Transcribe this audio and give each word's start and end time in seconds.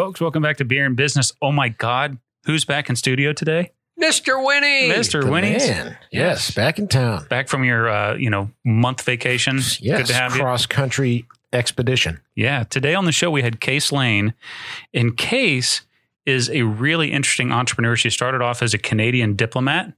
Folks, 0.00 0.18
welcome 0.18 0.42
back 0.42 0.56
to 0.56 0.64
Beer 0.64 0.86
and 0.86 0.96
Business. 0.96 1.30
Oh 1.42 1.52
my 1.52 1.68
God, 1.68 2.16
who's 2.46 2.64
back 2.64 2.88
in 2.88 2.96
studio 2.96 3.34
today? 3.34 3.72
Mr. 4.00 4.42
Winnie. 4.42 4.88
Mr. 4.88 5.22
The 5.22 5.30
Winnie's 5.30 5.68
man. 5.68 5.98
Yes, 6.10 6.52
back 6.52 6.78
in 6.78 6.88
town. 6.88 7.26
back 7.28 7.48
from 7.48 7.64
your 7.64 7.86
uh, 7.86 8.14
you 8.14 8.30
know 8.30 8.50
month 8.64 9.02
vacation. 9.02 9.56
Yes, 9.56 9.80
Good 9.82 10.06
to 10.06 10.14
have 10.14 10.34
you. 10.34 10.40
cross 10.40 10.64
country 10.64 11.26
expedition. 11.52 12.18
Yeah. 12.34 12.64
Today 12.64 12.94
on 12.94 13.04
the 13.04 13.12
show 13.12 13.30
we 13.30 13.42
had 13.42 13.60
Case 13.60 13.92
Lane, 13.92 14.32
and 14.94 15.18
Case 15.18 15.82
is 16.24 16.48
a 16.48 16.62
really 16.62 17.12
interesting 17.12 17.52
entrepreneur. 17.52 17.94
She 17.94 18.08
started 18.08 18.40
off 18.40 18.62
as 18.62 18.72
a 18.72 18.78
Canadian 18.78 19.36
diplomat. 19.36 19.92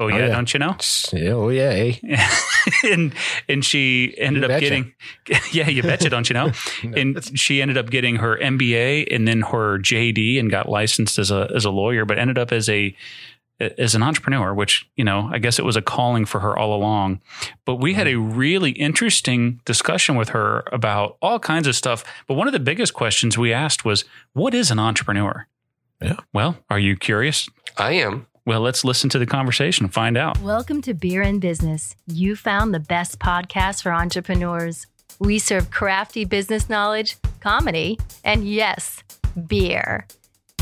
Oh 0.00 0.08
yeah, 0.08 0.18
yeah. 0.18 0.26
don't 0.28 0.52
you 0.54 0.58
know? 0.58 0.76
Yeah, 1.12 1.30
Oh 1.32 1.48
yeah, 1.50 1.68
eh? 1.70 1.94
and 2.90 3.12
and 3.48 3.64
she 3.64 4.14
ended 4.18 4.42
You 4.42 4.46
up 4.46 4.48
betcha. 4.50 4.60
getting 4.60 4.92
yeah 5.52 5.68
you 5.68 5.82
betcha 5.82 6.08
don't 6.10 6.28
you 6.28 6.34
know 6.34 6.52
and 6.96 7.38
she 7.38 7.60
ended 7.62 7.76
up 7.78 7.90
getting 7.90 8.16
her 8.16 8.36
MBA 8.38 9.14
and 9.14 9.28
then 9.28 9.42
her 9.42 9.78
JD 9.78 10.38
and 10.40 10.50
got 10.50 10.68
licensed 10.68 11.18
as 11.18 11.30
a 11.30 11.50
as 11.54 11.64
a 11.64 11.70
lawyer 11.70 12.04
but 12.04 12.18
ended 12.18 12.38
up 12.38 12.50
as 12.52 12.68
a 12.68 12.94
as 13.78 13.94
an 13.94 14.02
entrepreneur 14.02 14.54
which 14.54 14.88
you 14.96 15.04
know 15.04 15.28
I 15.32 15.38
guess 15.38 15.58
it 15.58 15.64
was 15.66 15.76
a 15.76 15.82
calling 15.82 16.24
for 16.24 16.40
her 16.40 16.56
all 16.58 16.74
along 16.74 17.20
but 17.66 17.76
we 17.76 17.92
had 17.94 18.08
a 18.08 18.14
really 18.16 18.70
interesting 18.70 19.60
discussion 19.66 20.16
with 20.16 20.30
her 20.30 20.64
about 20.72 21.18
all 21.20 21.38
kinds 21.38 21.66
of 21.66 21.76
stuff 21.76 22.04
but 22.26 22.34
one 22.34 22.46
of 22.46 22.52
the 22.54 22.58
biggest 22.60 22.94
questions 22.94 23.36
we 23.36 23.52
asked 23.52 23.84
was 23.84 24.04
what 24.32 24.54
is 24.54 24.70
an 24.70 24.78
entrepreneur 24.78 25.46
Yeah. 26.02 26.16
well 26.32 26.56
are 26.70 26.78
you 26.78 26.96
curious 26.96 27.48
I 27.76 27.92
am. 27.92 28.26
Well 28.46 28.60
let's 28.60 28.84
listen 28.84 29.10
to 29.10 29.18
the 29.18 29.26
conversation 29.26 29.84
and 29.84 29.94
find 29.94 30.16
out 30.16 30.38
Welcome 30.40 30.82
to 30.82 30.94
Beer 30.94 31.22
and 31.22 31.40
Business. 31.40 31.94
You 32.06 32.36
found 32.36 32.72
the 32.74 32.80
best 32.80 33.18
podcast 33.18 33.82
for 33.82 33.92
entrepreneurs. 33.92 34.86
We 35.18 35.38
serve 35.38 35.70
crafty 35.70 36.24
business 36.24 36.68
knowledge, 36.68 37.16
comedy, 37.40 37.98
and 38.24 38.48
yes, 38.48 39.02
beer. 39.46 40.06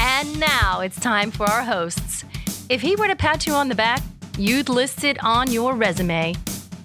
And 0.01 0.41
now 0.41 0.81
it's 0.81 0.99
time 0.99 1.31
for 1.31 1.49
our 1.49 1.63
hosts. 1.63 2.25
If 2.69 2.81
he 2.81 2.97
were 2.97 3.09
to 3.09 3.17
pat 3.17 3.47
you 3.47 3.55
on 3.55 3.69
the 3.69 3.75
back, 3.75 4.03
you'd 4.37 4.69
list 4.69 5.05
it 5.05 5.23
on 5.25 5.51
your 5.51 5.75
resume. 5.75 6.35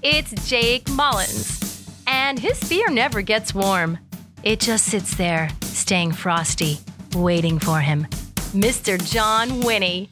It's 0.02 0.31
Jake 0.50 0.88
Mullins. 0.89 1.89
And 2.05 2.38
his 2.38 2.59
beer 2.69 2.89
never 2.89 3.22
gets 3.22 3.53
warm. 3.55 3.97
It 4.44 4.59
just 4.59 4.85
sits 4.85 5.16
there, 5.16 5.50
staying 5.61 6.11
frosty, 6.11 6.80
waiting 7.16 7.59
for 7.59 7.80
him. 7.80 8.05
Mr. 8.53 9.03
John 9.11 9.61
Winnie. 9.61 10.09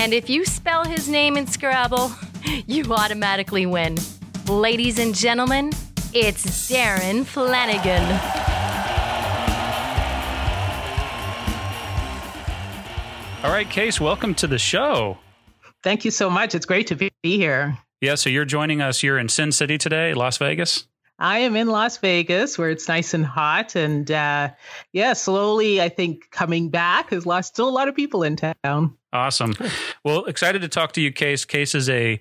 And 0.00 0.14
if 0.14 0.30
you 0.30 0.44
spell 0.44 0.84
his 0.84 1.08
name 1.08 1.36
in 1.36 1.46
Scrabble, 1.46 2.12
you 2.66 2.84
automatically 2.92 3.66
win. 3.66 3.96
Ladies 4.46 4.98
and 4.98 5.14
gentlemen, 5.14 5.72
it's 6.14 6.70
Darren 6.70 7.24
Flanagan. 7.26 8.04
all 13.44 13.52
right 13.52 13.70
Case 13.70 14.00
welcome 14.00 14.34
to 14.34 14.48
the 14.48 14.58
show 14.58 15.16
Thank 15.82 16.04
you 16.04 16.10
so 16.10 16.28
much. 16.28 16.54
It's 16.54 16.66
great 16.66 16.88
to 16.88 16.96
be 16.96 17.10
be 17.22 17.36
here. 17.36 17.78
Yeah, 18.00 18.16
so 18.16 18.30
you're 18.30 18.44
joining 18.44 18.82
us. 18.82 19.02
You're 19.02 19.18
in 19.18 19.28
Sin 19.28 19.52
City 19.52 19.78
today, 19.78 20.12
Las 20.12 20.38
Vegas. 20.38 20.86
I 21.18 21.40
am 21.40 21.56
in 21.56 21.68
Las 21.68 21.98
Vegas 21.98 22.58
where 22.58 22.70
it's 22.70 22.88
nice 22.88 23.14
and 23.14 23.24
hot. 23.24 23.74
And 23.74 24.10
uh, 24.10 24.50
yeah, 24.92 25.12
slowly, 25.14 25.80
I 25.80 25.88
think 25.88 26.30
coming 26.30 26.70
back. 26.70 27.10
There's 27.10 27.26
lots, 27.26 27.48
still 27.48 27.68
a 27.68 27.70
lot 27.70 27.88
of 27.88 27.94
people 27.94 28.22
in 28.22 28.36
town. 28.36 28.97
Awesome. 29.12 29.54
Well, 30.04 30.24
excited 30.26 30.60
to 30.62 30.68
talk 30.68 30.92
to 30.92 31.00
you, 31.00 31.10
Case. 31.12 31.44
Case 31.46 31.74
is 31.74 31.88
a 31.88 32.20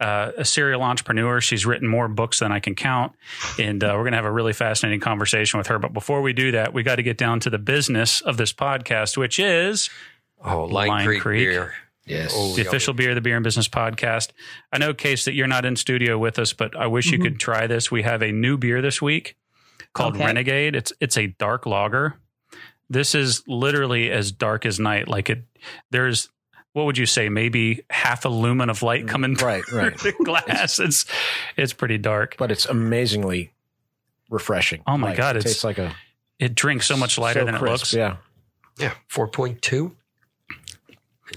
uh, 0.00 0.32
a 0.36 0.44
serial 0.44 0.82
entrepreneur. 0.82 1.40
She's 1.40 1.64
written 1.64 1.88
more 1.88 2.08
books 2.08 2.40
than 2.40 2.52
I 2.52 2.60
can 2.60 2.74
count, 2.74 3.12
and 3.58 3.82
uh, 3.82 3.92
we're 3.96 4.02
going 4.02 4.12
to 4.12 4.18
have 4.18 4.26
a 4.26 4.30
really 4.32 4.52
fascinating 4.52 5.00
conversation 5.00 5.56
with 5.58 5.68
her. 5.68 5.78
But 5.78 5.94
before 5.94 6.20
we 6.20 6.34
do 6.34 6.52
that, 6.52 6.74
we 6.74 6.82
got 6.82 6.96
to 6.96 7.02
get 7.02 7.16
down 7.16 7.40
to 7.40 7.50
the 7.50 7.58
business 7.58 8.20
of 8.20 8.36
this 8.36 8.52
podcast, 8.52 9.16
which 9.16 9.38
is 9.38 9.88
Oh, 10.44 10.64
Line, 10.64 10.88
Line 10.88 11.06
Creek, 11.06 11.22
Creek. 11.22 11.48
beer. 11.48 11.72
Yes. 12.04 12.32
Oh, 12.36 12.54
the 12.54 12.62
official 12.66 12.92
beer, 12.94 13.10
of 13.10 13.14
the 13.16 13.20
Beer 13.22 13.34
and 13.36 13.42
Business 13.42 13.66
podcast. 13.68 14.30
I 14.70 14.78
know, 14.78 14.92
Case, 14.94 15.24
that 15.24 15.32
you're 15.32 15.46
not 15.48 15.64
in 15.64 15.74
studio 15.74 16.18
with 16.18 16.38
us, 16.38 16.52
but 16.52 16.76
I 16.76 16.86
wish 16.86 17.10
you 17.10 17.18
could 17.18 17.40
try 17.40 17.66
this. 17.66 17.90
We 17.90 18.02
have 18.02 18.22
a 18.22 18.30
new 18.30 18.56
beer 18.58 18.80
this 18.82 19.00
week 19.02 19.36
called 19.94 20.14
Okay. 20.14 20.26
Renegade. 20.26 20.76
It's 20.76 20.92
it's 21.00 21.16
a 21.16 21.28
dark 21.28 21.64
lager. 21.66 22.20
This 22.88 23.14
is 23.14 23.42
literally 23.46 24.10
as 24.10 24.30
dark 24.32 24.64
as 24.66 24.78
night. 24.78 25.08
Like 25.08 25.28
it, 25.30 25.44
there's 25.90 26.28
what 26.72 26.84
would 26.86 26.98
you 26.98 27.06
say? 27.06 27.28
Maybe 27.28 27.82
half 27.88 28.24
a 28.26 28.28
lumen 28.28 28.68
of 28.68 28.82
light 28.82 29.08
coming 29.08 29.34
mm, 29.34 29.42
Right, 29.42 29.64
through 29.64 29.78
right. 29.78 29.98
the 29.98 30.12
glass. 30.24 30.78
It's 30.78 31.06
it's 31.56 31.72
pretty 31.72 31.98
dark. 31.98 32.36
But 32.38 32.50
it's 32.52 32.66
amazingly 32.66 33.52
refreshing. 34.30 34.82
Oh 34.86 34.96
my 34.98 35.08
Like, 35.08 35.16
God, 35.16 35.36
It 35.36 35.40
it's 35.40 35.46
tastes 35.46 35.64
like 35.64 35.78
a 35.78 35.94
It 36.38 36.54
drinks 36.54 36.86
so 36.86 36.96
much 36.96 37.16
lighter 37.18 37.40
so 37.40 37.46
than 37.46 37.54
it 37.54 37.62
looks. 37.62 37.92
Yeah. 37.94 38.16
Yeah, 38.78 38.92
4.2. 39.10 39.92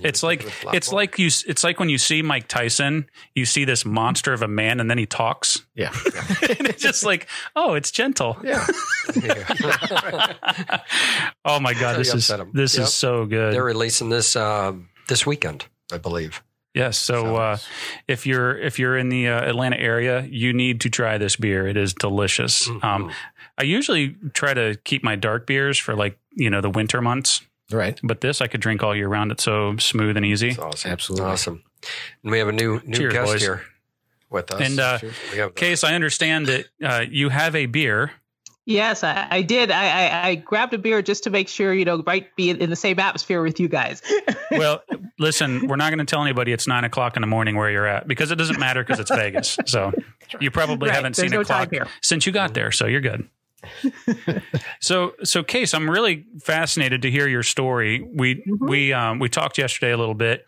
It's 0.04 0.22
like 0.24 0.46
it's 0.74 0.92
like 0.92 1.18
you. 1.18 1.28
It's 1.48 1.64
like 1.64 1.80
when 1.80 1.90
you 1.90 1.98
see 1.98 2.22
Mike 2.22 2.48
Tyson, 2.48 3.10
you 3.36 3.46
see 3.46 3.66
this 3.66 3.86
monster 3.86 4.34
of 4.34 4.42
a 4.42 4.48
man, 4.48 4.80
and 4.80 4.90
then 4.90 4.98
he 4.98 5.06
talks, 5.06 5.66
Yeah. 5.76 5.92
and 6.50 6.68
it's 6.68 6.82
just 6.84 7.04
like, 7.04 7.28
oh, 7.56 7.74
it's 7.74 7.90
gentle. 7.92 8.38
Yeah. 8.44 8.66
oh 11.46 11.60
my 11.60 11.74
god, 11.74 11.98
this 12.00 12.14
is 12.14 12.28
this 12.54 12.78
Yep. 12.78 12.84
is 12.84 12.94
so 12.94 13.26
good. 13.26 13.54
They're 13.54 13.64
releasing 13.64 14.10
this 14.10 14.36
uh, 14.36 14.74
this 15.08 15.26
weekend, 15.26 15.66
I 15.92 15.98
believe. 15.98 16.44
yes. 16.74 16.98
So 16.98 17.36
uh, 17.38 17.58
if 18.08 18.26
you're 18.26 18.58
if 18.60 18.80
you're 18.80 18.98
in 18.98 19.10
the 19.10 19.28
uh, 19.30 19.42
Atlanta 19.50 19.78
area, 19.80 20.22
you 20.30 20.54
need 20.54 20.82
to 20.82 20.90
try 20.90 21.18
this 21.18 21.36
beer. 21.36 21.68
It 21.68 21.78
is 21.78 21.94
delicious. 21.94 22.68
Mhm. 22.68 22.84
Um, 22.84 23.12
I 23.58 23.64
usually 23.64 24.16
try 24.34 24.54
to 24.54 24.78
keep 24.84 25.04
my 25.04 25.16
dark 25.16 25.46
beers 25.48 25.78
for 25.78 25.96
like 25.96 26.18
you 26.36 26.50
know 26.50 26.62
the 26.62 26.70
winter 26.70 27.02
months, 27.02 27.42
Right. 27.72 28.00
but 28.04 28.22
this 28.22 28.42
I 28.42 28.48
could 28.48 28.62
drink 28.62 28.84
all 28.84 28.96
year 28.96 29.08
round. 29.08 29.32
It's 29.32 29.44
so 29.44 29.78
smooth 29.78 30.18
and 30.18 30.26
easy. 30.26 30.50
It's 30.50 30.60
awesome. 30.60 30.92
Absolutely. 30.92 31.26
Awesome. 31.28 31.64
And 32.24 32.32
we 32.32 32.40
have 32.40 32.48
a 32.48 32.52
new 32.54 32.82
new 32.86 32.98
Cheers, 32.98 33.14
guest 33.14 33.32
boys. 33.32 33.42
here 33.42 33.62
with 34.30 34.52
us. 34.52 34.62
And 34.62 34.80
uh, 34.80 35.00
we 35.32 35.38
have 35.40 35.50
the- 35.54 35.60
Case, 35.60 35.84
I 35.84 35.94
understand 35.96 36.48
that 36.48 36.66
uh, 36.84 37.06
you 37.10 37.30
have 37.30 37.56
a 37.56 37.66
beer. 37.68 38.12
Yes, 38.66 39.04
I, 39.04 39.28
I 39.32 39.42
did. 39.42 39.72
I, 39.72 39.86
I, 39.86 40.28
I 40.28 40.36
grabbed 40.36 40.76
a 40.76 40.78
beer 40.78 41.02
just 41.02 41.24
to 41.24 41.32
make 41.32 41.48
sure, 41.48 41.74
you 41.74 41.86
know, 41.86 42.04
right, 42.06 42.28
be 42.36 42.52
in 42.52 42.70
the 42.70 42.76
same 42.76 43.00
atmosphere 43.00 43.42
with 43.42 43.60
you 43.60 43.68
guys. 43.68 44.02
Well, 44.52 44.82
listen, 45.20 45.68
we're 45.68 45.76
not 45.76 45.90
going 45.92 46.00
to 46.00 46.06
tell 46.06 46.24
anybody 46.24 46.52
it's 46.54 46.66
nine 46.68 46.84
o'clock 46.84 47.16
in 47.16 47.22
the 47.22 47.28
morning 47.28 47.56
where 47.56 47.70
you're 47.70 47.86
at 47.86 48.08
because 48.08 48.32
it 48.32 48.36
doesn't 48.38 48.60
matter 48.60 48.84
because 48.84 49.00
it's 49.00 49.12
Vegas. 49.12 49.60
So 49.68 49.94
you 50.40 50.50
probably 50.50 50.90
Right, 50.90 50.96
haven't 50.96 51.16
there's 51.16 51.28
seen 51.30 51.36
no 51.36 51.42
a 51.42 51.46
clock 51.46 51.66
time 51.66 51.70
here. 51.72 51.88
since 52.02 52.26
you 52.26 52.32
got 52.32 52.56
there, 52.56 52.72
so 52.72 52.88
you're 52.88 53.00
good. 53.00 53.30
so, 54.80 55.14
so 55.24 55.44
Case, 55.44 55.74
I'm 55.74 55.90
really 55.90 56.26
fascinated 56.44 57.02
to 57.04 57.12
hear 57.12 57.28
your 57.28 57.44
story. 57.44 58.02
We 58.02 58.36
Mm-hmm. 58.36 58.68
we 58.70 58.94
um, 58.94 59.20
we 59.20 59.28
talked 59.30 59.58
yesterday 59.58 59.92
a 59.92 59.98
little 59.98 60.14
bit, 60.14 60.46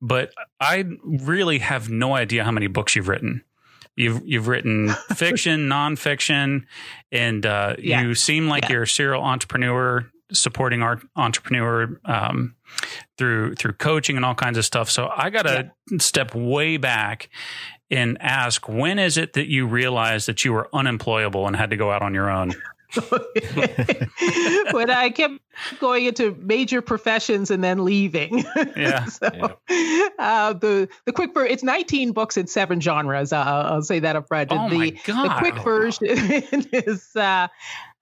but 0.00 0.32
I 0.60 0.84
really 1.04 1.58
have 1.58 1.88
no 1.90 2.14
idea 2.14 2.44
how 2.44 2.50
many 2.50 2.66
books 2.66 2.94
you've 2.94 3.08
written. 3.08 3.42
You've 3.96 4.22
you've 4.24 4.48
written 4.48 4.88
fiction, 5.14 5.68
nonfiction, 5.68 6.64
and 7.10 7.44
uh, 7.44 7.76
Yeah. 7.78 8.02
you 8.02 8.14
seem 8.14 8.48
like 8.48 8.64
Yeah. 8.64 8.72
you're 8.72 8.82
a 8.84 8.88
serial 8.88 9.22
entrepreneur, 9.22 10.08
supporting 10.32 10.82
our 10.82 11.00
entrepreneur 11.16 12.00
um, 12.04 12.54
through 13.18 13.54
through 13.56 13.74
coaching 13.74 14.16
and 14.16 14.24
all 14.24 14.34
kinds 14.34 14.56
of 14.56 14.64
stuff. 14.64 14.88
So 14.90 15.10
I 15.14 15.30
got 15.30 15.42
to 15.42 15.70
step 15.98 16.34
way 16.34 16.76
back 16.78 17.28
and 17.92 18.16
ask, 18.20 18.68
when 18.68 18.98
is 18.98 19.16
it 19.16 19.34
that 19.34 19.48
you 19.48 19.66
realized 19.66 20.26
that 20.26 20.44
you 20.44 20.52
were 20.52 20.68
unemployable 20.72 21.46
and 21.46 21.54
had 21.54 21.70
to 21.70 21.76
go 21.76 21.90
out 21.90 22.02
on 22.02 22.14
your 22.14 22.30
own? 22.30 22.54
when 24.72 24.90
I 24.90 25.10
kept 25.14 25.34
going 25.80 26.04
into 26.04 26.36
major 26.40 26.82
professions 26.82 27.50
and 27.50 27.64
then 27.64 27.84
leaving. 27.84 28.44
Yeah. 28.76 29.04
so, 29.06 29.26
uh, 30.18 30.52
the 30.52 30.88
the 31.06 31.12
quick 31.12 31.32
ver- 31.32 31.46
it's 31.46 31.62
19 31.62 32.12
books 32.12 32.36
in 32.36 32.46
seven 32.46 32.80
genres. 32.80 33.32
Uh, 33.32 33.42
I'll 33.42 33.82
say 33.82 34.00
that 34.00 34.16
up 34.16 34.28
front. 34.28 34.52
Oh 34.52 34.68
the, 34.68 34.76
my 34.78 34.90
the 35.06 35.34
quick 35.38 35.62
version 35.64 36.06
is 36.72 37.16
uh, 37.16 37.48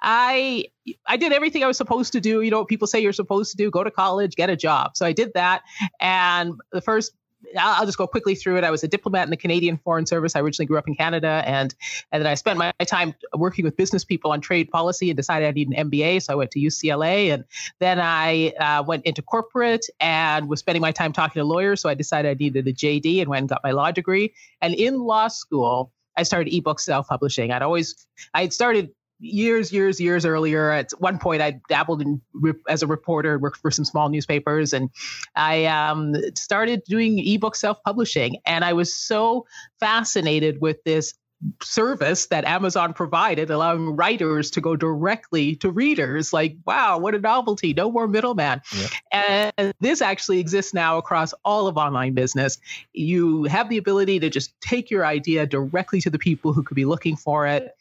I 0.03 0.65
I 1.07 1.17
did 1.17 1.33
everything 1.33 1.63
I 1.63 1.67
was 1.67 1.77
supposed 1.77 2.13
to 2.15 2.21
do. 2.21 2.41
You 2.41 2.51
know 2.51 2.59
what 2.59 2.69
people 2.69 2.89
say 2.89 3.01
you're 3.01 3.13
supposed 3.13 3.53
to 3.53 3.57
do: 3.57 3.71
go 3.71 3.85
to 3.85 3.91
college, 3.91 4.35
get 4.35 4.51
a 4.51 4.57
job. 4.57 4.97
So 4.97 5.07
I 5.07 5.13
did 5.13 5.33
that, 5.35 5.63
and 6.01 6.55
the 6.73 6.81
first. 6.81 7.13
I'll 7.59 7.87
just 7.87 7.99
go 7.99 8.07
quickly 8.07 8.35
through 8.35 8.59
it. 8.59 8.65
I 8.65 8.71
was 8.71 8.85
a 8.85 8.89
diplomat 8.89 9.25
in 9.25 9.31
the 9.31 9.37
Canadian 9.37 9.77
Foreign 9.79 10.07
Service. 10.07 10.37
I 10.37 10.41
originally 10.41 10.67
grew 10.67 10.79
up 10.79 10.89
in 10.89 10.95
Canada, 10.95 11.43
and 11.47 11.75
and 12.13 12.23
then 12.23 12.27
I 12.27 12.35
spent 12.35 12.59
my 12.59 12.73
time 12.87 13.15
working 13.35 13.65
with 13.65 13.77
business 13.77 14.05
people 14.05 14.33
on 14.33 14.41
trade 14.41 14.71
policy, 14.71 15.11
and 15.11 15.17
decided 15.17 15.49
I 15.49 15.53
need 15.53 15.69
an 15.69 15.91
MBA. 15.91 16.23
So 16.23 16.33
I 16.33 16.37
went 16.37 16.51
to 16.53 16.61
UCLA, 16.61 17.33
and 17.33 17.45
then 17.79 18.01
I 18.01 18.51
uh, 18.61 18.83
went 18.83 19.05
into 19.07 19.23
corporate 19.23 19.87
and 20.01 20.49
was 20.49 20.61
spending 20.61 20.83
my 20.83 20.93
time 20.93 21.13
talking 21.13 21.41
to 21.41 21.45
lawyers. 21.45 21.81
So 21.81 21.89
I 21.89 21.95
decided 21.95 22.31
I 22.31 22.35
needed 22.35 22.67
a 22.67 22.73
JD 22.73 23.21
and 23.21 23.29
went 23.29 23.41
and 23.41 23.49
got 23.49 23.61
my 23.65 23.73
law 23.73 23.91
degree. 23.91 24.33
And 24.61 24.75
in 24.75 24.99
law 24.99 25.29
school, 25.29 25.93
I 26.17 26.23
started 26.23 26.55
ebook 26.55 26.81
self 26.81 27.09
publishing. 27.09 27.53
I'd 27.53 27.63
always, 27.63 28.07
I 28.35 28.43
had 28.43 28.53
started 28.53 28.91
years, 29.21 29.73
years, 29.73 30.01
years 30.01 30.25
earlier. 30.25 30.71
At 30.71 30.91
one 30.99 31.19
point, 31.19 31.43
I 31.43 31.61
dabbled 31.69 32.03
in 32.03 32.21
as 32.69 32.83
a 32.83 32.87
reporter, 32.87 33.39
worked 33.39 33.59
for 33.59 33.71
some 33.71 33.85
small 33.85 34.09
newspapers, 34.09 34.73
and 34.73 34.91
I 35.37 35.67
um, 35.67 36.15
started 36.35 36.83
doing 36.85 37.19
ebook 37.19 37.55
self 37.55 37.83
publishing. 37.85 38.39
And 38.47 38.65
I 38.65 38.73
was 38.73 38.95
so 38.95 39.47
fascinated 39.79 40.61
with 40.61 40.83
this 40.85 41.15
service 41.63 42.27
that 42.27 42.45
Amazon 42.45 42.93
provided, 42.93 43.51
allowing 43.51 43.97
writers 43.97 44.51
to 44.51 44.61
go 44.61 44.77
directly 44.77 45.57
to 45.57 45.71
readers. 45.71 46.33
Like, 46.33 46.57
wow, 46.67 46.99
what 46.99 47.15
a 47.15 47.19
novelty! 47.19 47.73
No 47.73 47.91
more 47.91 48.07
middleman. 48.07 48.61
Yeah. 48.77 49.51
And 49.57 49.75
this 49.81 50.03
actually 50.03 50.41
exists 50.41 50.75
now 50.75 50.99
across 50.99 51.33
all 51.45 51.67
of 51.67 51.77
online 51.77 52.15
business. 52.15 52.59
You 52.93 53.45
have 53.45 53.69
the 53.69 53.79
ability 53.79 54.21
to 54.21 54.31
just 54.31 54.59
take 54.61 54.91
your 54.91 55.07
idea 55.07 55.47
directly 55.47 56.01
to 56.03 56.11
the 56.11 56.19
people 56.19 56.53
who 56.53 56.63
could 56.63 56.75
be 56.75 56.85
looking 56.85 57.17
for 57.17 57.47
it 57.47 57.75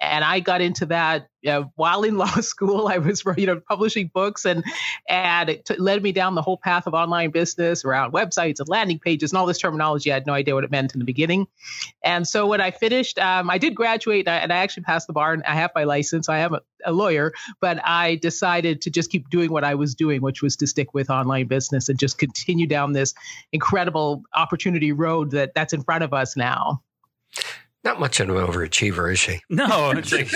and 0.00 0.24
I 0.24 0.40
got 0.40 0.60
into 0.60 0.86
that 0.86 1.28
while 1.76 2.02
in 2.02 2.16
law 2.18 2.26
school. 2.40 2.88
I 2.88 2.98
was, 2.98 3.22
you 3.36 3.46
know, 3.46 3.60
publishing 3.60 4.10
books, 4.12 4.44
and 4.44 4.64
and 5.08 5.48
it 5.48 5.64
t- 5.64 5.76
led 5.76 6.02
me 6.02 6.12
down 6.12 6.34
the 6.34 6.42
whole 6.42 6.58
path 6.58 6.86
of 6.86 6.94
online 6.94 7.30
business 7.30 7.84
around 7.84 8.12
websites 8.12 8.58
and 8.58 8.68
landing 8.68 8.98
pages 8.98 9.30
and 9.30 9.38
all 9.38 9.46
this 9.46 9.58
terminology. 9.58 10.10
I 10.10 10.14
had 10.14 10.26
no 10.26 10.32
idea 10.32 10.54
what 10.54 10.64
it 10.64 10.70
meant 10.70 10.94
in 10.94 10.98
the 10.98 11.04
beginning. 11.04 11.46
And 12.02 12.26
so 12.26 12.46
when 12.46 12.60
I 12.60 12.70
finished, 12.70 13.18
um, 13.18 13.50
I 13.50 13.58
did 13.58 13.74
graduate, 13.74 14.28
and 14.28 14.52
I 14.52 14.56
actually 14.56 14.84
passed 14.84 15.06
the 15.06 15.12
bar, 15.12 15.32
and 15.32 15.42
I 15.44 15.54
have 15.54 15.70
my 15.74 15.84
license. 15.84 16.28
I 16.28 16.38
am 16.38 16.54
a, 16.54 16.60
a 16.84 16.92
lawyer, 16.92 17.32
but 17.60 17.80
I 17.84 18.16
decided 18.16 18.82
to 18.82 18.90
just 18.90 19.10
keep 19.10 19.30
doing 19.30 19.50
what 19.50 19.64
I 19.64 19.74
was 19.74 19.94
doing, 19.94 20.20
which 20.20 20.42
was 20.42 20.56
to 20.56 20.66
stick 20.66 20.94
with 20.94 21.10
online 21.10 21.46
business 21.46 21.88
and 21.88 21.98
just 21.98 22.18
continue 22.18 22.66
down 22.66 22.92
this 22.92 23.14
incredible 23.52 24.22
opportunity 24.34 24.92
road 24.92 25.30
that 25.30 25.54
that's 25.54 25.72
in 25.72 25.82
front 25.82 26.04
of 26.04 26.12
us 26.12 26.36
now. 26.36 26.82
Not 27.86 28.00
much 28.00 28.18
of 28.18 28.28
an 28.28 28.34
overachiever, 28.34 29.12
is 29.12 29.20
she? 29.20 29.40
No. 29.48 29.92
Like, 29.94 30.12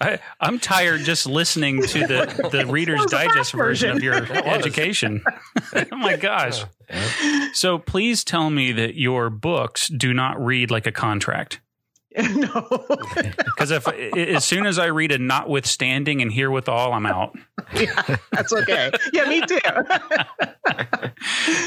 I, 0.00 0.20
am 0.40 0.60
tired 0.60 1.00
just 1.00 1.26
listening 1.26 1.82
to 1.82 2.06
the, 2.06 2.48
the 2.52 2.66
Reader's 2.66 3.04
Digest 3.06 3.52
version 3.52 3.96
of 3.96 4.02
your 4.04 4.14
education. 4.46 5.24
oh 5.74 5.96
my 5.96 6.14
gosh. 6.14 6.64
So 7.52 7.80
please 7.80 8.22
tell 8.22 8.50
me 8.50 8.70
that 8.70 8.94
your 8.94 9.28
books 9.28 9.88
do 9.88 10.14
not 10.14 10.40
read 10.40 10.70
like 10.70 10.86
a 10.86 10.92
contract. 10.92 11.60
no. 12.34 12.86
Because 13.52 13.70
if 13.70 13.86
as 13.88 14.44
soon 14.44 14.66
as 14.66 14.78
I 14.78 14.86
read 14.86 15.12
a 15.12 15.18
notwithstanding 15.18 16.20
and 16.20 16.32
herewithal, 16.32 16.92
I'm 16.92 17.06
out. 17.06 17.36
Yeah, 17.74 18.16
that's 18.32 18.52
okay. 18.52 18.90
Yeah, 19.14 19.24
me 19.24 19.40
too. 19.46 19.58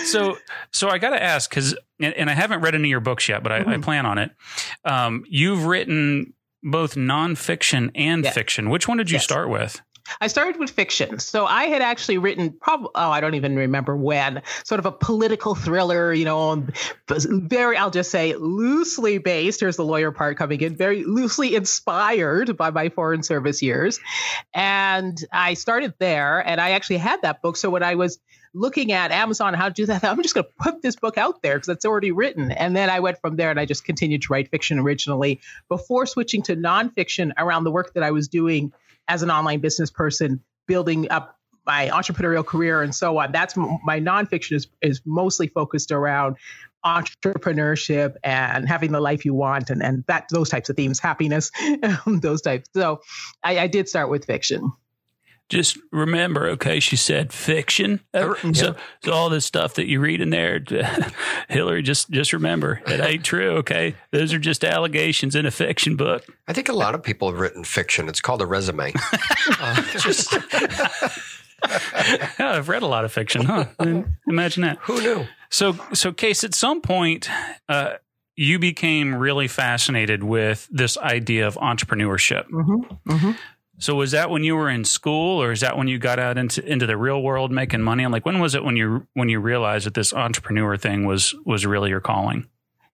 so, 0.06 0.38
so 0.72 0.90
I 0.90 1.00
got 1.00 1.12
to 1.12 1.24
ask 1.24 1.50
because, 1.50 1.76
and, 2.00 2.14
and, 2.14 2.30
I 2.30 2.34
haven't 2.34 2.62
read 2.62 2.76
any 2.76 2.90
of 2.90 2.92
your 2.92 3.00
books 3.00 3.28
yet, 3.28 3.42
but 3.42 3.52
I, 3.52 3.62
mm-hmm. 3.62 3.70
I 3.70 3.78
plan 3.80 4.06
on 4.06 4.20
it. 4.20 4.32
Um, 4.84 5.24
you've 5.28 5.66
written 5.66 6.34
both 6.62 6.94
nonfiction 6.94 7.90
and 7.96 8.24
yeah. 8.24 8.32
fiction. 8.32 8.70
Which 8.70 8.88
one 8.88 8.98
did 8.98 9.10
you 9.10 9.16
yes. 9.16 9.24
start 9.24 9.50
with? 9.50 9.82
I 10.22 10.28
started 10.28 10.60
with 10.60 10.70
fiction. 10.70 11.20
So 11.20 11.46
I 11.46 11.66
had 11.66 11.82
actually 11.82 12.18
written, 12.18 12.52
probably, 12.52 12.90
oh, 12.96 13.12
I 13.12 13.22
don't 13.22 13.36
even 13.36 13.56
remember 13.56 13.96
when, 13.96 14.42
sort 14.64 14.80
of 14.80 14.86
a 14.86 14.92
political 14.92 15.56
thriller, 15.56 16.14
you 16.14 16.26
know, 16.26 16.52
um, 16.52 16.72
very, 17.10 17.78
I'll 17.78 17.92
just 17.92 18.12
say 18.12 18.36
loosely 18.36 19.18
based. 19.18 19.60
Here's 19.60 19.78
the 19.78 19.86
lawyer 19.86 20.12
part 20.12 20.38
coming 20.38 20.62
in, 20.62 20.76
very 20.76 21.04
loosely 21.04 21.56
inspired 21.56 22.56
by 22.58 22.70
my 22.70 22.90
Foreign 22.90 23.24
Service 23.24 23.62
years. 23.62 24.00
And 24.54 25.18
I 25.32 25.56
started 25.56 25.94
there 26.00 26.40
and 26.40 26.62
I 26.62 26.72
actually 26.72 26.98
had 26.98 27.22
that 27.24 27.42
book. 27.42 27.58
So 27.58 27.70
when 27.70 27.84
I 27.84 27.96
was 27.96 28.20
looking 28.54 28.94
at 28.94 29.12
Amazon, 29.12 29.54
how 29.54 29.68
to 29.68 29.74
do 29.74 29.86
that, 29.88 30.04
I'm 30.04 30.22
just 30.22 30.34
going 30.34 30.46
to 30.46 30.52
put 30.60 30.82
this 30.82 30.96
book 30.96 31.18
out 31.18 31.42
there 31.42 31.56
because 31.56 31.70
it's 31.70 31.86
already 31.86 32.12
written. 32.12 32.52
And 32.52 32.76
then 32.76 32.90
I 32.90 33.02
went 33.02 33.20
from 33.20 33.36
there 33.36 33.52
and 33.52 33.60
I 33.60 33.66
just 33.66 33.84
continued 33.84 34.22
to 34.24 34.34
write 34.34 34.50
fiction 34.50 34.80
originally 34.80 35.42
before 35.68 36.06
switching 36.06 36.42
to 36.44 36.56
nonfiction 36.56 37.34
around 37.38 37.66
the 37.66 37.72
work 37.72 37.94
that 37.94 38.04
I 38.04 38.12
was 38.12 38.28
doing 38.28 38.72
as 39.08 39.22
an 39.22 39.32
online 39.32 39.60
business 39.60 39.92
person, 39.92 40.42
building 40.68 41.10
up 41.12 41.38
my 41.66 41.90
entrepreneurial 41.90 42.46
career 42.46 42.82
and 42.84 42.94
so 42.94 43.18
on. 43.18 43.32
That's 43.32 43.56
my 43.58 44.00
nonfiction 44.00 44.54
is 44.54 44.68
is 44.82 45.02
mostly 45.06 45.48
focused 45.48 45.92
around 45.92 46.38
entrepreneurship 46.86 48.16
and 48.24 48.68
having 48.68 48.92
the 48.92 49.02
life 49.02 49.26
you 49.26 49.34
want 49.34 49.72
and, 49.72 49.82
and 49.82 50.04
that 50.08 50.28
those 50.30 50.50
types 50.50 50.70
of 50.70 50.76
themes, 50.76 51.00
happiness, 51.00 51.50
those 52.08 52.42
types. 52.44 52.70
So 52.76 53.02
I, 53.44 53.60
I 53.60 53.68
did 53.68 53.90
start 53.90 54.12
with 54.12 54.26
fiction 54.26 54.72
just 55.50 55.78
remember, 55.92 56.48
okay, 56.50 56.80
she 56.80 56.96
said 56.96 57.32
fiction. 57.32 58.00
So, 58.14 58.36
so 58.54 58.76
all 59.12 59.30
this 59.30 59.46
stuff 59.46 59.76
that 59.76 59.88
you 59.88 60.00
read 60.00 60.22
in 60.22 60.32
there, 60.32 60.64
Hillary, 61.50 61.84
just 61.84 62.10
just 62.10 62.34
remember 62.34 62.82
it 62.88 63.00
ain't 63.00 63.24
true. 63.24 63.58
Okay, 63.58 63.96
those 64.12 64.34
are 64.34 64.40
just 64.40 64.64
allegations 64.64 65.36
in 65.36 65.46
a 65.46 65.52
fiction 65.52 65.96
book. 65.96 66.26
I 66.48 66.54
think 66.54 66.70
a 66.70 66.74
lot 66.74 66.96
of 66.96 67.04
people 67.04 67.30
have 67.30 67.40
written 67.40 67.64
fiction. 67.64 68.10
It's 68.10 68.22
called 68.22 68.42
a 68.42 68.46
resume. 68.46 68.94
uh, 69.60 69.82
just. 70.00 70.34
yeah, 72.40 72.52
I've 72.52 72.70
read 72.70 72.84
a 72.84 72.88
lot 72.88 73.06
of 73.06 73.12
fiction, 73.12 73.44
huh? 73.46 73.66
Imagine 74.28 74.64
that. 74.64 74.78
Who 74.84 75.02
knew? 75.02 75.26
So, 75.50 75.78
so 75.94 76.12
Case, 76.12 76.44
at 76.44 76.54
some 76.54 76.82
point, 76.82 77.30
uh, 77.70 77.94
you 78.36 78.60
became 78.60 79.16
really 79.16 79.48
fascinated 79.48 80.24
with 80.24 80.68
this 80.72 80.98
idea 80.98 81.48
of 81.48 81.56
entrepreneurship. 81.56 82.46
Mm-hmm, 82.50 83.12
mm-hmm. 83.12 83.32
So 83.78 83.96
was 83.96 84.12
that 84.12 84.30
when 84.30 84.44
you 84.44 84.56
were 84.56 84.70
in 84.70 84.86
school, 84.86 85.42
or 85.42 85.52
is 85.52 85.62
that 85.62 85.78
when 85.78 85.88
you 85.88 85.98
got 85.98 86.18
out 86.18 86.38
into 86.38 86.64
into 86.66 86.86
the 86.86 86.98
real 86.98 87.22
world 87.22 87.52
making 87.52 87.82
money? 87.82 88.04
And 88.04 88.14
like, 88.14 88.26
when 88.26 88.40
was 88.40 88.56
it 88.56 88.64
when 88.64 88.78
you 88.78 89.08
when 89.14 89.30
you 89.30 89.40
realized 89.40 89.86
that 89.86 89.94
this 89.94 90.14
entrepreneur 90.14 90.78
thing 90.78 91.06
was 91.06 91.36
was 91.46 91.66
really 91.66 91.90
your 91.90 92.02
calling? 92.02 92.48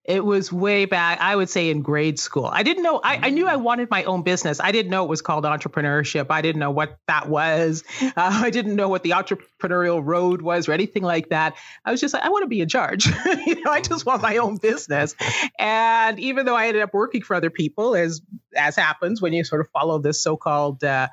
It 0.03 0.25
was 0.25 0.51
way 0.51 0.85
back, 0.85 1.19
I 1.21 1.35
would 1.35 1.49
say 1.49 1.69
in 1.69 1.83
grade 1.83 2.17
school. 2.17 2.47
I 2.47 2.63
didn't 2.63 2.81
know, 2.81 2.99
I, 3.03 3.27
I, 3.27 3.29
knew 3.29 3.47
I 3.47 3.57
wanted 3.57 3.91
my 3.91 4.03
own 4.05 4.23
business. 4.23 4.59
I 4.59 4.71
didn't 4.71 4.89
know 4.89 5.03
it 5.03 5.09
was 5.09 5.21
called 5.21 5.43
entrepreneurship. 5.43 6.27
I 6.31 6.41
didn't 6.41 6.59
know 6.59 6.71
what 6.71 6.97
that 7.07 7.29
was. 7.29 7.83
Uh, 8.01 8.11
I 8.17 8.49
didn't 8.49 8.75
know 8.75 8.89
what 8.89 9.03
the 9.03 9.13
entrepreneurial 9.61 10.01
road 10.03 10.41
was 10.41 10.67
or 10.67 10.73
anything 10.73 11.03
like 11.03 11.29
that. 11.29 11.55
I 11.85 11.91
was 11.91 12.01
just 12.01 12.13
like, 12.13 12.23
I 12.23 12.29
want 12.29 12.43
to 12.43 12.47
be 12.47 12.61
in 12.61 12.69
charge. 12.69 13.05
you 13.45 13.61
know, 13.61 13.71
I 13.71 13.81
just 13.81 14.05
want 14.05 14.21
my 14.21 14.37
own 14.37 14.57
business. 14.57 15.15
And 15.57 16.19
even 16.19 16.45
though 16.45 16.55
I 16.55 16.67
ended 16.67 16.83
up 16.83 16.93
working 16.93 17.21
for 17.21 17.35
other 17.35 17.49
people, 17.49 17.95
as 17.95 18.21
as 18.55 18.75
happens 18.75 19.21
when 19.21 19.33
you 19.33 19.43
sort 19.43 19.61
of 19.61 19.69
follow 19.71 19.99
this 19.99 20.21
so-called, 20.21 20.83
uh, 20.83 21.07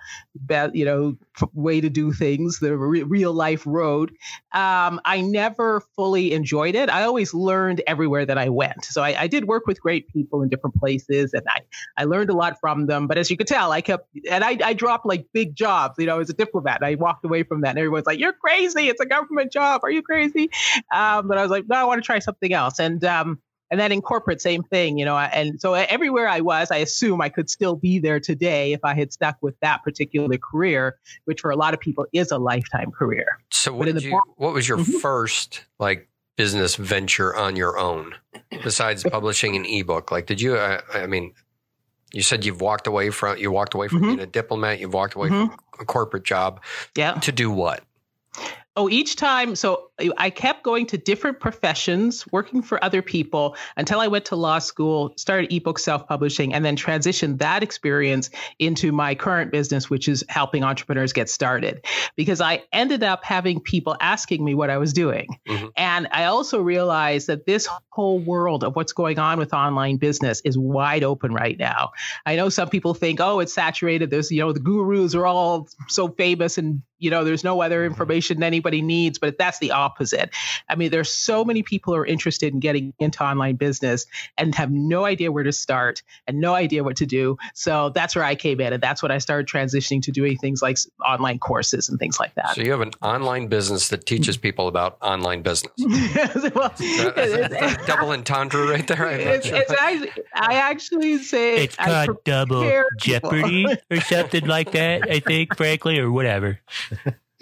be, 0.44 0.56
you 0.72 0.84
know, 0.84 1.16
way 1.52 1.80
to 1.80 1.88
do 1.88 2.12
things, 2.12 2.58
the 2.58 2.76
re- 2.76 3.04
real 3.04 3.32
life 3.32 3.62
road, 3.64 4.10
um, 4.52 5.00
I 5.04 5.20
never 5.20 5.82
fully 5.94 6.32
enjoyed 6.32 6.74
it. 6.74 6.90
I 6.90 7.04
always 7.04 7.34
learned 7.34 7.82
everywhere 7.86 8.26
that 8.26 8.38
I 8.38 8.48
went. 8.48 8.84
So 8.84 9.02
I, 9.02 9.22
I, 9.22 9.26
did 9.28 9.44
work 9.44 9.66
with 9.66 9.80
great 9.80 10.08
people 10.08 10.42
in 10.42 10.48
different 10.48 10.76
places, 10.76 11.32
and 11.32 11.44
I 11.48 11.60
I 11.96 12.04
learned 12.04 12.30
a 12.30 12.34
lot 12.34 12.58
from 12.60 12.86
them. 12.86 13.06
But 13.06 13.18
as 13.18 13.30
you 13.30 13.36
could 13.36 13.46
tell, 13.46 13.70
I 13.72 13.82
kept 13.82 14.08
and 14.28 14.42
I, 14.42 14.58
I 14.64 14.72
dropped 14.72 15.06
like 15.06 15.26
big 15.32 15.54
jobs. 15.54 15.96
You 15.98 16.06
know, 16.06 16.20
as 16.20 16.30
a 16.30 16.34
diplomat, 16.34 16.82
I 16.82 16.94
walked 16.94 17.24
away 17.24 17.42
from 17.42 17.60
that, 17.62 17.70
and 17.70 17.78
everyone's 17.78 18.06
like, 18.06 18.18
"You're 18.18 18.32
crazy! 18.38 18.88
It's 18.88 19.00
a 19.00 19.06
government 19.06 19.52
job. 19.52 19.82
Are 19.84 19.90
you 19.90 20.02
crazy?" 20.02 20.50
Um, 20.92 21.28
but 21.28 21.38
I 21.38 21.42
was 21.42 21.50
like, 21.50 21.68
"No, 21.68 21.76
I 21.76 21.84
want 21.84 22.02
to 22.02 22.06
try 22.06 22.18
something 22.18 22.52
else." 22.52 22.78
And 22.78 23.04
um, 23.04 23.40
and 23.70 23.78
then 23.78 23.92
in 23.92 24.00
corporate, 24.00 24.40
same 24.40 24.62
thing, 24.62 24.98
you 24.98 25.04
know. 25.04 25.16
And 25.16 25.60
so 25.60 25.74
everywhere 25.74 26.28
I 26.28 26.40
was, 26.40 26.70
I 26.70 26.78
assume 26.78 27.20
I 27.20 27.28
could 27.28 27.50
still 27.50 27.76
be 27.76 27.98
there 27.98 28.20
today 28.20 28.72
if 28.72 28.80
I 28.84 28.94
had 28.94 29.12
stuck 29.12 29.36
with 29.42 29.58
that 29.60 29.82
particular 29.82 30.36
career, 30.38 30.96
which 31.26 31.40
for 31.40 31.50
a 31.50 31.56
lot 31.56 31.74
of 31.74 31.80
people 31.80 32.06
is 32.12 32.30
a 32.30 32.38
lifetime 32.38 32.90
career. 32.90 33.26
So, 33.50 33.74
what, 33.74 33.86
did 33.86 34.02
you, 34.02 34.20
what 34.36 34.54
was 34.54 34.68
your 34.68 34.78
mm-hmm. 34.78 34.98
first 34.98 35.64
like 35.78 36.08
business 36.36 36.76
venture 36.76 37.34
on 37.34 37.56
your 37.56 37.78
own 37.78 38.14
besides 38.62 39.02
publishing 39.10 39.56
an 39.56 39.66
ebook? 39.66 40.10
Like, 40.10 40.26
did 40.26 40.40
you? 40.40 40.56
I, 40.56 40.80
I 40.94 41.06
mean, 41.06 41.34
you 42.12 42.22
said 42.22 42.44
you've 42.44 42.62
walked 42.62 42.86
away 42.86 43.10
from 43.10 43.36
you 43.36 43.50
walked 43.50 43.74
away 43.74 43.88
from 43.88 43.98
mm-hmm. 43.98 44.08
being 44.08 44.20
a 44.20 44.26
diplomat. 44.26 44.80
You've 44.80 44.94
walked 44.94 45.14
away 45.14 45.28
mm-hmm. 45.28 45.48
from 45.48 45.58
a 45.78 45.84
corporate 45.84 46.24
job. 46.24 46.62
Yeah. 46.96 47.14
To 47.14 47.32
do 47.32 47.50
what? 47.50 47.82
Oh, 48.78 48.88
each 48.88 49.16
time. 49.16 49.56
So 49.56 49.87
I 50.16 50.30
kept 50.30 50.62
going 50.62 50.86
to 50.86 50.98
different 50.98 51.40
professions, 51.40 52.24
working 52.32 52.62
for 52.62 52.82
other 52.82 53.02
people 53.02 53.56
until 53.76 54.00
I 54.00 54.06
went 54.06 54.26
to 54.26 54.36
law 54.36 54.58
school, 54.58 55.12
started 55.16 55.52
ebook 55.52 55.78
self 55.78 56.06
publishing, 56.06 56.54
and 56.54 56.64
then 56.64 56.76
transitioned 56.76 57.38
that 57.38 57.62
experience 57.62 58.30
into 58.58 58.92
my 58.92 59.14
current 59.14 59.50
business, 59.50 59.90
which 59.90 60.08
is 60.08 60.24
helping 60.28 60.62
entrepreneurs 60.62 61.12
get 61.12 61.28
started. 61.28 61.84
Because 62.16 62.40
I 62.40 62.62
ended 62.72 63.02
up 63.02 63.24
having 63.24 63.60
people 63.60 63.96
asking 64.00 64.44
me 64.44 64.54
what 64.54 64.70
I 64.70 64.78
was 64.78 64.92
doing. 64.92 65.28
Mm-hmm. 65.48 65.66
And 65.76 66.08
I 66.12 66.24
also 66.24 66.60
realized 66.60 67.26
that 67.26 67.46
this 67.46 67.68
whole 67.90 68.20
world 68.20 68.64
of 68.64 68.76
what's 68.76 68.92
going 68.92 69.18
on 69.18 69.38
with 69.38 69.52
online 69.52 69.96
business 69.96 70.40
is 70.44 70.56
wide 70.56 71.02
open 71.02 71.32
right 71.32 71.58
now. 71.58 71.90
I 72.24 72.36
know 72.36 72.48
some 72.48 72.68
people 72.68 72.94
think, 72.94 73.20
oh, 73.20 73.40
it's 73.40 73.52
saturated. 73.52 74.10
There's, 74.10 74.30
you 74.30 74.40
know, 74.40 74.52
the 74.52 74.60
gurus 74.60 75.14
are 75.14 75.26
all 75.26 75.68
so 75.88 76.08
famous 76.08 76.58
and 76.58 76.82
you 76.98 77.10
know 77.10 77.24
there's 77.24 77.44
no 77.44 77.62
other 77.62 77.78
mm-hmm. 77.78 77.92
information 77.92 78.42
anybody 78.42 78.82
needs 78.82 79.18
but 79.18 79.38
that's 79.38 79.58
the 79.60 79.70
opposite 79.70 79.87
i 80.68 80.74
mean 80.74 80.90
there's 80.90 81.10
so 81.10 81.44
many 81.44 81.62
people 81.62 81.94
who 81.94 82.00
are 82.00 82.06
interested 82.06 82.52
in 82.52 82.60
getting 82.60 82.92
into 82.98 83.22
online 83.22 83.56
business 83.56 84.06
and 84.36 84.54
have 84.54 84.70
no 84.70 85.04
idea 85.04 85.30
where 85.32 85.44
to 85.44 85.52
start 85.52 86.02
and 86.26 86.40
no 86.40 86.54
idea 86.54 86.84
what 86.84 86.96
to 86.96 87.06
do. 87.06 87.36
So 87.54 87.90
that's 87.90 88.14
where 88.14 88.24
i 88.24 88.34
came 88.34 88.60
in 88.60 88.72
and 88.72 88.82
that's 88.82 89.02
when 89.02 89.10
i 89.10 89.18
started 89.18 89.46
transitioning 89.46 90.02
to 90.02 90.12
doing 90.12 90.36
things 90.36 90.62
like 90.62 90.78
online 91.04 91.38
courses 91.38 91.88
and 91.88 91.98
things 91.98 92.18
like 92.20 92.34
that. 92.34 92.54
So 92.54 92.62
you 92.62 92.70
have 92.70 92.80
an 92.80 92.92
online 93.02 93.48
business 93.48 93.88
that 93.88 94.06
teaches 94.06 94.36
people 94.36 94.68
about 94.68 94.98
online 95.02 95.42
business. 95.42 95.72
Well, 96.54 96.72
that, 96.78 97.82
double 97.86 98.10
entendre 98.10 98.66
right 98.66 98.86
there? 98.86 99.06
It's, 99.08 99.46
it's 99.46 99.70
actually, 99.70 100.10
i 100.34 100.54
actually 100.54 101.18
say 101.18 101.64
it's 101.64 101.76
called 101.76 102.24
double 102.24 102.84
jeopardy 102.98 103.66
or 103.90 104.00
something 104.00 104.46
like 104.46 104.72
that 104.72 105.08
i 105.10 105.20
think 105.20 105.56
frankly 105.56 105.98
or 105.98 106.10
whatever 106.10 106.60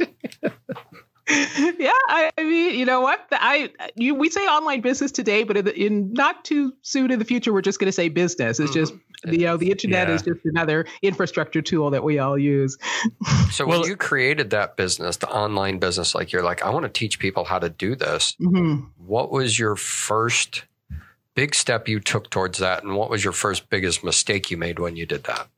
yeah, 1.79 1.91
I, 2.09 2.31
I 2.39 2.43
mean, 2.45 2.79
you 2.79 2.85
know 2.85 3.01
what? 3.01 3.27
I 3.33 3.71
you, 3.97 4.15
we 4.15 4.31
say 4.31 4.43
online 4.47 4.81
business 4.81 5.11
today, 5.11 5.43
but 5.45 5.57
in, 5.57 5.65
the, 5.65 5.75
in 5.87 6.13
not 6.13 6.45
too 6.45 6.73
soon 6.83 7.11
in 7.11 7.19
the 7.19 7.25
future, 7.25 7.53
we're 7.53 7.63
just 7.63 7.81
going 7.81 7.89
to 7.89 7.93
say 7.93 8.09
business. 8.09 8.61
It's 8.61 8.73
just 8.73 8.95
you 9.25 9.39
know 9.39 9.57
the 9.57 9.71
internet 9.73 10.09
Yeah. 10.09 10.15
is 10.15 10.23
just 10.23 10.41
another 10.45 10.87
infrastructure 11.03 11.63
tool 11.63 11.91
that 11.91 12.05
we 12.05 12.19
all 12.19 12.39
use. 12.39 12.79
So 13.51 13.67
Well- 13.67 13.81
when 13.81 13.89
you 13.89 13.97
created 13.97 14.51
that 14.51 14.77
business, 14.77 15.17
the 15.17 15.29
online 15.29 15.79
business, 15.79 16.15
like 16.15 16.31
you're 16.33 16.43
like, 16.43 16.63
I 16.63 16.71
want 16.71 16.85
to 16.85 16.89
teach 16.91 17.19
people 17.19 17.45
how 17.45 17.59
to 17.59 17.69
do 17.71 17.95
this. 17.97 18.37
hmm 18.39 18.81
What 18.99 19.31
was 19.33 19.59
your 19.59 19.77
first 19.77 20.65
big 21.35 21.55
step 21.55 21.89
you 21.89 22.01
took 22.01 22.31
towards 22.31 22.59
that, 22.59 22.83
and 22.85 22.95
what 22.97 23.11
was 23.11 23.25
your 23.25 23.33
first 23.33 23.69
biggest 23.71 24.05
mistake 24.05 24.51
you 24.51 24.57
made 24.57 24.79
when 24.79 24.97
you 24.97 25.07
did 25.07 25.25
that? 25.25 25.49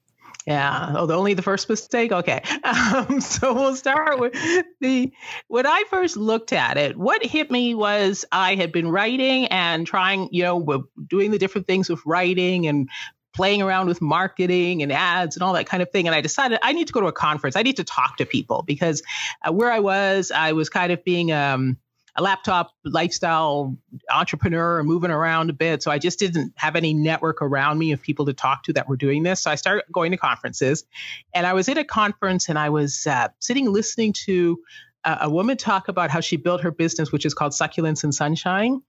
Yeah. 0.49 0.95
Oh, 0.97 1.05
the, 1.05 1.15
only 1.15 1.35
the 1.35 1.43
first 1.43 1.69
mistake. 1.69 2.11
Okay. 2.11 2.43
Um, 2.69 3.21
so 3.21 3.55
we'll 3.55 3.77
start 3.77 4.19
with 4.19 4.35
the 4.81 5.13
when 5.49 5.67
I 5.67 5.85
first 5.91 6.17
looked 6.17 6.53
at 6.53 6.77
it. 6.77 6.97
What 6.97 7.25
hit 7.25 7.51
me 7.51 7.75
was 7.75 8.25
I 8.31 8.55
had 8.55 8.73
been 8.73 8.89
writing 8.89 9.47
and 9.47 9.87
trying, 9.87 10.29
you 10.33 10.43
know, 10.43 10.85
doing 11.09 11.31
the 11.31 11.39
different 11.39 11.67
things 11.67 11.89
with 11.89 12.01
writing 12.05 12.67
and 12.67 12.89
playing 13.35 13.63
around 13.63 13.89
with 13.89 14.01
marketing 14.01 14.83
and 14.83 14.93
ads 14.93 15.37
and 15.37 15.43
all 15.43 15.55
that 15.55 15.67
kind 15.67 15.83
of 15.83 15.91
thing. 15.91 16.07
And 16.07 16.15
I 16.15 16.21
decided 16.21 16.59
I 16.63 16.73
need 16.73 16.87
to 16.89 16.93
go 16.93 17.01
to 17.01 17.07
a 17.07 17.13
conference. 17.13 17.57
I 17.57 17.63
need 17.63 17.77
to 17.77 17.85
talk 17.85 18.19
to 18.19 18.27
people 18.27 18.63
because 18.67 19.03
uh, 19.43 19.53
where 19.53 19.71
I 19.71 19.81
was, 19.81 20.31
I 20.31 20.53
was 20.53 20.69
kind 20.69 20.93
of 20.93 21.05
being 21.05 21.33
um, 21.33 21.79
a 22.19 22.23
laptop 22.23 22.73
lifestyle 22.85 23.79
entrepreneur 24.13 24.81
and 24.81 24.89
moving 24.89 25.13
around 25.13 25.51
a 25.51 25.53
bit. 25.53 25.85
So 25.85 25.93
I 25.93 25.99
just 25.99 26.19
didn't 26.19 26.53
have 26.57 26.75
any 26.75 26.93
network 26.93 27.41
around 27.41 27.79
me 27.79 27.93
of 27.93 28.03
people 28.03 28.27
to 28.27 28.33
talk 28.33 28.65
to 28.65 28.73
that 28.73 28.89
were 28.89 28.97
doing 28.97 29.23
this. 29.23 29.41
So 29.41 29.53
I 29.53 29.55
started 29.55 29.85
going 29.93 30.11
to 30.11 30.17
conferences. 30.17 30.85
And 31.33 31.47
I 31.47 31.53
was 31.53 31.69
at 31.69 31.79
a 31.79 31.85
conference 31.85 32.49
and 32.49 32.59
I 32.59 32.71
was 32.71 33.07
uh, 33.07 33.29
sitting 33.39 33.73
listening 33.73 34.13
to 34.25 34.59
a, 35.05 35.19
a 35.23 35.31
woman 35.31 35.57
talk 35.57 35.87
about 35.87 36.11
how 36.11 36.19
she 36.19 36.37
built 36.37 36.61
her 36.63 36.73
business, 36.73 37.13
which 37.13 37.25
is 37.25 37.35
called 37.35 37.53
Succulents 37.53 38.03
and 38.03 38.13
Sunshine. 38.13 38.83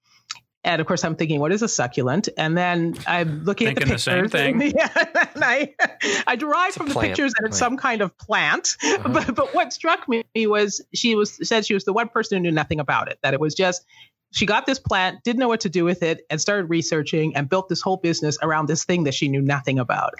And 0.63 0.81
of 0.81 0.87
course, 0.87 1.05
I'm 1.05 1.15
thinking, 1.15 1.39
what 1.39 1.53
is 1.53 1.61
a 1.61 1.69
succulent? 1.69 2.27
And 2.37 2.57
then 2.57 2.95
I'm 3.07 3.43
looking 3.45 3.67
at 3.67 3.75
Thinking 3.75 3.87
the 3.87 3.93
the 3.93 3.99
same 3.99 4.23
pictures. 4.23 4.31
thing. 4.31 4.61
yeah, 4.75 4.89
and 5.33 5.43
I, 5.43 5.73
I 6.27 6.35
derived 6.35 6.75
from 6.75 6.87
the 6.87 6.93
plant, 6.93 7.09
pictures 7.09 7.33
that 7.39 7.47
it's 7.47 7.57
some 7.57 7.77
kind 7.77 8.01
of 8.01 8.17
plant. 8.17 8.75
Uh-huh. 8.83 9.09
But, 9.09 9.35
but 9.35 9.55
what 9.55 9.71
struck 9.71 10.07
me 10.09 10.25
was 10.35 10.83
she 10.93 11.15
was 11.15 11.39
said 11.47 11.65
she 11.65 11.73
was 11.73 11.85
the 11.85 11.93
one 11.93 12.09
person 12.09 12.37
who 12.37 12.41
knew 12.41 12.51
nothing 12.51 12.79
about 12.79 13.09
it. 13.09 13.19
That 13.23 13.33
it 13.33 13.39
was 13.39 13.55
just 13.55 13.85
she 14.31 14.45
got 14.45 14.65
this 14.65 14.79
plant, 14.79 15.23
didn't 15.23 15.39
know 15.39 15.47
what 15.47 15.61
to 15.61 15.69
do 15.69 15.83
with 15.83 16.03
it, 16.03 16.25
and 16.29 16.39
started 16.39 16.65
researching 16.65 17.35
and 17.35 17.49
built 17.49 17.69
this 17.69 17.81
whole 17.81 17.97
business 17.97 18.37
around 18.41 18.67
this 18.67 18.83
thing 18.83 19.05
that 19.05 19.13
she 19.13 19.27
knew 19.27 19.41
nothing 19.41 19.79
about. 19.79 20.13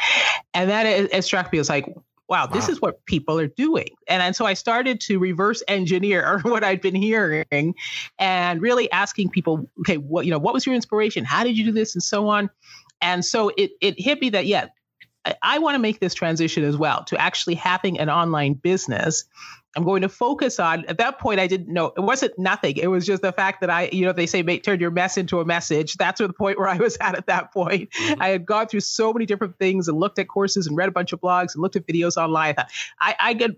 And 0.53 0.69
then 0.69 0.88
it, 0.88 1.13
it 1.13 1.24
struck 1.24 1.51
me 1.51 1.60
as 1.60 1.69
like, 1.69 1.86
wow, 2.30 2.46
this 2.46 2.68
Wow. 2.68 2.74
is 2.74 2.82
what 2.82 3.06
people 3.06 3.40
are 3.40 3.48
doing. 3.48 3.90
And, 4.08 4.22
and 4.22 4.36
so 4.36 4.46
I 4.46 4.54
started 4.54 5.02
to 5.02 5.18
reverse 5.18 5.64
engineer 5.68 6.40
what 6.44 6.64
I'd 6.64 6.82
been 6.82 6.96
hearing 6.96 7.76
and 8.20 8.62
really 8.62 8.90
asking 8.92 9.30
people, 9.32 9.70
okay, 9.82 9.98
what 9.98 10.26
you 10.26 10.32
know, 10.32 10.40
what 10.40 10.54
was 10.54 10.66
your 10.66 10.76
inspiration? 10.76 11.26
How 11.26 11.44
did 11.44 11.58
you 11.58 11.66
do 11.66 11.72
this, 11.72 11.96
and 11.96 12.04
so 12.04 12.30
on. 12.30 12.50
And 13.02 13.26
so 13.26 13.52
it 13.58 13.72
it 13.82 14.00
hit 14.00 14.22
me 14.22 14.30
that 14.32 14.46
yeah, 14.46 14.68
I, 15.26 15.36
I 15.42 15.60
want 15.60 15.76
to 15.76 15.80
make 15.80 16.00
this 16.00 16.14
transition 16.14 16.64
as 16.64 16.78
well 16.78 17.04
to 17.06 17.18
actually 17.18 17.56
having 17.56 18.00
an 18.00 18.10
online 18.10 18.54
business. 18.54 19.26
I'm 19.76 19.84
going 19.84 20.02
to 20.02 20.10
focus 20.10 20.60
on 20.60 20.86
at 20.86 20.98
that 20.98 21.20
point 21.20 21.40
I 21.40 21.46
didn't 21.46 21.72
know 21.72 21.94
it 21.96 22.02
wasn't 22.02 22.38
nothing. 22.40 22.78
It 22.78 22.88
was 22.88 23.06
just 23.06 23.22
the 23.22 23.32
fact 23.32 23.62
that 23.62 23.70
I, 23.70 23.90
you 23.92 24.04
know, 24.04 24.14
they 24.14 24.26
say 24.26 24.42
make 24.42 24.64
turn 24.64 24.80
your 24.80 24.90
mess 24.90 25.16
into 25.16 25.42
a 25.42 25.46
message. 25.46 25.94
That's 25.94 26.20
the 26.20 26.34
point 26.34 26.58
where 26.58 26.68
I 26.68 26.78
was 26.78 26.98
at 27.00 27.16
at 27.16 27.28
that 27.28 27.54
point. 27.54 27.92
Mhm. 27.92 28.18
I 28.20 28.30
had 28.30 28.48
gone 28.48 28.68
through 28.68 28.80
so 28.80 29.14
many 29.14 29.28
different 29.28 29.60
things 29.60 29.88
and 29.88 30.00
looked 30.00 30.18
at 30.18 30.28
courses 30.28 30.66
and 30.66 30.76
read 30.76 30.90
a 30.90 30.92
bunch 30.92 31.14
of 31.14 31.22
blogs 31.22 31.54
and 31.54 31.62
looked 31.62 31.76
at 31.76 31.86
videos 31.86 32.18
online. 32.18 32.56
I, 33.00 33.16
I 33.20 33.34
get 33.34 33.52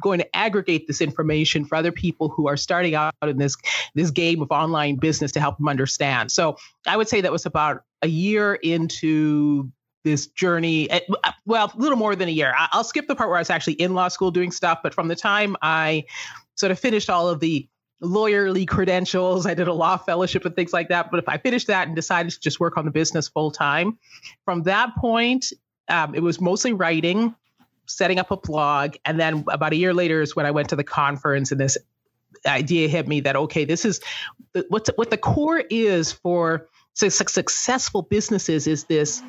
going 0.00 0.20
to 0.20 0.36
aggregate 0.36 0.86
this 0.86 1.02
information 1.02 1.66
for 1.66 1.74
other 1.74 1.92
people 1.92 2.30
who 2.30 2.48
are 2.48 2.56
starting 2.56 2.94
out 2.94 3.12
in 3.22 3.36
this 3.36 3.56
this 3.94 4.10
game 4.10 4.40
of 4.40 4.50
online 4.50 4.96
business 4.96 5.32
to 5.32 5.40
help 5.40 5.58
them 5.58 5.68
understand. 5.68 6.32
So 6.32 6.56
I 6.86 6.96
would 6.96 7.08
say 7.08 7.20
that 7.20 7.32
was 7.32 7.44
about 7.44 7.82
a 8.00 8.08
year 8.08 8.54
into 8.54 9.70
this 10.04 10.26
journey. 10.28 10.90
eh, 10.90 11.00
Well, 11.46 11.72
a 11.74 11.78
little 11.78 11.98
more 11.98 12.14
than 12.16 12.28
a 12.28 12.32
year. 12.32 12.54
I'll 12.56 12.84
skip 12.84 13.06
the 13.06 13.16
part 13.16 13.28
where 13.28 13.38
I 13.38 13.40
was 13.40 13.50
actually 13.50 13.74
in 13.74 13.94
law 13.94 14.08
school 14.08 14.30
doing 14.30 14.50
stuff, 14.50 14.80
but 14.82 14.94
from 14.94 15.08
the 15.08 15.16
time 15.16 15.56
I 15.62 16.04
sort 16.54 16.72
of 16.72 16.78
finished 16.78 17.10
all 17.10 17.28
of 17.28 17.40
the 17.40 17.68
lawyerly 18.02 18.66
credentials, 18.66 19.44
I 19.46 19.54
did 19.54 19.68
a 19.68 19.72
law 19.72 19.96
fellowship 19.96 20.44
and 20.44 20.54
things 20.54 20.72
like 20.72 20.88
that. 20.88 21.10
But 21.10 21.18
if 21.18 21.28
I 21.28 21.38
finished 21.38 21.66
that 21.66 21.86
and 21.88 21.96
decided 21.96 22.32
to 22.32 22.40
just 22.40 22.60
work 22.60 22.76
on 22.76 22.84
the 22.84 22.90
business 22.90 23.28
full 23.28 23.50
time, 23.50 23.98
from 24.44 24.62
that 24.64 24.94
point, 24.96 25.52
um, 25.88 26.14
it 26.14 26.22
was 26.22 26.40
mostly 26.40 26.72
writing, 26.72 27.34
setting 27.86 28.18
up 28.18 28.30
a 28.30 28.36
blog, 28.36 28.96
and 29.04 29.18
then 29.18 29.44
about 29.48 29.72
a 29.72 29.76
year 29.76 29.94
later 29.94 30.22
is 30.22 30.36
when 30.36 30.46
I 30.46 30.50
went 30.52 30.68
to 30.68 30.76
the 30.76 30.84
conference 30.84 31.50
and 31.50 31.60
this 31.60 31.76
idea 32.46 32.88
hit 32.88 33.08
me 33.08 33.20
that 33.20 33.34
okay, 33.34 33.64
this 33.64 33.84
is 33.84 34.00
the, 34.52 34.64
what's 34.68 34.90
what 34.96 35.10
the 35.10 35.16
core 35.16 35.62
is 35.70 36.12
for 36.12 36.68
su- 36.94 37.10
successful 37.10 38.02
businesses 38.02 38.66
is 38.66 38.84
this 38.84 39.22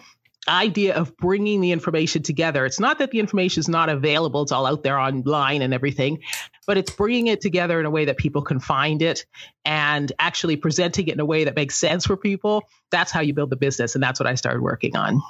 idea 0.47 0.95
of 0.95 1.15
bringing 1.17 1.61
the 1.61 1.71
information 1.71 2.23
together. 2.23 2.65
It's 2.65 2.79
not 2.79 2.99
that 2.99 3.11
the 3.11 3.19
information 3.19 3.59
is 3.59 3.67
not 3.67 3.89
available; 3.89 4.41
it's 4.43 4.51
all 4.51 4.65
out 4.65 4.83
there 4.83 4.99
online 4.99 5.61
and 5.61 5.73
everything, 5.73 6.19
but 6.65 6.77
it's 6.77 6.91
bringing 6.91 7.27
it 7.27 7.41
together 7.41 7.79
in 7.79 7.85
a 7.85 7.89
way 7.89 8.05
that 8.05 8.17
people 8.17 8.41
can 8.41 8.59
find 8.59 9.01
it 9.01 9.25
and 9.65 10.11
actually 10.19 10.55
presenting 10.55 11.07
it 11.07 11.13
in 11.13 11.19
a 11.19 11.25
way 11.25 11.43
that 11.43 11.55
makes 11.55 11.75
sense 11.75 12.05
for 12.05 12.17
people. 12.17 12.63
That's 12.91 13.11
how 13.11 13.21
you 13.21 13.33
build 13.33 13.49
the 13.49 13.57
business, 13.57 13.95
and 13.95 14.03
that's 14.03 14.19
what 14.19 14.27
I 14.27 14.35
started 14.35 14.61
working 14.61 14.95
on. 14.95 15.21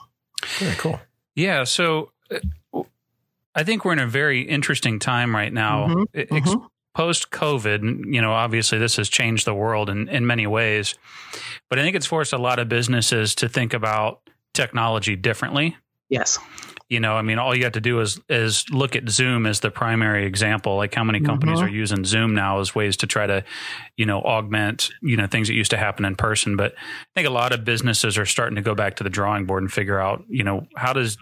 Very 0.60 0.76
cool. 0.76 1.00
Yeah. 1.36 1.64
So 1.64 2.12
uh, 2.32 2.84
I 3.56 3.64
think 3.64 3.86
we're 3.86 3.94
in 3.94 4.00
a 4.00 4.08
very 4.08 4.42
interesting 4.42 5.00
time 5.00 5.36
right 5.36 5.52
now. 5.52 5.88
Mhm, 5.88 6.06
Ex- 6.14 6.50
mhm. 6.50 6.68
Post 6.96 7.32
COVID, 7.32 8.14
you 8.14 8.22
know, 8.22 8.34
obviously 8.34 8.78
this 8.78 8.98
has 8.98 9.10
changed 9.10 9.46
the 9.46 9.54
world 9.54 9.90
in, 9.90 10.10
in 10.10 10.26
many 10.26 10.48
ways, 10.48 10.96
but 11.70 11.80
I 11.80 11.84
think 11.84 11.96
it's 11.96 12.08
forced 12.08 12.34
a 12.34 12.38
lot 12.38 12.60
of 12.60 12.68
businesses 12.68 13.36
to 13.36 13.48
think 13.48 13.74
about 13.74 14.22
technology 14.54 15.16
differently. 15.16 15.78
Yes. 16.10 16.40
You 16.90 17.00
know, 17.00 17.14
I 17.16 17.22
mean, 17.22 17.38
all 17.38 17.56
you 17.56 17.66
have 17.66 17.74
to 17.74 17.82
do 17.82 18.00
is 18.00 18.20
is 18.30 18.66
look 18.72 18.96
at 18.96 19.08
Zoom 19.10 19.46
as 19.46 19.60
the 19.60 19.70
primary 19.70 20.26
example. 20.26 20.76
Like 20.76 20.96
how 20.96 21.04
many 21.04 21.20
companies 21.20 21.60
Mhm. 21.60 21.64
are 21.66 21.70
using 21.70 22.04
Zoom 22.04 22.34
now 22.34 22.60
as 22.60 22.74
ways 22.74 22.98
to 22.98 23.08
try 23.08 23.28
to, 23.28 23.44
you 23.96 24.08
know, 24.08 24.20
augment, 24.24 24.90
you 25.04 25.16
know, 25.16 25.28
things 25.28 25.50
that 25.50 25.54
used 25.54 25.70
to 25.70 25.78
happen 25.78 26.04
in 26.06 26.16
person. 26.16 26.56
But 26.56 26.74
I 26.76 27.06
think 27.16 27.28
a 27.28 27.32
lot 27.32 27.52
of 27.52 27.64
businesses 27.64 28.18
are 28.18 28.26
starting 28.26 28.56
to 28.56 28.64
go 28.64 28.74
back 28.74 28.96
to 28.96 29.04
the 29.04 29.10
drawing 29.12 29.46
board 29.46 29.62
and 29.62 29.72
figure 29.72 30.00
out, 30.00 30.24
you 30.28 30.44
know, 30.44 30.66
how 30.76 30.94
does 30.94 31.16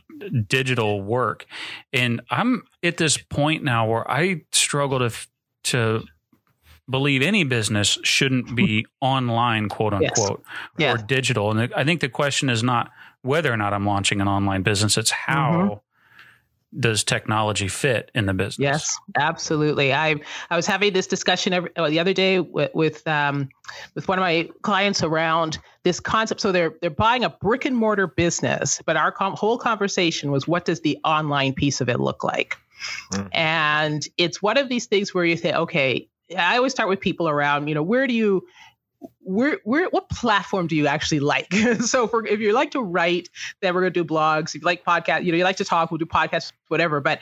digital 0.48 1.02
work? 1.02 1.46
And 1.92 2.22
I'm 2.32 2.64
at 2.82 2.96
this 2.96 3.18
point 3.18 3.62
now 3.66 3.86
where 3.88 4.10
I 4.10 4.44
struggle 4.54 5.00
to 5.00 5.12
to 5.66 6.04
believe 6.90 7.22
any 7.22 7.44
business 7.44 7.98
shouldn't 8.04 8.56
be 8.56 8.86
online, 9.02 9.68
quote 9.68 9.94
Yes. 10.00 10.18
unquote, 10.18 10.44
Yeah. 10.78 10.94
or 10.94 10.98
digital. 10.98 11.52
And 11.52 11.74
I 11.76 11.84
think 11.84 12.00
the 12.00 12.08
question 12.08 12.50
is 12.50 12.64
not 12.64 12.90
whether 13.22 13.52
or 13.52 13.58
not 13.58 13.74
I'm 13.74 13.86
launching 13.86 14.22
an 14.22 14.28
online 14.28 14.64
business; 14.64 14.98
it's 14.98 15.12
how 15.12 15.82
Mm-hmm. 16.74 16.80
does 16.80 17.04
technology 17.04 17.68
fit 17.68 18.12
in 18.14 18.26
the 18.26 18.34
business? 18.34 18.60
Yes, 18.60 18.98
absolutely. 19.16 19.94
I 19.94 20.16
I 20.50 20.56
was 20.56 20.68
having 20.68 20.94
this 20.94 21.08
discussion 21.08 21.54
every, 21.54 21.76
uh, 21.76 21.90
the 21.90 22.00
other 22.00 22.14
day 22.14 22.40
with 22.40 22.72
with, 22.74 23.08
um, 23.08 23.50
with 23.96 24.08
one 24.08 24.18
of 24.20 24.22
my 24.22 24.50
clients 24.62 25.02
around 25.04 25.60
this 25.84 26.00
concept. 26.00 26.42
So 26.42 26.52
they're 26.52 26.74
they're 26.82 26.90
buying 26.90 27.24
a 27.24 27.30
brick 27.30 27.66
and 27.66 27.76
mortar 27.76 28.08
business, 28.08 28.82
but 28.86 28.98
our 28.98 29.12
com- 29.12 29.36
whole 29.36 29.58
conversation 29.58 30.32
was 30.32 30.48
what 30.48 30.66
does 30.66 30.82
the 30.82 30.98
online 31.04 31.54
piece 31.54 31.82
of 31.82 31.90
it 31.90 32.00
look 32.00 32.24
like? 32.24 32.58
Mm. 33.14 33.30
And 33.34 34.08
it's 34.18 34.42
one 34.42 34.58
of 34.58 34.70
these 34.70 34.86
things 34.86 35.14
where 35.14 35.26
you 35.26 35.38
say, 35.38 35.54
okay, 35.54 36.08
I 36.38 36.58
always 36.58 36.74
start 36.74 36.90
with 36.90 37.00
people 37.00 37.28
around. 37.30 37.68
You 37.70 37.76
know, 37.76 37.84
where 37.84 38.06
do 38.08 38.14
you 38.14 38.46
where 39.28 39.60
where 39.66 39.90
what 39.90 40.10
platform 40.10 40.68
do 40.68 40.76
you 40.76 40.88
actually 40.88 41.20
like? 41.20 41.54
so 41.82 42.08
for 42.08 42.26
if 42.26 42.40
you 42.40 42.54
like 42.54 42.72
to 42.72 42.82
write, 42.82 43.30
then 43.62 43.76
we're 43.76 43.82
gonna 43.82 43.92
do 43.92 44.06
blogs. 44.06 44.50
If 44.50 44.56
you 44.56 44.62
like 44.62 44.86
podcast, 44.86 45.26
you 45.26 45.32
know, 45.32 45.38
you 45.38 45.44
like 45.44 45.58
to 45.58 45.66
talk, 45.66 45.92
we'll 45.92 45.98
do 45.98 46.06
podcasts, 46.06 46.54
whatever. 46.70 47.02
But 47.02 47.20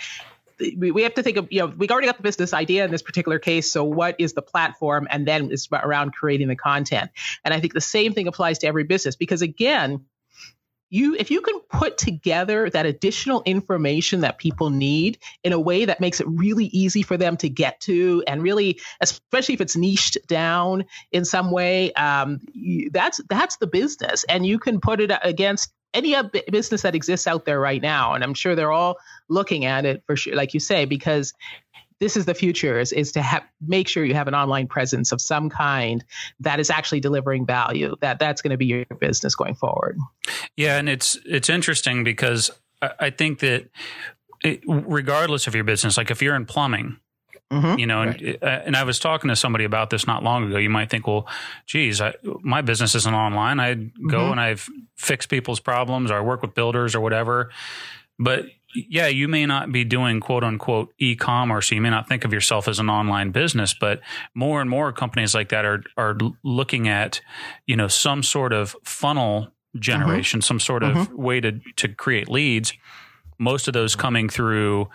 we, 0.78 0.92
we 0.92 1.04
have 1.04 1.14
to 1.16 1.24
think 1.24 1.38
of 1.38 1.48
you 1.52 1.60
know 1.60 1.68
we 1.68 1.88
already 1.90 2.08
got 2.08 2.18
the 2.18 2.24
business 2.24 2.54
idea 2.54 2.86
in 2.86 2.92
this 2.92 3.02
particular 3.02 3.40
case 3.40 3.72
so 3.72 3.84
what 3.84 4.16
is 4.20 4.34
the 4.34 4.42
platform 4.42 5.06
and 5.12 5.28
then 5.28 5.52
it's 5.52 5.68
around 5.72 6.14
creating 6.14 6.48
the 6.48 6.56
content 6.56 7.12
and 7.44 7.54
i 7.54 7.60
think 7.60 7.74
the 7.74 7.82
same 7.82 8.14
thing 8.14 8.26
applies 8.26 8.58
to 8.60 8.68
every 8.68 8.86
business 8.86 9.18
because 9.18 9.42
again 9.42 10.06
you 10.96 11.16
if 11.16 11.30
you 11.30 11.42
can 11.42 11.60
put 11.70 11.98
together 11.98 12.70
that 12.70 12.86
additional 12.86 13.44
information 13.46 14.22
that 14.22 14.38
people 14.38 14.70
need 14.70 15.18
in 15.44 15.52
a 15.54 15.60
way 15.60 15.86
that 15.86 16.00
makes 16.00 16.20
it 16.22 16.28
really 16.28 16.66
easy 16.66 17.04
for 17.04 17.18
them 17.18 17.36
to 17.38 17.50
get 17.50 17.80
to 17.82 18.24
and 18.28 18.42
really 18.42 18.80
especially 19.02 19.54
if 19.54 19.62
it's 19.62 19.76
niched 19.76 20.18
down 20.28 20.86
in 21.12 21.26
some 21.26 21.52
way 21.52 21.92
um, 21.94 22.40
that's 22.92 23.22
that's 23.30 23.58
the 23.58 23.68
business. 23.68 24.24
And 24.30 24.46
you 24.46 24.60
can 24.60 24.80
put 24.80 25.02
it 25.02 25.12
against 25.24 25.74
any 25.94 26.16
business 26.52 26.82
that 26.82 26.96
exists 26.96 27.26
out 27.26 27.46
there 27.46 27.60
right 27.60 27.82
now. 27.82 28.14
And 28.14 28.24
i'm 28.24 28.34
sure 28.34 28.56
they're 28.56 28.72
all 28.72 28.98
looking 29.30 29.66
at 29.66 29.86
it 29.86 30.04
for 30.06 30.16
sure 30.16 30.36
like 30.36 30.54
you 30.54 30.60
say 30.60 30.86
because 30.86 31.34
this 32.00 32.18
is 32.18 32.26
the 32.26 32.34
future 32.34 32.80
is, 32.80 32.92
is 32.92 33.12
to 33.14 33.22
have 33.22 33.44
make 33.66 33.88
sure 33.88 34.04
you 34.04 34.14
have 34.14 34.28
an 34.28 34.36
online 34.36 34.68
presence 34.68 35.12
of 35.12 35.22
some 35.22 35.50
kind 35.50 36.04
that 36.40 36.60
is 36.60 36.70
actually 36.70 37.00
delivering 37.00 37.46
value 37.46 37.96
that 38.02 38.20
that's 38.20 38.42
going 38.42 38.52
to 38.52 38.58
be 38.58 38.66
your 38.66 38.86
business 39.00 39.36
going 39.36 39.56
forward 39.56 39.98
Yeah, 40.58 40.78
and 40.78 40.90
it's 40.90 41.18
it's 41.26 41.50
interesting 41.50 42.04
because 42.04 42.52
I, 42.82 42.92
I 43.00 43.10
think 43.10 43.40
that 43.40 43.70
it, 44.44 44.62
regardless 44.68 45.48
of 45.48 45.56
your 45.56 45.64
business, 45.64 45.98
like 45.98 46.12
if 46.12 46.22
you're 46.22 46.36
in 46.36 46.46
plumbing, 46.46 46.98
Mhm. 47.54 47.78
You 47.78 47.86
know, 47.86 48.02
and, 48.02 48.38
uh, 48.42 48.46
and 48.66 48.76
I 48.76 48.84
was 48.84 48.98
talking 48.98 49.28
to 49.28 49.36
somebody 49.36 49.66
about 49.66 49.92
this 49.92 50.08
not 50.08 50.24
long 50.24 50.48
ago. 50.48 50.58
You 50.58 50.70
might 50.72 50.90
think, 50.90 51.06
well, 51.06 51.28
geez, 51.68 52.02
I, 52.02 52.16
my 52.42 52.62
business 52.62 52.96
isn't 52.96 53.14
online. 53.14 53.60
I 53.60 53.76
go 53.76 53.92
Mhm. 54.20 54.32
and 54.32 54.40
I 54.42 54.56
fix 54.98 55.28
people's 55.28 55.60
problems 55.60 56.10
or 56.10 56.16
I 56.18 56.22
work 56.22 56.42
with 56.42 56.56
builders 56.56 56.96
or 56.96 57.02
whatever. 57.02 57.52
But 58.18 58.46
yeah, 58.76 59.08
you 59.08 59.28
may 59.28 59.46
not 59.46 59.72
be 59.72 59.84
doing 59.84 60.20
quote 60.20 60.44
unquote 60.44 60.94
e 61.00 61.16
commerce. 61.16 61.72
You 61.72 61.82
may 61.82 61.90
not 61.90 62.08
think 62.08 62.26
of 62.26 62.34
yourself 62.34 62.68
as 62.68 62.80
an 62.80 62.90
online 62.90 63.32
business, 63.32 63.74
but 63.74 64.02
more 64.34 64.62
and 64.62 64.70
more 64.70 64.92
companies 64.92 65.34
like 65.34 65.50
that 65.50 65.66
are, 65.66 65.84
are 65.98 66.18
looking 66.44 66.88
at, 66.88 67.22
you 67.66 67.76
know, 67.76 67.88
some 67.88 68.24
sort 68.24 68.54
of 68.54 68.76
funnel 68.84 69.48
generation, 69.80 70.42
some 70.42 70.60
sort 70.60 70.84
of 70.84 71.12
way 71.12 71.42
to, 71.42 71.60
to 71.78 71.88
create 71.90 72.30
leads. 72.30 72.74
Most 73.38 73.68
of 73.68 73.74
those 73.74 73.96
coming 73.96 74.30
through, 74.30 74.88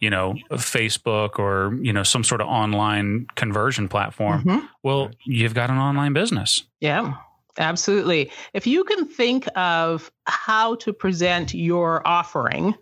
you 0.00 0.10
know, 0.10 0.34
Facebook 0.52 1.38
or, 1.40 1.76
you 1.82 1.92
know, 1.92 2.04
some 2.04 2.22
sort 2.22 2.40
of 2.40 2.46
online 2.46 3.26
conversion 3.34 3.88
platform. 3.88 4.44
Mhm. 4.44 4.68
Well, 4.84 5.10
you've 5.24 5.54
got 5.54 5.70
an 5.70 5.78
online 5.78 6.12
business. 6.12 6.64
Yeah, 6.80 7.14
absolutely. 7.58 8.30
If 8.52 8.66
you 8.66 8.84
can 8.84 9.06
think 9.06 9.48
of 9.56 10.10
how 10.26 10.76
to 10.76 10.92
present 10.92 11.54
your 11.54 12.06
offering, 12.06 12.74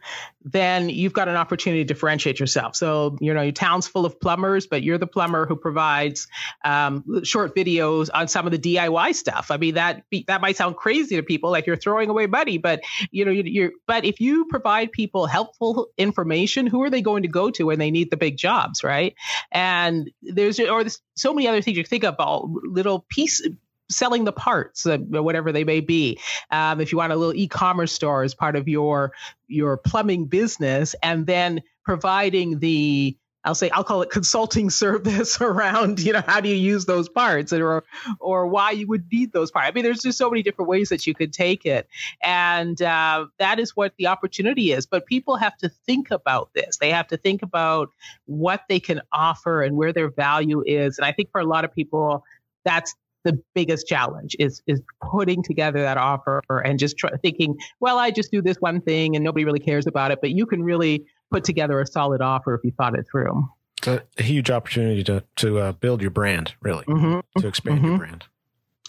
then 0.45 0.89
you've 0.89 1.13
got 1.13 1.29
an 1.29 1.37
opportunity 1.37 1.83
to 1.83 1.87
differentiate 1.87 2.39
yourself. 2.39 2.77
So, 2.77 3.17
you 3.21 3.35
know, 3.35 3.43
your 3.43 3.53
town's 3.53 3.87
full 3.87 4.05
of 4.05 4.21
plumbers, 4.21 4.67
but 4.67 4.83
you're 4.83 4.99
the 4.99 5.07
plumber 5.07 5.47
who 5.47 5.57
provides 5.57 6.29
um, 6.65 7.25
short 7.25 7.55
videos 7.55 8.11
on 8.13 8.29
some 8.29 8.47
of 8.47 8.53
the 8.53 8.59
DIY 8.59 9.15
stuff. 9.15 9.51
I 9.51 9.57
mean, 9.57 9.75
that 9.75 10.05
that 10.27 10.41
might 10.41 10.57
sound 10.57 10.77
crazy 10.77 11.17
to 11.17 11.23
people, 11.23 11.51
like 11.51 11.67
you're 11.67 11.77
throwing 11.77 12.11
away 12.11 12.27
money, 12.27 12.59
but 12.59 12.83
you 13.11 13.25
know, 13.25 13.33
you, 13.33 13.43
you're. 13.45 13.73
But 13.87 14.05
if 14.05 14.21
you 14.21 14.47
provide 14.47 14.93
people 14.93 15.27
helpful 15.27 15.89
information, 15.97 16.67
who 16.67 16.83
are 16.83 16.91
they 16.91 17.03
going 17.03 17.23
to 17.23 17.29
go 17.29 17.51
to 17.51 17.65
when 17.65 17.79
they 17.79 17.91
need 17.91 18.11
the 18.11 18.17
big 18.17 18.37
jobs, 18.37 18.85
right? 18.85 19.15
And 19.51 20.11
there's 20.23 20.61
or 20.61 20.83
there's 20.83 21.01
so 21.15 21.33
many 21.33 21.49
other 21.49 21.63
things 21.63 21.77
you 21.77 21.85
think 21.85 22.05
about, 22.05 22.49
little 22.49 23.05
piece 23.09 23.47
selling 23.89 24.25
the 24.25 24.33
parts, 24.33 24.87
uh, 24.87 24.99
whatever 24.99 25.53
they 25.53 25.65
may 25.65 25.81
be. 25.81 26.19
Um, 26.51 26.81
if 26.81 26.93
you 26.93 26.99
want 26.99 27.13
a 27.13 27.17
little 27.17 27.35
e-commerce 27.35 27.93
store 27.93 28.23
as 28.23 28.35
part 28.35 28.57
of 28.57 28.69
your 28.69 29.13
your 29.49 29.77
plumbing 29.77 30.27
business, 30.27 30.95
and 31.03 31.27
then 31.27 31.63
providing 31.85 32.59
the 32.59 33.17
I'll 33.47 33.55
say 33.55 33.71
I'll 33.71 33.85
call 33.85 34.03
it 34.03 34.11
consulting 34.11 34.71
service 34.83 35.41
around 35.41 36.01
you 36.01 36.13
know 36.13 36.23
how 36.27 36.41
do 36.41 36.49
you 36.49 36.57
use 36.57 36.85
those 36.85 37.09
parts 37.09 37.53
or 37.53 37.85
or 38.19 38.47
why 38.49 38.73
you 38.73 38.87
would 38.89 39.05
need 39.11 39.33
those 39.33 39.51
parts. 39.51 39.69
I 39.69 39.73
mean, 39.73 39.85
there's 39.85 40.03
just 40.03 40.19
so 40.19 40.29
many 40.29 40.43
different 40.43 40.69
ways 40.69 40.89
that 40.89 41.07
you 41.07 41.15
could 41.15 41.33
take 41.33 41.65
it, 41.65 41.89
and 42.23 42.81
uh, 42.83 43.27
that 43.39 43.59
is 43.59 43.77
what 43.77 43.95
the 43.97 44.09
opportunity 44.09 44.73
is. 44.73 44.87
But 44.87 45.07
people 45.07 45.37
have 45.37 45.57
to 45.59 45.69
think 45.69 46.11
about 46.11 46.51
this. 46.55 46.79
They 46.79 46.91
have 46.91 47.07
to 47.09 47.17
think 47.17 47.43
about 47.43 47.91
what 48.27 48.65
they 48.69 48.81
can 48.81 49.01
offer 49.13 49.63
and 49.63 49.77
where 49.77 49.93
their 49.93 50.11
value 50.11 50.63
is. 50.67 50.99
And 50.99 51.07
I 51.07 51.13
think 51.13 51.31
for 51.31 51.41
a 51.41 51.47
lot 51.47 51.65
of 51.65 51.73
people, 51.73 52.25
that's 52.65 52.95
the 53.27 53.43
biggest 53.55 53.87
challenge 53.87 54.35
is 54.39 54.63
is 54.67 54.81
putting 55.03 55.43
together 55.43 55.81
that 55.83 55.99
offer 55.99 56.41
and 56.65 56.79
just 56.79 56.97
try, 56.97 57.11
thinking, 57.23 57.57
well, 57.81 57.99
I 57.99 58.11
just 58.11 58.31
do 58.31 58.41
this 58.41 58.57
one 58.61 58.81
thing 58.81 59.17
and 59.17 59.25
nobody 59.25 59.45
really 59.45 59.59
cares 59.59 59.87
about 59.87 60.11
it. 60.13 60.21
But 60.21 60.31
you 60.31 60.47
can 60.47 60.63
really 60.63 61.05
put 61.31 61.45
together 61.45 61.81
a 61.81 61.87
solid 61.87 62.23
offer 62.23 62.55
if 62.55 62.63
you 62.65 62.73
thought 62.79 62.97
it 62.99 63.05
through. 63.11 63.49
It's 63.87 64.03
a 64.19 64.23
huge 64.23 64.51
opportunity 64.51 65.05
to 65.05 65.23
to 65.37 65.59
uh, 65.59 65.73
build 65.73 66.01
your 66.01 66.11
brand, 66.11 66.55
really, 66.63 66.85
hmm 66.87 67.21
to 67.39 67.47
expand 67.49 67.83
your 67.85 67.95
Mhm. 67.95 67.99
brand. 67.99 68.25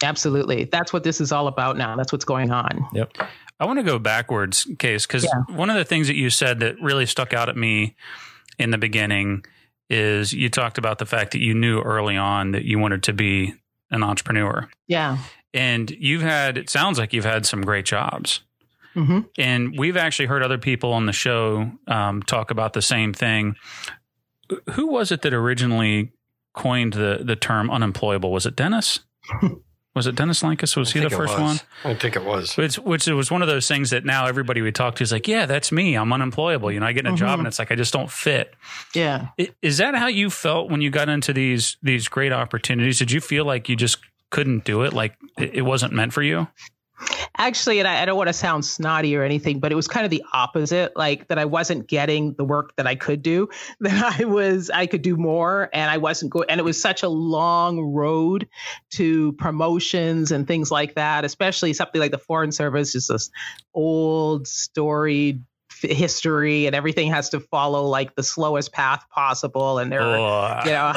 Absolutely, 0.04 0.66
that's 0.66 0.94
what 0.94 1.04
this 1.04 1.20
is 1.20 1.32
all 1.32 1.48
about 1.48 1.76
now. 1.76 1.96
That's 1.96 2.12
what's 2.12 2.26
going 2.26 2.52
on. 2.52 2.88
Yep. 2.94 3.14
I 3.60 3.66
want 3.66 3.80
to 3.80 3.84
go 3.84 3.98
backwards, 3.98 4.68
Case, 4.78 5.08
because 5.08 5.24
Yeah. 5.24 5.56
one 5.56 5.72
of 5.72 5.76
the 5.76 5.84
things 5.84 6.06
that 6.08 6.16
you 6.16 6.30
said 6.30 6.60
that 6.60 6.80
really 6.80 7.08
stuck 7.08 7.34
out 7.34 7.50
at 7.50 7.58
me 7.58 7.96
in 8.60 8.70
the 8.70 8.78
beginning 8.78 9.44
is 9.90 10.34
you 10.34 10.50
talked 10.50 10.78
about 10.78 11.00
the 11.00 11.06
fact 11.06 11.32
that 11.32 11.40
you 11.40 11.54
knew 11.56 11.82
early 11.82 12.16
on 12.18 12.52
that 12.52 12.66
you 12.66 12.78
wanted 12.78 13.02
to 13.04 13.14
be 13.14 13.56
an 13.92 14.04
entrepreneur. 14.04 14.70
Yeah. 14.88 15.18
And 15.54 15.90
you've 15.92 16.22
had, 16.22 16.58
it 16.58 16.70
sounds 16.70 17.00
like 17.00 17.14
you've 17.14 17.26
had 17.26 17.46
some 17.46 17.62
great 17.62 17.86
jobs. 17.86 18.42
hmm 18.94 19.22
And 19.38 19.78
we've 19.78 19.98
actually 19.98 20.26
heard 20.26 20.44
other 20.44 20.58
people 20.58 20.94
on 20.94 21.06
the 21.06 21.14
show 21.14 21.72
um, 21.88 22.22
talk 22.24 22.52
about 22.52 22.74
the 22.74 22.82
same 22.82 23.14
thing. 23.14 23.56
Who 24.72 24.88
was 24.88 25.12
it 25.12 25.22
that 25.24 25.34
originally 25.34 26.12
coined 26.54 26.94
the, 26.94 27.22
the 27.24 27.36
term 27.36 27.70
unemployable? 27.70 28.32
Was 28.32 28.46
it 28.46 28.56
Dennis? 28.56 29.00
was 29.98 30.08
it 30.08 30.16
Dennis 30.16 30.42
Lankus? 30.42 30.78
Was 30.78 30.90
I 30.96 31.00
he 31.00 31.00
the 31.02 31.10
first 31.10 31.34
was. 31.38 31.42
one? 31.42 31.60
I 31.84 31.94
think 31.94 32.16
it 32.16 32.24
was. 32.24 32.56
Which, 32.56 32.78
which 32.78 33.08
it 33.08 33.14
was 33.14 33.30
one 33.30 33.42
of 33.42 33.50
those 33.50 33.68
things 33.68 33.90
that 33.90 34.06
now 34.06 34.26
everybody 34.28 34.62
we 34.62 34.72
talk 34.72 34.96
to 34.96 35.04
is 35.04 35.12
like, 35.12 35.28
yeah, 35.28 35.46
that's 35.46 35.72
me. 35.72 35.96
I'm 35.96 36.14
unemployable. 36.14 36.72
You 36.72 36.80
know, 36.80 36.86
I 36.86 36.94
get 36.94 37.06
in 37.06 37.14
a 37.14 37.18
job 37.18 37.36
Mhm. 37.36 37.40
and 37.40 37.48
it's 37.50 37.60
like 37.60 37.72
I 37.72 37.76
just 37.76 37.92
don't 37.92 38.10
fit. 38.10 38.54
Yeah. 38.96 39.28
Is 39.62 39.78
that 39.80 39.94
how 39.96 40.08
you 40.08 40.30
felt 40.30 40.70
when 40.72 40.80
you 40.82 40.90
got 40.90 41.10
into 41.10 41.34
these 41.34 41.76
these 41.84 42.08
great 42.08 42.32
opportunities? 42.32 43.00
Did 43.00 43.12
you 43.12 43.20
feel 43.20 43.44
like 43.44 43.68
you 43.68 43.76
just 43.76 43.98
couldn't 44.30 44.64
do 44.64 44.84
it? 44.84 44.94
Like 44.94 45.16
it 45.38 45.56
it 45.56 45.62
wasn't 45.64 45.92
meant 45.94 46.14
for 46.14 46.22
you? 46.24 46.48
Actually, 47.38 47.80
and 47.80 47.88
I, 47.88 48.02
I 48.02 48.06
don't 48.06 48.18
want 48.18 48.28
to 48.28 48.34
sound 48.34 48.66
snotty 48.66 49.16
or 49.16 49.24
anything, 49.24 49.60
but 49.60 49.72
it 49.72 49.76
was 49.76 49.88
kind 49.88 50.06
of 50.06 50.10
the 50.10 50.24
opposite. 50.34 50.96
Like 50.96 51.28
that, 51.28 51.38
I 51.38 51.46
wasn't 51.46 51.88
getting 51.88 52.34
the 52.34 52.44
work 52.44 52.76
that 52.78 52.88
I 52.88 52.96
could 52.96 53.22
do. 53.22 53.50
That 53.80 54.20
I 54.20 54.26
was, 54.26 54.70
I 54.72 54.88
could 54.88 55.02
do 55.04 55.16
more, 55.16 55.70
and 55.72 55.90
I 55.90 55.98
wasn't 55.98 56.32
going. 56.32 56.50
And 56.50 56.60
it 56.60 56.64
was 56.64 56.82
such 56.82 57.04
a 57.04 57.10
long 57.10 57.80
road 57.80 58.48
to 58.92 59.34
promotions 59.34 60.32
and 60.32 60.48
things 60.48 60.72
like 60.72 60.96
that. 60.96 61.24
Especially 61.24 61.74
something 61.74 62.02
like 62.02 62.12
the 62.12 62.18
Foreign 62.18 62.52
Service, 62.52 62.92
just 62.94 63.10
this 63.10 63.30
old 63.74 64.48
storied 64.48 65.44
history, 65.82 66.66
and 66.66 66.76
everything 66.76 67.10
has 67.12 67.30
to 67.30 67.40
follow 67.40 67.84
like 67.86 68.16
the 68.16 68.24
slowest 68.24 68.72
path 68.74 69.04
possible. 69.10 69.80
And 69.80 69.92
there 69.92 70.02
are, 70.02 70.60
Ugh. 70.60 70.66
you 70.66 70.72
know, 70.72 70.94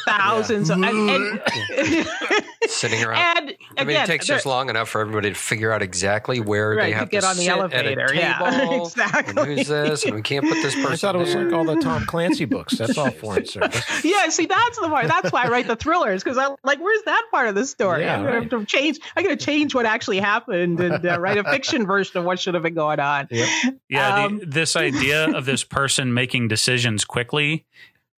thousands 0.06 0.70
of. 0.70 0.82
And, 0.82 1.10
and, 1.10 1.40
Sitting 2.66 3.04
around. 3.04 3.36
and 3.36 3.54
I 3.76 3.84
mean, 3.84 3.90
again, 3.90 4.04
it 4.04 4.06
takes 4.06 4.26
there- 4.26 4.36
just 4.36 4.46
long 4.46 4.70
enough 4.70 4.88
for 4.88 5.00
everybody 5.00 5.28
to 5.30 5.34
figure 5.34 5.70
out 5.70 5.82
exactly 5.82 6.40
where 6.40 6.70
Right, 6.74 6.94
they 6.94 6.98
to 7.00 7.06
get 7.06 7.20
to 7.22 7.26
on 7.28 7.36
the 7.36 7.46
elevator, 7.48 8.02
At 8.04 8.10
a 8.12 8.16
yeah, 8.16 8.72
exactly. 8.82 9.42
And 9.42 9.58
who's 9.58 9.68
this? 9.68 10.04
And 10.04 10.14
we 10.14 10.22
can't 10.22 10.44
put 10.46 10.54
this 10.62 10.74
person. 10.74 10.92
I 10.92 10.96
thought 10.96 11.14
it 11.14 11.18
was 11.18 11.32
there. 11.34 11.44
like 11.44 11.52
all 11.52 11.64
the 11.64 11.76
Tom 11.76 12.06
Clancy 12.06 12.46
books. 12.46 12.78
That's 12.78 12.96
all 12.96 13.10
foreign 13.10 13.44
service. 13.46 13.84
yeah, 14.04 14.28
see, 14.30 14.46
that's 14.46 14.78
the 14.78 14.88
part. 14.88 15.06
That's 15.08 15.30
why 15.30 15.44
I 15.44 15.48
write 15.48 15.66
the 15.66 15.76
thrillers 15.76 16.24
because 16.24 16.38
I'm 16.38 16.56
like, 16.64 16.80
where's 16.80 17.02
that 17.04 17.26
part 17.30 17.48
of 17.48 17.54
the 17.54 17.66
story? 17.66 18.00
Yeah, 18.02 18.14
I'm 18.16 18.20
gonna 18.24 18.32
right. 18.38 18.50
have 18.50 18.50
to 18.60 18.64
change. 18.64 18.98
I'm 19.14 19.22
gonna 19.24 19.36
change 19.36 19.74
what 19.74 19.84
actually 19.84 20.18
happened 20.20 20.80
and 20.80 21.04
uh, 21.06 21.20
write 21.20 21.36
a 21.36 21.44
fiction 21.44 21.86
version 21.86 22.18
of 22.18 22.24
what 22.24 22.40
should 22.40 22.54
have 22.54 22.62
been 22.62 22.74
going 22.74 22.98
on. 23.00 23.28
Yeah, 23.30 24.23
Um, 24.23 24.23
the, 24.28 24.46
this 24.46 24.76
idea 24.76 25.30
of 25.30 25.44
this 25.46 25.64
person 25.64 26.12
making 26.14 26.48
decisions 26.48 27.04
quickly 27.04 27.64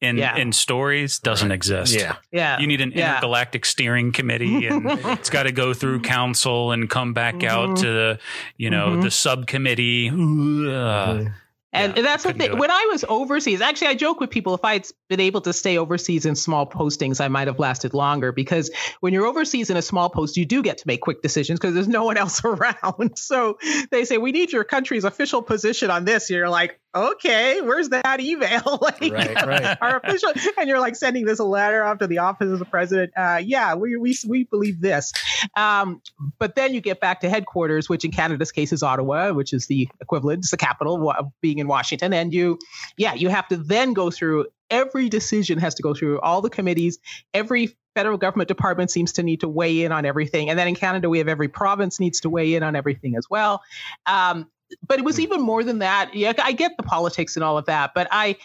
in 0.03 0.19
Yeah. 0.19 0.37
in 0.37 0.53
stories 0.53 1.19
doesn't 1.19 1.51
exist. 1.53 1.95
Yeah. 1.95 2.17
Yeah, 2.31 2.59
You 2.59 2.67
need 2.67 2.81
an 2.83 2.93
Yeah. 2.95 3.13
intergalactic 3.15 3.65
steering 3.65 4.13
committee 4.13 4.67
and 4.67 4.85
it's 4.89 5.31
got 5.31 5.45
to 5.45 5.53
go 5.53 5.73
through 5.73 6.01
council 6.01 6.73
and 6.73 6.89
come 6.91 7.15
back 7.15 7.43
out 7.43 7.71
Mhm. 7.71 7.77
to 7.81 7.87
the, 7.87 8.19
you 8.59 8.69
know, 8.69 8.89
Mhm. 8.91 9.03
the 9.03 9.11
subcommittee. 9.11 10.11
Ugh. 10.11 11.29
And, 11.77 11.93
Yeah, 11.93 11.99
and 11.99 12.07
that's 12.07 12.25
the 12.25 12.33
thing. 12.33 12.59
When 12.59 12.71
I 12.71 12.89
was 12.91 13.05
overseas, 13.09 13.61
actually, 13.61 13.89
I 13.89 13.95
joke 13.95 14.21
with 14.21 14.31
people 14.31 14.55
if 14.55 14.65
I 14.65 14.75
had 14.75 14.87
been 15.09 15.21
able 15.21 15.41
to 15.43 15.53
stay 15.53 15.79
overseas 15.79 16.27
in 16.27 16.37
small 16.37 16.67
postings, 16.67 17.21
I 17.21 17.29
might 17.29 17.47
have 17.47 17.59
lasted 17.59 17.95
longer 17.95 18.33
because 18.33 18.71
when 19.01 19.13
you're 19.13 19.27
overseas 19.27 19.71
in 19.71 19.77
a 19.77 19.83
small 19.83 20.09
post, 20.11 20.37
you 20.37 20.45
do 20.45 20.63
get 20.63 20.79
to 20.79 20.85
make 20.87 21.01
quick 21.01 21.23
decisions 21.23 21.59
because 21.59 21.75
there's 21.75 21.89
no 21.89 22.05
one 22.05 22.17
else 22.17 22.45
around. 22.45 23.19
So 23.19 23.59
they 23.91 24.05
say, 24.05 24.19
We 24.19 24.33
need 24.33 24.53
your 24.53 24.65
country's 24.65 25.05
official 25.05 25.43
position 25.43 25.91
on 25.91 26.05
this. 26.05 26.31
You're 26.31 26.49
like, 26.49 26.81
Okay, 26.97 27.61
where's 27.61 27.91
that 27.91 28.21
email? 28.21 28.79
like, 28.81 29.13
Right, 29.13 29.47
right. 29.47 29.79
Our 29.83 29.99
official, 29.99 30.33
and 30.59 30.67
you're 30.67 30.81
like 30.81 30.97
sending 30.97 31.27
this 31.27 31.39
a 31.39 31.45
letter 31.45 31.85
off 31.85 31.99
to 31.99 32.07
the 32.07 32.19
office 32.19 32.51
of 32.51 32.59
the 32.59 32.65
president. 32.65 33.13
Uh, 33.15 33.41
yeah, 33.45 33.75
we, 33.75 33.97
we, 33.97 34.17
we 34.27 34.45
believe 34.45 34.81
this. 34.81 35.13
Um, 35.55 36.01
but 36.39 36.55
then 36.55 36.73
you 36.73 36.81
get 36.81 36.99
back 36.99 37.21
to 37.21 37.29
headquarters, 37.29 37.89
which 37.89 38.05
in 38.05 38.13
Canada's 38.13 38.51
case 38.51 38.73
is 38.73 38.83
Ottawa, 38.83 39.33
which 39.33 39.53
is 39.53 39.67
the 39.67 39.89
equivalent, 40.01 40.39
it's 40.39 40.51
the 40.51 40.57
capital 40.57 41.11
of 41.11 41.27
being 41.43 41.59
in 41.59 41.69
Washington. 41.69 42.15
And 42.15 42.33
you, 42.33 42.59
yeah, 42.97 43.13
you 43.13 43.29
have 43.29 43.47
to 43.49 43.59
then 43.59 43.93
go 43.93 44.11
through 44.11 44.47
every 44.71 45.09
decision 45.09 45.59
has 45.59 45.77
to 45.77 45.83
go 45.83 45.95
through 45.95 46.21
all 46.21 46.41
the 46.41 46.51
committees. 46.51 46.99
Every 47.33 47.77
federal 47.95 48.19
government 48.19 48.49
department 48.49 48.91
seems 48.91 49.13
to 49.13 49.23
need 49.23 49.41
to 49.41 49.49
weigh 49.49 49.85
in 49.85 49.93
on 49.93 50.05
everything. 50.05 50.51
And 50.51 50.59
then 50.59 50.69
in 50.69 50.75
Canada, 50.75 51.09
we 51.09 51.19
have 51.19 51.29
every 51.29 51.49
province 51.49 52.01
needs 52.01 52.21
to 52.21 52.31
weigh 52.31 52.55
in 52.55 52.63
on 52.63 52.77
everything 52.77 53.17
as 53.17 53.27
well. 53.31 53.63
Um, 54.07 54.51
but 54.87 54.99
it 54.99 55.05
was 55.05 55.17
hmm. 55.17 55.23
even 55.23 55.41
more 55.43 55.63
than 55.63 55.81
that. 55.81 56.15
Yeah, 56.15 56.33
I 56.43 56.53
get 56.53 56.77
the 56.77 56.83
politics 56.83 57.37
and 57.37 57.45
all 57.45 57.59
of 57.59 57.67
that, 57.67 57.93
but 57.95 58.09
I 58.11 58.37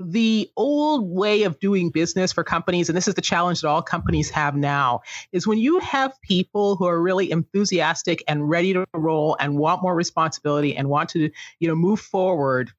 the 0.00 0.50
old 0.56 1.08
way 1.08 1.44
of 1.44 1.60
doing 1.60 1.90
business 1.90 2.32
for 2.32 2.42
companies, 2.44 2.88
and 2.88 2.96
this 2.96 3.08
is 3.08 3.14
the 3.14 3.22
challenge 3.22 3.60
that 3.60 3.68
all 3.68 3.82
companies 3.82 4.30
have 4.30 4.56
now, 4.56 5.02
is 5.32 5.46
when 5.46 5.58
you 5.58 5.78
have 5.78 6.20
people 6.22 6.76
who 6.76 6.86
are 6.86 7.00
really 7.00 7.30
enthusiastic 7.30 8.22
and 8.26 8.48
ready 8.48 8.72
to 8.72 8.84
roll 8.94 9.36
and 9.38 9.56
want 9.56 9.82
more 9.82 9.94
responsibility 9.94 10.76
and 10.76 10.88
want 10.88 11.10
to, 11.10 11.30
you 11.60 11.68
know, 11.68 11.76
move 11.76 12.00
forward. 12.00 12.72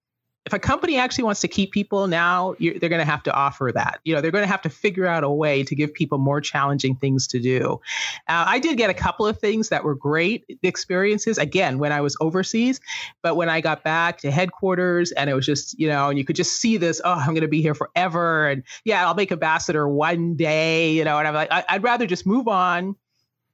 If 0.45 0.54
a 0.54 0.60
company 0.60 0.97
actually 0.97 1.25
wants 1.25 1.41
to 1.41 1.47
keep 1.47 1.71
people 1.71 2.08
now, 2.08 2.56
they're 2.60 2.89
going 2.89 2.99
to 2.99 3.06
have 3.06 3.21
to 3.23 3.34
offer 3.34 3.71
that. 3.75 3.99
You 4.06 4.15
know, 4.15 4.21
they're 4.21 4.32
going 4.32 4.43
to 4.43 4.47
have 4.47 4.62
to 4.63 4.69
figure 4.69 5.06
out 5.06 5.23
a 5.23 5.30
way 5.30 5.63
to 5.63 5.75
give 5.75 5.93
people 5.93 6.17
more 6.17 6.39
challenging 6.39 6.95
things 6.95 7.28
to 7.28 7.39
do. 7.39 7.80
Uh, 8.28 8.45
I 8.47 8.60
did 8.60 8.78
get 8.78 8.89
a 8.89 8.93
couple 8.93 9.28
of 9.28 9.38
things 9.38 9.69
that 9.69 9.84
were 9.84 9.95
great 9.95 10.45
experiences. 10.63 11.38
Again, 11.38 11.78
when 11.78 11.91
I 11.91 12.02
was 12.02 12.15
overseas, 12.21 12.80
but 13.21 13.36
when 13.36 13.49
I 13.49 13.60
got 13.60 13.84
back 13.84 14.19
to 14.19 14.32
headquarters, 14.32 15.12
and 15.12 15.30
it 15.30 15.34
was 15.34 15.45
just 15.45 15.78
you 15.78 15.88
know, 15.88 16.10
and 16.10 16.17
you 16.17 16.23
could 16.23 16.38
just 16.38 16.60
see 16.60 16.78
this. 16.78 17.02
Oh, 17.04 17.13
I'm 17.13 17.30
going 17.30 17.41
to 17.41 17.47
be 17.47 17.62
here 17.62 17.75
forever, 17.75 18.47
and 18.47 18.63
yeah, 18.86 19.06
I'll 19.06 19.15
make 19.15 19.32
ambassador 19.32 19.88
one 19.88 20.36
day. 20.36 20.93
You 20.93 21.04
know, 21.04 21.19
and 21.19 21.28
I'm 21.28 21.34
like, 21.34 21.52
I, 21.52 21.65
I'd 21.69 21.84
rather 21.84 22.08
just 22.08 22.25
move 22.25 22.47
on 22.47 22.95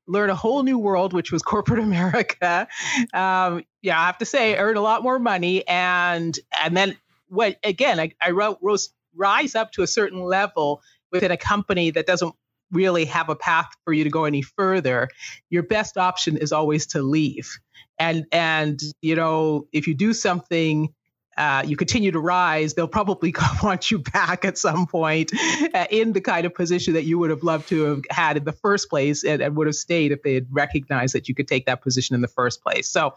learn 0.07 0.29
a 0.29 0.35
whole 0.35 0.63
new 0.63 0.77
world, 0.77 1.13
which 1.13 1.31
was 1.31 1.41
corporate 1.41 1.79
America. 1.83 2.67
Um, 3.13 3.63
yeah, 3.81 3.99
I 3.99 4.05
have 4.05 4.17
to 4.19 4.25
say, 4.25 4.57
earn 4.57 4.77
a 4.77 4.81
lot 4.81 5.03
more 5.03 5.19
money, 5.19 5.67
and 5.67 6.37
and 6.63 6.75
then 6.75 6.97
what? 7.27 7.57
Again, 7.63 7.99
I, 7.99 8.11
I 8.21 8.31
wrote, 8.31 8.59
rose, 8.61 8.89
rise 9.15 9.55
up 9.55 9.71
to 9.73 9.83
a 9.83 9.87
certain 9.87 10.21
level 10.21 10.81
within 11.11 11.31
a 11.31 11.37
company 11.37 11.91
that 11.91 12.05
doesn't 12.05 12.33
really 12.71 13.05
have 13.05 13.29
a 13.29 13.35
path 13.35 13.69
for 13.83 13.93
you 13.93 14.03
to 14.03 14.09
go 14.09 14.25
any 14.25 14.41
further. 14.41 15.09
Your 15.49 15.63
best 15.63 15.97
option 15.97 16.37
is 16.37 16.51
always 16.51 16.87
to 16.87 17.01
leave, 17.01 17.57
and 17.99 18.25
and 18.31 18.79
you 19.01 19.15
know 19.15 19.67
if 19.71 19.87
you 19.87 19.93
do 19.93 20.13
something 20.13 20.93
uh, 21.37 21.63
you 21.65 21.75
continue 21.75 22.11
to 22.11 22.19
rise, 22.19 22.73
they'll 22.73 22.87
probably 22.87 23.33
want 23.63 23.91
you 23.91 23.99
back 23.99 24.45
at 24.45 24.57
some 24.57 24.87
point 24.87 25.31
uh, 25.73 25.85
in 25.89 26.13
the 26.13 26.21
kind 26.21 26.45
of 26.45 26.53
position 26.53 26.93
that 26.93 27.03
you 27.03 27.17
would 27.19 27.29
have 27.29 27.43
loved 27.43 27.69
to 27.69 27.83
have 27.83 28.01
had 28.09 28.37
in 28.37 28.43
the 28.43 28.53
first 28.53 28.89
place 28.89 29.23
and, 29.23 29.41
and 29.41 29.55
would 29.55 29.67
have 29.67 29.75
stayed 29.75 30.11
if 30.11 30.23
they 30.23 30.33
had 30.33 30.47
recognized 30.49 31.13
that 31.15 31.27
you 31.27 31.35
could 31.35 31.47
take 31.47 31.65
that 31.65 31.81
position 31.81 32.15
in 32.15 32.21
the 32.21 32.27
first 32.27 32.61
place. 32.63 32.89
So 32.89 33.15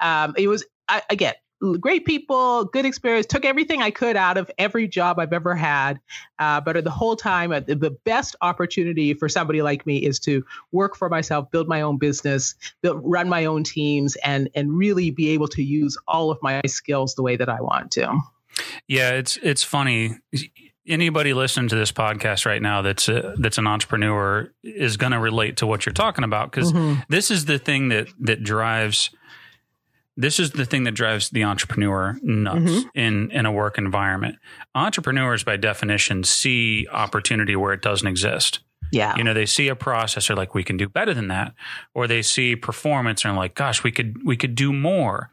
um, 0.00 0.34
it 0.36 0.48
was, 0.48 0.64
I, 0.88 1.02
again, 1.10 1.34
great 1.80 2.04
people, 2.04 2.64
good 2.64 2.86
experience. 2.86 3.26
Took 3.26 3.44
everything 3.44 3.82
I 3.82 3.90
could 3.90 4.16
out 4.16 4.36
of 4.36 4.50
every 4.58 4.88
job 4.88 5.18
I've 5.18 5.32
ever 5.32 5.54
had. 5.54 6.00
Uh, 6.38 6.60
but 6.60 6.82
the 6.82 6.90
whole 6.90 7.16
time, 7.16 7.52
uh, 7.52 7.60
the 7.60 7.96
best 8.04 8.36
opportunity 8.40 9.14
for 9.14 9.28
somebody 9.28 9.62
like 9.62 9.86
me 9.86 9.98
is 9.98 10.18
to 10.20 10.44
work 10.72 10.96
for 10.96 11.08
myself, 11.08 11.50
build 11.50 11.68
my 11.68 11.82
own 11.82 11.98
business, 11.98 12.54
build, 12.82 13.00
run 13.04 13.28
my 13.28 13.44
own 13.44 13.64
teams, 13.64 14.16
and 14.24 14.48
and 14.54 14.76
really 14.76 15.10
be 15.10 15.28
able 15.30 15.48
to 15.48 15.62
use 15.62 15.98
all 16.08 16.30
of 16.30 16.38
my 16.42 16.60
skills 16.66 17.14
the 17.14 17.22
way 17.22 17.36
that 17.36 17.48
I 17.48 17.60
want 17.60 17.90
to. 17.92 18.18
Yeah, 18.88 19.10
it's 19.10 19.36
it's 19.42 19.62
funny. 19.62 20.18
Anybody 20.86 21.34
listening 21.34 21.68
to 21.68 21.76
this 21.76 21.92
podcast 21.92 22.46
right 22.46 22.60
now 22.60 22.82
that's 22.82 23.08
a, 23.08 23.34
that's 23.38 23.58
an 23.58 23.66
entrepreneur 23.66 24.50
is 24.64 24.96
going 24.96 25.12
to 25.12 25.20
relate 25.20 25.58
to 25.58 25.66
what 25.66 25.86
you're 25.86 25.92
talking 25.92 26.24
about 26.24 26.50
because 26.50 26.72
mm-hmm. 26.72 27.00
this 27.08 27.30
is 27.30 27.44
the 27.44 27.58
thing 27.58 27.90
that 27.90 28.08
that 28.18 28.42
drives 28.42 29.10
this 30.20 30.38
is 30.38 30.50
the 30.52 30.64
thing 30.64 30.84
that 30.84 30.92
drives 30.92 31.30
the 31.30 31.44
entrepreneur 31.44 32.18
nuts 32.22 32.60
mm-hmm. 32.60 32.98
in 32.98 33.30
in 33.30 33.46
a 33.46 33.52
work 33.52 33.78
environment. 33.78 34.36
Entrepreneurs, 34.74 35.44
by 35.44 35.56
definition, 35.56 36.24
see 36.24 36.86
opportunity 36.90 37.56
where 37.56 37.72
it 37.72 37.82
doesn't 37.82 38.06
exist. 38.06 38.60
Yeah. 38.92 39.16
You 39.16 39.24
know, 39.24 39.34
they 39.34 39.46
see 39.46 39.68
a 39.68 39.76
process, 39.76 40.28
they're 40.28 40.36
like, 40.36 40.54
we 40.54 40.64
can 40.64 40.76
do 40.76 40.88
better 40.88 41.14
than 41.14 41.28
that. 41.28 41.54
Or 41.94 42.06
they 42.06 42.22
see 42.22 42.56
performance 42.56 43.24
and 43.24 43.36
like, 43.36 43.54
gosh, 43.54 43.82
we 43.84 43.92
could 43.92 44.18
we 44.24 44.36
could 44.36 44.54
do 44.54 44.72
more. 44.72 45.30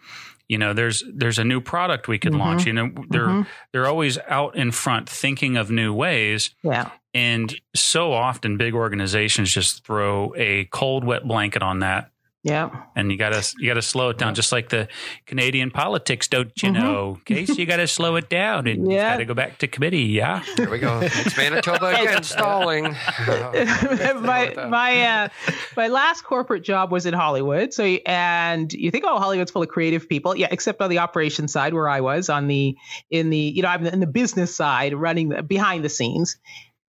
You 0.47 0.57
know, 0.57 0.73
there's 0.73 1.03
there's 1.13 1.39
a 1.39 1.43
new 1.43 1.59
product 1.59 2.07
we 2.07 2.19
could 2.19 2.31
mm-hmm. 2.31 2.41
launch. 2.41 2.65
You 2.65 2.73
know, 2.73 2.91
they're 3.09 3.27
mm-hmm. 3.27 3.41
they're 3.73 3.87
always 3.87 4.17
out 4.29 4.55
in 4.55 4.71
front 4.71 5.09
thinking 5.09 5.57
of 5.57 5.69
new 5.69 5.93
ways. 5.93 6.51
Yeah. 6.63 6.91
And 7.13 7.53
so 7.75 8.13
often 8.13 8.57
big 8.57 8.75
organizations 8.75 9.51
just 9.51 9.83
throw 9.83 10.33
a 10.37 10.65
cold, 10.65 11.03
wet 11.03 11.27
blanket 11.27 11.63
on 11.63 11.79
that 11.79 12.11
yeah. 12.43 12.83
And 12.95 13.11
you 13.11 13.17
gotta 13.17 13.43
you 13.59 13.67
gotta 13.67 13.81
slow 13.81 14.09
it 14.09 14.17
down, 14.17 14.35
just 14.35 14.51
like 14.51 14.69
the 14.69 14.87
Canadian 15.25 15.71
politics, 15.71 16.27
don't 16.27 16.51
you 16.61 16.69
mm-hmm. 16.69 16.81
know? 16.81 17.19
Case 17.25 17.57
you 17.57 17.65
gotta 17.65 17.87
slow 17.87 18.15
it 18.15 18.29
down 18.29 18.67
and 18.67 18.89
yeah. 18.89 19.11
you 19.11 19.13
gotta 19.13 19.25
go 19.25 19.33
back 19.33 19.57
to 19.59 19.67
committee. 19.67 20.03
Yeah. 20.03 20.43
There 20.55 20.69
we 20.69 20.77
go. 20.77 20.99
It's 21.01 21.35
Manitoba 21.35 21.87
again 22.01 22.23
stalling. 22.23 22.83
my 23.27 24.53
my 24.69 25.01
uh, 25.01 25.29
my 25.75 25.87
last 25.87 26.23
corporate 26.23 26.63
job 26.63 26.91
was 26.91 27.05
in 27.05 27.13
Hollywood. 27.13 27.73
So 27.73 27.83
and 27.83 28.71
you 28.71 28.91
think, 28.91 29.03
oh, 29.07 29.19
Hollywood's 29.19 29.51
full 29.51 29.63
of 29.63 29.69
creative 29.69 30.07
people. 30.07 30.37
Yeah, 30.37 30.47
except 30.51 30.81
on 30.81 30.89
the 30.89 30.99
operations 30.99 31.51
side 31.51 31.73
where 31.73 31.89
I 31.89 32.01
was 32.01 32.29
on 32.29 32.47
the 32.47 32.77
in 33.09 33.29
the 33.31 33.37
you 33.37 33.63
know 33.63 33.69
I'm 33.69 33.85
in 33.85 33.99
the 33.99 34.07
business 34.07 34.55
side, 34.55 34.93
running 34.93 35.29
the, 35.29 35.41
behind 35.41 35.83
the 35.83 35.89
scenes, 35.89 36.37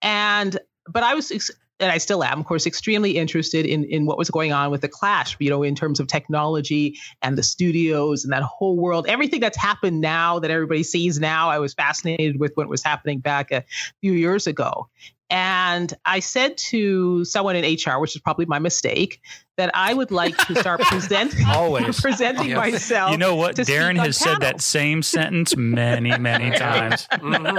and 0.02 0.56
but 0.86 1.02
I 1.02 1.14
was 1.14 1.32
and 1.80 1.92
I 1.92 1.98
still 1.98 2.24
am, 2.24 2.40
of 2.40 2.46
course, 2.46 2.66
extremely 2.66 3.16
interested 3.16 3.66
in 3.66 3.84
in 3.84 4.06
what 4.06 4.18
was 4.18 4.30
going 4.30 4.52
on 4.52 4.70
with 4.70 4.80
the 4.80 4.88
Clash, 4.88 5.36
you 5.38 5.50
know, 5.50 5.62
in 5.62 5.74
terms 5.74 6.00
of 6.00 6.06
technology 6.06 6.98
and 7.22 7.36
the 7.36 7.42
studios 7.42 8.24
and 8.24 8.32
that 8.32 8.42
whole 8.42 8.76
world. 8.76 9.06
Everything 9.08 9.40
that's 9.40 9.56
happened 9.56 10.00
now 10.00 10.38
that 10.40 10.50
everybody 10.50 10.82
sees 10.82 11.18
now, 11.18 11.50
I 11.50 11.58
was 11.58 11.74
fascinated 11.74 12.38
with 12.40 12.52
what 12.54 12.68
was 12.68 12.82
happening 12.82 13.20
back 13.20 13.50
a 13.50 13.64
few 14.00 14.12
years 14.12 14.46
ago. 14.46 14.88
And 15.30 15.92
I 16.04 16.20
said 16.20 16.56
to 16.68 17.24
someone 17.24 17.56
in 17.56 17.64
HR, 17.64 17.98
which 17.98 18.16
is 18.16 18.22
probably 18.22 18.46
my 18.46 18.58
mistake, 18.58 19.20
that 19.58 19.72
I 19.74 19.92
would 19.92 20.10
like 20.10 20.36
to 20.46 20.54
start 20.54 20.80
presenting 20.84 21.44
always 21.48 22.00
presenting 22.00 22.54
myself. 22.54 23.10
You 23.10 23.18
know 23.18 23.34
what? 23.34 23.56
Darren 23.56 23.98
has 23.98 24.16
said 24.16 24.38
that 24.40 24.62
same 24.62 25.02
sentence 25.02 25.54
many, 25.56 26.16
many 26.16 26.50
times. 26.56 27.06
mm-hmm. 27.10 27.58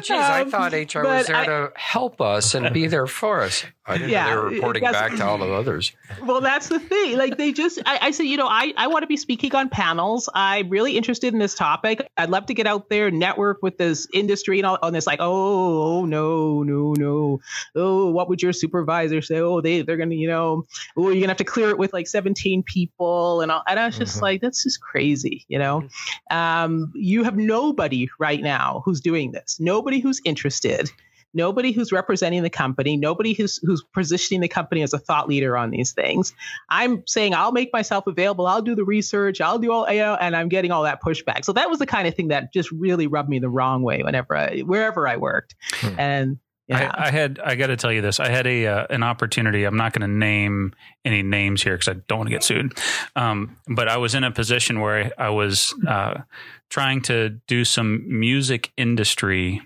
Jeez, 0.00 0.10
um, 0.10 0.48
I 0.48 0.50
thought 0.50 0.72
HR 0.72 1.04
was 1.04 1.26
there 1.26 1.36
I, 1.36 1.44
to 1.44 1.72
help 1.76 2.20
us 2.20 2.54
and 2.54 2.72
be 2.74 2.88
there 2.88 3.06
for 3.06 3.42
us. 3.42 3.64
I 3.86 3.98
didn't 3.98 4.10
yeah, 4.10 4.24
know 4.24 4.30
they 4.30 4.36
were 4.36 4.50
reporting 4.50 4.82
back 4.84 5.14
to 5.16 5.24
all 5.26 5.36
the 5.36 5.52
others. 5.52 5.92
Well, 6.22 6.40
that's 6.40 6.68
the 6.68 6.78
thing. 6.80 7.18
Like 7.18 7.36
they 7.36 7.52
just, 7.52 7.80
I, 7.84 7.98
I 8.00 8.10
said, 8.12 8.24
you 8.24 8.38
know, 8.38 8.48
I, 8.48 8.72
I 8.78 8.86
want 8.86 9.02
to 9.02 9.06
be 9.06 9.18
speaking 9.18 9.54
on 9.54 9.68
panels. 9.68 10.28
I'm 10.34 10.70
really 10.70 10.96
interested 10.96 11.34
in 11.34 11.38
this 11.38 11.54
topic. 11.54 12.06
I'd 12.16 12.30
love 12.30 12.46
to 12.46 12.54
get 12.54 12.66
out 12.66 12.88
there, 12.88 13.10
network 13.10 13.62
with 13.62 13.76
this 13.76 14.08
industry 14.14 14.58
and 14.58 14.66
all 14.66 14.78
on 14.82 14.94
this. 14.94 15.06
Like, 15.06 15.20
oh, 15.20 15.98
oh 15.98 16.06
no, 16.06 16.62
no, 16.64 16.94
no. 16.98 17.40
Oh, 17.76 18.10
what 18.10 18.28
would 18.28 18.42
your 18.42 18.52
supervisor 18.52 19.22
say? 19.22 19.38
Oh, 19.38 19.60
they 19.60 19.82
they're 19.82 19.96
gonna, 19.96 20.16
you 20.16 20.28
know, 20.28 20.64
oh, 20.96 21.10
you're 21.10 21.20
gonna 21.20 21.28
have 21.28 21.36
to 21.36 21.44
clear 21.44 21.70
it 21.70 21.78
with 21.78 21.92
like 21.92 22.08
17 22.08 22.62
people 22.64 23.40
and 23.40 23.52
all. 23.52 23.62
And 23.68 23.78
I 23.78 23.86
was 23.86 23.96
just 23.96 24.16
mm-hmm. 24.16 24.24
like, 24.24 24.40
that's 24.40 24.64
just 24.64 24.80
crazy, 24.80 25.44
you 25.48 25.58
know. 25.58 25.82
Mm-hmm. 25.82 26.36
Um, 26.36 26.92
you 26.94 27.22
have 27.22 27.36
nobody 27.36 28.08
right 28.18 28.42
now 28.42 28.82
who's 28.84 29.00
doing 29.00 29.32
this. 29.32 29.58
Nobody 29.60 30.00
who's 30.00 30.20
interested 30.24 30.90
nobody 31.34 31.72
who's 31.72 31.92
representing 31.92 32.42
the 32.42 32.50
company, 32.50 32.96
nobody 32.96 33.34
who's 33.34 33.58
who's 33.58 33.82
positioning 33.92 34.40
the 34.40 34.48
company 34.48 34.82
as 34.82 34.94
a 34.94 34.98
thought 34.98 35.28
leader 35.28 35.56
on 35.56 35.70
these 35.70 35.92
things. 35.92 36.32
I'm 36.70 37.02
saying 37.06 37.34
I'll 37.34 37.52
make 37.52 37.72
myself 37.72 38.06
available, 38.06 38.46
I'll 38.46 38.62
do 38.62 38.74
the 38.74 38.84
research, 38.84 39.40
I'll 39.40 39.58
do 39.58 39.72
all 39.72 39.90
you 39.90 39.98
know, 39.98 40.14
and 40.14 40.34
I'm 40.36 40.48
getting 40.48 40.70
all 40.70 40.84
that 40.84 41.02
pushback. 41.02 41.44
So 41.44 41.52
that 41.52 41.68
was 41.68 41.80
the 41.80 41.86
kind 41.86 42.08
of 42.08 42.14
thing 42.14 42.28
that 42.28 42.52
just 42.52 42.70
really 42.70 43.06
rubbed 43.06 43.28
me 43.28 43.40
the 43.40 43.50
wrong 43.50 43.82
way 43.82 44.02
whenever 44.02 44.36
I 44.36 44.60
wherever 44.60 45.06
I 45.06 45.16
worked. 45.16 45.56
Hmm. 45.74 46.00
And 46.00 46.38
yeah. 46.66 46.90
I, 46.94 47.08
I, 47.08 47.10
had 47.10 47.38
I 47.44 47.54
got 47.56 47.68
to 47.68 47.76
tell 47.76 47.92
you 47.92 48.00
this. 48.00 48.20
I 48.20 48.28
had 48.28 48.46
a 48.46 48.66
uh, 48.66 48.86
an 48.90 49.02
opportunity. 49.02 49.64
I'm 49.64 49.76
not 49.76 49.92
going 49.92 50.08
to 50.08 50.16
name 50.16 50.74
any 51.04 51.22
names 51.22 51.62
here 51.62 51.74
because 51.74 51.88
I 51.88 52.00
don't 52.08 52.18
want 52.18 52.28
to 52.28 52.34
get 52.34 52.42
sued. 52.42 52.78
Um, 53.16 53.56
but 53.68 53.88
I 53.88 53.98
was 53.98 54.14
in 54.14 54.24
a 54.24 54.30
position 54.30 54.80
where 54.80 55.12
I, 55.18 55.26
I 55.26 55.30
was 55.30 55.74
uh, 55.86 56.22
trying 56.70 57.02
to 57.02 57.30
do 57.46 57.64
some 57.64 58.18
music 58.18 58.72
industry 58.76 59.62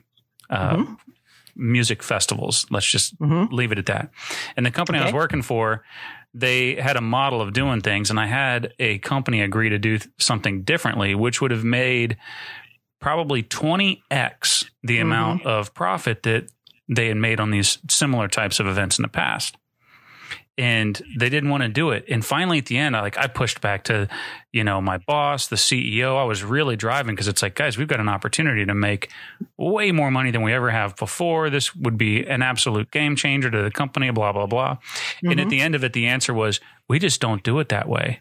uh, 0.51 0.77
mm-hmm 0.77 0.95
music 1.59 2.03
festivals. 2.03 2.65
Let's 2.71 2.87
just 2.87 3.19
mm-hmm. 3.19 3.53
leave 3.53 3.73
it 3.73 3.79
at 3.79 3.87
that. 3.87 4.11
And 4.57 4.65
the 4.65 4.71
company 4.71 4.99
okay. 4.99 5.05
I 5.05 5.07
was 5.09 5.15
working 5.15 5.43
for, 5.43 5.83
they 6.33 6.77
had 6.77 6.97
a 6.97 7.01
model 7.01 7.41
of 7.41 7.53
doing 7.53 7.81
things, 7.81 8.11
and 8.11 8.21
I 8.21 8.27
had 8.27 8.73
a 8.79 8.99
company 8.99 9.43
agree 9.43 9.69
to 9.71 9.79
do 9.79 9.99
something 10.19 10.63
differently, 10.63 11.15
which 11.15 11.41
would 11.41 11.51
have 11.51 11.65
made 11.65 12.17
probably 13.01 13.43
20x 13.43 14.71
the 14.83 14.95
mm-hmm. 14.95 15.03
amount 15.03 15.47
of 15.47 15.75
profit 15.75 16.23
that 16.23 16.49
they 16.89 17.09
had 17.09 17.17
made 17.17 17.41
on 17.41 17.51
these 17.51 17.79
similar 17.89 18.29
types 18.29 18.61
of 18.61 18.67
events 18.67 18.99
in 18.99 19.03
the 19.03 19.09
past 19.09 19.57
and 20.59 21.01
they 21.17 21.29
didn't 21.29 21.51
want 21.51 21.63
to 21.63 21.69
do 21.69 21.91
it. 21.91 22.05
And 22.09 22.25
finally, 22.25 22.59
at 22.59 22.67
the 22.67 22.77
end, 22.77 22.97
I 22.97 23.01
like 23.01 23.17
I 23.17 23.29
pushed 23.29 23.61
back 23.61 23.85
to, 23.85 24.09
you 24.53 24.65
know, 24.65 24.81
my 24.81 24.99
boss, 24.99 25.47
the 25.47 25.57
CEO. 25.57 26.21
I 26.21 26.25
was 26.25 26.43
really 26.43 26.75
driving 26.75 27.15
because 27.15 27.29
it's 27.29 27.43
like, 27.43 27.55
guys, 27.55 27.79
we've 27.79 27.87
got 27.87 28.01
an 28.01 28.09
opportunity 28.09 28.67
to 28.67 28.75
make 28.75 29.11
way 29.57 29.93
more 29.93 30.11
money 30.11 30.33
than 30.33 30.43
we 30.43 30.53
ever 30.53 30.71
have 30.71 30.97
before. 30.97 31.49
This 31.49 31.77
would 31.77 31.97
be 31.97 32.27
an 32.27 32.43
absolute 32.43 32.91
game 32.91 33.15
changer 33.15 33.53
to 33.53 33.63
the 33.63 33.71
company. 33.71 34.11
Blah 34.11 34.33
blah 34.33 34.47
blah. 34.47 34.75
Mm-hmm. 34.75 35.31
And 35.31 35.41
at 35.41 35.45
mm-hmm. 35.45 35.51
the 35.51 35.61
end 35.61 35.75
of 35.77 35.85
it, 35.85 35.93
the 35.93 36.09
answer 36.09 36.35
was, 36.35 36.59
we 36.89 36.99
just 36.99 37.21
don't 37.21 37.45
do 37.45 37.61
it 37.61 37.69
that 37.69 37.89
way. 37.89 38.21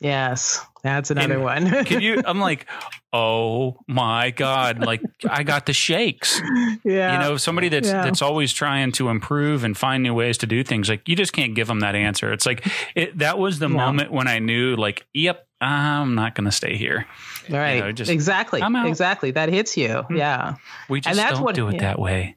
Yes, 0.00 0.64
that's 0.82 1.10
another 1.10 1.34
and 1.34 1.42
one. 1.42 1.84
can 1.84 2.00
you? 2.00 2.22
I'm 2.26 2.40
like, 2.40 2.66
oh 3.12 3.76
my 3.86 4.30
god! 4.30 4.78
Like 4.80 5.02
I 5.28 5.42
got 5.42 5.66
the 5.66 5.74
shakes. 5.74 6.40
Yeah, 6.84 7.12
you 7.12 7.18
know, 7.18 7.36
somebody 7.36 7.68
that's 7.68 7.88
yeah. 7.88 8.02
that's 8.02 8.22
always 8.22 8.52
trying 8.52 8.92
to 8.92 9.10
improve 9.10 9.62
and 9.62 9.76
find 9.76 10.02
new 10.02 10.14
ways 10.14 10.38
to 10.38 10.46
do 10.46 10.64
things. 10.64 10.88
Like 10.88 11.06
you 11.06 11.16
just 11.16 11.34
can't 11.34 11.54
give 11.54 11.68
them 11.68 11.80
that 11.80 11.94
answer. 11.94 12.32
It's 12.32 12.46
like 12.46 12.66
it, 12.94 13.18
that 13.18 13.38
was 13.38 13.58
the 13.58 13.68
yeah. 13.68 13.76
moment 13.76 14.10
when 14.10 14.26
I 14.26 14.38
knew, 14.38 14.74
like, 14.74 15.06
yep, 15.12 15.46
I'm 15.60 16.14
not 16.14 16.34
going 16.34 16.46
to 16.46 16.52
stay 16.52 16.76
here. 16.76 17.06
Right. 17.48 17.74
You 17.74 17.80
know, 17.80 17.92
just, 17.92 18.10
exactly. 18.10 18.62
Exactly. 18.86 19.30
That 19.32 19.50
hits 19.50 19.76
you. 19.76 19.88
Mm-hmm. 19.88 20.16
Yeah. 20.16 20.54
We 20.88 21.00
just 21.00 21.10
and 21.10 21.18
that's 21.18 21.34
don't 21.34 21.44
what, 21.44 21.54
do 21.54 21.68
it 21.68 21.74
yeah. 21.74 21.80
that 21.80 21.98
way. 21.98 22.36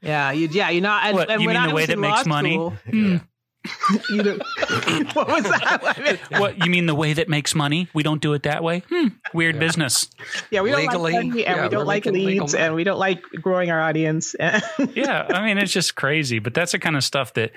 Yeah. 0.00 0.32
You, 0.32 0.48
yeah. 0.50 0.70
You 0.70 0.80
know, 0.80 0.90
and, 0.90 1.14
what, 1.14 1.30
and 1.30 1.42
you 1.42 1.48
when 1.48 1.56
mean 1.56 1.64
I 1.64 1.68
the 1.68 1.74
way 1.74 1.86
that 1.86 1.98
makes 1.98 2.24
money? 2.24 2.54
School, 2.54 2.74
mm. 2.88 3.22
you 4.10 4.22
know, 4.22 4.32
what 5.14 5.28
was 5.28 5.44
that? 5.44 5.96
Mean, 6.30 6.40
What 6.40 6.64
you 6.64 6.70
mean 6.70 6.86
the 6.86 6.94
way 6.94 7.12
that 7.14 7.28
makes 7.28 7.54
money? 7.54 7.88
We 7.94 8.02
don't 8.02 8.20
do 8.20 8.32
it 8.34 8.42
that 8.44 8.62
way. 8.62 8.82
Hmm, 8.90 9.08
weird 9.32 9.58
business. 9.58 10.08
yeah, 10.50 10.60
we 10.60 10.70
don't 10.70 10.84
like 10.86 10.98
money, 10.98 11.46
and 11.46 11.56
yeah, 11.56 11.62
we 11.62 11.68
don't 11.70 11.86
like 11.86 12.04
making 12.04 12.26
legal 12.26 12.44
leads, 12.44 12.54
and 12.54 12.74
we 12.74 12.84
don't 12.84 12.98
like 12.98 13.22
growing 13.40 13.70
our 13.70 13.80
audience. 13.80 14.34
yeah 14.94 15.26
i 15.30 15.44
mean 15.44 15.58
it's 15.58 15.72
just 15.72 15.94
crazy 15.94 16.38
but 16.38 16.52
that's 16.54 16.72
the 16.72 16.78
kind 16.78 16.96
of 16.96 17.02
stuff 17.04 17.32
that 17.34 17.52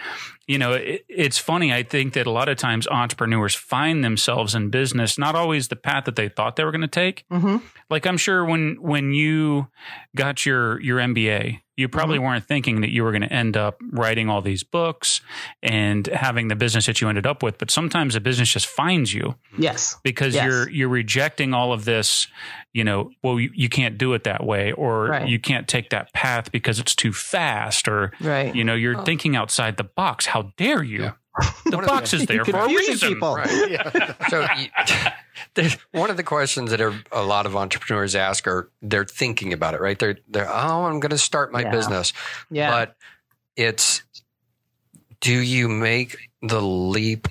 you 0.48 0.58
know 0.58 0.74
it, 0.74 1.04
it's 1.10 1.38
funny 1.38 1.74
i 1.74 1.84
think 1.84 2.14
that 2.14 2.26
a 2.28 2.32
lot 2.32 2.48
of 2.50 2.58
times 2.58 2.88
entrepreneurs 2.88 3.54
find 3.56 4.04
themselves 4.04 4.56
in 4.56 4.70
business 4.70 5.18
not 5.18 5.36
always 5.36 5.68
the 5.68 5.76
path 5.76 6.06
that 6.06 6.16
they 6.16 6.30
thought 6.30 6.56
they 6.56 6.64
were 6.64 6.72
going 6.72 6.82
to 6.82 6.88
take 6.88 7.26
Mhm. 7.32 7.62
like 7.90 8.06
i'm 8.06 8.18
sure 8.18 8.46
when 8.46 8.78
when 8.82 9.14
you 9.14 9.68
got 10.16 10.46
your 10.46 10.80
your 10.82 11.00
mba 11.00 11.60
you 11.78 11.88
probably 11.88 12.18
mm-hmm. 12.18 12.26
weren't 12.26 12.46
thinking 12.46 12.82
that 12.82 12.90
you 12.90 13.04
were 13.04 13.12
going 13.12 13.22
to 13.22 13.32
end 13.32 13.56
up 13.56 13.80
writing 13.92 14.30
all 14.30 14.42
these 14.42 14.64
books 14.64 15.22
and 15.64 16.08
having 16.08 16.48
the 16.50 16.56
business 16.56 16.88
that 16.88 17.00
you 17.00 17.08
ended 17.08 17.26
up 17.26 17.42
with 17.44 17.58
but 17.58 17.72
sometimes 17.72 18.16
a 18.16 18.20
business 18.20 18.50
just 18.52 18.66
finds 18.66 19.14
you 19.14 19.36
Yes. 19.58 19.98
because 20.04 20.36
Yes. 20.36 20.46
you're 20.46 20.70
you're 20.70 20.90
rejecting 20.90 21.54
all 21.54 21.72
of 21.72 21.86
this 21.86 22.28
you 22.74 22.84
know 22.84 23.12
well 23.24 23.40
you, 23.40 23.52
you 23.54 23.70
can't 23.70 23.98
do 23.98 24.14
it 24.14 24.24
that 24.26 24.44
way 24.46 24.72
or 24.74 25.06
Right. 25.06 25.30
you 25.30 25.40
can't 25.40 25.68
take 25.68 25.92
that 25.92 26.12
path 26.14 26.52
because 26.52 26.80
it's 26.80 26.96
too 26.96 27.14
fast 27.14 27.88
or 27.88 28.12
Right. 28.20 28.54
you 28.54 28.64
know 28.64 28.76
you're 28.76 29.00
oh. 29.00 29.04
thinking 29.04 29.36
outside 29.36 29.78
the 29.78 29.84
box 29.84 30.26
how 30.26 30.52
dare 30.58 30.84
you 30.84 31.04
Yeah. 31.04 31.12
The 31.66 31.78
One 31.78 31.86
box 31.86 32.14
is 32.14 32.26
there 32.26 32.44
for 32.46 32.58
a 32.58 32.68
reason 32.68 33.10
people. 33.10 33.36
Right. 33.36 34.16
so 34.30 34.48
you, 35.56 35.70
one 35.92 36.10
of 36.10 36.18
the 36.18 36.24
questions 36.24 36.72
that 36.72 36.82
are, 36.82 36.94
a 37.12 37.24
lot 37.24 37.46
of 37.46 37.56
entrepreneurs 37.56 38.16
ask 38.16 38.48
are 38.48 38.70
they're 38.82 39.06
thinking 39.06 39.54
about 39.54 39.74
it, 39.74 39.82
right? 39.82 39.98
They're 39.98 40.18
they're 40.28 40.50
oh, 40.50 40.86
I'm 40.86 41.00
going 41.00 41.12
to 41.12 41.18
start 41.18 41.52
my 41.52 41.62
Yeah. 41.62 41.72
business, 41.72 42.14
Yeah. 42.50 42.72
but 42.72 42.96
it's 43.56 44.04
do 45.20 45.34
you 45.34 45.68
make 45.68 46.18
the 46.42 46.62
leap 46.62 47.28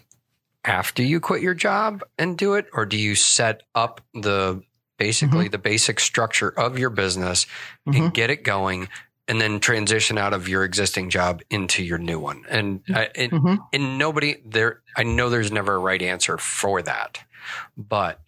after 0.65 1.03
you 1.03 1.21
quit 1.21 1.43
your 1.43 1.55
job 1.55 2.03
and 2.19 2.37
do 2.37 2.55
it, 2.55 2.67
or 2.73 2.87
do 2.87 2.97
you 2.97 3.15
set 3.15 3.63
up 3.75 4.01
the 4.15 4.63
basically 4.99 5.45
mm-hmm. 5.45 5.53
the 5.53 5.59
basic 5.59 6.01
structure 6.01 6.49
of 6.49 6.79
your 6.79 6.91
business 6.91 7.47
and 7.87 7.95
mm-hmm. 7.95 8.09
get 8.09 8.31
it 8.31 8.43
going? 8.45 8.89
And 9.29 9.41
then 9.41 9.59
transition 9.59 10.19
out 10.19 10.33
of 10.33 10.49
your 10.49 10.63
existing 10.63 11.11
job 11.11 11.43
into 11.51 11.83
your 11.83 11.99
new 11.99 12.21
one, 12.21 12.45
and 12.49 12.81
I, 12.95 13.09
and 13.17 13.33
Mhm. 13.33 13.59
and 13.73 13.99
nobody 13.99 14.37
there 14.45 14.83
i 14.97 15.03
know 15.03 15.29
there's 15.31 15.51
never 15.51 15.75
a 15.75 15.79
right 15.81 16.01
answer 16.01 16.39
for 16.39 16.81
that 16.83 17.19
but 17.77 18.21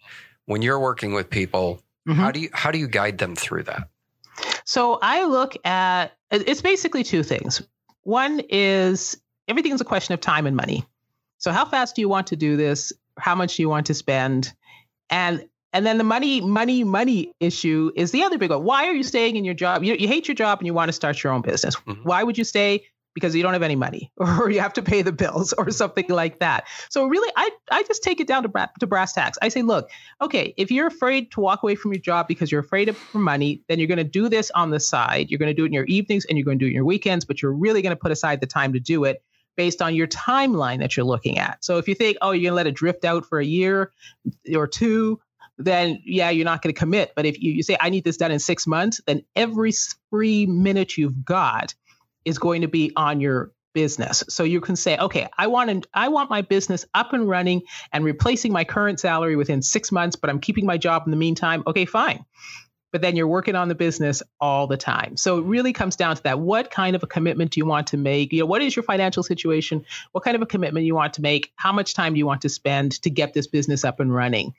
when 0.45 0.61
you're 0.61 0.79
working 0.79 1.13
with 1.13 1.29
people 1.29 1.81
Mhm. 2.07 2.15
how 2.15 2.31
do 2.31 2.41
you 2.41 2.49
how 2.53 2.69
do 2.71 2.77
you 2.77 2.87
guide 2.87 3.17
them 3.17 3.33
through 3.35 3.63
that 3.63 3.87
So 4.65 4.99
I 5.01 5.23
look 5.25 5.55
at 5.65 6.17
it's 6.31 6.61
basically 6.61 7.03
two 7.03 7.23
things. 7.23 7.61
One 8.03 8.41
is 8.49 9.17
everything's 9.47 9.81
a 9.81 9.85
question 9.85 10.13
of 10.13 10.21
time 10.21 10.45
and 10.45 10.55
money. 10.55 10.85
So 11.39 11.51
how 11.51 11.65
fast 11.65 11.95
do 11.95 12.01
you 12.01 12.09
want 12.09 12.27
to 12.27 12.35
do 12.35 12.55
this? 12.57 12.93
How 13.17 13.35
much 13.35 13.55
do 13.55 13.63
you 13.63 13.69
want 13.69 13.85
to 13.87 13.93
spend? 13.93 14.53
And 15.09 15.47
and 15.73 15.85
then 15.85 15.97
the 15.97 16.03
money, 16.03 16.41
money, 16.41 16.83
money 16.83 17.33
issue 17.39 17.91
is 17.95 18.11
the 18.11 18.23
other 18.23 18.37
big 18.37 18.49
one. 18.49 18.63
Why 18.63 18.85
are 18.87 18.93
you 18.93 19.03
staying 19.03 19.35
in 19.35 19.45
your 19.45 19.53
job? 19.53 19.83
You, 19.83 19.95
you 19.95 20.07
hate 20.07 20.27
your 20.27 20.35
job 20.35 20.59
and 20.59 20.65
you 20.67 20.73
want 20.73 20.89
to 20.89 20.93
start 20.93 21.23
your 21.23 21.33
own 21.33 21.41
business. 21.41 21.75
Mhm. 21.75 22.03
Why 22.03 22.23
would 22.23 22.37
you 22.37 22.43
stay? 22.43 22.85
Because 23.15 23.35
you 23.35 23.41
don't 23.41 23.53
have 23.53 23.63
any 23.63 23.75
money, 23.75 24.11
or 24.17 24.49
you 24.51 24.59
have 24.59 24.73
to 24.73 24.83
pay 24.83 25.01
the 25.01 25.11
bills, 25.11 25.51
or 25.53 25.71
something 25.71 26.05
like 26.09 26.39
that. 26.39 26.67
So 26.89 27.05
really, 27.07 27.31
I 27.35 27.49
I 27.71 27.83
just 27.83 28.03
take 28.03 28.19
it 28.21 28.27
down 28.27 28.43
to, 28.43 28.49
bra- 28.49 28.67
to 28.79 28.87
brass 28.87 29.13
tacks. 29.13 29.37
I 29.41 29.49
say, 29.49 29.63
look, 29.63 29.89
okay, 30.21 30.53
if 30.57 30.69
you're 30.71 30.87
afraid 30.87 31.31
to 31.31 31.41
walk 31.41 31.63
away 31.63 31.75
from 31.75 31.91
your 31.91 32.01
job 32.01 32.27
because 32.27 32.51
you're 32.51 32.61
afraid 32.61 32.87
of 32.87 32.97
money, 33.13 33.61
then 33.67 33.79
you're 33.79 33.87
going 33.87 33.97
to 33.97 34.03
do 34.03 34.29
this 34.29 34.51
on 34.51 34.69
the 34.69 34.79
side. 34.79 35.29
You're 35.31 35.39
going 35.39 35.49
to 35.49 35.55
do 35.55 35.63
it 35.63 35.67
in 35.67 35.73
your 35.73 35.85
evenings 35.85 36.25
and 36.25 36.37
you're 36.37 36.45
going 36.45 36.59
to 36.59 36.63
do 36.63 36.67
it 36.67 36.69
in 36.69 36.75
your 36.75 36.85
weekends, 36.85 37.25
but 37.25 37.41
you're 37.41 37.51
really 37.51 37.81
going 37.81 37.95
to 37.95 37.99
put 37.99 38.11
aside 38.11 38.41
the 38.41 38.47
time 38.47 38.73
to 38.73 38.79
do 38.79 39.03
it 39.05 39.23
based 39.57 39.81
on 39.81 39.95
your 39.95 40.07
timeline 40.07 40.79
that 40.79 40.95
you're 40.95 41.05
looking 41.05 41.39
at. 41.39 41.65
So 41.65 41.77
if 41.79 41.87
you 41.87 41.95
think, 41.95 42.17
oh, 42.21 42.31
you're 42.31 42.43
going 42.43 42.51
to 42.51 42.55
let 42.55 42.67
it 42.67 42.75
drift 42.75 43.03
out 43.05 43.25
for 43.25 43.39
a 43.39 43.45
year 43.45 43.91
or 44.55 44.67
two, 44.67 45.19
then 45.59 46.01
yeah, 46.05 46.29
you're 46.29 46.45
not 46.45 46.61
going 46.61 46.73
to 46.73 46.79
commit. 46.79 47.11
But 47.15 47.25
if 47.25 47.39
you, 47.41 47.51
you 47.51 47.63
say, 47.63 47.77
I 47.79 47.89
need 47.89 48.05
this 48.05 48.17
done 48.17 48.31
in 48.31 48.39
six 48.39 48.65
months, 48.65 49.01
then 49.05 49.23
every 49.35 49.73
free 50.09 50.45
minute 50.45 50.97
you've 50.97 51.23
got 51.23 51.75
is 52.25 52.39
going 52.39 52.61
to 52.61 52.67
be 52.67 52.91
on 52.95 53.19
your 53.19 53.51
business. 53.73 54.23
So 54.29 54.43
you 54.43 54.61
can 54.61 54.75
say, 54.75 54.97
okay, 54.97 55.27
I 55.37 55.47
want 55.47 55.83
to, 55.83 55.89
I 55.93 56.07
want 56.07 56.29
my 56.29 56.41
business 56.41 56.85
up 56.93 57.13
and 57.13 57.27
running 57.27 57.61
and 57.91 58.03
replacing 58.03 58.51
my 58.51 58.63
current 58.63 58.99
salary 58.99 59.35
within 59.35 59.61
six 59.61 59.91
months, 59.91 60.15
but 60.15 60.29
I'm 60.29 60.39
keeping 60.39 60.65
my 60.65 60.77
job 60.77 61.03
in 61.05 61.11
the 61.11 61.17
meantime. 61.17 61.63
Okay, 61.67 61.85
fine. 61.85 62.25
But 62.91 63.03
then 63.03 63.15
you're 63.15 63.27
working 63.27 63.55
on 63.55 63.67
the 63.67 63.75
business 63.75 64.23
all 64.41 64.65
the 64.65 64.77
time. 64.77 65.15
So 65.15 65.37
it 65.37 65.45
really 65.45 65.73
comes 65.73 65.95
down 65.95 66.15
to 66.15 66.23
that. 66.23 66.39
What 66.39 66.71
kind 66.71 66.95
of 66.95 67.03
a 67.03 67.07
commitment 67.07 67.51
do 67.51 67.59
you 67.59 67.65
want 67.65 67.85
to 67.87 67.97
make? 67.97 68.33
You 68.33 68.39
know, 68.39 68.45
what 68.47 68.63
is 68.63 68.75
your 68.75 68.81
financial 68.81 69.21
situation? 69.21 69.85
What 70.11 70.23
kind 70.23 70.35
of 70.35 70.41
a 70.41 70.47
commitment 70.47 70.87
you 70.87 70.95
want 70.95 71.13
to 71.13 71.21
make? 71.21 71.51
How 71.55 71.71
much 71.71 71.93
time 71.93 72.13
do 72.13 72.17
you 72.17 72.25
want 72.25 72.41
to 72.41 72.49
spend 72.49 72.93
to 73.03 73.11
get 73.11 73.35
this 73.35 73.45
business 73.45 73.85
up 73.85 73.99
and 73.99 74.11
running? 74.11 74.55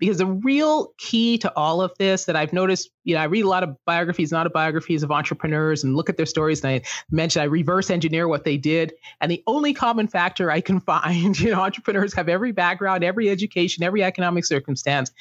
Because 0.00 0.18
the 0.18 0.26
real 0.26 0.92
key 0.98 1.38
to 1.38 1.52
all 1.54 1.80
of 1.80 1.92
this 1.98 2.24
that 2.24 2.34
I've 2.34 2.52
noticed, 2.52 2.90
you 3.04 3.14
know, 3.14 3.20
I 3.20 3.24
read 3.24 3.44
a 3.44 3.48
lot 3.48 3.62
of 3.62 3.76
biographies 3.84 4.32
and 4.32 4.40
autobiographies 4.40 5.04
of 5.04 5.12
entrepreneurs 5.12 5.84
and 5.84 5.94
look 5.94 6.08
at 6.08 6.16
their 6.16 6.26
stories. 6.26 6.64
And 6.64 6.72
I 6.72 6.82
mentioned 7.10 7.42
I 7.42 7.46
reverse 7.46 7.90
engineer 7.90 8.26
what 8.26 8.44
they 8.44 8.56
did. 8.56 8.94
And 9.20 9.30
the 9.30 9.44
only 9.46 9.74
common 9.74 10.08
factor 10.08 10.50
I 10.50 10.60
can 10.60 10.80
find, 10.90 11.38
you 11.38 11.52
know, 11.52 11.60
entrepreneurs 11.60 12.14
have 12.14 12.28
every 12.28 12.50
background, 12.50 13.04
every 13.04 13.30
education, 13.30 13.84
every 13.84 14.02
economic 14.02 14.44
circumstance. 14.44 15.12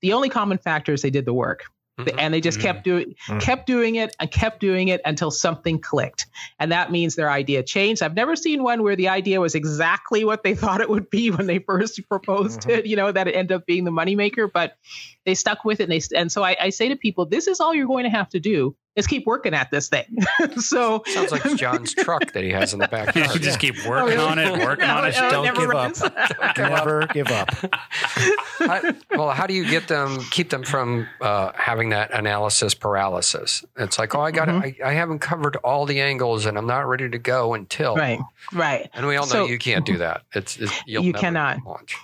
The 0.00 0.14
only 0.14 0.30
common 0.30 0.58
factor 0.58 0.92
is 0.92 1.02
they 1.02 1.10
did 1.10 1.26
the 1.26 1.34
work. 1.34 1.64
Mhm. 2.00 2.14
And 2.18 2.32
they 2.32 2.40
just 2.40 2.58
kept 2.58 2.84
doing 2.84 3.14
Mhm. 3.28 3.40
kept 3.40 3.66
doing 3.66 3.96
it 3.96 4.16
and 4.18 4.30
kept 4.30 4.60
doing 4.60 4.88
it 4.88 5.02
until 5.04 5.30
something 5.30 5.78
clicked. 5.78 6.26
And 6.58 6.72
that 6.72 6.90
means 6.90 7.16
their 7.16 7.30
idea 7.30 7.62
changed. 7.62 8.02
I've 8.02 8.14
never 8.14 8.34
seen 8.34 8.62
one 8.62 8.82
where 8.82 8.96
the 8.96 9.08
idea 9.08 9.40
was 9.40 9.54
exactly 9.54 10.24
what 10.24 10.42
they 10.42 10.54
thought 10.54 10.80
it 10.80 10.88
would 10.88 11.10
be 11.10 11.30
when 11.30 11.46
they 11.46 11.58
first 11.58 12.00
proposed 12.08 12.68
it, 12.68 12.86
you 12.86 12.96
know, 12.96 13.12
that 13.12 13.28
it 13.28 13.32
ended 13.32 13.54
up 13.54 13.66
being 13.66 13.84
the 13.84 13.90
moneymaker, 13.90 14.50
but 14.52 14.76
they 15.26 15.34
stuck 15.34 15.64
with 15.64 15.80
it. 15.80 15.90
And, 15.90 15.92
they, 15.92 16.00
and 16.16 16.32
so 16.32 16.42
I, 16.42 16.56
I 16.58 16.70
say 16.70 16.88
to 16.88 16.96
people, 16.96 17.26
this 17.26 17.46
is 17.46 17.60
all 17.60 17.74
you're 17.74 17.86
going 17.86 18.04
to 18.04 18.10
have 18.10 18.30
to 18.30 18.40
do 18.40 18.74
is 18.96 19.06
keep 19.06 19.26
working 19.26 19.54
at 19.54 19.70
this 19.70 19.88
thing. 19.88 20.04
so 20.58 21.02
sounds 21.06 21.32
like 21.32 21.56
john's 21.56 21.94
truck 22.04 22.32
that 22.32 22.42
he 22.44 22.50
has 22.50 22.72
in 22.72 22.78
the 22.78 22.88
back. 22.88 23.14
you 23.14 23.22
backyard 23.22 23.42
just 23.42 23.58
keep 23.58 23.74
Oh, 23.84 23.90
working 23.90 24.18
really? 24.18 24.28
on 24.30 24.38
it 24.38 24.52
working 24.64 24.84
on 24.84 25.06
it 25.06 25.14
No, 25.14 25.20
no, 25.22 25.30
Don't 25.30 25.44
never 25.44 25.60
give 25.60 25.70
up. 25.74 26.56
Never 26.58 27.06
give 27.12 27.28
up. 27.28 27.48
How- 28.58 28.92
well 29.16 29.30
how 29.30 29.46
do 29.46 29.54
you 29.54 29.64
get 29.68 29.88
them 29.88 30.18
keep 30.30 30.50
them 30.50 30.62
from 30.62 31.08
uh, 31.20 31.52
having 31.54 31.90
that 31.90 32.12
analysis 32.12 32.74
paralysis 32.74 33.64
it's 33.76 33.98
like 33.98 34.14
oh 34.14 34.20
i 34.20 34.30
got 34.30 34.48
Mhm. 34.48 34.76
I, 34.84 34.90
I 34.90 34.92
haven't 34.92 35.18
covered 35.20 35.56
all 35.56 35.86
the 35.86 36.00
angles 36.00 36.46
and 36.46 36.56
i'm 36.58 36.66
not 36.66 36.86
ready 36.86 37.08
to 37.08 37.18
go 37.18 37.54
until 37.54 37.96
right, 37.96 38.20
right. 38.52 38.88
and 38.94 39.06
we 39.06 39.16
all 39.16 39.26
know 39.26 39.32
So- 39.32 39.46
you 39.46 39.58
can't 39.58 39.84
do 39.86 39.98
that 39.98 40.22
it's, 40.34 40.56
it's 40.58 40.72
you'll 40.86 41.04
You 41.04 41.12
never 41.12 41.20
cannot. 41.22 41.58
launch 41.64 41.96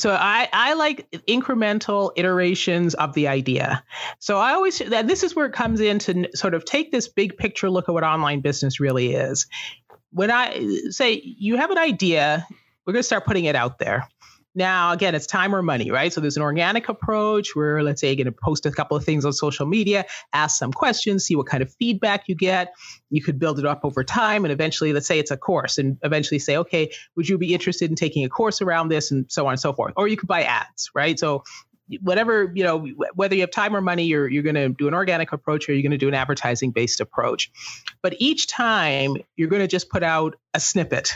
so 0.00 0.10
I, 0.10 0.48
I 0.52 0.74
like 0.74 1.10
incremental 1.28 2.12
iterations 2.16 2.94
of 2.94 3.14
the 3.14 3.28
idea. 3.28 3.82
So 4.18 4.38
I 4.38 4.52
always, 4.52 4.80
and 4.80 5.08
this 5.08 5.22
is 5.22 5.34
where 5.34 5.46
it 5.46 5.52
comes 5.52 5.80
in 5.80 5.98
to 6.00 6.28
sort 6.34 6.54
of 6.54 6.64
take 6.64 6.90
this 6.90 7.08
big 7.08 7.36
picture 7.36 7.70
look 7.70 7.88
at 7.88 7.92
what 7.92 8.04
online 8.04 8.40
business 8.40 8.80
really 8.80 9.14
is. 9.14 9.46
When 10.10 10.30
I 10.30 10.88
say 10.90 11.20
you 11.22 11.56
have 11.56 11.70
an 11.70 11.78
idea, 11.78 12.46
we're 12.86 12.92
going 12.92 13.02
to 13.02 13.06
start 13.06 13.26
putting 13.26 13.44
it 13.44 13.54
out 13.54 13.78
there. 13.78 14.08
Now, 14.54 14.92
again, 14.92 15.14
it's 15.14 15.26
time 15.26 15.54
or 15.54 15.62
money, 15.62 15.90
right? 15.90 16.12
So 16.12 16.20
there's 16.20 16.36
an 16.36 16.42
organic 16.42 16.88
approach 16.88 17.54
where, 17.54 17.82
let's 17.82 18.00
say, 18.00 18.08
you're 18.08 18.16
going 18.16 18.32
to 18.32 18.32
post 18.32 18.66
a 18.66 18.70
couple 18.70 18.96
of 18.96 19.04
things 19.04 19.24
on 19.24 19.32
social 19.32 19.66
media, 19.66 20.06
ask 20.32 20.58
some 20.58 20.72
questions, 20.72 21.24
see 21.24 21.36
what 21.36 21.46
kind 21.46 21.62
of 21.62 21.72
feedback 21.74 22.24
you 22.28 22.34
get. 22.34 22.74
You 23.10 23.22
could 23.22 23.38
build 23.38 23.58
it 23.58 23.66
up 23.66 23.84
over 23.84 24.02
time, 24.02 24.44
and 24.44 24.52
eventually, 24.52 24.92
let's 24.92 25.06
say 25.06 25.18
it's 25.18 25.30
a 25.30 25.36
course, 25.36 25.78
and 25.78 25.98
eventually 26.02 26.38
say, 26.38 26.56
okay, 26.56 26.90
would 27.14 27.28
you 27.28 27.38
be 27.38 27.54
interested 27.54 27.90
in 27.90 27.96
taking 27.96 28.24
a 28.24 28.28
course 28.28 28.60
around 28.60 28.88
this, 28.88 29.10
and 29.10 29.30
so 29.30 29.46
on 29.46 29.52
and 29.52 29.60
so 29.60 29.72
forth. 29.72 29.92
Or 29.96 30.08
you 30.08 30.16
could 30.16 30.28
buy 30.28 30.42
ads, 30.42 30.90
right? 30.94 31.18
So 31.18 31.44
whatever 32.02 32.52
you 32.54 32.64
know 32.64 32.86
whether 33.14 33.34
you 33.34 33.40
have 33.40 33.50
time 33.50 33.74
or 33.74 33.80
money 33.80 34.04
you're, 34.04 34.28
you're 34.28 34.42
going 34.42 34.54
to 34.54 34.68
do 34.68 34.88
an 34.88 34.94
organic 34.94 35.32
approach 35.32 35.68
or 35.68 35.72
you're 35.72 35.82
going 35.82 35.90
to 35.90 35.98
do 35.98 36.08
an 36.08 36.14
advertising 36.14 36.70
based 36.70 37.00
approach 37.00 37.50
but 38.02 38.14
each 38.18 38.46
time 38.46 39.16
you're 39.36 39.48
going 39.48 39.62
to 39.62 39.68
just 39.68 39.88
put 39.88 40.02
out 40.02 40.36
a 40.52 40.60
snippet 40.60 41.14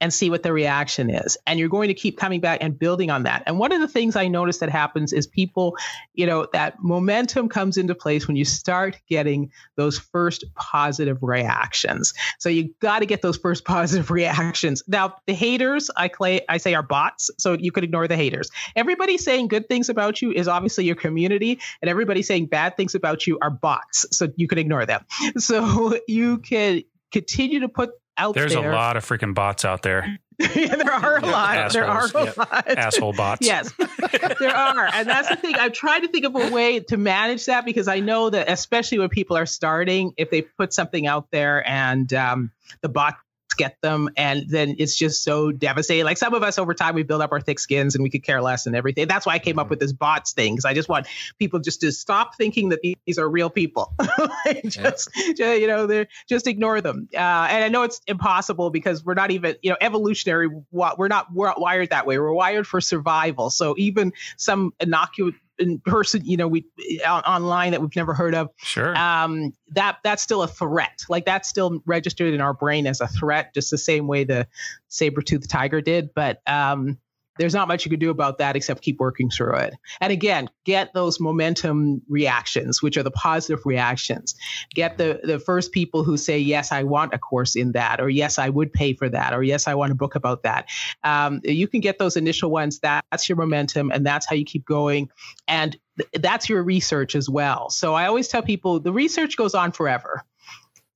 and 0.00 0.12
see 0.12 0.30
what 0.30 0.42
the 0.42 0.52
reaction 0.52 1.10
is. 1.10 1.36
And 1.46 1.58
you're 1.58 1.68
going 1.68 1.88
to 1.88 1.94
keep 1.94 2.16
coming 2.18 2.40
back 2.40 2.58
and 2.62 2.78
building 2.78 3.10
on 3.10 3.24
that. 3.24 3.42
And 3.46 3.58
one 3.58 3.72
of 3.72 3.80
the 3.80 3.88
things 3.88 4.16
I 4.16 4.28
notice 4.28 4.58
that 4.58 4.70
happens 4.70 5.12
is 5.12 5.26
people, 5.26 5.76
you 6.14 6.26
know, 6.26 6.46
that 6.52 6.82
momentum 6.82 7.48
comes 7.48 7.76
into 7.76 7.94
place 7.94 8.26
when 8.28 8.36
you 8.36 8.44
start 8.44 8.98
getting 9.08 9.50
those 9.76 9.98
first 9.98 10.44
positive 10.54 11.22
reactions. 11.22 12.14
So 12.38 12.48
you 12.48 12.74
got 12.80 13.00
to 13.00 13.06
get 13.06 13.22
those 13.22 13.36
first 13.36 13.64
positive 13.64 14.10
reactions. 14.10 14.82
Now, 14.86 15.16
the 15.26 15.34
haters, 15.34 15.90
I 15.96 16.08
clay, 16.08 16.42
I 16.48 16.58
say 16.58 16.74
are 16.74 16.82
bots, 16.82 17.30
so 17.38 17.54
you 17.54 17.72
could 17.72 17.84
ignore 17.84 18.08
the 18.08 18.16
haters. 18.16 18.50
Everybody 18.76 19.18
saying 19.18 19.48
good 19.48 19.68
things 19.68 19.88
about 19.88 20.22
you 20.22 20.32
is 20.32 20.48
obviously 20.48 20.84
your 20.84 20.96
community, 20.96 21.60
and 21.82 21.88
everybody 21.88 22.22
saying 22.22 22.46
bad 22.46 22.76
things 22.76 22.94
about 22.94 23.26
you 23.26 23.38
are 23.42 23.50
bots, 23.50 24.06
so 24.10 24.28
you 24.36 24.48
can 24.48 24.58
ignore 24.58 24.86
them. 24.86 25.04
So 25.38 25.98
you 26.08 26.38
can 26.38 26.82
continue 27.12 27.60
to 27.60 27.68
put 27.68 27.90
out 28.18 28.34
There's 28.34 28.54
there. 28.54 28.70
a 28.70 28.74
lot 28.74 28.96
of 28.96 29.04
freaking 29.04 29.34
bots 29.34 29.64
out 29.64 29.82
there. 29.82 30.18
yeah, 30.38 30.46
there 30.76 30.92
are 30.92 31.18
a 31.18 31.26
lot. 31.26 31.72
There 31.72 31.84
are 31.86 32.02
Assholes. 32.04 32.36
a 32.36 32.40
lot. 32.40 32.68
Asshole 32.68 33.12
bots. 33.12 33.46
Yes, 33.46 33.72
there 34.38 34.54
are. 34.54 34.88
And 34.92 35.08
that's 35.08 35.28
the 35.28 35.36
thing. 35.36 35.54
I've 35.54 35.72
tried 35.72 36.00
to 36.00 36.08
think 36.08 36.24
of 36.24 36.34
a 36.36 36.50
way 36.52 36.80
to 36.80 36.96
manage 36.96 37.46
that 37.46 37.64
because 37.64 37.88
I 37.88 38.00
know 38.00 38.30
that, 38.30 38.50
especially 38.50 38.98
when 38.98 39.08
people 39.08 39.36
are 39.36 39.46
starting, 39.46 40.12
if 40.16 40.30
they 40.30 40.42
put 40.42 40.72
something 40.72 41.06
out 41.06 41.28
there 41.30 41.66
and 41.68 42.12
um, 42.14 42.50
the 42.82 42.88
bot 42.88 43.16
get 43.58 43.80
them, 43.82 44.08
and 44.16 44.48
then 44.48 44.76
it's 44.78 44.96
just 44.96 45.22
so 45.22 45.52
devastating. 45.52 46.04
Like 46.04 46.16
some 46.16 46.32
of 46.32 46.42
us 46.42 46.58
over 46.58 46.72
time, 46.72 46.94
we 46.94 47.02
build 47.02 47.20
up 47.20 47.32
our 47.32 47.40
thick 47.40 47.58
skins 47.58 47.94
and 47.94 48.02
we 48.02 48.10
could 48.10 48.22
care 48.22 48.40
less 48.40 48.66
and 48.66 48.74
everything. 48.74 49.06
That's 49.08 49.26
why 49.26 49.34
I 49.34 49.38
came 49.38 49.58
up 49.58 49.68
with 49.68 49.80
this 49.80 49.92
bots 49.92 50.32
thing 50.32 50.54
because 50.54 50.64
I 50.64 50.74
just 50.74 50.88
want 50.88 51.06
people 51.38 51.60
just 51.60 51.80
to 51.82 51.92
stop 51.92 52.36
thinking 52.36 52.70
that 52.70 52.80
these 52.82 53.18
are 53.18 53.28
real 53.28 53.50
people. 53.50 53.92
just, 54.66 55.10
yeah. 55.36 55.54
you 55.54 55.66
know, 55.66 55.86
they're 55.86 56.08
just 56.28 56.46
ignore 56.46 56.80
them. 56.80 57.08
Uh, 57.12 57.18
and 57.50 57.64
I 57.64 57.68
know 57.68 57.82
it's 57.82 58.00
impossible 58.06 58.70
because 58.70 59.04
we're 59.04 59.14
not 59.14 59.30
even, 59.30 59.56
you 59.62 59.70
know, 59.70 59.76
evolutionary. 59.80 60.48
We're 60.70 61.08
not 61.08 61.32
we're 61.34 61.52
wired 61.56 61.90
that 61.90 62.06
way. 62.06 62.18
We're 62.18 62.32
wired 62.32 62.66
for 62.66 62.80
survival. 62.80 63.50
So 63.50 63.74
even 63.76 64.12
some 64.36 64.72
innocuous 64.80 65.34
in 65.58 65.80
person, 65.80 66.24
you 66.24 66.36
know, 66.36 66.48
we 66.48 66.66
online 67.06 67.72
that 67.72 67.80
we've 67.80 67.96
never 67.96 68.14
heard 68.14 68.34
of. 68.34 68.50
Sure. 68.58 68.96
Um, 68.96 69.52
that 69.70 69.98
that's 70.04 70.22
still 70.22 70.42
a 70.42 70.48
threat. 70.48 71.04
Like 71.08 71.24
that's 71.24 71.48
still 71.48 71.82
registered 71.86 72.34
in 72.34 72.40
our 72.40 72.54
brain 72.54 72.86
as 72.86 73.00
a 73.00 73.08
threat, 73.08 73.54
just 73.54 73.70
the 73.70 73.78
same 73.78 74.06
way 74.06 74.24
the 74.24 74.46
saber-toothed 74.88 75.50
tiger 75.50 75.80
did. 75.80 76.14
But 76.14 76.40
um, 76.46 76.98
there's 77.38 77.54
not 77.54 77.68
much 77.68 77.84
you 77.84 77.90
can 77.90 78.00
do 78.00 78.10
about 78.10 78.38
that 78.38 78.56
except 78.56 78.82
keep 78.82 78.98
working 78.98 79.30
through 79.30 79.56
it. 79.56 79.74
And 80.00 80.12
again, 80.12 80.48
get 80.64 80.92
those 80.94 81.20
momentum 81.20 82.02
reactions, 82.08 82.82
which 82.82 82.96
are 82.96 83.02
the 83.02 83.10
positive 83.10 83.64
reactions. 83.64 84.34
Get 84.74 84.98
the 84.98 85.20
the 85.22 85.38
first 85.38 85.72
people 85.72 86.04
who 86.04 86.16
say, 86.16 86.38
"Yes, 86.38 86.72
I 86.72 86.82
want 86.82 87.14
a 87.14 87.18
course 87.18 87.56
in 87.56 87.72
that," 87.72 88.00
or 88.00 88.08
"Yes, 88.08 88.38
I 88.38 88.48
would 88.48 88.72
pay 88.72 88.94
for 88.94 89.08
that," 89.08 89.32
or 89.32 89.42
"Yes, 89.42 89.66
I 89.66 89.74
want 89.74 89.92
a 89.92 89.94
book 89.94 90.14
about 90.14 90.42
that." 90.42 90.68
Um, 91.04 91.40
you 91.44 91.68
can 91.68 91.80
get 91.80 91.98
those 91.98 92.16
initial 92.16 92.50
ones. 92.50 92.80
That's 92.80 93.28
your 93.28 93.36
momentum, 93.36 93.90
and 93.90 94.04
that's 94.04 94.28
how 94.28 94.36
you 94.36 94.44
keep 94.44 94.64
going. 94.64 95.08
And 95.46 95.76
th- 95.98 96.22
that's 96.22 96.48
your 96.48 96.62
research 96.62 97.14
as 97.14 97.28
well. 97.28 97.70
So 97.70 97.94
I 97.94 98.06
always 98.06 98.28
tell 98.28 98.42
people 98.42 98.80
the 98.80 98.92
research 98.92 99.36
goes 99.36 99.54
on 99.54 99.72
forever 99.72 100.24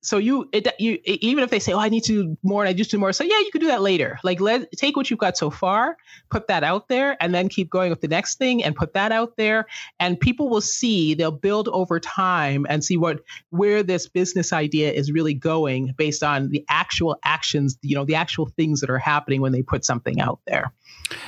so 0.03 0.17
you 0.17 0.49
it, 0.51 0.67
you 0.79 0.99
even 1.05 1.43
if 1.43 1.49
they 1.49 1.59
say 1.59 1.73
oh 1.73 1.79
i 1.79 1.89
need 1.89 2.03
to 2.03 2.23
do 2.23 2.37
more 2.43 2.61
and 2.61 2.69
i 2.69 2.73
just 2.73 2.91
do 2.91 2.97
more 2.97 3.13
so 3.13 3.23
yeah 3.23 3.39
you 3.39 3.49
could 3.51 3.61
do 3.61 3.67
that 3.67 3.81
later. 3.81 4.19
Like 4.23 4.39
let 4.39 4.71
take 4.73 4.95
what 4.95 5.09
you've 5.09 5.19
got 5.19 5.37
so 5.37 5.49
far 5.49 5.97
put 6.29 6.47
that 6.47 6.63
out 6.63 6.89
there 6.89 7.17
and 7.21 7.33
then 7.33 7.49
keep 7.49 7.69
going 7.69 7.89
with 7.89 8.01
the 8.01 8.07
next 8.07 8.37
thing 8.37 8.63
and 8.63 8.75
put 8.75 8.93
that 8.93 9.11
out 9.11 9.37
there 9.37 9.65
and 9.99 10.19
people 10.19 10.49
will 10.49 10.61
see 10.61 11.13
they'll 11.13 11.31
build 11.31 11.69
over 11.69 11.99
time 11.99 12.65
and 12.69 12.83
see 12.83 12.97
what 12.97 13.21
where 13.49 13.81
this 13.81 14.07
business 14.07 14.51
idea 14.51 14.91
is 14.91 15.11
really 15.11 15.33
going 15.33 15.93
based 15.97 16.23
on 16.23 16.49
the 16.49 16.63
actual 16.69 17.17
actions 17.23 17.77
you 17.81 17.95
know 17.95 18.05
the 18.05 18.15
actual 18.15 18.47
things 18.47 18.81
that 18.81 18.89
are 18.89 18.99
happening 18.99 19.41
when 19.41 19.51
they 19.51 19.61
put 19.61 19.85
something 19.85 20.19
out 20.19 20.39
there 20.45 20.71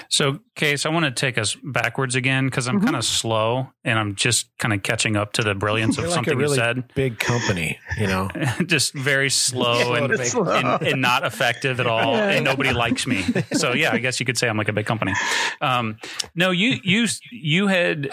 so, 0.10 0.39
Case, 0.56 0.86
I 0.86 0.89
want 0.89 1.06
to 1.06 1.12
take 1.12 1.38
us 1.38 1.56
backwards 1.63 2.15
again 2.15 2.45
because 2.45 2.67
I'm 2.67 2.78
mm-hmm. 2.78 2.86
kind 2.86 2.95
of 2.95 3.04
slow 3.04 3.69
and 3.84 4.00
I'm 4.00 4.15
just 4.15 4.50
kind 4.58 4.74
of 4.74 4.84
catching 4.84 5.15
up 5.15 5.34
to 5.34 5.43
the 5.43 5.56
brilliance 5.56 5.98
of 5.98 6.10
something 6.10 6.38
really 6.38 6.58
you 6.58 6.63
said. 6.63 6.93
Big 6.95 7.19
company, 7.19 7.80
you 7.98 8.08
know, 8.08 8.30
just 8.65 8.93
very 8.93 9.30
slow, 9.30 9.93
and, 9.95 10.13
and, 10.13 10.82
and, 10.82 11.02
not 11.02 11.26
effective 11.26 11.80
at 11.80 11.88
all, 11.88 12.13
yeah. 12.13 12.30
and 12.30 12.45
nobody 12.45 12.71
likes 12.71 13.06
me. 13.06 13.24
So, 13.54 13.74
yeah, 13.74 13.91
I 13.91 13.98
guess 13.98 14.19
you 14.19 14.26
could 14.26 14.38
say 14.38 14.48
I'm 14.48 14.58
like 14.58 14.69
a 14.69 14.74
big 14.74 14.86
company. 14.86 15.13
Um, 15.62 15.98
no, 16.36 16.52
you 16.52 16.80
you 16.84 17.08
you 17.32 17.67
had. 17.67 18.10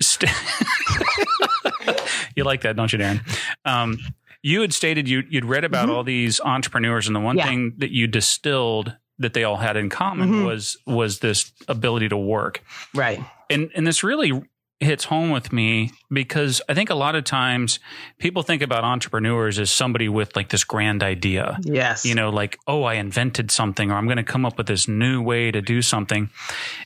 St- 0.00 0.32
you 2.36 2.44
like 2.44 2.62
that, 2.62 2.76
don't 2.76 2.92
you, 2.92 2.98
Darren? 2.98 3.20
Um, 3.64 3.98
you 4.42 4.62
had 4.62 4.72
stated 4.72 5.08
you, 5.08 5.22
would 5.32 5.44
read 5.44 5.64
about 5.64 5.88
mm-hmm. 5.88 5.96
all 5.96 6.04
these 6.04 6.40
entrepreneurs, 6.40 7.06
and 7.06 7.14
the 7.14 7.20
one 7.20 7.36
yeah. 7.36 7.46
thing 7.46 7.74
that 7.78 7.90
you 7.90 8.06
distilled 8.06 8.96
that 9.20 9.34
they 9.34 9.44
all 9.44 9.56
had 9.56 9.76
in 9.76 9.88
common 9.88 10.30
mm-hmm. 10.30 10.44
was 10.44 10.76
was 10.86 11.20
this 11.20 11.52
ability 11.68 12.08
to 12.08 12.16
work. 12.16 12.62
Right. 12.94 13.24
And 13.48 13.70
and 13.74 13.86
this 13.86 14.02
really 14.02 14.42
hits 14.80 15.04
home 15.04 15.28
with 15.28 15.52
me 15.52 15.90
because 16.10 16.62
I 16.66 16.72
think 16.72 16.88
a 16.88 16.94
lot 16.94 17.14
of 17.14 17.24
times 17.24 17.80
people 18.18 18.42
think 18.42 18.62
about 18.62 18.82
entrepreneurs 18.82 19.58
as 19.58 19.70
somebody 19.70 20.08
with 20.08 20.34
like 20.34 20.48
this 20.48 20.64
grand 20.64 21.02
idea. 21.02 21.58
Yes. 21.62 22.06
You 22.06 22.14
know, 22.14 22.30
like, 22.30 22.58
oh, 22.66 22.84
I 22.84 22.94
invented 22.94 23.50
something 23.50 23.90
or 23.90 23.96
I'm 23.96 24.06
going 24.06 24.16
to 24.16 24.22
come 24.22 24.46
up 24.46 24.56
with 24.56 24.66
this 24.66 24.88
new 24.88 25.20
way 25.20 25.50
to 25.50 25.60
do 25.60 25.82
something. 25.82 26.30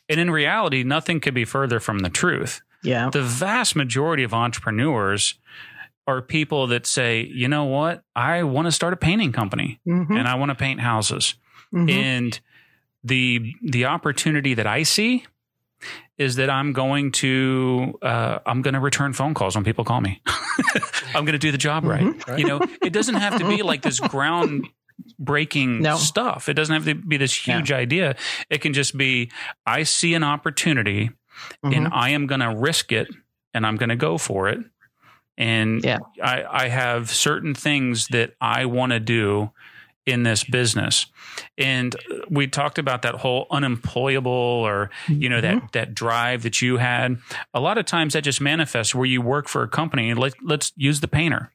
And 0.09 0.18
in 0.18 0.29
reality, 0.29 0.83
nothing 0.83 1.20
could 1.20 1.35
be 1.35 1.44
further 1.44 1.79
from 1.79 2.01
the 2.01 2.11
truth. 2.11 2.62
Yeah. 2.83 3.11
The 3.11 3.23
vast 3.23 3.77
majority 3.77 4.25
of 4.25 4.35
entrepreneurs 4.35 5.35
are 6.07 6.20
people 6.20 6.66
that 6.66 6.87
say, 6.87 7.23
you 7.23 7.47
know 7.47 7.64
what? 7.64 8.03
I 8.14 8.42
want 8.42 8.66
to 8.66 8.73
start 8.73 8.92
a 8.92 8.97
painting 8.97 9.33
company 9.33 9.81
mm-hmm. 9.87 10.12
and 10.12 10.29
I 10.29 10.35
want 10.35 10.51
to 10.51 10.55
paint 10.57 10.81
houses. 10.81 11.35
Mm-hmm. 11.74 11.90
And 11.90 12.40
the 13.02 13.54
the 13.62 13.87
opportunity 13.87 14.54
that 14.54 14.66
I 14.66 14.84
see 14.84 15.24
is 16.16 16.37
that 16.37 16.48
I'm 16.48 16.72
going 16.72 17.12
to 17.12 17.98
uh, 18.02 18.38
I'm 18.46 18.62
going 18.62 18.74
to 18.74 18.80
return 18.80 19.12
phone 19.12 19.34
calls 19.34 19.54
when 19.54 19.64
people 19.64 19.84
call 19.84 20.00
me. 20.00 20.22
I'm 21.14 21.24
going 21.24 21.32
to 21.32 21.38
do 21.38 21.50
the 21.50 21.58
job 21.58 21.84
right. 21.84 22.04
Mm-hmm. 22.04 22.38
You 22.38 22.46
know, 22.46 22.60
it 22.82 22.92
doesn't 22.92 23.16
have 23.16 23.38
to 23.38 23.48
be 23.48 23.62
like 23.62 23.82
this 23.82 24.00
ground 24.08 24.68
breaking 25.18 25.82
no. 25.82 25.96
stuff. 25.96 26.48
It 26.48 26.54
doesn't 26.54 26.72
have 26.72 26.84
to 26.84 26.94
be 26.94 27.16
this 27.16 27.34
huge 27.34 27.70
yeah. 27.70 27.76
idea. 27.76 28.16
It 28.48 28.60
can 28.60 28.72
just 28.72 28.96
be 28.96 29.30
I 29.66 29.82
see 29.82 30.14
an 30.14 30.22
opportunity 30.22 31.10
mm-hmm. 31.64 31.72
and 31.72 31.88
I 31.92 32.10
am 32.10 32.26
going 32.26 32.40
to 32.40 32.54
risk 32.54 32.92
it 32.92 33.08
and 33.52 33.66
I'm 33.66 33.76
going 33.76 33.88
to 33.88 33.96
go 33.96 34.18
for 34.18 34.48
it. 34.48 34.58
And 35.37 35.84
yeah. 35.84 35.98
I, 36.22 36.44
I 36.48 36.68
have 36.68 37.10
certain 37.10 37.54
things 37.54 38.06
that 38.08 38.34
I 38.40 38.66
want 38.66 38.92
to 38.92 39.00
do 39.00 39.50
in 40.06 40.22
this 40.22 40.44
business. 40.44 41.06
And 41.56 41.96
we 42.28 42.46
talked 42.46 42.78
about 42.78 43.02
that 43.02 43.14
whole 43.14 43.46
unemployable 43.50 44.30
or, 44.30 44.90
you 45.08 45.28
know, 45.28 45.40
mm-hmm. 45.40 45.60
that, 45.60 45.72
that 45.72 45.94
drive 45.94 46.42
that 46.42 46.60
you 46.60 46.76
had. 46.76 47.18
A 47.54 47.60
lot 47.60 47.78
of 47.78 47.86
times 47.86 48.12
that 48.12 48.22
just 48.22 48.40
manifests 48.40 48.94
where 48.94 49.06
you 49.06 49.22
work 49.22 49.48
for 49.48 49.62
a 49.62 49.68
company. 49.68 50.12
Let, 50.14 50.34
let's 50.42 50.72
use 50.76 51.00
the 51.00 51.08
painter. 51.08 51.50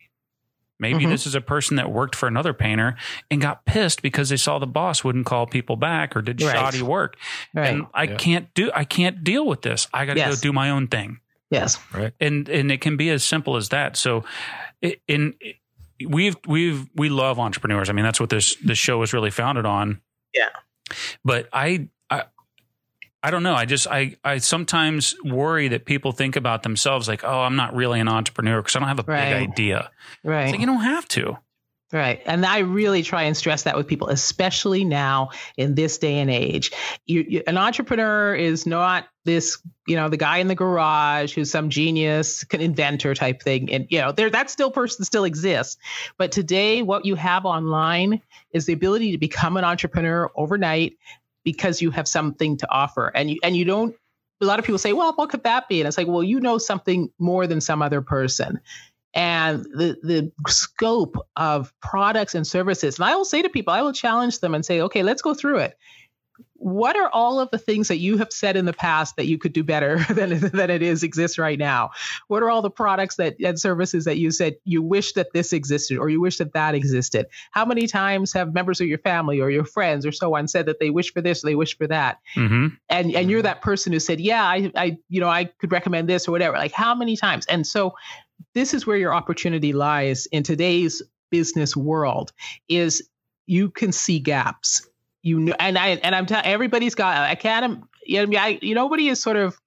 Maybe 0.79 0.99
mm-hmm. 0.99 1.11
this 1.11 1.27
is 1.27 1.35
a 1.35 1.41
person 1.41 1.75
that 1.75 1.91
worked 1.91 2.15
for 2.15 2.27
another 2.27 2.53
painter 2.53 2.95
and 3.29 3.41
got 3.41 3.65
pissed 3.65 4.01
because 4.01 4.29
they 4.29 4.37
saw 4.37 4.59
the 4.59 4.67
boss 4.67 5.03
wouldn't 5.03 5.25
call 5.25 5.45
people 5.45 5.75
back 5.75 6.15
or 6.15 6.21
did 6.21 6.41
right. 6.41 6.55
shoddy 6.55 6.81
work. 6.81 7.17
Right. 7.53 7.67
And 7.67 7.85
I 7.93 8.03
yeah. 8.03 8.15
can't 8.15 8.53
do, 8.53 8.71
I 8.73 8.85
can't 8.85 9.23
deal 9.23 9.45
with 9.45 9.61
this. 9.61 9.87
I 9.93 10.05
got 10.05 10.13
to 10.13 10.19
yes. 10.19 10.35
go 10.35 10.41
do 10.41 10.53
my 10.53 10.69
own 10.69 10.87
thing. 10.87 11.19
Yes. 11.51 11.77
Right. 11.93 12.13
And, 12.21 12.47
and 12.47 12.71
it 12.71 12.79
can 12.79 12.95
be 12.95 13.09
as 13.09 13.23
simple 13.25 13.57
as 13.57 13.69
that. 13.69 13.97
So 13.97 14.23
in, 15.07 15.33
we've 16.07 16.37
we've 16.47 16.87
we 16.95 17.09
love 17.09 17.39
entrepreneurs. 17.39 17.89
I 17.89 17.93
mean, 17.93 18.05
that's 18.05 18.19
what 18.19 18.29
this 18.29 18.55
this 18.63 18.77
show 18.77 19.01
is 19.01 19.13
really 19.13 19.31
founded 19.31 19.65
on. 19.65 20.01
Yeah. 20.33 20.49
But 21.23 21.49
I 21.53 21.89
I 22.09 22.23
I 23.21 23.31
don't 23.31 23.43
know. 23.43 23.55
I 23.55 23.65
just 23.65 23.87
I 23.87 24.15
I 24.23 24.37
sometimes 24.37 25.15
worry 25.23 25.67
that 25.69 25.85
people 25.85 26.11
think 26.11 26.35
about 26.35 26.63
themselves 26.63 27.07
like, 27.07 27.23
oh, 27.23 27.41
I'm 27.41 27.55
not 27.55 27.75
really 27.75 27.99
an 27.99 28.07
entrepreneur 28.07 28.61
because 28.61 28.75
I 28.75 28.79
don't 28.79 28.87
have 28.87 28.99
a 28.99 29.03
right. 29.03 29.25
big 29.25 29.49
idea. 29.49 29.91
Right. 30.23 30.51
Like, 30.51 30.59
you 30.59 30.65
don't 30.65 30.81
have 30.81 31.07
to. 31.09 31.37
Right. 31.91 32.21
And 32.27 32.45
I 32.45 32.59
really 32.59 33.01
try 33.01 33.23
and 33.23 33.35
stress 33.35 33.63
that 33.63 33.75
with 33.75 33.87
people, 33.87 34.09
especially 34.09 34.85
now 34.85 35.31
in 35.57 35.73
this 35.73 35.97
day 35.97 36.19
and 36.19 36.29
age. 36.29 36.71
You, 37.07 37.25
you, 37.27 37.43
an 37.47 37.57
entrepreneur 37.57 38.35
is 38.35 38.67
not 38.67 39.07
this, 39.25 39.59
you 39.87 39.95
know, 39.95 40.07
the 40.07 40.17
guy 40.17 40.37
in 40.37 40.47
the 40.47 40.55
garage 40.55 41.33
who's 41.33 41.49
some 41.49 41.71
genius 41.71 42.45
inventor 42.51 43.15
type 43.15 43.41
thing. 43.41 43.73
And, 43.73 43.87
you 43.89 43.99
know, 43.99 44.11
there 44.11 44.29
that 44.29 44.51
still 44.51 44.69
person 44.69 45.03
still 45.03 45.23
exists. 45.23 45.77
But 46.19 46.31
today, 46.31 46.83
what 46.83 47.05
you 47.05 47.15
have 47.15 47.45
online 47.45 48.21
is 48.53 48.67
the 48.67 48.73
ability 48.73 49.11
to 49.13 49.17
become 49.17 49.57
an 49.57 49.63
entrepreneur 49.63 50.29
overnight 50.35 50.95
because 51.43 51.81
you 51.81 51.89
have 51.89 52.07
something 52.07 52.57
to 52.57 52.71
offer. 52.71 53.07
And 53.07 53.31
you 53.31 53.39
and 53.41 53.57
you 53.57 53.65
don't 53.65 53.95
a 54.41 54.45
lot 54.45 54.59
of 54.59 54.65
people 54.65 54.77
say, 54.77 54.93
well, 54.93 55.13
what 55.15 55.29
could 55.29 55.43
that 55.43 55.67
be? 55.67 55.81
And 55.81 55.87
it's 55.87 55.97
like, 55.97 56.07
well, 56.07 56.23
you 56.23 56.39
know 56.39 56.59
something 56.59 57.09
more 57.19 57.45
than 57.47 57.59
some 57.59 57.81
other 57.81 58.01
person 58.01 58.59
and 59.13 59.63
the 59.63 59.97
the 60.03 60.31
scope 60.47 61.15
of 61.35 61.73
products 61.81 62.35
and 62.35 62.45
services. 62.45 62.99
And 62.99 63.05
I 63.05 63.15
will 63.15 63.25
say 63.25 63.41
to 63.41 63.49
people, 63.49 63.73
I 63.73 63.81
will 63.81 63.93
challenge 63.93 64.39
them 64.39 64.53
and 64.53 64.65
say, 64.65 64.81
okay, 64.81 65.03
let's 65.03 65.21
go 65.21 65.33
through 65.33 65.59
it. 65.59 65.77
What 66.53 66.97
are 66.97 67.09
all 67.09 67.39
of 67.39 67.49
the 67.51 67.57
things 67.57 67.87
that 67.87 67.97
you 67.97 68.17
have 68.17 68.33
said 68.33 68.57
in 68.57 68.65
the 68.65 68.73
past 68.73 69.15
that 69.15 69.27
you 69.27 69.37
could 69.37 69.53
do 69.53 69.63
better 69.63 69.97
than, 70.09 70.39
than 70.39 70.69
it 70.69 70.81
is 70.81 71.03
exists 71.03 71.39
right 71.39 71.57
now? 71.57 71.91
What 72.27 72.43
are 72.43 72.49
all 72.49 72.61
the 72.61 72.69
products 72.69 73.15
that 73.15 73.37
and 73.39 73.59
services 73.59 74.05
that 74.05 74.17
you 74.17 74.29
said 74.29 74.57
you 74.65 74.81
wish 74.81 75.13
that 75.13 75.31
this 75.33 75.53
existed 75.53 75.97
or 75.97 76.09
you 76.09 76.21
wish 76.21 76.37
that 76.37 76.53
that 76.53 76.75
existed? 76.75 77.27
How 77.51 77.65
many 77.65 77.87
times 77.87 78.33
have 78.33 78.53
members 78.53 78.81
of 78.81 78.87
your 78.87 78.99
family 78.99 79.39
or 79.39 79.49
your 79.49 79.65
friends 79.65 80.05
or 80.05 80.11
so 80.11 80.35
on 80.35 80.47
said 80.47 80.65
that 80.67 80.79
they 80.79 80.89
wish 80.89 81.13
for 81.13 81.21
this 81.21 81.43
or 81.43 81.47
they 81.47 81.55
wish 81.55 81.77
for 81.77 81.87
that? 81.87 82.19
Mm-hmm. 82.35 82.75
And 82.89 83.15
and 83.15 83.31
you're 83.31 83.41
that 83.41 83.61
person 83.61 83.93
who 83.93 83.99
said, 83.99 84.19
yeah, 84.19 84.43
I 84.43 84.71
I 84.75 84.97
you 85.07 85.21
know 85.21 85.29
I 85.29 85.45
could 85.45 85.71
recommend 85.71 86.09
this 86.09 86.27
or 86.27 86.31
whatever. 86.31 86.57
Like 86.57 86.73
how 86.73 86.93
many 86.93 87.15
times? 87.15 87.45
And 87.47 87.65
so 87.65 87.95
this 88.53 88.73
is 88.73 88.85
where 88.85 88.97
your 88.97 89.13
opportunity 89.13 89.73
lies 89.73 90.25
in 90.27 90.43
today's 90.43 91.01
business 91.29 91.75
world 91.75 92.31
is 92.67 93.07
you 93.45 93.69
can 93.69 93.91
see 93.91 94.19
gaps. 94.19 94.87
You 95.21 95.37
know 95.37 95.53
and 95.59 95.77
i 95.77 95.89
and 95.89 96.15
i'm 96.15 96.25
telling 96.25 96.45
everybody's 96.45 96.95
got 96.95 97.17
i 97.17 97.35
can't 97.35 97.65
um, 97.65 97.89
you 98.05 98.25
know, 98.25 98.39
I, 98.39 98.57
nobody 98.63 99.09
is 99.09 99.21
sort 99.21 99.35
of 99.35 99.59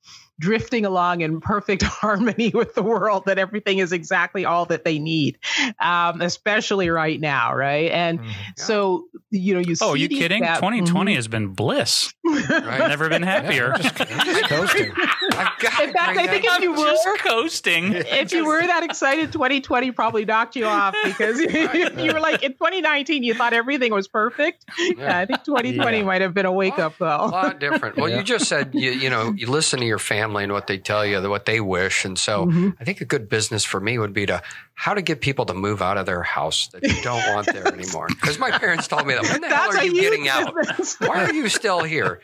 drifting 0.42 0.85
along 0.85 1.20
in 1.20 1.40
perfect 1.40 1.83
harmony 1.85 2.50
with 2.52 2.74
the 2.74 2.83
world 2.83 3.24
that 3.26 3.38
everything 3.38 3.78
is 3.78 3.92
exactly 3.92 4.44
all 4.44 4.66
that 4.66 4.85
they 4.85 4.98
need 4.98 5.38
um, 5.81 6.20
especially 6.20 6.90
right 6.90 7.20
now 7.20 7.55
right 7.55 7.90
and 7.92 8.18
mm-hmm. 8.18 8.31
so 8.57 9.07
you 9.31 9.55
know 9.55 9.61
you 9.61 9.76
oh 9.81 9.94
you 9.94 10.09
kidding 10.09 10.42
gaps, 10.42 10.59
2020 10.59 11.12
mm-hmm. 11.12 11.16
has 11.16 11.28
been 11.28 11.48
bliss 11.48 12.12
Right? 12.50 12.88
Never 12.88 13.09
been 13.09 13.22
happier. 13.22 13.74
Just 13.76 13.94
coasting. 14.48 14.92
I've 15.33 15.58
got 15.58 15.83
In 15.83 15.92
fact, 15.92 16.19
I 16.19 16.27
think 16.27 16.44
if 16.44 16.60
you 16.60 16.73
were 16.73 16.77
just 16.85 17.19
coasting. 17.19 17.92
if 17.94 18.33
you 18.33 18.46
were 18.46 18.60
that 18.60 18.83
excited, 18.83 19.33
2020 19.33 19.90
probably 19.92 20.25
knocked 20.25 20.56
you 20.56 20.64
off 20.64 20.94
because 21.04 21.40
you 21.40 22.12
were 22.12 22.21
like 22.21 22.42
in 22.42 22.52
2019 22.52 23.23
you 23.23 23.35
thought 23.35 23.52
everything 23.52 23.92
was 23.92 24.08
perfect. 24.08 24.64
Yeah, 24.79 25.19
I 25.19 25.27
think 25.27 25.44
2020 25.44 25.98
Yeah. 25.98 26.04
might 26.04 26.21
have 26.21 26.35
been 26.35 26.46
a 26.46 26.52
wake 26.52 26.79
up 26.79 26.94
though. 26.98 27.06
a 27.06 27.27
lot 27.27 27.60
different. 27.60 27.96
Well, 27.96 28.08
Yeah. 28.08 28.19
you 28.19 28.23
just 28.23 28.46
said 28.46 28.71
you 28.73 28.90
you 28.90 29.10
know 29.10 29.33
you 29.37 29.46
listen 29.46 29.81
to 29.81 29.87
your 29.87 29.98
family 29.98 30.31
and 30.37 30.52
what 30.52 30.66
they 30.66 30.78
tell 30.78 31.04
you, 31.04 31.20
what 31.28 31.44
they 31.46 31.60
wish, 31.60 32.04
and 32.04 32.18
so 32.18 32.46
Mhm. 32.46 32.76
I 32.80 32.85
think 32.85 33.00
a 33.00 33.04
good 33.04 33.28
business 33.28 33.64
for 33.64 33.80
me 33.80 33.98
would 33.98 34.12
be 34.12 34.26
to 34.26 34.42
how 34.74 34.94
to 34.94 35.02
get 35.02 35.20
people 35.20 35.44
to 35.46 35.54
move 35.54 35.80
out 35.83 35.96
of 35.98 36.06
their 36.06 36.22
house 36.22 36.66
that 36.68 36.83
you 36.83 37.00
don't 37.02 37.22
want 37.35 37.46
there 37.52 37.66
anymore. 37.72 38.08
Because 38.08 38.38
my 38.38 38.50
parents 38.50 38.88
told 38.88 39.06
me 39.06 39.14
that. 39.14 39.22
When 39.22 39.40
the 39.40 39.48
hell 39.48 39.70
are 39.76 39.85
you 39.85 39.92
huge 39.92 40.00
getting 40.02 40.28
out? 40.28 40.52
business. 40.56 40.96
Why 40.98 41.24
are 41.24 41.33
you 41.33 41.48
still 41.48 41.85
here? 41.85 42.20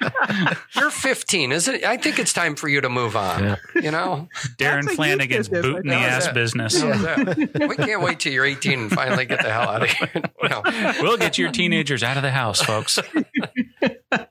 You're 0.74 0.90
15, 0.90 1.52
isn't 1.52 1.74
it? 1.76 1.84
I 1.84 1.96
think 1.98 2.18
it's 2.18 2.32
time 2.32 2.56
for 2.56 2.68
you 2.68 2.80
to 2.80 2.88
move 2.88 3.16
on. 3.16 3.44
Yeah. 3.44 3.56
You 3.80 3.90
know, 3.92 4.28
Darren 4.56 4.84
That's 4.84 4.94
Flanagan's 4.96 5.48
business, 5.48 5.62
boot 5.62 5.84
in 5.84 5.88
the 5.90 5.94
ass 5.94 6.26
Yeah. 6.26 6.32
business. 6.32 6.80
That 6.80 7.26
was 7.26 7.38
it. 7.38 7.68
we 7.68 7.76
can't 7.76 8.00
wait 8.02 8.18
till 8.18 8.32
you're 8.32 8.44
18 8.46 8.78
and 8.80 8.90
finally 8.90 9.24
get 9.26 9.42
the 9.42 9.52
hell 9.52 9.68
out 9.68 9.82
of 9.82 9.90
here. 9.90 10.08
No, 10.48 10.62
We'll 11.02 11.18
get 11.18 11.36
your 11.36 11.50
teenagers 11.52 12.02
out 12.02 12.16
of 12.16 12.22
the 12.22 12.30
house, 12.30 12.62
folks. 12.62 12.98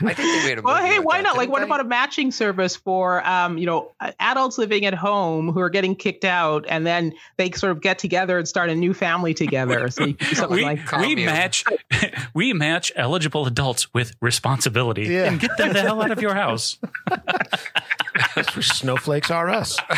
I 0.00 0.14
think 0.14 0.16
they 0.16 0.48
made 0.48 0.58
a 0.58 0.62
Well, 0.62 0.76
hey, 0.84 0.98
with 0.98 1.06
why 1.06 1.18
that, 1.18 1.22
not? 1.24 1.36
Like, 1.36 1.46
didn't 1.46 1.52
what 1.52 1.58
they? 1.60 1.64
about 1.66 1.80
a 1.80 1.84
matching 1.84 2.30
service 2.30 2.76
for, 2.76 3.26
um, 3.26 3.58
you 3.58 3.66
know, 3.66 3.92
adults 4.20 4.58
living 4.58 4.84
at 4.86 4.94
home 4.94 5.50
who 5.52 5.60
are 5.60 5.70
getting 5.70 5.94
kicked 5.96 6.24
out, 6.24 6.64
and 6.68 6.86
then 6.86 7.12
they 7.36 7.50
sort 7.52 7.72
of 7.72 7.80
get 7.80 7.98
together 7.98 8.38
and 8.38 8.46
start 8.48 8.70
a 8.70 8.74
new 8.74 8.94
family 8.94 9.34
together? 9.34 9.88
So 9.90 10.04
you 10.06 10.14
can 10.14 10.28
do 10.28 10.34
something 10.34 10.56
We, 10.56 10.64
like 10.64 10.92
we 10.92 11.14
match 11.16 11.64
we 12.34 12.52
match 12.52 12.92
eligible 12.96 13.46
adults 13.46 13.92
with 13.94 14.14
responsibility 14.20 15.04
Yeah. 15.04 15.24
and 15.24 15.40
get 15.40 15.56
them 15.56 15.72
the 15.72 15.80
hell 15.82 16.02
out 16.02 16.10
of 16.10 16.20
your 16.20 16.34
house. 16.34 16.78
Snowflakes 18.60 19.30
are 19.30 19.48
us. 19.50 19.78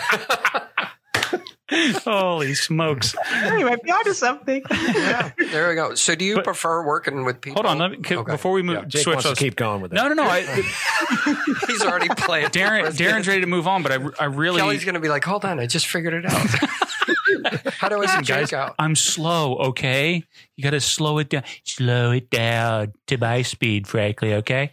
Holy 2.05 2.55
smokes! 2.55 3.15
anyway, 3.33 3.77
be 3.85 3.91
onto 3.93 4.13
something. 4.13 4.63
Yeah, 4.71 5.31
there 5.39 5.69
we 5.69 5.75
go. 5.75 5.95
So, 5.95 6.15
do 6.15 6.25
you 6.25 6.37
But- 6.37 6.45
prefer 6.45 6.85
working 6.85 7.25
with 7.25 7.41
people? 7.41 7.63
Hold 7.63 7.71
on, 7.71 7.79
let 7.79 7.91
me, 7.93 7.99
c- 8.07 8.17
Okay. 8.17 8.33
before 8.33 8.53
we 8.53 8.63
move 8.63 8.77
Yeah. 8.77 8.85
Jake 8.87 9.03
switch 9.03 9.15
wants 9.17 9.25
those. 9.29 9.39
to 9.39 9.45
keep 9.45 9.57
going 9.57 9.81
with 9.81 9.93
it. 9.93 9.95
No, 9.97 10.09
no, 10.09 10.15
no. 10.15 10.25
I, 10.25 10.43
He's 11.69 11.83
already 11.83 12.09
playing. 12.09 12.47
Darren, 12.51 12.87
Darren's 12.97 13.29
ready 13.29 13.41
to 13.43 13.47
move 13.47 13.67
on, 13.69 13.83
but 13.83 13.93
I, 13.93 13.99
I 14.19 14.25
really, 14.27 14.61
Kelly's 14.61 14.85
going 14.85 14.95
to 14.95 15.01
be 15.01 15.09
like, 15.09 15.25
hold 15.25 15.45
on, 15.45 15.61
I 15.61 15.67
just 15.67 15.87
figured 15.87 16.15
it 16.15 16.27
out. 16.27 16.47
How 17.75 17.89
do 17.89 18.03
I 18.03 18.07
see 18.07 18.23
guys, 18.25 18.53
out? 18.53 18.75
I'm 18.79 18.95
slow. 18.97 19.57
Okay, 19.57 20.25
you 20.57 20.65
got 20.65 20.71
to 20.71 20.81
slow 20.81 21.19
it 21.19 21.29
down. 21.31 21.45
Slow 21.65 22.11
it 22.13 22.31
down 22.31 22.93
to 23.07 23.17
my 23.19 23.43
speed, 23.43 23.87
frankly. 23.87 24.35
Okay. 24.35 24.73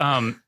Um, 0.00 0.42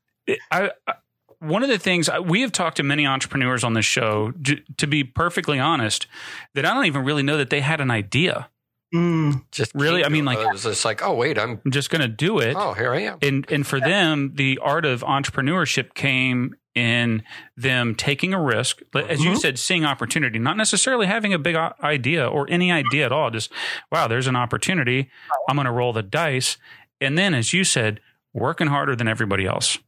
I, 0.51 0.71
I 0.87 0.93
one 1.41 1.63
of 1.63 1.69
the 1.69 1.77
things 1.77 2.09
we 2.23 2.41
have 2.41 2.51
talked 2.51 2.77
to 2.77 2.83
many 2.83 3.05
entrepreneurs 3.05 3.63
on 3.63 3.73
this 3.73 3.85
show. 3.85 4.31
To 4.77 4.87
be 4.87 5.03
perfectly 5.03 5.59
honest, 5.59 6.07
that 6.55 6.65
I 6.65 6.73
don't 6.73 6.85
even 6.85 7.03
really 7.03 7.23
know 7.23 7.37
that 7.37 7.49
they 7.49 7.61
had 7.61 7.81
an 7.81 7.91
idea. 7.91 8.49
Mm. 8.93 9.43
Just 9.51 9.71
Really? 9.73 10.03
I 10.03 10.09
mean, 10.09 10.25
like- 10.25 10.39
it 10.39 10.47
was 10.51 10.63
just 10.63 10.83
like, 10.85 11.01
oh 11.01 11.13
wait, 11.15 11.37
I'm. 11.39 11.61
I'm 11.65 11.71
just 11.71 11.89
going 11.89 12.01
to 12.01 12.07
do 12.09 12.39
it. 12.39 12.55
Oh, 12.57 12.73
here 12.73 12.93
I 12.93 13.01
am. 13.01 13.17
and 13.21 13.45
and 13.51 13.65
for 13.65 13.79
them 13.79 14.33
the 14.35 14.59
art 14.61 14.85
of 14.85 15.01
entrepreneurship 15.01 15.93
came 15.93 16.55
in 16.75 17.23
them 17.57 17.95
taking 17.95 18.33
a 18.33 18.41
risk 18.41 18.81
as 18.95 19.21
you 19.21 19.31
Mhm. 19.31 19.37
said 19.37 19.59
seeing 19.59 19.83
opportunity 19.83 20.39
not 20.39 20.55
necessarily 20.55 21.05
having 21.05 21.33
a 21.33 21.37
big 21.39 21.53
idea 21.83 22.25
or 22.25 22.47
any 22.49 22.71
idea 22.71 23.05
at 23.05 23.11
all 23.11 23.29
just 23.29 23.51
wow 23.91 24.07
there's 24.07 24.25
an 24.27 24.37
opportunity 24.37 25.09
i'm 25.49 25.57
going 25.57 25.65
to 25.65 25.71
roll 25.71 25.91
the 25.91 26.01
dice 26.01 26.57
and 27.01 27.17
then 27.17 27.33
as 27.33 27.51
you 27.51 27.65
said 27.65 27.99
working 28.33 28.67
harder 28.67 28.95
than 28.95 29.05
everybody 29.05 29.45
else 29.45 29.79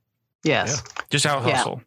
Yes. 0.44 0.84
just 1.10 1.26
out 1.26 1.42
hustle 1.44 1.82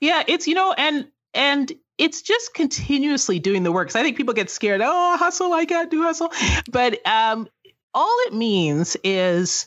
Yeah, 0.00 0.22
it's 0.26 0.46
you 0.46 0.54
know, 0.54 0.72
and 0.72 1.08
and 1.34 1.72
it's 1.98 2.22
just 2.22 2.54
continuously 2.54 3.38
doing 3.38 3.62
the 3.62 3.72
work. 3.72 3.88
'Cause 3.88 3.96
I 3.96 4.02
think 4.02 4.16
people 4.16 4.34
get 4.34 4.50
scared. 4.50 4.80
Oh, 4.82 5.16
hustle! 5.16 5.52
I 5.52 5.64
can't 5.66 5.90
do 5.90 6.02
hustle. 6.02 6.32
But 6.70 7.04
um, 7.06 7.48
all 7.94 8.14
it 8.26 8.34
means 8.34 8.96
is 9.04 9.66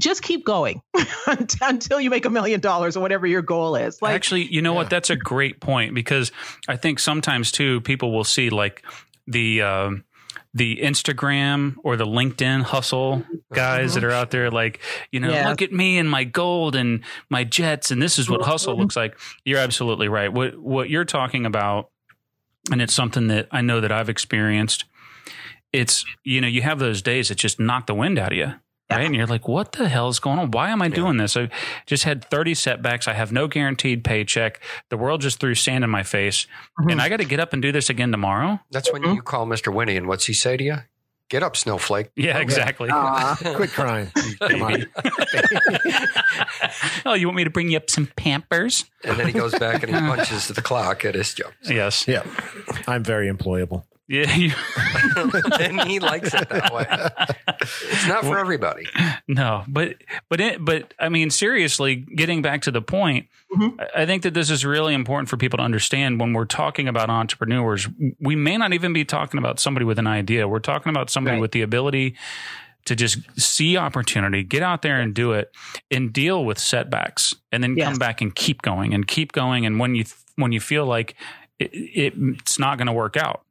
just 0.00 0.22
keep 0.22 0.44
going 0.44 0.82
until 1.60 2.00
you 2.00 2.10
make 2.10 2.24
a 2.24 2.30
million 2.30 2.60
dollars 2.60 2.96
or 2.96 3.00
whatever 3.00 3.26
your 3.26 3.42
goal 3.42 3.76
is. 3.76 4.00
Like, 4.02 4.14
Actually, 4.14 4.44
you 4.44 4.60
know 4.62 4.72
Yeah. 4.72 4.78
what? 4.78 4.90
That's 4.90 5.10
a 5.10 5.16
great 5.16 5.60
point 5.60 5.94
because 5.94 6.32
I 6.68 6.76
think 6.76 6.98
sometimes 6.98 7.52
too 7.52 7.80
people 7.82 8.12
will 8.12 8.24
see 8.24 8.50
like 8.50 8.82
the 9.26 9.62
um, 9.62 10.04
the 10.56 10.76
Instagram 10.76 11.74
or 11.82 11.96
the 11.96 12.06
LinkedIn 12.06 12.62
hustle 12.62 13.24
guys 13.52 13.94
that 13.94 14.04
are 14.04 14.12
out 14.12 14.30
there, 14.30 14.50
like 14.50 14.80
you 15.10 15.18
know, 15.20 15.30
Yeah. 15.32 15.48
look 15.48 15.62
at 15.62 15.72
me 15.72 15.98
and 15.98 16.08
my 16.08 16.22
gold 16.24 16.76
and 16.76 17.02
my 17.28 17.42
jets, 17.44 17.90
and 17.90 18.00
this 18.00 18.18
is 18.18 18.30
what 18.30 18.42
hustle 18.42 18.76
looks 18.78 18.94
like. 18.96 19.18
You're 19.44 19.58
absolutely 19.58 20.08
right. 20.08 20.32
What 20.32 20.56
what 20.58 20.88
you're 20.90 21.04
talking 21.04 21.44
about, 21.44 21.90
and 22.70 22.80
it's 22.80 22.94
something 22.94 23.26
that 23.28 23.48
I 23.50 23.62
know 23.62 23.80
that 23.80 23.90
I've 23.90 24.08
experienced. 24.08 24.84
It's 25.72 26.04
you 26.22 26.40
know 26.40 26.46
you 26.48 26.62
have 26.62 26.78
those 26.78 27.02
days 27.02 27.28
that 27.30 27.34
just 27.38 27.58
knock 27.58 27.86
the 27.86 27.94
wind 27.94 28.16
out 28.18 28.30
of 28.32 28.38
you. 28.38 28.54
Yeah. 28.94 28.98
Right. 28.98 29.06
And 29.06 29.16
you're 29.16 29.26
like, 29.26 29.48
what 29.48 29.72
the 29.72 29.88
hell 29.88 30.08
is 30.08 30.18
going 30.20 30.38
on? 30.38 30.50
Why 30.50 30.70
am 30.70 30.82
I 30.82 30.88
doing 30.88 31.16
this? 31.16 31.36
I 31.36 31.48
just 31.86 32.04
had 32.04 32.24
30 32.30 32.54
setbacks. 32.54 33.08
I 33.08 33.14
have 33.14 33.32
no 33.32 33.48
guaranteed 33.48 34.04
paycheck. 34.04 34.60
The 34.90 34.96
world 34.96 35.20
just 35.20 35.40
threw 35.40 35.54
sand 35.54 35.84
in 35.84 35.90
my 35.90 36.02
face. 36.02 36.46
Mhm. 36.80 36.92
And 36.92 37.02
I 37.02 37.08
got 37.08 37.18
to 37.18 37.24
get 37.24 37.40
up 37.40 37.52
and 37.52 37.62
do 37.62 37.72
this 37.72 37.90
again 37.90 38.10
tomorrow. 38.10 38.60
That's 38.70 38.92
when 38.92 39.02
you 39.02 39.22
call 39.22 39.46
Mr. 39.46 39.72
Winnie, 39.72 39.96
and 39.96 40.06
what's 40.06 40.26
he 40.26 40.32
say 40.32 40.56
to 40.56 40.64
you? 40.64 40.76
Get 41.30 41.42
up, 41.42 41.56
snowflake. 41.56 42.10
Yeah, 42.16 42.38
exactly. 42.38 42.90
Aw. 42.90 43.36
Quit 43.56 43.70
crying. 43.70 44.12
Come 44.40 44.62
on. 44.62 44.86
oh, 47.06 47.14
you 47.14 47.26
want 47.26 47.36
me 47.36 47.44
to 47.44 47.50
bring 47.50 47.70
you 47.70 47.76
up 47.78 47.90
some 47.90 48.06
Pampers? 48.16 48.84
And 49.04 49.18
then 49.18 49.26
he 49.26 49.32
goes 49.32 49.54
back 49.58 49.82
and 49.82 49.94
he 49.94 50.00
punches 50.00 50.48
the 50.48 50.60
clock 50.62 51.04
at 51.04 51.14
his 51.14 51.34
job. 51.34 51.52
Yes. 51.64 52.06
Yeah. 52.06 52.22
I'm 52.86 53.02
very 53.02 53.30
employable. 53.30 53.84
Yeah. 54.06 54.34
You, 54.34 54.52
and 55.60 55.80
he 55.88 55.98
likes 55.98 56.34
it 56.34 56.48
that 56.50 56.72
way. 56.74 56.86
It's 57.60 58.06
not 58.06 58.24
for 58.24 58.38
everybody. 58.38 58.86
no, 59.26 59.64
but 59.66 59.94
but 60.28 60.40
it, 60.40 60.62
but 60.64 60.92
I 60.98 61.08
mean, 61.08 61.30
seriously, 61.30 61.96
getting 61.96 62.42
back 62.42 62.62
to 62.62 62.70
the 62.70 62.82
point, 62.82 63.28
Mhm. 63.54 63.80
I- 63.80 64.02
I 64.02 64.06
think 64.06 64.22
that 64.24 64.34
this 64.34 64.50
is 64.50 64.64
really 64.64 64.92
important 64.94 65.28
for 65.28 65.36
people 65.36 65.56
to 65.58 65.62
understand 65.62 66.20
when 66.20 66.32
we're 66.32 66.44
talking 66.44 66.86
about 66.88 67.08
entrepreneurs. 67.08 67.88
We 68.20 68.36
may 68.36 68.56
not 68.58 68.72
even 68.74 68.92
be 68.92 69.04
talking 69.04 69.38
about 69.38 69.58
somebody 69.60 69.86
with 69.86 69.98
an 69.98 70.06
idea. 70.06 70.46
We're 70.48 70.58
talking 70.58 70.90
about 70.90 71.08
somebody 71.08 71.36
Right. 71.36 71.40
with 71.40 71.52
the 71.52 71.62
ability 71.62 72.16
to 72.86 72.94
just 72.94 73.18
see 73.40 73.78
opportunity, 73.78 74.42
get 74.42 74.62
out 74.62 74.82
there 74.82 75.00
and 75.00 75.14
do 75.14 75.32
it, 75.32 75.50
and 75.90 76.12
deal 76.12 76.44
with 76.44 76.58
setbacks, 76.58 77.34
and 77.50 77.62
then 77.62 77.76
Yes. 77.76 77.88
come 77.88 77.98
back 77.98 78.20
and 78.20 78.34
keep 78.34 78.60
going 78.60 78.92
and 78.92 79.06
keep 79.06 79.32
going. 79.32 79.64
And 79.64 79.78
when 79.78 79.94
you 79.94 80.04
when 80.36 80.52
you 80.52 80.60
feel 80.60 80.84
like 80.84 81.14
it, 81.60 81.70
it, 81.72 82.12
it's 82.16 82.58
not 82.58 82.76
going 82.76 82.88
to 82.88 82.92
work 82.92 83.16
out. 83.16 83.43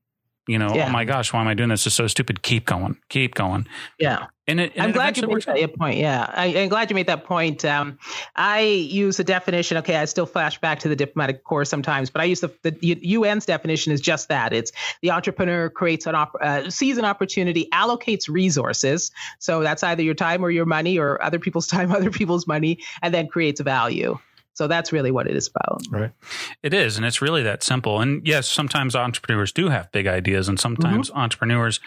You 0.48 0.60
know, 0.60 0.76
Yeah. 0.76 0.88
oh 0.90 0.92
my 0.92 1.06
gosh, 1.06 1.32
why 1.32 1.40
am 1.40 1.48
I 1.48 1.54
doing 1.54 1.70
this? 1.70 1.86
It's 1.88 1.96
so 1.96 2.08
stupid. 2.08 2.42
Keep 2.42 2.66
going, 2.66 2.98
keep 3.10 3.34
going. 3.36 3.68
yeah. 4.00 4.28
And 4.46 4.60
it, 4.60 4.74
and 4.76 4.84
I'm 4.88 4.92
glad 4.92 5.16
you 5.18 5.26
made 5.26 5.42
that 5.44 5.78
point. 5.80 5.98
Yeah, 6.00 6.30
I, 6.30 6.48
I'm 6.48 6.68
glad 6.68 6.90
you 6.92 6.96
made 6.96 7.08
that 7.08 7.24
point. 7.24 7.64
Um, 7.64 7.98
I 8.36 8.60
use 8.60 9.18
a 9.18 9.24
definition. 9.24 9.78
Okay, 9.78 9.96
I 9.96 10.04
still 10.04 10.26
flash 10.26 10.60
back 10.60 10.80
to 10.80 10.90
the 10.90 10.98
diplomatic 10.98 11.46
corps 11.46 11.64
sometimes, 11.64 12.10
but 12.10 12.20
I 12.22 12.26
use 12.26 12.42
the, 12.42 12.52
the 12.62 13.16
UN's 13.16 13.46
definition 13.46 13.94
is 13.94 14.02
just 14.02 14.28
that. 14.28 14.52
It's 14.52 14.74
the 15.02 15.12
entrepreneur 15.12 15.70
creates 15.70 16.08
an 16.08 16.16
op- 16.16 16.36
uh, 16.42 16.70
sees 16.70 16.98
an 16.98 17.06
opportunity, 17.06 17.70
allocates 17.72 18.28
resources. 18.28 19.12
So 19.40 19.62
that's 19.62 19.82
either 19.82 20.04
your 20.04 20.14
time 20.14 20.44
or 20.44 20.52
your 20.52 20.66
money, 20.66 21.00
or 21.00 21.24
other 21.24 21.40
people's 21.40 21.68
time, 21.76 21.94
other 21.94 22.12
people's 22.12 22.46
money, 22.46 22.80
and 23.02 23.14
then 23.14 23.28
creates 23.28 23.62
value. 23.62 24.20
So 24.54 24.68
that's 24.68 24.92
really 24.92 25.12
what 25.12 25.28
it 25.28 25.36
is 25.36 25.50
about. 25.50 25.82
Right. 25.90 26.12
It 26.62 26.74
is, 26.74 26.98
and 26.98 27.06
it's 27.06 27.22
really 27.22 27.44
that 27.44 27.64
simple. 27.64 28.02
And 28.02 28.26
yes, 28.26 28.48
sometimes 28.48 28.96
entrepreneurs 28.96 29.52
do 29.52 29.70
have 29.70 29.92
big 29.92 30.06
ideas, 30.08 30.48
and 30.48 30.60
sometimes 30.60 31.10
mm-hmm. 31.10 31.20
entrepreneurs, 31.20 31.80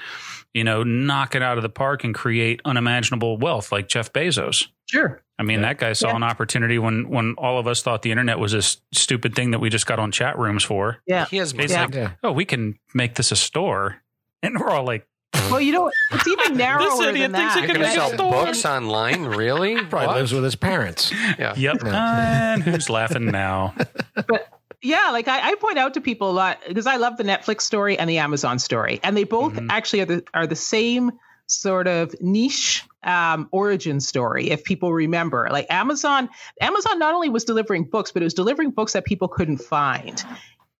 you 0.53 0.65
know, 0.65 0.83
knock 0.83 1.35
it 1.35 1.43
out 1.43 1.59
of 1.59 1.63
the 1.63 1.69
park 1.69 2.03
and 2.03 2.15
create 2.15 2.61
unimaginable 2.65 3.37
wealth, 3.39 3.71
like 3.71 3.89
Jeff 3.89 4.13
Bezos. 4.13 4.67
Sure. 4.91 5.23
I 5.39 5.43
mean, 5.43 5.63
that 5.63 5.79
guy 5.79 5.93
saw 5.93 6.09
Yeah. 6.09 6.17
an 6.17 6.23
opportunity 6.23 6.79
when 6.79 7.09
when 7.09 7.35
all 7.39 7.59
of 7.59 7.67
us 7.67 7.83
thought 7.83 8.03
the 8.03 8.11
internet 8.11 8.39
was 8.39 8.53
this 8.53 8.79
stupid 8.93 9.35
thing 9.35 9.51
that 9.51 9.59
we 9.59 9.69
just 9.69 9.87
got 9.87 9.99
on 9.99 10.11
chat 10.11 10.39
rooms 10.39 10.65
for. 10.65 10.99
Yeah. 11.07 11.27
He 11.27 11.37
has 11.37 11.53
He's 11.53 11.71
Yeah. 11.73 11.85
like, 11.85 11.95
Yeah. 11.95 12.11
oh, 12.23 12.33
we 12.33 12.45
can 12.45 12.79
make 12.95 13.15
this 13.15 13.31
a 13.33 13.37
store, 13.37 13.97
and 14.43 14.59
we're 14.59 14.71
all 14.71 14.85
like, 14.85 15.07
Well, 15.51 15.61
you 15.61 15.73
know, 15.73 15.91
it's 16.13 16.27
even 16.27 16.57
narrower 16.57 17.09
idiot 17.09 17.33
than 17.33 17.41
thinks 17.41 17.55
that. 17.55 17.61
he 17.63 17.67
You're 17.67 17.75
can 17.75 17.77
going 17.77 17.77
to 17.77 17.81
make 17.81 17.91
a 17.91 17.95
sell 18.01 18.15
store. 18.15 18.45
books 18.47 18.65
online? 18.65 19.25
Really? 19.37 19.77
Probably 19.77 20.07
What? 20.09 20.17
lives 20.17 20.33
with 20.33 20.45
his 20.45 20.57
parents. 20.57 21.13
Yeah. 21.39 21.55
"Yep." 21.57 21.85
And 21.85 22.63
who's 22.63 22.89
laughing 22.91 23.27
now? 23.27 23.75
But 24.15 24.49
Yeah, 24.83 25.11
like 25.13 25.27
I, 25.29 25.51
I 25.51 25.55
point 25.57 25.79
out 25.79 25.95
to 25.95 26.01
people 26.01 26.31
a 26.31 26.33
lot 26.33 26.59
because 26.67 26.87
I 26.87 26.97
love 26.97 27.17
the 27.17 27.25
Netflix 27.25 27.63
story 27.63 27.99
and 27.99 28.09
the 28.09 28.19
Amazon 28.19 28.59
story, 28.59 29.01
and 29.03 29.17
they 29.17 29.25
both 29.25 29.55
Mhm. 29.55 29.67
actually 29.71 30.01
are 30.03 30.07
the 30.07 30.25
are 30.35 30.47
the 30.47 30.57
same 30.57 31.13
sort 31.49 31.87
of 31.87 32.15
niche 32.21 32.85
um, 33.05 33.49
origin 33.53 34.01
story. 34.01 34.51
If 34.51 34.65
people 34.65 34.93
remember, 34.93 35.49
like 35.51 35.67
Amazon, 35.71 36.29
Amazon 36.61 36.99
not 36.99 37.15
only 37.15 37.29
was 37.29 37.45
delivering 37.45 37.85
books, 37.85 38.11
but 38.13 38.21
it 38.23 38.25
was 38.27 38.35
delivering 38.35 38.71
books 38.73 38.95
that 38.95 39.05
people 39.05 39.29
couldn't 39.29 39.59
find. 39.59 40.23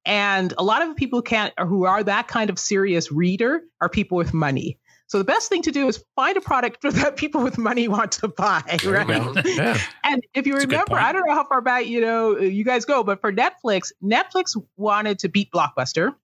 And 0.07 0.55
a 0.57 0.63
lot 0.63 0.83
of 0.83 0.97
people 0.97 1.21
can't, 1.21 1.53
or 1.59 1.67
who 1.67 1.85
are 1.85 2.03
that 2.05 2.29
kind 2.29 2.49
of 2.49 2.59
serious 2.59 3.11
reader, 3.11 3.63
are 3.81 3.89
people 3.89 4.17
with 4.17 4.33
money. 4.33 4.79
So 5.09 5.19
the 5.19 5.25
best 5.25 5.49
thing 5.49 5.63
to 5.63 5.73
do 5.73 5.87
is 5.89 6.03
find 6.15 6.37
a 6.37 6.41
product 6.41 6.83
that 6.83 7.17
people 7.17 7.43
with 7.43 7.59
money 7.59 7.89
want 7.89 8.13
to 8.13 8.29
buy, 8.29 8.63
right? 8.85 9.47
Yeah. 9.47 9.79
And 10.05 10.23
if 10.35 10.47
you 10.47 10.55
That's 10.55 10.67
remember. 10.67 10.95
I 10.95 11.13
don't 11.13 11.27
know 11.27 11.35
how 11.35 11.47
far 11.49 11.61
back 11.61 11.87
you 11.87 12.01
know 12.01 12.39
you 12.39 12.65
guys 12.65 12.85
go, 12.85 13.03
but 13.03 13.21
for 13.21 13.33
Netflix, 13.33 13.93
Netflix 14.03 14.57
wanted 14.77 15.19
to 15.21 15.29
beat 15.29 15.51
Blockbuster, 15.51 16.15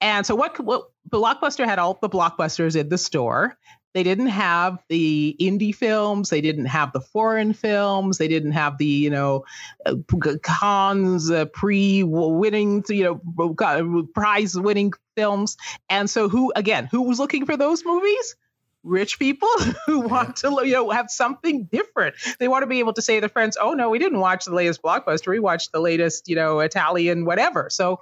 and 0.00 0.24
so 0.24 0.34
what? 0.34 0.58
What 0.60 0.84
Blockbuster 1.10 1.64
had 1.64 1.78
all 1.78 1.98
the 2.00 2.08
blockbusters 2.08 2.76
in 2.76 2.88
the 2.88 2.98
store. 2.98 3.58
They 3.94 4.02
didn't 4.02 4.28
have 4.28 4.78
the 4.88 5.36
indie 5.40 5.74
films. 5.74 6.30
They 6.30 6.40
didn't 6.40 6.66
have 6.66 6.92
the 6.92 7.00
foreign 7.00 7.52
films. 7.52 8.18
They 8.18 8.28
didn't 8.28 8.52
have 8.52 8.78
the 8.78 8.86
you 8.86 9.10
know 9.10 9.44
uh, 9.86 9.94
cons 10.42 11.30
uh, 11.30 11.46
pre-winning 11.46 12.84
you 12.88 13.04
know 13.04 14.04
prize-winning 14.14 14.92
films. 15.16 15.56
And 15.88 16.08
so 16.08 16.28
who 16.28 16.52
again? 16.54 16.88
Who 16.90 17.02
was 17.02 17.18
looking 17.18 17.46
for 17.46 17.56
those 17.56 17.84
movies? 17.84 18.36
rich 18.84 19.18
people 19.18 19.48
who 19.86 20.00
want 20.00 20.36
to 20.36 20.60
you 20.64 20.72
know 20.72 20.90
have 20.90 21.10
something 21.10 21.64
different 21.64 22.14
they 22.38 22.48
want 22.48 22.62
to 22.62 22.66
be 22.66 22.78
able 22.78 22.92
to 22.92 23.02
say 23.02 23.16
to 23.16 23.20
their 23.22 23.28
friends 23.28 23.58
oh 23.60 23.72
no 23.72 23.90
we 23.90 23.98
didn't 23.98 24.20
watch 24.20 24.44
the 24.44 24.54
latest 24.54 24.82
blockbuster 24.82 25.28
we 25.28 25.40
watched 25.40 25.72
the 25.72 25.80
latest 25.80 26.28
you 26.28 26.36
know 26.36 26.60
italian 26.60 27.24
whatever 27.24 27.68
so 27.70 28.00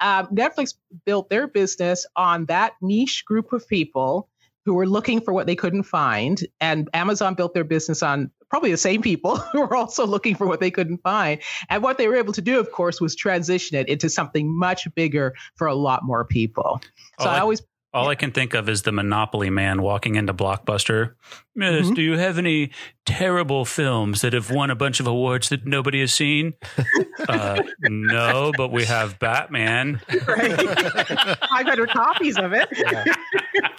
um, 0.00 0.26
netflix 0.26 0.74
built 1.04 1.30
their 1.30 1.46
business 1.46 2.06
on 2.16 2.44
that 2.46 2.72
niche 2.82 3.24
group 3.24 3.52
of 3.52 3.66
people 3.68 4.28
who 4.66 4.74
were 4.74 4.86
looking 4.86 5.20
for 5.22 5.32
what 5.32 5.46
they 5.46 5.56
couldn't 5.56 5.84
find 5.84 6.46
and 6.60 6.90
amazon 6.92 7.34
built 7.34 7.54
their 7.54 7.64
business 7.64 8.02
on 8.02 8.30
probably 8.50 8.70
the 8.70 8.76
same 8.76 9.02
people 9.02 9.36
who 9.52 9.60
were 9.60 9.74
also 9.74 10.06
looking 10.06 10.34
for 10.34 10.46
what 10.46 10.60
they 10.60 10.70
couldn't 10.70 10.98
find. 11.02 11.40
And 11.68 11.82
what 11.82 11.98
they 11.98 12.06
were 12.08 12.16
able 12.16 12.32
to 12.32 12.42
do 12.42 12.60
of 12.60 12.70
course 12.70 13.00
was 13.00 13.14
transition 13.16 13.76
it 13.76 13.88
into 13.88 14.08
something 14.08 14.56
much 14.56 14.86
bigger 14.94 15.34
for 15.56 15.66
a 15.66 15.74
lot 15.74 16.04
more 16.04 16.24
people. 16.24 16.80
So 17.20 17.26
Oh, 17.26 17.30
i 17.30 17.36
I- 17.36 17.40
always 17.40 17.62
All 17.96 18.08
I 18.08 18.14
can 18.14 18.30
think 18.30 18.54
of 18.54 18.68
is 18.68 18.82
the 18.82 18.92
Monopoly 18.92 19.48
man 19.50 19.80
walking 19.82 20.16
into 20.16 20.34
Blockbuster. 20.34 21.14
Miss, 21.54 21.88
Mhm. 21.88 21.94
do 21.94 22.02
you 22.02 22.18
have 22.18 22.36
any 22.38 22.70
terrible 23.06 23.64
films 23.64 24.20
that 24.20 24.32
have 24.34 24.50
won 24.50 24.70
a 24.70 24.74
bunch 24.74 25.00
of 25.00 25.06
awards 25.06 25.48
that 25.48 25.64
nobody 25.66 26.00
has 26.00 26.12
seen? 26.12 26.52
uh, 27.28 27.62
no, 27.80 28.52
but 28.56 28.70
we 28.70 28.84
have 28.84 29.18
Batman. 29.18 30.00
right 30.26 30.56
500 31.48 31.88
copies 31.90 32.36
of 32.38 32.52
it 32.52 32.68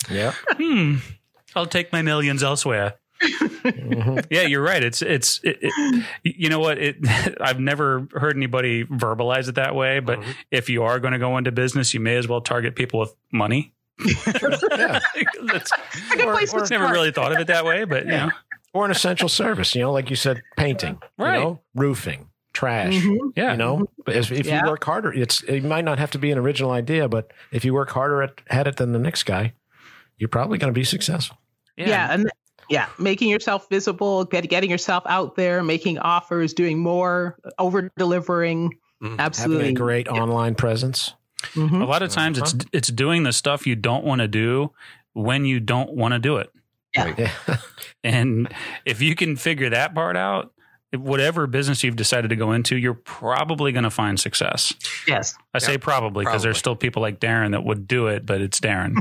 Yeah. 0.10 0.34
Hmm. 0.58 0.96
I'll 1.56 1.66
take 1.68 1.92
my 1.94 2.02
millions 2.02 2.44
elsewhere. 2.44 2.96
Mhm. 3.22 4.26
Yeah, 4.30 4.44
you're 4.44 4.62
right. 4.62 4.84
It's 4.84 5.02
it's 5.02 5.40
it, 5.44 5.58
it, 5.62 6.04
you 6.24 6.50
know 6.50 6.60
what? 6.60 6.78
It 6.78 6.98
I've 7.42 7.60
never 7.60 8.08
heard 8.14 8.36
anybody 8.36 8.84
verbalize 8.86 9.48
it 9.50 9.56
that 9.56 9.74
way. 9.76 10.00
But 10.00 10.20
Mhm. 10.20 10.36
if 10.52 10.70
you 10.70 10.84
are 10.84 11.00
going 11.00 11.14
to 11.14 11.20
go 11.20 11.38
into 11.38 11.52
business, 11.52 11.94
you 11.96 12.00
may 12.00 12.16
as 12.18 12.28
well 12.28 12.42
target 12.42 12.76
people 12.76 13.00
with 13.00 13.16
money. 13.32 13.74
Yeah. 14.06 15.00
That's, 15.46 15.72
Good 16.12 16.28
place 16.30 16.52
to 16.52 16.58
I've 16.60 16.70
never 16.70 16.84
start. 16.86 16.92
really 16.92 17.12
thought 17.12 17.32
of 17.32 17.40
it 17.40 17.48
that 17.48 17.66
way, 17.66 17.84
but 17.86 18.06
you 18.06 18.12
know, 18.12 18.30
Or 18.74 18.86
an 18.86 18.92
essential 18.92 19.30
service, 19.30 19.74
you 19.76 19.82
know, 19.82 19.92
like 19.92 20.10
you 20.10 20.16
said, 20.16 20.42
painting, 20.58 21.02
Right. 21.18 21.38
you 21.38 21.44
know, 21.44 21.60
roofing, 21.76 22.30
trash. 22.54 22.94
Mhm. 22.94 23.32
yeah, 23.36 23.52
You 23.52 23.58
know, 23.58 23.88
but 24.06 24.16
if, 24.16 24.32
if 24.32 24.46
Yeah. 24.46 24.64
you 24.64 24.70
work 24.70 24.84
harder, 24.84 25.12
it's 25.14 25.42
it 25.44 25.64
might 25.64 25.86
not 25.86 26.00
have 26.00 26.12
to 26.12 26.20
be 26.20 26.32
an 26.32 26.38
original 26.38 26.72
idea, 26.72 27.08
but 27.08 27.32
if 27.52 27.66
you 27.66 27.74
work 27.74 27.90
harder 27.90 28.22
at, 28.22 28.40
at 28.50 28.68
it 28.68 28.78
than 28.78 28.92
the 28.92 29.00
next 29.00 29.24
guy, 29.24 29.54
you're 30.18 30.30
probably 30.30 30.58
going 30.58 30.74
to 30.74 30.78
be 30.80 30.84
successful. 30.84 31.38
yeah. 31.78 32.08
and 32.12 32.30
yeah 32.70 32.88
making 33.00 33.30
yourself 33.30 33.68
visible 33.70 34.26
get, 34.26 34.50
getting 34.50 34.70
yourself 34.70 35.04
out 35.08 35.36
there 35.36 35.64
making 35.64 35.98
offers 36.00 36.54
doing 36.54 36.78
more 36.80 37.38
over 37.60 37.90
delivering 37.98 38.74
Mhm. 39.02 39.20
absolutely 39.20 39.66
Having 39.66 39.76
a 39.78 39.80
great 39.80 40.08
online 40.10 40.56
presence. 40.56 41.14
Mhm. 41.54 41.82
A 41.82 41.86
lot 41.86 42.02
of 42.02 42.10
times 42.12 42.38
it's 42.38 42.56
it's 42.74 42.88
doing 42.90 43.24
the 43.24 43.34
stuff 43.34 43.66
you 43.68 43.76
don't 43.76 44.04
want 44.04 44.20
to 44.22 44.28
do 44.28 44.72
when 45.14 45.46
you 45.46 45.60
don't 45.60 45.94
want 45.94 46.14
to 46.14 46.20
do 46.20 46.38
it. 46.38 46.52
Yeah. 46.96 47.32
And 48.04 48.48
if 48.86 49.02
you 49.02 49.16
can 49.16 49.36
figure 49.36 49.70
that 49.72 49.94
part 49.94 50.16
out, 50.16 50.54
whatever 50.96 51.46
business 51.48 51.84
you've 51.84 51.96
decided 51.98 52.30
to 52.30 52.36
go 52.38 52.54
into, 52.54 52.78
you're 52.78 52.94
probably 52.94 53.72
going 53.74 53.84
to 53.84 53.90
find 53.90 54.18
success. 54.20 54.74
yes 55.08 55.36
I 55.54 55.58
say 55.60 55.78
probably 55.78 56.24
because 56.24 56.44
there's 56.44 56.58
still 56.58 56.76
people 56.76 57.02
like 57.02 57.20
Darren 57.20 57.52
that 57.52 57.66
would 57.66 57.88
do 57.88 58.08
it, 58.08 58.26
but 58.26 58.40
it's 58.40 58.60
Darren. 58.62 58.94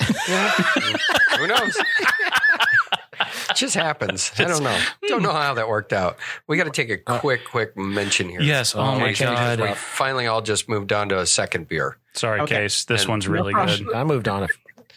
Who 1.38 1.46
knows? 1.46 1.76
it 3.50 3.56
just 3.56 3.74
happens. 3.74 4.32
I 4.38 4.44
don't 4.44 4.62
know. 4.62 4.80
Don't 5.08 5.22
know 5.22 5.30
hmm. 5.30 5.36
how 5.36 5.54
that 5.54 5.68
worked 5.68 5.92
out. 5.92 6.18
We 6.46 6.56
got 6.56 6.64
to 6.64 6.70
take 6.70 6.90
a 6.90 7.10
uh, 7.10 7.18
quick, 7.18 7.44
quick 7.44 7.76
mention 7.76 8.28
here. 8.28 8.40
yes. 8.40 8.74
Oh 8.74 8.82
my 8.82 9.02
Okay, 9.02 9.10
because 9.12 9.56
God. 9.56 9.60
We 9.60 9.74
finally 9.74 10.26
all 10.26 10.42
just 10.42 10.68
moved 10.68 10.92
on 10.92 11.08
to 11.10 11.18
a 11.20 11.26
second 11.26 11.68
beer. 11.68 11.98
Sorry, 12.14 12.40
Okay. 12.40 12.54
Case. 12.56 12.84
This 12.84 13.02
And- 13.02 13.10
one's 13.10 13.28
really 13.28 13.52
problem. 13.52 13.84
good. 13.84 13.94
I 13.94 14.04
moved 14.04 14.28
on 14.28 14.42
it 14.44 14.50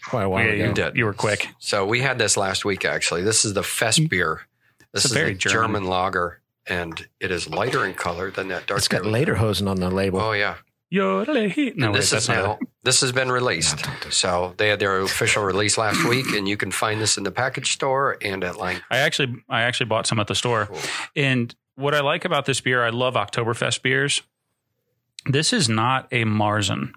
quite 0.05 0.23
a 0.23 0.29
while 0.29 0.45
Yeah, 0.45 0.51
ago. 0.51 0.65
you 0.65 0.73
did. 0.73 0.95
You 0.95 1.05
were 1.05 1.13
quick. 1.13 1.47
So 1.59 1.85
we 1.85 2.01
had 2.01 2.17
this 2.17 2.37
last 2.37 2.65
week, 2.65 2.85
actually. 2.85 3.23
This 3.23 3.45
is 3.45 3.53
the 3.53 3.63
Fest 3.63 3.99
mm. 3.99 4.09
beer. 4.09 4.41
This 4.93 5.05
It's 5.05 5.05
is 5.05 5.11
a 5.11 5.15
very 5.15 5.31
a 5.31 5.35
German. 5.35 5.57
German. 5.57 5.83
lager, 5.85 6.41
and 6.67 7.07
it 7.19 7.31
is 7.31 7.49
lighter 7.49 7.85
in 7.85 7.93
color 7.95 8.29
than 8.31 8.49
that 8.49 8.67
dark. 8.67 8.77
It's 8.77 8.87
got 8.87 9.03
beer. 9.03 9.11
Lederhosen 9.11 9.67
on 9.69 9.79
the 9.79 9.89
label. 9.89 10.19
Oh 10.19 10.33
yeah. 10.33 10.55
Yodel-hee. 10.93 11.73
No, 11.75 11.87
and 11.87 11.93
wait, 11.95 12.01
this 12.01 12.13
is 12.13 12.29
now 12.29 12.59
this 12.83 13.01
has 13.01 13.11
been 13.11 13.31
released. 13.31 13.83
So 14.11 14.53
they 14.57 14.69
had 14.69 14.79
their 14.79 14.99
official 14.99 15.43
release 15.43 15.75
last 15.75 16.07
week, 16.07 16.27
and 16.35 16.47
you 16.47 16.55
can 16.55 16.71
find 16.71 17.01
this 17.01 17.17
in 17.17 17.23
the 17.23 17.31
package 17.31 17.71
store 17.71 18.15
and 18.21 18.43
at 18.43 18.57
Line. 18.57 18.79
I 18.91 18.99
actually, 18.99 19.43
I 19.49 19.63
actually 19.63 19.87
bought 19.87 20.05
some 20.05 20.19
at 20.19 20.27
the 20.27 20.35
store. 20.35 20.69
And 21.15 21.53
what 21.73 21.95
I 21.95 22.01
like 22.01 22.25
about 22.25 22.45
this 22.45 22.61
beer, 22.61 22.85
I 22.85 22.91
love 22.91 23.15
Oktoberfest 23.15 23.81
beers. 23.81 24.21
This 25.25 25.51
is 25.51 25.67
not 25.67 26.07
a 26.11 26.25
Marzen. 26.25 26.91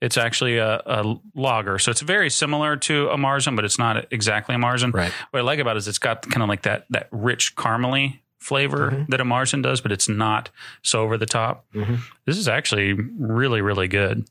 It's 0.00 0.16
actually 0.16 0.58
a, 0.58 0.82
a 0.84 1.20
lager. 1.32 1.78
So 1.78 1.92
it's 1.92 2.00
very 2.00 2.30
similar 2.30 2.76
to 2.78 3.10
a 3.10 3.16
Marzen, 3.16 3.54
but 3.54 3.64
it's 3.64 3.78
not 3.78 4.12
exactly 4.12 4.56
a 4.56 4.58
Marzen. 4.58 4.92
Right. 4.92 5.12
What 5.30 5.38
I 5.38 5.42
like 5.42 5.60
about 5.60 5.76
it 5.76 5.78
is 5.78 5.86
it's 5.86 6.00
got 6.00 6.28
kind 6.28 6.42
of 6.42 6.48
like 6.48 6.62
that 6.62 6.86
that 6.90 7.06
rich 7.12 7.54
caramely 7.54 8.18
flavor 8.40 8.90
Mhm. 8.90 9.06
that 9.08 9.20
a 9.20 9.24
Marzen 9.24 9.62
does, 9.62 9.80
but 9.80 9.92
it's 9.92 10.08
not 10.08 10.50
so 10.82 11.02
over 11.02 11.16
the 11.16 11.26
top. 11.26 11.66
Mhm. 11.74 11.98
This 12.24 12.38
is 12.38 12.48
actually 12.48 12.94
really, 13.18 13.60
really 13.60 13.86
good. 13.88 14.24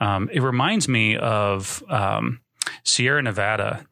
Um, 0.00 0.28
it 0.32 0.42
reminds 0.42 0.88
me 0.88 1.16
of 1.16 1.82
um, 1.88 2.40
Sierra 2.84 3.22
Nevada. 3.22 3.86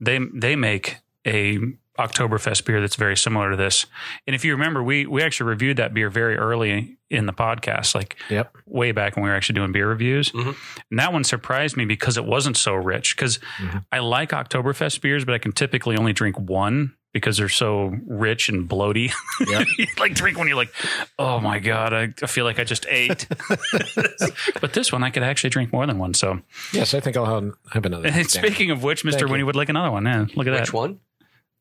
They 0.00 0.18
they 0.34 0.56
make 0.56 0.96
a 1.26 1.58
Oktoberfest 1.98 2.64
beer 2.64 2.80
that's 2.80 2.96
very 2.96 3.16
similar 3.16 3.50
to 3.50 3.56
this. 3.58 3.84
And 4.26 4.34
if 4.34 4.42
you 4.42 4.52
remember, 4.52 4.82
we 4.82 5.04
we 5.04 5.22
actually 5.22 5.50
reviewed 5.50 5.76
that 5.76 5.92
beer 5.92 6.08
very 6.08 6.36
early 6.38 6.96
in 7.10 7.26
the 7.26 7.32
podcast, 7.34 7.94
like 7.94 8.16
Yep. 8.30 8.56
way 8.64 8.92
back 8.92 9.16
when 9.16 9.24
we 9.24 9.28
were 9.28 9.36
actually 9.36 9.56
doing 9.56 9.72
beer 9.72 9.86
reviews. 9.88 10.30
Mhm. 10.32 10.56
And 10.90 10.98
that 10.98 11.12
one 11.12 11.24
surprised 11.24 11.76
me 11.76 11.84
because 11.84 12.16
it 12.16 12.24
wasn't 12.24 12.56
so 12.56 12.74
rich. 12.74 13.14
Because 13.16 13.38
Mhm. 13.58 13.84
I 13.92 13.98
like 13.98 14.30
Oktoberfest 14.30 15.02
beers, 15.02 15.26
but 15.26 15.34
I 15.34 15.38
can 15.38 15.52
typically 15.52 15.96
only 15.98 16.14
drink 16.14 16.38
one 16.38 16.94
because 17.12 17.36
they're 17.36 17.48
so 17.48 17.96
rich 18.06 18.48
and 18.48 18.68
bloaty. 18.68 19.12
Yep. 19.46 19.66
like 19.98 20.14
drink 20.14 20.38
when 20.38 20.46
you're 20.48 20.56
like, 20.56 20.72
oh 21.18 21.40
my 21.40 21.58
god, 21.58 21.92
I, 21.92 22.08
I 22.22 22.26
feel 22.26 22.44
like 22.44 22.58
I 22.58 22.64
just 22.64 22.86
ate. 22.88 23.26
but 24.60 24.72
this 24.72 24.92
one, 24.92 25.02
I 25.02 25.10
could 25.10 25.22
actually 25.22 25.50
drink 25.50 25.72
more 25.72 25.86
than 25.86 25.98
one. 25.98 26.14
So, 26.14 26.40
Yes, 26.72 26.94
I 26.94 27.00
think 27.00 27.16
I'll 27.16 27.26
have, 27.26 27.52
have 27.72 27.84
another. 27.84 28.08
and 28.08 28.28
speaking 28.30 28.70
of 28.70 28.82
which, 28.82 29.04
Mister 29.04 29.26
Winnie 29.28 29.42
would 29.42 29.56
like 29.56 29.68
another 29.68 29.90
one. 29.90 30.04
Yeah, 30.04 30.26
look 30.34 30.46
at 30.46 30.52
Which 30.52 30.58
that. 30.58 30.60
Which 30.60 30.72
one? 30.72 31.00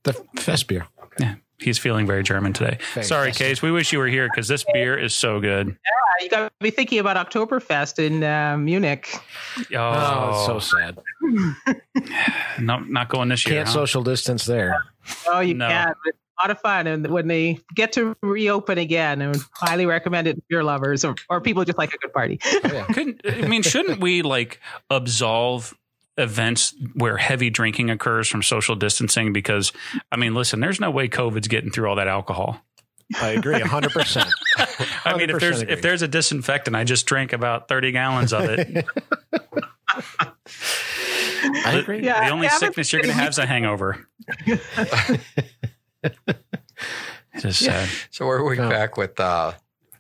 the 0.04 0.14
fest 0.38 0.68
beer. 0.68 0.88
He's 1.60 1.78
feeling 1.78 2.08
very 2.08 2.24
German 2.24 2.54
today. 2.54 2.78
Very 2.94 3.06
Sorry. 3.06 3.32
Case. 3.32 3.62
We 3.62 3.72
wish 3.72 3.92
you 3.92 4.00
were 4.00 4.08
here 4.08 4.28
because 4.28 4.48
this 4.48 4.64
beer 4.74 4.98
is 4.98 5.14
so 5.14 5.40
good. 5.40 5.68
Yeah, 5.68 6.24
you 6.24 6.30
got 6.30 6.40
to 6.48 6.52
be 6.60 6.70
thinking 6.72 7.00
about 7.00 7.18
oktoberfest 7.30 8.00
in 8.00 8.24
uh, 8.24 8.58
munich 8.58 9.10
Oh, 9.74 9.76
Oh, 9.76 10.30
it's 10.32 10.46
so 10.46 10.60
sad. 10.78 10.98
no, 12.60 12.80
not 12.80 13.10
going 13.10 13.30
this 13.30 13.46
year. 13.46 13.56
Can't 13.58 13.68
huh? 13.68 13.74
social 13.74 14.04
distance 14.04 14.46
there. 14.46 14.84
oh 15.28 15.40
you 15.40 15.54
No. 15.54 15.68
can 15.68 15.94
it's 16.06 16.18
a 16.40 16.44
lot 16.48 16.52
of 16.52 16.60
fun 16.62 16.88
and 16.88 17.08
when 17.08 17.28
they 17.28 17.60
get 17.76 17.92
to 17.94 18.16
reopen 18.22 18.78
again 18.78 19.22
i 19.22 19.28
would 19.28 19.42
highly 19.54 19.86
recommend 19.86 20.26
it 20.28 20.36
to 20.36 20.42
beer 20.50 20.64
lovers 20.64 21.04
or, 21.04 21.16
or 21.30 21.42
people 21.42 21.66
just 21.66 21.78
like 21.78 21.94
a 21.94 21.98
good 21.98 22.14
party 22.14 22.40
Oh, 22.46 22.60
yeah. 22.72 22.86
Couldn't 22.86 23.22
I 23.26 23.48
mean? 23.48 23.62
Shouldn't 23.64 24.00
we 24.00 24.22
like 24.22 24.60
absolve 24.90 25.74
events 26.20 26.74
where 26.94 27.18
heavy 27.18 27.50
drinking 27.50 27.90
occurs 27.90 28.28
from 28.28 28.44
social 28.44 28.76
distancing? 28.76 29.34
Because 29.34 29.72
I 30.12 30.18
mean, 30.18 30.34
listen, 30.36 30.60
there's 30.60 30.80
no 30.80 30.92
way 30.92 31.08
COVID's 31.08 31.48
getting 31.48 31.72
through 31.72 31.90
all 31.90 31.96
that 31.96 32.08
alcohol. 32.08 32.62
I 33.20 33.30
agree, 33.30 33.60
hundred 33.62 33.92
percent. 33.92 34.28
I 35.06 35.18
mean, 35.18 35.30
if 35.32 35.40
there's 35.40 35.62
agree. 35.62 35.74
if 35.74 35.82
there's 35.82 36.02
a 36.04 36.08
disinfectant, 36.08 36.76
I 36.76 36.84
just 36.84 37.06
drank 37.08 37.34
about 37.34 37.68
thirty 37.68 37.92
gallons 37.92 38.34
of 38.34 38.46
it. 38.46 38.86
I 41.66 41.74
agree. 41.80 42.04
Yeah. 42.04 42.28
the 42.28 42.34
only 42.34 42.50
sickness 42.50 42.92
you're 42.94 43.02
going 43.02 43.14
to 43.14 43.20
have 43.20 43.30
is 43.30 43.38
a 43.40 43.46
hangover. 43.46 44.08
It's 47.34 47.44
just 47.44 47.60
sad. 47.60 47.88
So 48.10 48.26
we're 48.26 48.44
we 48.44 48.58
No. 48.58 48.70
back 48.70 48.98
with 48.98 49.20
uh, 49.20 49.54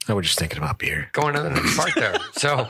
I 0.09 0.13
was 0.13 0.25
just 0.25 0.39
thinking 0.39 0.57
about 0.57 0.79
beer. 0.79 1.09
going 1.13 1.35
to 1.35 1.41
the 1.41 1.49
next 1.49 1.77
part 1.77 1.95
there. 1.95 2.17
So, 2.33 2.69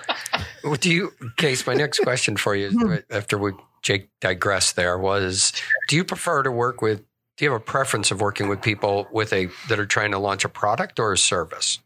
what 0.63 0.81
do 0.81 0.91
you, 0.91 1.13
Case? 1.37 1.65
My 1.65 1.73
next 1.73 1.99
question 1.99 2.37
for 2.37 2.55
you, 2.55 2.69
hmm. 2.71 2.95
after 3.09 3.37
we 3.37 3.53
Jake 3.81 4.09
digressed, 4.19 4.75
there 4.75 4.97
was: 4.97 5.53
Do 5.87 5.95
you 5.95 6.03
prefer 6.03 6.43
to 6.43 6.51
work 6.51 6.81
with? 6.81 7.03
Do 7.37 7.45
you 7.45 7.51
have 7.51 7.61
a 7.61 7.63
preference 7.63 8.11
of 8.11 8.19
working 8.19 8.49
with 8.49 8.61
people 8.61 9.07
with 9.11 9.31
a 9.31 9.47
that 9.69 9.79
are 9.79 9.85
trying 9.85 10.11
to 10.11 10.19
launch 10.19 10.43
a 10.43 10.49
product 10.49 10.99
or 10.99 11.13
a 11.13 11.17
service? 11.17 11.79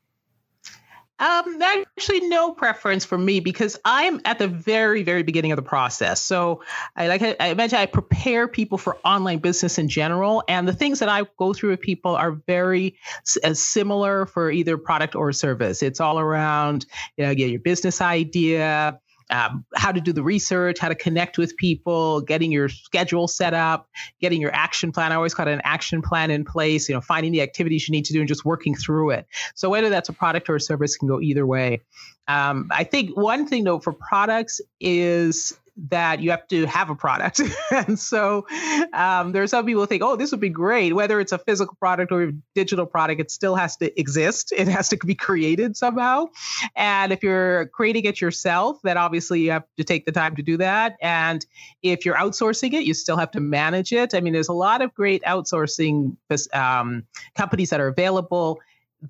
Um, 1.19 1.61
actually, 1.61 2.27
no 2.27 2.51
preference 2.53 3.05
for 3.05 3.17
me 3.17 3.39
because 3.39 3.79
I'm 3.85 4.19
at 4.25 4.39
the 4.39 4.47
very, 4.47 5.03
very 5.03 5.23
beginning 5.23 5.51
of 5.51 5.57
the 5.57 5.61
process. 5.61 6.21
So, 6.21 6.63
I 6.95 7.07
like 7.07 7.21
I, 7.21 7.35
I 7.39 7.53
mentioned, 7.53 7.79
I 7.79 7.85
prepare 7.85 8.47
people 8.47 8.77
for 8.77 8.97
online 9.05 9.37
business 9.39 9.77
in 9.77 9.89
general, 9.89 10.43
and 10.47 10.67
the 10.67 10.73
things 10.73 10.99
that 10.99 11.09
I 11.09 11.23
go 11.37 11.53
through 11.53 11.69
with 11.69 11.81
people 11.81 12.15
are 12.15 12.31
very 12.47 12.97
s- 13.21 13.59
similar 13.59 14.25
for 14.25 14.51
either 14.51 14.77
product 14.77 15.15
or 15.15 15.31
service. 15.31 15.83
It's 15.83 15.99
all 15.99 16.19
around, 16.19 16.85
you 17.15 17.25
know, 17.25 17.35
get 17.35 17.51
your 17.51 17.59
business 17.61 18.01
idea, 18.01 18.99
um, 19.29 19.65
how 19.75 19.91
to 19.91 20.01
do 20.01 20.13
the 20.13 20.23
research, 20.23 20.79
how 20.79 20.89
to 20.89 20.95
connect 20.95 21.37
with 21.37 21.55
people, 21.57 22.21
getting 22.21 22.51
your 22.51 22.69
schedule 22.69 23.27
set 23.27 23.53
up, 23.53 23.89
getting 24.21 24.41
your 24.41 24.53
action 24.53 24.91
plan. 24.91 25.11
I 25.11 25.15
always 25.15 25.33
got 25.33 25.47
an 25.47 25.61
action 25.63 26.01
plan 26.01 26.31
in 26.31 26.45
place, 26.45 26.87
you 26.89 26.95
know, 26.95 27.01
finding 27.01 27.31
the 27.31 27.41
activities 27.41 27.87
you 27.87 27.91
need 27.91 28.05
to 28.05 28.13
do 28.13 28.19
and 28.19 28.27
just 28.27 28.45
working 28.45 28.75
through 28.75 29.11
it. 29.11 29.27
So 29.55 29.69
whether 29.69 29.89
that's 29.89 30.09
a 30.09 30.13
product 30.13 30.49
or 30.49 30.55
a 30.55 30.61
service 30.61 30.97
can 30.97 31.07
go 31.07 31.21
either 31.21 31.45
way. 31.45 31.81
Um, 32.27 32.69
I 32.71 32.83
think 32.85 33.17
one 33.17 33.47
thing 33.47 33.65
though 33.65 33.79
for 33.79 33.93
products 33.93 34.61
is 34.79 35.57
that 35.75 36.21
you 36.21 36.29
have 36.29 36.47
to 36.47 36.65
have 36.65 36.89
a 36.89 36.95
product. 36.95 37.41
and 37.71 37.97
so 37.97 38.45
um, 38.93 39.31
there 39.31 39.41
are 39.41 39.47
some 39.47 39.65
people 39.65 39.81
who 39.81 39.87
think, 39.87 40.03
oh, 40.03 40.15
this 40.15 40.31
would 40.31 40.39
be 40.39 40.49
great. 40.49 40.93
Whether 40.93 41.19
it's 41.19 41.31
a 41.31 41.37
physical 41.37 41.75
product 41.75 42.11
or 42.11 42.23
a 42.23 42.31
digital 42.53 42.85
product, 42.85 43.19
it 43.19 43.31
still 43.31 43.55
has 43.55 43.75
to 43.77 43.99
exist. 43.99 44.53
It 44.55 44.67
has 44.67 44.89
to 44.89 44.97
be 44.97 45.15
created 45.15 45.75
somehow. 45.75 46.27
And 46.75 47.11
if 47.11 47.23
you're 47.23 47.67
creating 47.67 48.05
it 48.05 48.21
yourself, 48.21 48.79
then 48.83 48.97
obviously 48.97 49.41
you 49.41 49.51
have 49.51 49.63
to 49.77 49.83
take 49.83 50.05
the 50.05 50.11
time 50.11 50.35
to 50.35 50.43
do 50.43 50.57
that. 50.57 50.95
And 51.01 51.43
if 51.81 52.05
you're 52.05 52.15
outsourcing 52.15 52.73
it, 52.73 52.83
you 52.83 52.93
still 52.93 53.17
have 53.17 53.31
to 53.31 53.39
manage 53.39 53.91
it. 53.91 54.13
I 54.13 54.21
mean, 54.21 54.33
there's 54.33 54.49
a 54.49 54.53
lot 54.53 54.81
of 54.81 54.93
great 54.93 55.23
outsourcing 55.23 56.15
um, 56.53 57.05
companies 57.35 57.71
that 57.71 57.81
are 57.81 57.87
available. 57.87 58.59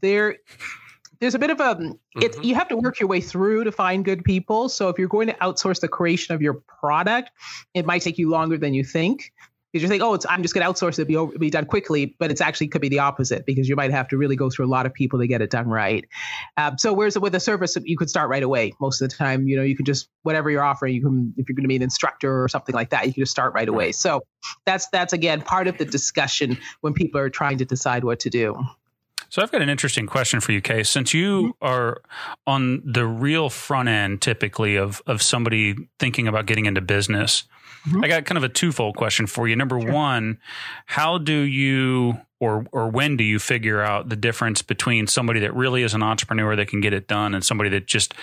There 0.02 0.38
there's 1.24 1.36
a 1.36 1.40
bit 1.40 1.50
of 1.50 1.60
a 1.60 1.94
it's 2.18 2.36
mm-hmm. 2.36 2.46
you 2.46 2.56
have 2.56 2.68
to 2.68 2.76
work 2.76 3.00
your 3.00 3.08
way 3.08 3.22
through 3.22 3.64
to 3.64 3.72
find 3.72 4.04
good 4.04 4.24
people. 4.24 4.68
So 4.68 4.90
if 4.90 5.00
you're 5.00 5.08
going 5.08 5.28
to 5.28 5.34
outsource 5.36 5.80
the 5.80 5.88
creation 5.88 6.36
of 6.36 6.42
your 6.42 6.56
product 6.56 7.32
it 7.74 7.86
might 7.86 8.02
take 8.02 8.18
you 8.18 8.30
longer 8.30 8.58
than 8.58 8.74
you 8.74 8.84
think. 8.84 9.32
Because 9.72 9.82
you 9.82 9.90
think 9.90 10.04
oh 10.04 10.14
it's 10.14 10.28
i'm 10.30 10.44
just 10.44 10.54
going 10.54 10.64
to 10.64 10.72
outsource 10.72 11.00
it 11.00 11.08
be, 11.08 11.16
over, 11.16 11.36
be 11.36 11.50
done 11.50 11.66
quickly 11.66 12.16
but 12.20 12.30
it's 12.30 12.42
actually 12.42 12.68
could 12.68 12.82
be 12.82 12.90
the 12.90 13.00
opposite 13.00 13.44
because 13.44 13.68
you 13.68 13.76
might 13.76 13.90
have 13.90 14.08
to 14.10 14.18
really 14.18 14.36
go 14.36 14.52
through 14.52 14.68
a 14.68 14.68
lot 14.68 14.86
of 14.86 14.94
people 14.94 15.18
to 15.18 15.26
get 15.26 15.42
it 15.42 15.50
done 15.50 15.68
right. 15.68 16.06
Um, 16.58 16.78
so 16.78 16.94
whereas 16.94 17.18
with 17.18 17.34
a 17.34 17.40
service 17.40 17.76
you 17.84 17.98
could 17.98 18.08
start 18.08 18.30
right 18.30 18.44
away. 18.44 18.74
Most 18.80 19.02
of 19.02 19.10
the 19.10 19.16
time 19.16 19.48
you 19.48 19.56
know 19.56 19.64
you 19.64 19.76
can 19.76 19.86
just 19.86 20.10
whatever 20.22 20.52
you're 20.52 20.62
offering 20.62 20.94
you 20.94 21.02
can 21.02 21.34
if 21.38 21.50
you're 21.50 21.56
going 21.56 21.64
to 21.64 21.70
be 21.70 21.76
an 21.76 21.82
instructor 21.82 22.44
or 22.44 22.48
something 22.50 22.76
like 22.76 22.92
that 22.92 23.08
you 23.08 23.14
can 23.14 23.22
just 23.22 23.32
start 23.32 23.56
right 23.56 23.68
away. 23.68 23.94
So 23.94 24.22
that's 24.66 24.90
that's 24.90 25.14
again 25.14 25.42
part 25.42 25.68
of 25.68 25.80
the 25.80 25.86
discussion 25.86 26.60
when 26.82 26.94
people 26.94 27.20
are 27.20 27.32
trying 27.32 27.58
to 27.58 27.66
decide 27.66 28.04
what 28.04 28.20
to 28.20 28.30
do 28.30 28.56
so 29.34 29.42
I've 29.42 29.52
got 29.52 29.64
an 29.64 29.70
interesting 29.70 30.06
question 30.06 30.42
for 30.42 30.52
you, 30.52 30.62
Kay. 30.62 30.84
Since 30.84 31.12
you 31.12 31.42
mm-hmm. 31.42 31.66
are 31.66 32.04
on 32.46 32.84
the 32.86 33.08
real 33.08 33.50
front 33.50 33.90
end, 33.90 34.22
typically 34.22 34.76
of 34.76 35.02
of 35.08 35.24
somebody 35.24 35.76
thinking 35.98 36.28
about 36.28 36.46
getting 36.46 36.68
into 36.68 36.82
business, 36.82 37.46
mm-hmm. 37.88 38.04
I 38.04 38.10
got 38.10 38.26
kind 38.26 38.38
of 38.38 38.44
a 38.44 38.50
twofold 38.50 38.96
question 38.96 39.26
for 39.26 39.48
you. 39.48 39.56
Number 39.56 39.82
sure. 39.82 39.92
one, 39.92 40.38
how 40.86 41.18
do 41.18 41.34
you 41.34 42.20
or 42.40 42.68
or 42.72 42.90
when 42.92 43.18
do 43.18 43.24
you 43.24 43.40
figure 43.40 43.82
out 43.82 44.08
the 44.08 44.16
difference 44.16 44.62
between 44.62 45.08
somebody 45.08 45.40
that 45.40 45.56
really 45.56 45.82
is 45.82 45.96
an 45.96 46.04
entrepreneur 46.04 46.56
that 46.56 46.68
can 46.68 46.80
get 46.80 46.94
it 46.94 47.08
done 47.08 47.34
and 47.34 47.44
somebody 47.44 47.72
that 47.72 47.88
just 47.88 48.14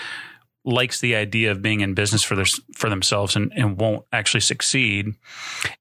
likes 0.64 1.00
the 1.00 1.16
idea 1.16 1.50
of 1.50 1.60
being 1.60 1.80
in 1.80 1.92
business 1.92 2.22
for 2.22 2.36
their, 2.36 2.46
for 2.76 2.88
themselves 2.88 3.34
and, 3.34 3.50
and 3.56 3.80
won't 3.80 4.04
actually 4.12 4.42
succeed. 4.42 5.12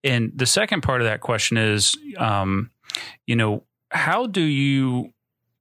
And 0.03 0.31
the 0.33 0.47
second 0.47 0.81
part 0.81 1.01
of 1.01 1.05
that 1.05 1.21
question 1.21 1.57
is, 1.57 1.95
um, 2.17 2.71
you 3.27 3.35
know, 3.35 3.65
how 3.91 4.25
do 4.25 4.41
you 4.41 5.13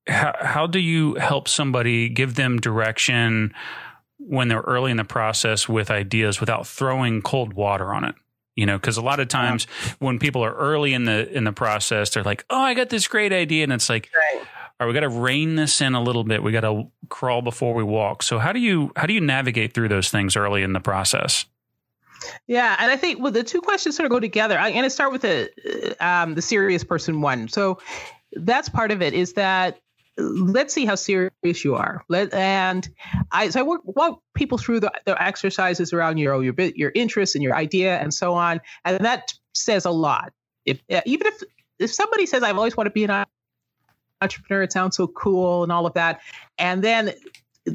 how, 0.09 0.35
how 0.41 0.67
do 0.67 0.79
you 0.79 1.15
help 1.15 1.49
somebody 1.49 2.09
give 2.09 2.35
them 2.35 2.59
direction 2.61 3.55
when 4.19 4.49
they're 4.49 4.61
early 4.61 4.91
in 4.91 4.97
the 4.97 5.05
process 5.05 5.69
with 5.69 5.91
ideas 5.91 6.41
without 6.41 6.67
throwing 6.67 7.23
cold 7.23 7.53
water 7.53 7.93
on 7.93 8.05
it? 8.05 8.15
You 8.57 8.67
know, 8.67 8.77
because 8.77 8.97
a 8.97 9.03
lot 9.03 9.21
of 9.21 9.29
times 9.29 9.69
when 10.01 10.19
people 10.19 10.45
are 10.45 10.53
early 10.53 10.93
in 10.93 11.05
the 11.05 11.31
in 11.33 11.45
the 11.45 11.53
process, 11.53 12.11
they're 12.11 12.25
like, 12.25 12.45
"Oh, 12.51 12.61
I 12.61 12.75
got 12.75 12.89
this 12.89 13.07
great 13.07 13.33
idea," 13.33 13.63
and 13.63 13.73
it's 13.73 13.89
like, 13.89 14.11
right. 14.17 14.41
"All 14.41 14.47
right, 14.81 14.87
we 14.89 14.95
got 14.95 15.01
to 15.01 15.09
rein 15.09 15.55
this 15.55 15.81
in 15.81 15.95
a 15.95 16.03
little 16.03 16.25
bit. 16.25 16.43
We 16.43 16.51
got 16.51 16.63
to 16.63 16.91
crawl 17.09 17.41
before 17.41 17.73
we 17.73 17.85
walk." 17.85 18.25
So 18.25 18.41
how 18.41 18.53
do 18.53 18.59
you 18.59 18.91
how 18.97 19.07
do 19.07 19.15
you 19.15 19.21
navigate 19.21 19.75
through 19.75 19.89
those 19.89 20.11
things 20.11 20.37
early 20.37 20.65
in 20.65 20.73
the 20.73 20.81
process? 20.81 21.45
Yeah, 22.49 22.75
and 22.81 22.91
I 22.91 22.97
think 22.97 23.21
well, 23.21 23.31
the 23.31 23.45
two 23.45 23.61
questions 23.61 23.95
sort 23.95 24.07
of 24.07 24.11
go 24.11 24.19
together. 24.19 24.59
I'm 24.59 24.73
going 24.73 24.83
to 24.83 24.91
start 24.91 25.13
with 25.13 25.23
the 25.23 25.97
um, 26.01 26.35
the 26.35 26.43
serious 26.43 26.83
person 26.83 27.21
one. 27.21 27.47
So 27.47 27.79
that's 28.33 28.69
part 28.69 28.91
of 28.91 29.03
it. 29.03 29.15
Is 29.15 29.35
that 29.35 29.79
let's 30.19 30.75
see 30.75 30.85
how 30.85 30.97
serious 30.97 31.65
you 31.65 31.75
are. 31.75 32.05
Let, 32.09 32.35
and 32.35 32.89
I, 33.33 33.51
so 33.51 33.61
I 33.61 33.63
walk, 33.63 33.81
walk 33.85 34.23
people 34.35 34.59
through 34.59 34.81
the, 34.81 34.93
the 35.07 35.21
exercises 35.23 35.93
around 35.93 36.19
your, 36.19 36.43
your, 36.43 36.55
your 36.75 36.93
interest 36.95 37.35
and 37.35 37.43
your 37.43 37.55
idea 37.55 37.99
and 37.99 38.13
so 38.13 38.35
on. 38.35 38.61
And 38.85 39.05
that 39.05 39.33
says 39.55 39.85
a 39.85 39.91
lot. 39.91 40.33
If, 40.65 40.81
even 41.07 41.27
if, 41.27 41.43
if 41.79 41.93
somebody 41.95 42.27
says, 42.27 42.43
I've 42.43 42.57
always 42.57 42.77
wanted 42.77 42.91
to 42.91 42.95
be 42.95 43.05
an 43.05 43.25
entrepreneur, 44.21 44.63
it 44.63 44.73
sounds 44.73 44.97
so 44.97 45.07
cool 45.07 45.63
and 45.63 45.73
all 45.73 45.87
of 45.87 45.95
that. 45.95 46.21
And 46.59 46.83
then 46.83 47.15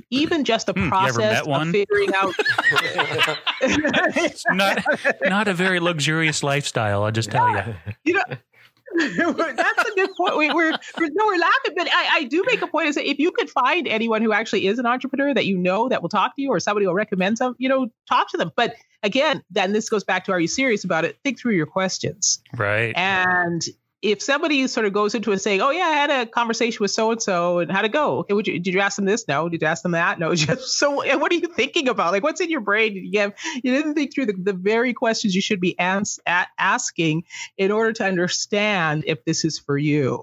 even 0.10 0.44
just 0.44 0.68
the 0.68 0.74
hmm, 0.74 0.90
process 0.90 1.46
of 1.46 1.70
figuring 1.70 2.10
out 2.16 2.34
not 4.56 4.84
not 5.22 5.48
a 5.48 5.54
very 5.54 5.80
luxurious 5.80 6.42
lifestyle 6.42 7.04
i'll 7.04 7.12
just 7.12 7.30
tell 7.30 7.48
you 7.52 7.76
you 8.04 8.14
know 8.14 8.24
that's 9.56 9.90
a 9.90 9.96
good 9.96 10.10
point. 10.18 10.38
We, 10.38 10.50
are 10.50 10.56
we're, 10.56 10.72
we're 11.00 11.10
no, 11.14 11.26
we're 11.26 11.40
laughing, 11.40 11.74
but 11.76 11.88
I, 11.88 12.10
I 12.14 12.24
do 12.26 12.44
make 12.46 12.62
a 12.62 12.68
point 12.68 12.90
is 12.90 12.96
that 12.96 13.10
if 13.10 13.20
you 13.20 13.32
could 13.32 13.50
find 13.50 13.88
anyone 13.88 14.22
who 14.22 14.34
actually 14.34 14.68
is 14.68 14.80
an 14.80 14.86
entrepreneur 14.86 15.34
that 15.34 15.46
you 15.46 15.58
know 15.58 15.90
that 15.90 16.02
will 16.02 16.10
talk 16.10 16.36
to 16.36 16.42
you, 16.42 16.50
or 16.50 16.60
somebody 16.60 16.86
will 16.86 16.94
recommend 16.94 17.38
some, 17.38 17.56
you 17.58 17.70
know, 17.70 17.88
talk 18.08 18.30
to 18.32 18.38
them. 18.38 18.52
But 18.56 18.76
again, 19.02 19.44
then 19.50 19.74
this 19.74 19.90
goes 19.90 20.04
back 20.04 20.26
to 20.26 20.32
are 20.32 20.40
you 20.40 20.48
serious 20.48 20.84
about 20.84 21.06
it? 21.06 21.18
Think 21.24 21.40
through 21.40 21.54
your 21.54 21.66
questions, 21.66 22.42
right? 22.56 22.94
And 22.96 23.62
if 24.04 24.22
somebody 24.22 24.68
sort 24.68 24.86
of 24.86 24.92
goes 24.92 25.16
into 25.16 25.32
it 25.32 25.40
saying, 25.40 25.62
"Oh 25.62 25.70
yeah, 25.70 25.86
I 25.86 25.94
had 25.94 26.10
a 26.10 26.26
conversation 26.26 26.80
with 26.82 26.92
so 26.92 27.12
and 27.12 27.24
so, 27.24 27.60
and 27.60 27.72
how'd 27.72 27.86
it 27.86 27.94
go? 27.94 28.20
Okay, 28.20 28.34
you, 28.36 28.60
did 28.60 28.74
you 28.74 28.82
ask 28.82 28.98
them 28.98 29.06
this? 29.06 29.26
No. 29.30 29.48
Did 29.48 29.62
you 29.62 29.68
ask 29.68 29.82
them 29.82 29.94
that? 29.94 30.20
No. 30.20 30.36
Just, 30.36 30.78
so, 30.78 30.92
what 30.92 31.32
are 31.32 31.36
you 31.36 31.48
thinking 31.48 31.88
about? 31.88 32.12
Like, 32.12 32.22
what's 32.22 32.42
in 32.42 32.50
your 32.50 32.60
brain? 32.60 32.96
You 32.96 33.20
have 33.22 33.34
you 33.64 33.74
didn't 33.74 33.96
think 33.96 34.14
through 34.14 34.28
the, 34.28 34.34
the 34.34 34.54
very 34.54 34.94
questions 34.94 35.34
you 35.34 35.42
should 35.42 35.62
be 35.62 35.80
ans- 35.80 36.20
asking 36.28 37.24
in 37.58 37.72
order 37.72 37.94
to 37.94 38.04
understand 38.04 39.06
if 39.08 39.24
this 39.24 39.46
is 39.46 39.58
for 39.58 39.78
you. 39.78 40.22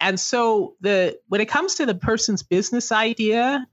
And 0.00 0.18
so, 0.18 0.76
the 0.80 1.18
when 1.26 1.40
it 1.40 1.48
comes 1.48 1.74
to 1.76 1.86
the 1.86 1.96
person's 1.96 2.44
business 2.44 2.92
idea, 2.92 3.66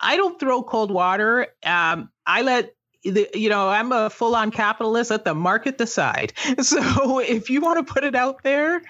I 0.00 0.16
don't 0.16 0.38
throw 0.40 0.64
cold 0.64 0.90
water. 0.90 1.46
Um, 1.64 2.10
I 2.26 2.42
let 2.42 2.74
the, 3.04 3.28
you 3.34 3.48
know, 3.48 3.68
I'm 3.68 3.92
a 3.92 4.10
full 4.10 4.34
on 4.34 4.50
capitalist. 4.50 5.10
Let 5.10 5.24
the 5.24 5.34
market 5.34 5.78
decide. 5.78 6.32
So 6.62 7.18
if 7.18 7.50
you 7.50 7.60
want 7.60 7.86
to 7.86 7.92
put 7.92 8.04
it 8.04 8.14
out 8.14 8.42
there, 8.42 8.82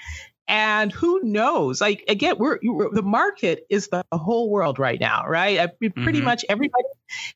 and 0.48 0.92
who 0.92 1.20
knows? 1.22 1.80
Like 1.80 2.04
again, 2.08 2.36
we're, 2.38 2.58
we're 2.62 2.90
the 2.92 3.02
market 3.02 3.66
is 3.70 3.88
the 3.88 4.04
whole 4.12 4.50
world 4.50 4.78
right 4.78 5.00
now, 5.00 5.24
right? 5.26 5.60
I 5.60 5.68
mean, 5.80 5.92
pretty 5.92 6.18
mm-hmm. 6.18 6.26
much 6.26 6.44
everybody 6.48 6.84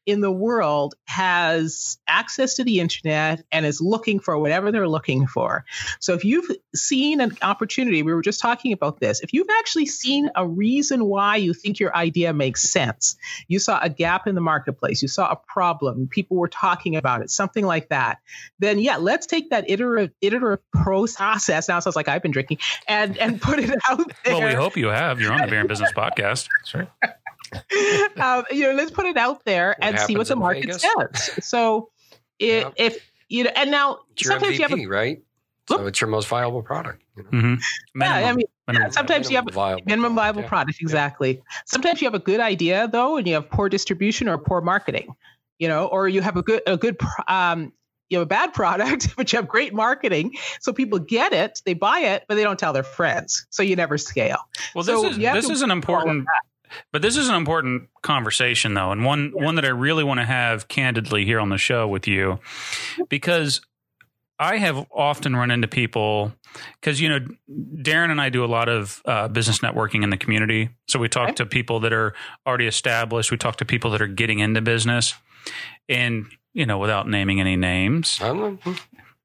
in 0.04 0.20
the 0.20 0.30
world 0.30 0.94
has 1.04 1.98
access 2.06 2.54
to 2.54 2.64
the 2.64 2.80
internet 2.80 3.44
and 3.52 3.66
is 3.66 3.80
looking 3.80 4.20
for 4.20 4.38
whatever 4.38 4.72
they're 4.72 4.88
looking 4.88 5.26
for. 5.26 5.64
So 6.00 6.14
if 6.14 6.24
you've 6.24 6.50
seen 6.74 7.20
an 7.20 7.36
opportunity, 7.42 8.02
we 8.02 8.12
were 8.12 8.22
just 8.22 8.40
talking 8.40 8.72
about 8.72 9.00
this. 9.00 9.20
If 9.20 9.32
you've 9.32 9.50
actually 9.50 9.86
seen 9.86 10.30
a 10.34 10.46
reason 10.46 11.04
why 11.04 11.36
you 11.36 11.54
think 11.54 11.80
your 11.80 11.94
idea 11.96 12.32
makes 12.32 12.62
sense, 12.62 13.16
you 13.48 13.58
saw 13.58 13.78
a 13.80 13.88
gap 13.88 14.26
in 14.26 14.34
the 14.34 14.40
marketplace, 14.40 15.02
you 15.02 15.08
saw 15.08 15.30
a 15.30 15.36
problem, 15.36 16.08
people 16.08 16.36
were 16.36 16.48
talking 16.48 16.96
about 16.96 17.22
it, 17.22 17.30
something 17.30 17.64
like 17.64 17.88
that, 17.88 18.18
then 18.58 18.78
yeah, 18.78 18.96
let's 18.96 19.26
take 19.26 19.50
that 19.50 19.70
iterative 19.70 20.12
iterative 20.20 20.64
process. 20.72 21.68
Now 21.68 21.78
it 21.78 21.82
sounds 21.82 21.96
like 21.96 22.08
I've 22.08 22.22
been 22.22 22.32
drinking 22.32 22.58
and 22.88 23.16
and 23.18 23.40
put 23.40 23.58
it 23.58 23.70
out 23.88 24.12
there. 24.24 24.34
Well, 24.34 24.48
we 24.48 24.54
hope 24.54 24.76
you 24.76 24.88
have. 24.88 25.20
You're 25.20 25.32
on 25.32 25.42
the 25.42 25.46
Beer 25.48 25.60
and 25.60 25.68
Business 25.68 25.92
podcast. 25.96 26.48
Sure. 26.64 26.88
um, 28.20 28.44
you 28.50 28.64
know, 28.64 28.72
let's 28.72 28.90
put 28.90 29.06
it 29.06 29.16
out 29.16 29.44
there 29.44 29.76
what 29.78 29.88
and 29.88 29.98
see 30.00 30.16
what 30.16 30.28
the 30.28 30.36
market 30.36 30.66
Vegas? 30.66 30.82
says. 30.82 31.44
So, 31.46 31.90
if, 32.38 32.64
yeah. 32.64 32.70
if 32.76 33.10
you 33.28 33.44
know, 33.44 33.50
and 33.56 33.70
now 33.70 34.00
sometimes 34.16 34.54
MVP, 34.54 34.58
you 34.58 34.62
have 34.62 34.78
a, 34.78 34.86
right. 34.86 35.22
So 35.68 35.84
it's 35.86 36.00
your 36.00 36.08
most 36.08 36.28
viable 36.28 36.62
product. 36.62 37.02
You 37.16 37.24
know? 37.24 37.30
mm-hmm. 37.30 38.00
Yeah, 38.00 38.14
I 38.14 38.32
mean, 38.32 38.46
minimum, 38.68 38.92
sometimes 38.92 39.30
you 39.30 39.36
have 39.36 39.46
viable 39.50 39.82
minimum 39.84 40.14
viable 40.14 40.42
yeah. 40.42 40.48
product. 40.48 40.80
Exactly. 40.80 41.36
Yeah. 41.36 41.42
Sometimes 41.66 42.00
you 42.00 42.06
have 42.06 42.14
a 42.14 42.20
good 42.20 42.40
idea 42.40 42.88
though, 42.88 43.16
and 43.16 43.26
you 43.26 43.34
have 43.34 43.50
poor 43.50 43.68
distribution 43.68 44.28
or 44.28 44.38
poor 44.38 44.60
marketing. 44.60 45.14
You 45.58 45.68
know, 45.68 45.86
or 45.86 46.08
you 46.08 46.20
have 46.20 46.36
a 46.36 46.42
good 46.42 46.62
a 46.66 46.76
good 46.76 47.00
um, 47.28 47.72
you 48.10 48.18
have 48.18 48.26
a 48.26 48.28
bad 48.28 48.54
product, 48.54 49.16
but 49.16 49.32
you 49.32 49.38
have 49.38 49.48
great 49.48 49.74
marketing. 49.74 50.34
So 50.60 50.72
people 50.72 50.98
get 50.98 51.32
it, 51.32 51.60
they 51.64 51.74
buy 51.74 52.00
it, 52.00 52.24
but 52.28 52.36
they 52.36 52.42
don't 52.42 52.58
tell 52.58 52.72
their 52.72 52.82
friends. 52.82 53.46
So 53.50 53.62
you 53.62 53.74
never 53.74 53.98
scale. 53.98 54.38
Well, 54.74 54.84
this 54.84 55.00
so 55.00 55.08
is 55.08 55.18
this 55.18 55.50
is 55.50 55.62
an 55.62 55.70
important 55.70 56.26
but 56.92 57.02
this 57.02 57.16
is 57.16 57.28
an 57.28 57.34
important 57.34 57.88
conversation, 58.02 58.74
though, 58.74 58.90
and 58.92 59.04
one 59.04 59.32
one 59.34 59.54
that 59.56 59.64
I 59.64 59.68
really 59.68 60.04
want 60.04 60.20
to 60.20 60.26
have 60.26 60.68
candidly 60.68 61.24
here 61.24 61.40
on 61.40 61.48
the 61.48 61.58
show 61.58 61.86
with 61.88 62.06
you, 62.06 62.38
because 63.08 63.60
I 64.38 64.58
have 64.58 64.86
often 64.92 65.34
run 65.34 65.50
into 65.50 65.66
people 65.68 66.32
because 66.80 67.00
you 67.00 67.08
know 67.08 67.20
Darren 67.50 68.10
and 68.10 68.20
I 68.20 68.28
do 68.28 68.44
a 68.44 68.46
lot 68.46 68.68
of 68.68 69.00
uh, 69.06 69.28
business 69.28 69.60
networking 69.60 70.02
in 70.04 70.10
the 70.10 70.16
community, 70.18 70.68
So 70.88 70.98
we 70.98 71.08
talk 71.08 71.28
Okay. 71.28 71.34
to 71.36 71.46
people 71.46 71.80
that 71.80 71.92
are 71.92 72.14
already 72.46 72.66
established. 72.66 73.30
We 73.30 73.36
talk 73.38 73.56
to 73.56 73.64
people 73.64 73.90
that 73.92 74.02
are 74.02 74.06
getting 74.06 74.38
into 74.40 74.60
business, 74.60 75.14
and 75.88 76.26
you 76.52 76.66
know, 76.66 76.78
without 76.78 77.08
naming 77.08 77.40
any 77.40 77.56
names, 77.56 78.18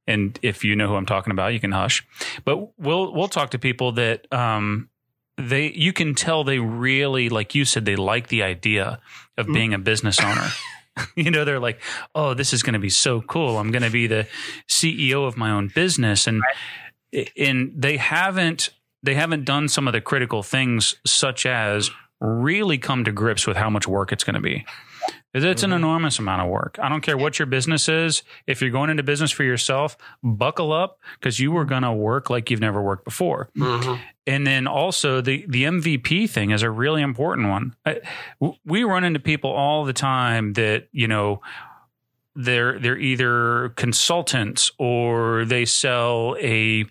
and 0.08 0.38
if 0.42 0.64
you 0.64 0.76
know 0.76 0.88
who 0.88 0.96
I'm 0.96 1.06
talking 1.06 1.32
about, 1.32 1.54
you 1.54 1.60
can 1.60 1.72
hush. 1.72 2.06
But 2.46 2.78
we'll 2.80 3.14
we'll 3.14 3.28
talk 3.28 3.52
to 3.52 3.60
people 3.60 3.94
that 3.94 4.32
um 4.34 4.90
they 5.38 5.72
you 5.72 5.94
can 5.94 6.14
tell 6.16 6.44
they 6.44 6.60
really 6.60 7.30
like 7.30 7.56
you 7.56 7.66
said 7.66 7.86
they 7.86 7.96
like 7.96 8.28
the 8.28 8.44
idea 8.44 9.00
of 9.38 9.48
Mhm. 9.48 9.54
being 9.54 9.74
a 9.74 9.80
business 9.80 10.20
owner. 10.20 10.48
you 11.16 11.32
know, 11.32 11.46
they're 11.46 11.60
like, 11.60 11.82
"Oh, 12.14 12.34
this 12.34 12.54
is 12.54 12.64
going 12.64 12.74
to 12.74 12.80
be 12.80 12.90
so 12.90 13.22
cool. 13.22 13.58
I'm 13.58 13.72
going 13.72 13.84
to 13.84 13.90
be 13.90 14.08
the 14.08 14.28
CEO 14.68 15.26
of 15.26 15.38
my 15.38 15.50
own 15.52 15.70
business." 15.74 16.28
And 16.28 16.42
and 17.38 17.72
they 17.76 17.98
haven't 17.98 18.70
they 19.04 19.16
haven't 19.16 19.46
done 19.46 19.68
some 19.68 19.88
of 19.88 19.94
the 19.94 20.02
critical 20.02 20.44
things 20.44 20.96
such 21.06 21.46
as 21.46 21.90
really 22.20 22.78
come 22.78 23.04
to 23.04 23.12
grips 23.12 23.48
with 23.48 23.58
how 23.58 23.70
much 23.70 23.88
work 23.88 24.12
it's 24.12 24.24
going 24.24 24.36
to 24.36 24.42
be. 24.42 24.64
It's 25.34 25.64
an 25.64 25.72
enormous 25.72 26.20
amount 26.20 26.42
of 26.42 26.50
work. 26.50 26.78
I 26.82 26.90
don't 26.90 27.02
care 27.02 27.18
what 27.18 27.40
your 27.40 27.46
business 27.46 27.88
is. 27.88 28.24
If 28.48 28.62
you're 28.62 28.70
going 28.70 28.90
into 28.90 29.04
business 29.04 29.32
for 29.32 29.44
yourself, 29.44 29.96
buckle 30.22 30.74
up 30.74 31.00
because 31.20 31.40
you 31.40 31.56
are 31.58 31.64
going 31.66 31.84
to 31.84 31.94
work 31.94 32.30
like 32.30 32.52
you've 32.52 32.60
never 32.60 32.82
worked 32.82 33.06
before. 33.06 33.50
Mhm. 33.58 34.00
And 34.28 34.46
then 34.46 34.68
also 34.68 35.22
the 35.22 35.46
the 35.48 35.64
MVP 35.64 36.30
thing 36.30 36.52
is 36.52 36.64
a 36.64 36.70
really 36.70 37.02
important 37.02 37.48
one. 37.50 37.76
I, 37.86 38.02
we 38.66 38.84
run 38.84 39.04
into 39.04 39.20
people 39.20 39.50
all 39.52 39.86
the 39.86 39.94
time 39.94 40.54
that 40.54 40.90
you 40.92 41.08
know 41.08 41.42
they're 42.36 42.78
they're 42.80 42.98
either 42.98 43.70
consultants 43.76 44.72
or 44.78 45.46
they 45.46 45.66
sell 45.66 46.36
a 46.40 46.86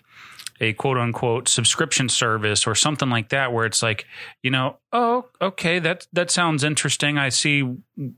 a 0.61 0.71
quote 0.73 0.97
unquote 0.97 1.47
subscription 1.49 2.07
service 2.07 2.65
or 2.65 2.75
something 2.75 3.09
like 3.09 3.29
that 3.29 3.51
where 3.51 3.65
it's 3.65 3.81
like 3.83 4.05
you 4.43 4.51
know 4.51 4.77
oh 4.93 5.25
okay 5.41 5.79
that 5.79 6.07
that 6.13 6.31
sounds 6.31 6.63
interesting. 6.63 7.17
I 7.17 7.27
see 7.29 7.61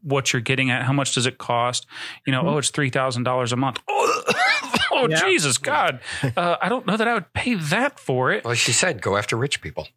what 0.03 0.31
you're 0.33 0.41
getting 0.41 0.69
at. 0.69 0.83
How 0.83 0.93
much 0.93 1.15
does 1.15 1.25
it 1.25 1.37
cost? 1.39 1.87
You 2.27 2.31
know 2.33 2.41
oh 2.47 2.57
it's 2.59 2.69
$3000 2.69 3.51
a 3.51 3.55
month. 3.55 3.79
Oh, 3.87 4.23
oh 4.91 5.07
Yeah. 5.09 5.19
jesus 5.25 5.57
god. 5.57 6.01
Uh, 6.37 6.57
i 6.61 6.69
don't 6.69 6.85
know 6.85 6.97
that 6.97 7.07
i 7.07 7.13
would 7.13 7.31
pay 7.33 7.55
that 7.55 7.99
for 7.99 8.31
it. 8.31 8.43
Well, 8.45 8.53
she 8.53 8.73
said, 8.73 9.01
go 9.01 9.17
after 9.17 9.35
rich 9.37 9.61
people. 9.61 9.87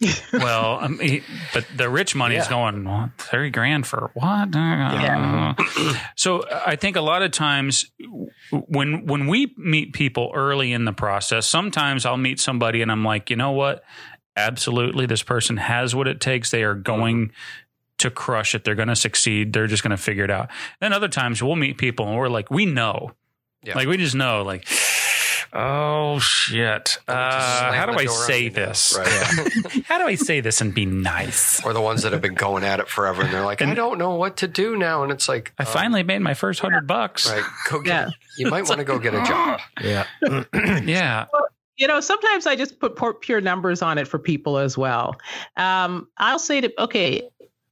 well, 0.32 0.78
I 0.80 0.88
mean, 0.88 1.22
but 1.52 1.66
the 1.76 1.88
rich 1.88 2.14
money 2.14 2.36
is 2.36 2.48
going 2.48 2.84
what, 2.84 3.10
thirty 3.18 3.50
grand 3.50 3.86
for 3.86 4.10
what? 4.14 4.54
Uh, 4.54 5.54
So 6.16 6.44
I 6.66 6.76
think 6.76 6.96
a 6.96 7.00
lot 7.00 7.22
of 7.22 7.30
times 7.30 7.86
when 8.50 9.06
when 9.06 9.26
we 9.26 9.54
meet 9.56 9.92
people 9.92 10.30
early 10.34 10.72
in 10.72 10.84
the 10.84 10.92
process, 10.92 11.46
sometimes 11.46 12.04
I'll 12.06 12.16
meet 12.16 12.40
somebody 12.40 12.82
and 12.82 12.90
I'm 12.90 13.04
like, 13.04 13.30
you 13.30 13.36
know 13.36 13.52
what? 13.52 13.84
Absolutely, 14.36 15.06
this 15.06 15.22
person 15.22 15.56
has 15.58 15.94
what 15.94 16.08
it 16.08 16.20
takes. 16.20 16.50
They 16.50 16.64
are 16.64 16.74
going 16.74 17.30
to 17.98 18.10
crush 18.10 18.54
it. 18.54 18.64
They're 18.64 18.74
going 18.74 18.88
to 18.88 18.96
succeed. 18.96 19.52
They're 19.52 19.68
just 19.68 19.82
going 19.82 19.92
to 19.92 19.96
figure 20.02 20.24
it 20.24 20.30
out. 20.30 20.50
Then 20.80 20.92
other 20.92 21.08
times 21.08 21.42
we'll 21.42 21.54
meet 21.56 21.78
people 21.78 22.08
and 22.08 22.16
we're 22.18 22.28
like, 22.28 22.50
we 22.50 22.66
know, 22.66 23.12
Yeah. 23.62 23.76
like 23.76 23.86
we 23.88 23.96
just 23.96 24.14
know, 24.16 24.42
like. 24.42 24.66
Oh 25.56 26.18
shit! 26.18 26.98
Uh, 27.06 27.72
how 27.72 27.86
do 27.86 27.92
I 27.96 28.06
say 28.06 28.44
you. 28.44 28.50
this? 28.50 28.96
Right. 28.98 29.04
How 29.84 29.98
do 29.98 30.04
I 30.04 30.16
say 30.16 30.40
this 30.40 30.60
and 30.60 30.74
be 30.74 30.84
nice? 30.84 31.64
or 31.64 31.72
the 31.72 31.80
ones 31.80 32.02
that 32.02 32.12
have 32.12 32.20
been 32.22 32.34
going 32.34 32.64
at 32.64 32.80
it 32.80 32.88
forever 32.88 33.22
and 33.22 33.32
they're 33.32 33.44
like, 33.44 33.62
I 33.62 33.72
don't 33.74 33.98
know 33.98 34.16
what 34.16 34.38
to 34.38 34.48
do 34.48 34.76
now. 34.76 35.04
And 35.04 35.12
it's 35.12 35.28
like, 35.28 35.52
I 35.58 35.62
um, 35.62 35.72
finally 35.72 36.02
made 36.02 36.18
my 36.20 36.34
first 36.34 36.58
hundred 36.58 36.88
bucks. 36.88 37.30
right, 37.30 37.44
go 37.70 37.80
get, 37.80 38.08
Yeah. 38.08 38.10
you 38.36 38.50
might 38.50 38.68
want 38.68 38.80
to 38.80 38.84
go 38.84 38.98
get 38.98 39.14
a 39.14 39.22
job. 39.26 39.60
Yeah. 39.80 40.06
Yeah. 40.84 41.26
you 41.76 41.86
know 41.86 42.00
sometimes 42.00 42.46
i 42.46 42.54
just 42.56 42.78
put 42.80 43.20
pure 43.20 43.40
numbers 43.40 43.82
on 43.82 43.98
it 43.98 44.06
for 44.08 44.18
people 44.18 44.58
as 44.58 44.76
well 44.78 45.16
um, 45.56 46.08
i'll 46.18 46.38
say 46.38 46.60
to 46.60 46.82
okay 46.82 47.28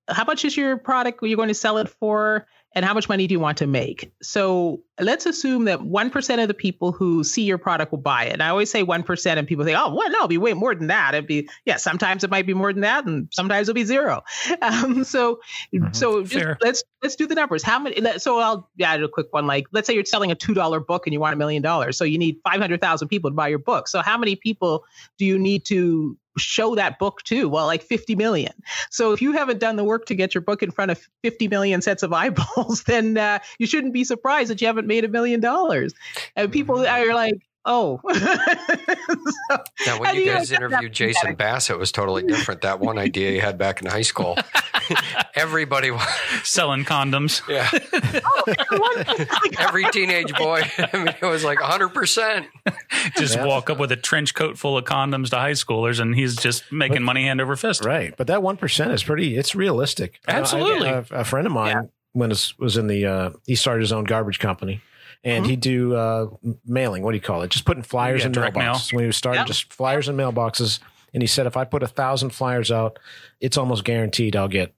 how 0.09 0.25
much 0.25 0.45
is 0.45 0.57
your 0.57 0.77
product 0.77 1.21
you're 1.23 1.37
going 1.37 1.49
to 1.49 1.55
sell 1.55 1.79
it 1.79 1.89
for 1.89 2.47
and 2.75 2.85
how 2.85 2.95
much 2.95 3.09
money 3.09 3.27
do 3.27 3.33
you 3.33 3.41
want 3.41 3.59
to 3.59 3.67
make? 3.67 4.13
So 4.23 4.83
let's 5.01 5.27
assume 5.27 5.65
that 5.65 5.81
1% 5.81 6.43
of 6.43 6.49
the 6.49 6.55
people 6.55 6.93
who 6.93 7.25
see 7.25 7.43
your 7.43 7.59
product 7.59 7.93
will 7.93 7.99
buy 7.99 8.25
it. 8.25 8.33
And 8.33 8.43
i 8.43 8.49
always 8.49 8.71
say 8.71 8.85
1% 8.85 9.37
and 9.37 9.47
people 9.47 9.65
say 9.65 9.75
oh 9.75 9.95
well 9.95 10.11
no 10.11 10.17
it'll 10.17 10.29
be 10.29 10.39
way 10.39 10.55
more 10.55 10.75
than 10.75 10.87
that. 10.89 11.15
It'd 11.15 11.27
be 11.27 11.49
yeah 11.65 11.77
sometimes 11.77 12.25
it 12.25 12.31
might 12.31 12.47
be 12.47 12.55
more 12.55 12.73
than 12.73 12.83
that 12.83 13.05
and 13.05 13.29
sometimes 13.31 13.69
it'll 13.69 13.75
be 13.75 13.85
zero. 13.85 14.23
Um, 14.63 15.03
so 15.05 15.41
so 15.93 16.23
just, 16.23 16.63
let's 16.63 16.85
let's 17.03 17.17
do 17.17 17.27
the 17.27 17.35
numbers. 17.35 17.63
How 17.63 17.79
many 17.79 18.01
so 18.19 18.39
i'll 18.39 18.71
add 18.81 19.03
a 19.03 19.09
quick 19.09 19.27
one 19.31 19.47
like 19.47 19.67
let's 19.73 19.87
say 19.87 19.95
you're 19.95 20.05
selling 20.05 20.31
a 20.31 20.37
$2 20.37 20.87
book 20.87 21.07
and 21.07 21.13
you 21.13 21.21
want 21.21 21.35
a 21.35 21.37
million 21.37 21.63
dollars. 21.63 21.99
So 21.99 22.05
you 22.05 22.19
need 22.19 22.37
500000 22.45 23.09
people 23.09 23.31
to 23.31 23.35
buy 23.35 23.49
your 23.49 23.59
book. 23.59 23.89
So 23.89 24.03
how 24.03 24.17
many 24.17 24.37
people 24.37 24.85
do 25.19 25.25
you 25.25 25.39
need 25.39 25.65
to 25.67 26.17
show 26.39 26.75
that 26.75 26.99
book 26.99 27.23
to? 27.25 27.49
Well, 27.49 27.67
like 27.67 27.83
50 27.83 28.15
million. 28.15 28.53
So 28.91 29.13
if 29.13 29.23
you 29.23 29.33
haven't 29.33 29.61
done 29.61 29.77
the 29.77 29.85
work 29.85 30.07
to 30.07 30.15
get 30.15 30.35
your 30.35 30.43
book 30.43 30.63
in 30.63 30.71
front 30.71 30.91
of 30.91 31.09
50 31.23 31.49
million 31.49 31.83
sets 31.83 32.03
of 32.03 32.13
eyeballs, 32.13 32.85
then 32.85 33.17
uh, 33.19 33.39
you 33.59 33.67
shouldn't 33.67 33.93
be 33.93 34.05
surprised 34.05 34.51
that 34.51 34.61
you 34.61 34.67
haven't 34.67 34.87
made 34.87 35.05
a 35.05 35.09
million 35.09 35.41
dollars. 35.41 35.95
And 36.37 36.51
people 36.51 36.87
are 36.87 37.15
like, 37.15 37.43
oh. 37.65 38.01
So- 39.49 39.59
Now, 39.87 40.01
when 40.01 40.15
you 40.15 40.23
you 40.23 40.33
guys 40.33 40.51
interviewed 40.53 40.93
Jason 40.93 41.31
feedback? 41.31 41.55
Bass, 41.55 41.71
it 41.71 41.79
was 41.79 41.93
totally 41.93 42.23
different. 42.23 42.63
That 42.63 42.81
one 42.81 42.99
idea 42.99 43.33
you 43.33 43.41
had 43.41 43.59
back 43.59 43.81
in 43.83 43.87
high 43.89 44.03
school, 44.03 44.37
everybody, 45.35 45.91
was 45.91 46.03
Selling 46.45 46.85
condoms. 46.85 47.43
yeah, 47.49 47.69
every 49.59 49.85
teenage 49.91 50.35
boy. 50.35 50.63
I 50.79 50.97
mean, 50.97 51.09
it 51.09 51.23
was 51.27 51.45
like 51.45 51.59
100%. 51.59 52.47
Just 53.17 53.37
Yeah. 53.37 53.47
walk 53.47 53.71
up 53.71 53.79
with 53.79 53.93
a 53.93 53.97
trench 53.97 54.35
coat 54.35 54.59
full 54.59 54.77
of 54.79 54.85
condoms 54.85 55.31
to 55.31 55.37
high 55.37 55.53
schoolers 55.53 56.01
and 56.01 56.15
he's 56.15 56.37
just 56.37 56.71
making 56.73 57.03
money 57.03 57.25
hand 57.25 57.41
over 57.41 57.57
fist. 57.57 57.85
Right, 57.85 58.15
but 58.17 58.27
that 58.29 58.43
one 58.43 58.57
percent 58.57 58.93
is 58.93 59.03
pretty. 59.03 59.37
It's 59.37 59.55
realistic. 59.55 60.21
I- 60.27 60.33
I- 60.33 60.37
Absolutely. 60.41 60.89
a, 60.89 61.05
a 61.11 61.25
friend 61.25 61.47
of 61.47 61.53
mine 61.53 61.91
when 62.13 62.29
was 62.31 62.57
was 62.59 62.77
in 62.77 62.87
the 62.87 63.07
uh, 63.07 63.31
he 63.47 63.55
started 63.55 63.81
his 63.81 63.93
own 63.93 64.05
garbage 64.05 64.39
company, 64.39 64.81
and 65.25 65.47
he'd 65.47 65.61
do 65.61 65.95
uh, 65.95 66.27
mailing. 66.67 67.03
What 67.03 67.13
do 67.13 67.17
you 67.17 67.23
call 67.23 67.43
it? 67.43 67.51
Just 67.51 67.65
putting 67.65 67.83
flyers 67.83 68.21
Yeah, 68.21 68.27
in 68.27 68.33
direct 68.33 68.57
mail. 68.57 68.75
mailboxes. 68.75 68.93
When 68.93 69.05
he 69.05 69.07
was 69.07 69.17
starting, 69.17 69.41
Yep. 69.41 69.47
just 69.47 69.73
flyers 69.73 70.09
in 70.09 70.17
mailboxes. 70.17 70.81
And 71.15 71.23
he 71.23 71.27
said, 71.27 71.47
if 71.47 71.57
I 71.57 71.65
put 71.65 71.83
a 71.83 71.87
thousand 71.87 72.31
flyers 72.31 72.71
out, 72.73 72.99
it's 73.41 73.57
almost 73.59 73.85
guaranteed 73.85 74.35
I'll 74.35 74.49
get, 74.49 74.73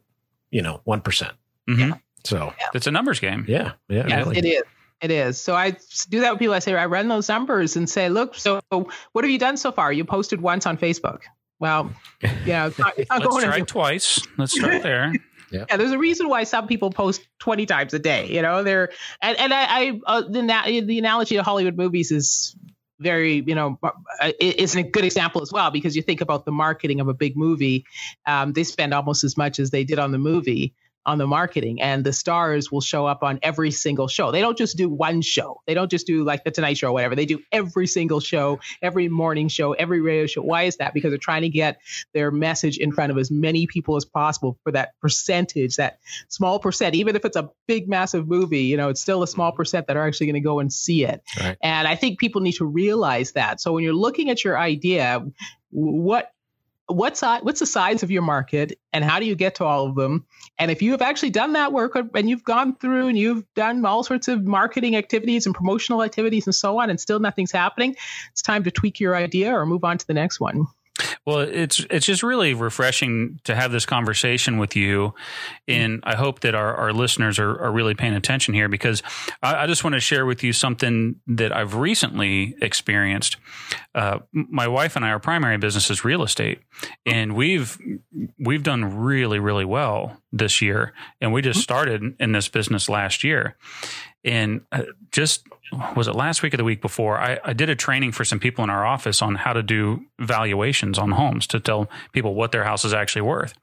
you 0.51 0.63
know, 0.63 0.81
one 0.85 1.01
percent. 1.01 1.33
hmm 1.69 1.93
So 2.25 2.53
It's 2.75 2.87
a 2.87 2.91
numbers 2.91 3.21
game. 3.21 3.45
yeah, 3.49 3.73
yeah, 3.89 4.07
Yeah, 4.09 4.17
really. 4.19 4.39
it 4.39 4.45
is. 4.45 4.63
It 5.01 5.11
is. 5.11 5.41
So 5.41 5.55
I 5.55 5.77
do 6.09 6.21
that 6.21 6.33
with 6.33 6.39
people. 6.39 6.55
I 6.55 6.61
say, 6.61 6.75
I 6.75 6.87
run 6.87 7.09
those 7.09 7.29
numbers 7.29 7.77
and 7.77 7.89
say, 7.89 8.09
look, 8.09 8.35
so 8.35 8.61
what 8.71 9.25
have 9.25 9.31
you 9.31 9.39
done 9.39 9.57
so 9.57 9.71
far? 9.71 9.93
You 9.93 10.05
posted 10.05 10.41
once 10.41 10.67
on 10.67 10.79
Facebook. 10.79 11.21
Well, 11.61 11.91
yeah, 12.47 12.67
it's 12.67 12.79
not, 12.79 12.95
it's 12.99 13.11
not 13.11 13.21
Let's 13.21 13.31
going 13.31 13.45
try 13.45 13.53
anywhere. 13.55 13.67
twice. 13.67 14.27
Let's 14.39 14.53
start 14.59 14.83
there. 14.83 15.13
Yeah, 15.55 15.77
there's 15.77 15.93
a 15.93 15.99
reason 15.99 16.29
why 16.29 16.45
some 16.45 16.67
people 16.67 16.91
post 16.91 17.27
20 17.41 17.67
times 17.67 17.95
a 17.95 17.99
day. 17.99 18.29
You 18.29 18.43
know, 18.43 18.63
they're 18.63 18.91
and 19.23 19.39
and 19.39 19.55
I, 19.55 19.65
I 19.65 20.01
uh, 20.07 20.21
the 20.23 20.85
the 20.87 20.99
analogy 20.99 21.37
of 21.37 21.45
Hollywood 21.45 21.77
movies 21.77 22.11
is 22.11 22.57
very 23.01 23.43
you 23.47 23.55
know 23.55 23.79
uh, 23.83 23.91
it's 24.41 24.77
a 24.77 24.83
good 24.83 25.05
example 25.05 25.43
as 25.43 25.53
well 25.53 25.71
because 25.71 25.97
you 25.97 26.03
think 26.03 26.21
about 26.21 26.45
the 26.45 26.53
marketing 26.53 27.01
of 27.01 27.09
a 27.09 27.15
big 27.15 27.37
movie, 27.37 27.85
um, 28.27 28.53
they 28.53 28.65
spend 28.65 28.95
almost 28.95 29.25
as 29.25 29.37
much 29.37 29.59
as 29.59 29.71
they 29.71 29.85
did 29.85 29.99
on 29.99 30.13
the 30.13 30.19
movie 30.19 30.75
on 31.07 31.19
the 31.19 31.27
marketing 31.27 31.81
and 31.81 32.05
the 32.05 32.13
stars 32.13 32.73
will 32.73 32.81
show 32.81 33.07
up 33.07 33.23
on 33.23 33.39
every 33.43 33.71
single 33.71 34.09
show. 34.09 34.33
They 34.33 34.41
don't 34.41 34.57
just 34.57 34.77
do 34.77 34.89
one 34.89 35.23
show. 35.23 35.61
They 35.67 35.75
don't 35.75 35.91
just 35.91 36.07
do 36.07 36.25
like 36.25 36.45
the 36.45 36.51
tonight 36.51 36.79
show 36.79 36.89
or 36.89 36.93
whatever. 36.93 37.15
They 37.15 37.27
do 37.27 37.41
every 37.53 37.87
single 37.87 38.21
show 38.21 38.61
every 38.83 39.09
morning 39.09 39.49
show 39.49 39.73
every 39.73 40.01
radio 40.01 40.27
show. 40.27 40.43
Why 40.43 40.63
is 40.63 40.77
that? 40.79 40.95
Because 40.95 41.11
they're 41.11 41.19
trying 41.19 41.43
to 41.43 41.49
get 41.49 41.79
their 42.13 42.31
message 42.31 42.79
in 42.79 42.93
front 42.93 43.13
of 43.13 43.19
as 43.19 43.31
many 43.31 43.67
people 43.67 43.97
as 43.97 44.05
possible 44.05 44.59
for 44.63 44.73
that 44.73 44.99
percentage, 45.01 45.77
that 45.77 45.99
small 46.29 46.59
percent, 46.59 46.95
even 46.95 47.17
if 47.17 47.25
it's 47.25 47.37
a 47.37 47.51
big, 47.67 47.89
massive 47.89 48.27
movie, 48.27 48.63
you 48.63 48.77
know, 48.77 48.89
it's 48.89 49.01
still 49.01 49.23
a 49.23 49.29
small 49.29 49.51
mm-hmm. 49.51 49.57
percent 49.57 49.87
that 49.87 49.97
are 49.97 50.07
actually 50.07 50.27
going 50.27 50.35
to 50.35 50.41
go 50.41 50.61
and 50.61 50.73
see 50.73 51.05
it. 51.05 51.23
Right. 51.41 51.57
And 51.63 51.87
I 51.87 51.97
think 51.97 52.19
people 52.19 52.41
need 52.41 52.53
to 52.53 52.65
realize 52.65 53.33
that. 53.33 53.61
So 53.61 53.73
when 53.73 53.85
you're 53.85 53.95
looking 53.95 54.31
at 54.31 54.45
your 54.45 54.59
idea, 54.59 55.25
what 55.71 56.31
what's 56.87 57.23
what's 57.23 57.61
the 57.61 57.67
size 57.67 58.03
of 58.03 58.11
your 58.11 58.23
market 58.23 58.79
and 58.93 59.05
how 59.05 59.19
do 59.19 59.27
you 59.27 59.35
get 59.35 59.57
to 59.57 59.65
all 59.65 59.87
of 59.87 59.95
them? 59.95 60.27
And 60.59 60.71
if 60.71 60.83
you 60.83 60.93
have 60.93 61.03
actually 61.03 61.31
done 61.31 61.55
that 61.55 61.73
work 61.73 61.97
and 62.15 62.29
you've 62.29 62.45
gone 62.45 62.77
through 62.77 63.09
and 63.09 63.19
you've 63.19 63.45
done 63.55 63.85
all 63.85 64.03
sorts 64.03 64.29
of 64.29 64.45
marketing 64.45 64.95
activities 64.97 65.47
and 65.47 65.55
promotional 65.55 66.03
activities 66.03 66.47
and 66.47 66.55
so 66.55 66.79
on 66.81 66.91
and 66.91 67.01
still 67.01 67.19
nothing's 67.19 67.53
happening 67.53 67.97
it's 68.31 68.43
time 68.43 68.65
to 68.65 68.71
tweak 68.71 69.01
your 69.01 69.17
idea 69.17 69.53
or 69.53 69.65
move 69.65 69.85
on 69.85 69.99
to 69.99 70.07
the 70.07 70.15
next 70.15 70.41
one 70.41 70.67
Well, 71.27 71.41
it's 71.41 71.85
it's 71.91 72.07
just 72.07 72.23
really 72.23 72.55
refreshing 72.55 73.41
to 73.45 73.55
have 73.55 73.73
this 73.73 73.85
conversation 73.85 74.59
with 74.59 74.77
you, 74.77 75.15
and 75.67 76.01
I 76.05 76.15
hope 76.15 76.41
that 76.41 76.55
our, 76.55 76.75
our 76.75 76.93
listeners 76.93 77.39
are, 77.39 77.61
are 77.61 77.73
really 77.73 77.95
paying 77.95 78.15
attention 78.15 78.55
here 78.55 78.69
because 78.69 79.03
I, 79.43 79.65
I 79.65 79.67
just 79.67 79.83
want 79.83 79.95
to 79.95 80.01
share 80.01 80.25
with 80.25 80.45
you 80.45 80.53
something 80.53 81.17
that 81.27 81.55
I've 81.55 81.75
recently 81.75 82.55
experienced. 82.61 83.39
Uh, 83.95 84.21
my 84.33 84.69
wife 84.69 84.95
and 84.95 85.05
I, 85.05 85.11
our 85.11 85.19
primary 85.19 85.59
business 85.59 85.91
is 85.91 86.05
real 86.05 86.23
estate, 86.23 86.61
and 87.05 87.35
we've 87.35 87.77
we've 88.39 88.63
done 88.63 88.99
really 88.99 89.41
really 89.41 89.65
well 89.65 90.21
this 90.33 90.63
year, 90.63 90.93
and 91.21 91.33
we 91.33 91.43
just 91.43 91.61
started 91.61 92.15
in 92.21 92.33
this 92.33 92.49
business 92.49 92.89
last 92.89 93.25
year. 93.25 93.57
And 94.25 94.63
uh, 94.73 94.83
just 95.11 95.47
was 95.97 96.09
it 96.09 96.15
last 96.15 96.43
week 96.43 96.55
or 96.55 96.57
the 96.57 96.65
week 96.65 96.81
before? 96.81 97.19
I, 97.19 97.39
I 97.45 97.53
did 97.53 97.69
a 97.69 97.77
training 97.77 98.13
for 98.13 98.25
some 98.25 98.39
people 98.39 98.65
in 98.65 98.71
our 98.71 98.87
office 98.87 99.23
on 99.23 99.35
how 99.35 99.53
to 99.53 99.63
do 99.63 100.05
valuations 100.19 100.99
on 100.99 101.11
homes 101.11 101.47
to 101.49 101.61
tell 101.61 101.91
people 102.13 102.35
what 102.35 102.53
their 102.53 102.65
house 102.65 102.85
is 102.85 102.95
actually 102.95 103.23
worth. 103.23 103.55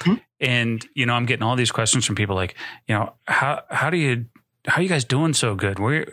Mm-hmm. 0.00 0.14
And 0.40 0.86
you 0.94 1.06
know, 1.06 1.14
I'm 1.14 1.26
getting 1.26 1.42
all 1.42 1.56
these 1.56 1.70
questions 1.70 2.04
from 2.04 2.16
people 2.16 2.36
like, 2.36 2.54
you 2.86 2.94
know, 2.94 3.14
how 3.26 3.62
how 3.70 3.90
do 3.90 3.96
you 3.96 4.26
how 4.66 4.80
are 4.80 4.82
you 4.82 4.88
guys 4.88 5.04
doing 5.04 5.32
so 5.32 5.54
good? 5.54 5.78
Where, 5.78 6.06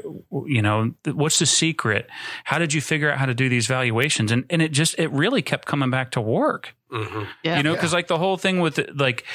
you 0.46 0.62
know, 0.62 0.94
what's 1.06 1.40
the 1.40 1.46
secret? 1.46 2.10
How 2.46 2.58
did 2.58 2.74
you 2.74 2.80
figure 2.80 3.12
out 3.12 3.18
how 3.18 3.26
to 3.26 3.34
do 3.34 3.50
these 3.50 3.68
valuations? 3.68 4.32
And 4.32 4.46
and 4.50 4.62
it 4.62 4.72
just 4.72 4.98
it 4.98 5.12
really 5.12 5.42
kept 5.42 5.66
coming 5.66 5.90
back 5.90 6.12
to 6.12 6.22
work. 6.22 6.76
Mm-hmm. 6.92 7.24
Yeah, 7.44 7.58
you 7.58 7.64
know, 7.64 7.74
because 7.74 7.92
yeah. 7.92 7.98
like 7.98 8.08
the 8.08 8.18
whole 8.18 8.38
thing 8.38 8.62
with 8.62 8.80
like, 8.96 9.26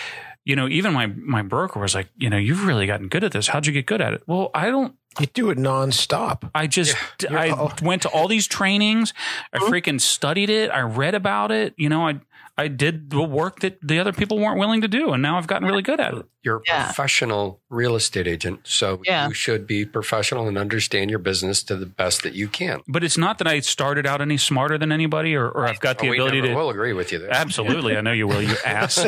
you 0.45 0.57
know, 0.57 0.69
even 0.69 0.93
my 0.93 1.07
my 1.07 1.43
broker 1.43 1.79
was 1.79 1.95
like, 1.95 2.09
you 2.17 2.29
know, 2.29 2.37
you've 2.37 2.65
really 2.67 2.87
gotten 2.87 3.09
good 3.09 3.23
at 3.25 3.33
this. 3.33 3.49
How'd 3.49 3.67
you 3.67 3.73
get 3.73 3.87
good 3.87 4.01
at 4.01 4.13
it? 4.13 4.23
Well, 4.27 4.51
I 4.55 4.71
don't. 4.71 4.97
You 5.21 5.27
do 5.27 5.51
it 5.51 5.59
nonstop. 5.59 6.51
I 6.55 6.67
just 6.67 6.97
yeah, 7.23 7.39
I 7.39 7.75
went 7.83 8.03
to 8.03 8.09
all 8.09 8.29
these 8.29 8.47
trainings. 8.47 9.13
I 9.53 9.59
mm-hmm. 9.59 9.73
freaking 9.73 10.01
studied 10.01 10.49
it. 10.51 10.71
I 10.71 10.81
read 10.81 11.15
about 11.15 11.53
it. 11.53 11.75
You 11.77 11.91
know, 11.91 12.09
I 12.09 12.21
I 12.59 12.69
did 12.69 13.09
the 13.09 13.23
work 13.23 13.61
that 13.61 13.79
the 13.83 13.99
other 13.99 14.13
people 14.13 14.39
weren't 14.39 14.59
willing 14.59 14.83
to 14.83 14.89
do, 14.89 15.13
and 15.13 15.23
now 15.23 15.39
I've 15.39 15.47
gotten 15.47 15.67
really 15.67 15.83
good 15.83 15.99
at 15.99 16.13
it. 16.13 16.27
You're 16.43 16.59
a 16.59 16.63
yeah. 16.67 16.85
professional 16.85 17.61
real 17.71 17.97
estate 17.97 18.27
agent, 18.27 18.61
so 18.65 19.01
yeah. 19.07 19.27
you 19.27 19.33
should 19.33 19.67
be 19.67 19.87
professional 19.87 20.47
and 20.47 20.59
understand 20.59 21.09
your 21.09 21.19
business 21.19 21.63
to 21.65 21.77
the 21.77 21.87
best 21.87 22.23
that 22.25 22.35
you 22.35 22.49
can. 22.49 22.83
But 22.87 23.05
it's 23.05 23.17
not 23.17 23.39
that 23.39 23.47
I 23.47 23.61
started 23.61 24.07
out 24.07 24.21
any 24.21 24.37
smarter 24.37 24.77
than 24.77 24.93
anybody, 24.93 25.35
or, 25.35 25.49
or 25.49 25.67
I've 25.67 25.81
got 25.81 25.99
the 25.99 26.11
oh, 26.11 26.13
ability 26.13 26.43
to. 26.43 26.55
We'll 26.55 26.69
agree 26.69 26.93
with 26.93 27.11
you 27.11 27.21
there. 27.21 27.33
Absolutely, 27.33 27.97
I 27.97 28.03
know 28.03 28.13
you 28.13 28.29
will. 28.29 28.43
You 28.43 28.57
ass. 28.67 28.99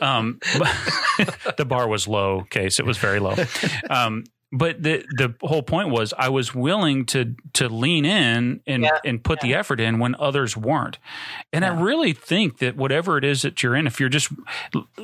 Um, 0.00 0.38
the 1.56 1.66
bar 1.66 1.88
was 1.88 2.06
low. 2.06 2.42
Case 2.50 2.78
it 2.78 2.86
was 2.86 2.98
very 2.98 3.18
low. 3.18 3.34
Um, 3.90 4.24
but 4.52 4.82
the 4.82 5.04
the 5.16 5.34
whole 5.40 5.62
point 5.62 5.88
was 5.88 6.12
I 6.16 6.28
was 6.28 6.54
willing 6.54 7.06
to 7.06 7.34
to 7.54 7.68
lean 7.68 8.04
in 8.04 8.60
and 8.66 8.82
yeah. 8.82 8.98
and 9.04 9.24
put 9.24 9.42
yeah. 9.42 9.48
the 9.48 9.54
effort 9.54 9.80
in 9.80 9.98
when 9.98 10.14
others 10.16 10.56
weren't. 10.56 10.98
And 11.52 11.64
yeah. 11.64 11.72
I 11.72 11.80
really 11.80 12.12
think 12.12 12.58
that 12.58 12.76
whatever 12.76 13.16
it 13.16 13.24
is 13.24 13.42
that 13.42 13.62
you're 13.62 13.74
in, 13.74 13.86
if 13.86 13.98
you're 13.98 14.10
just 14.10 14.30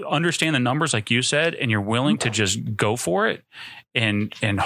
understand 0.08 0.54
the 0.54 0.60
numbers 0.60 0.92
like 0.92 1.10
you 1.10 1.22
said, 1.22 1.54
and 1.54 1.70
you're 1.70 1.80
willing 1.80 2.18
to 2.18 2.30
just 2.30 2.76
go 2.76 2.94
for 2.96 3.26
it 3.26 3.42
and 3.94 4.34
and 4.42 4.60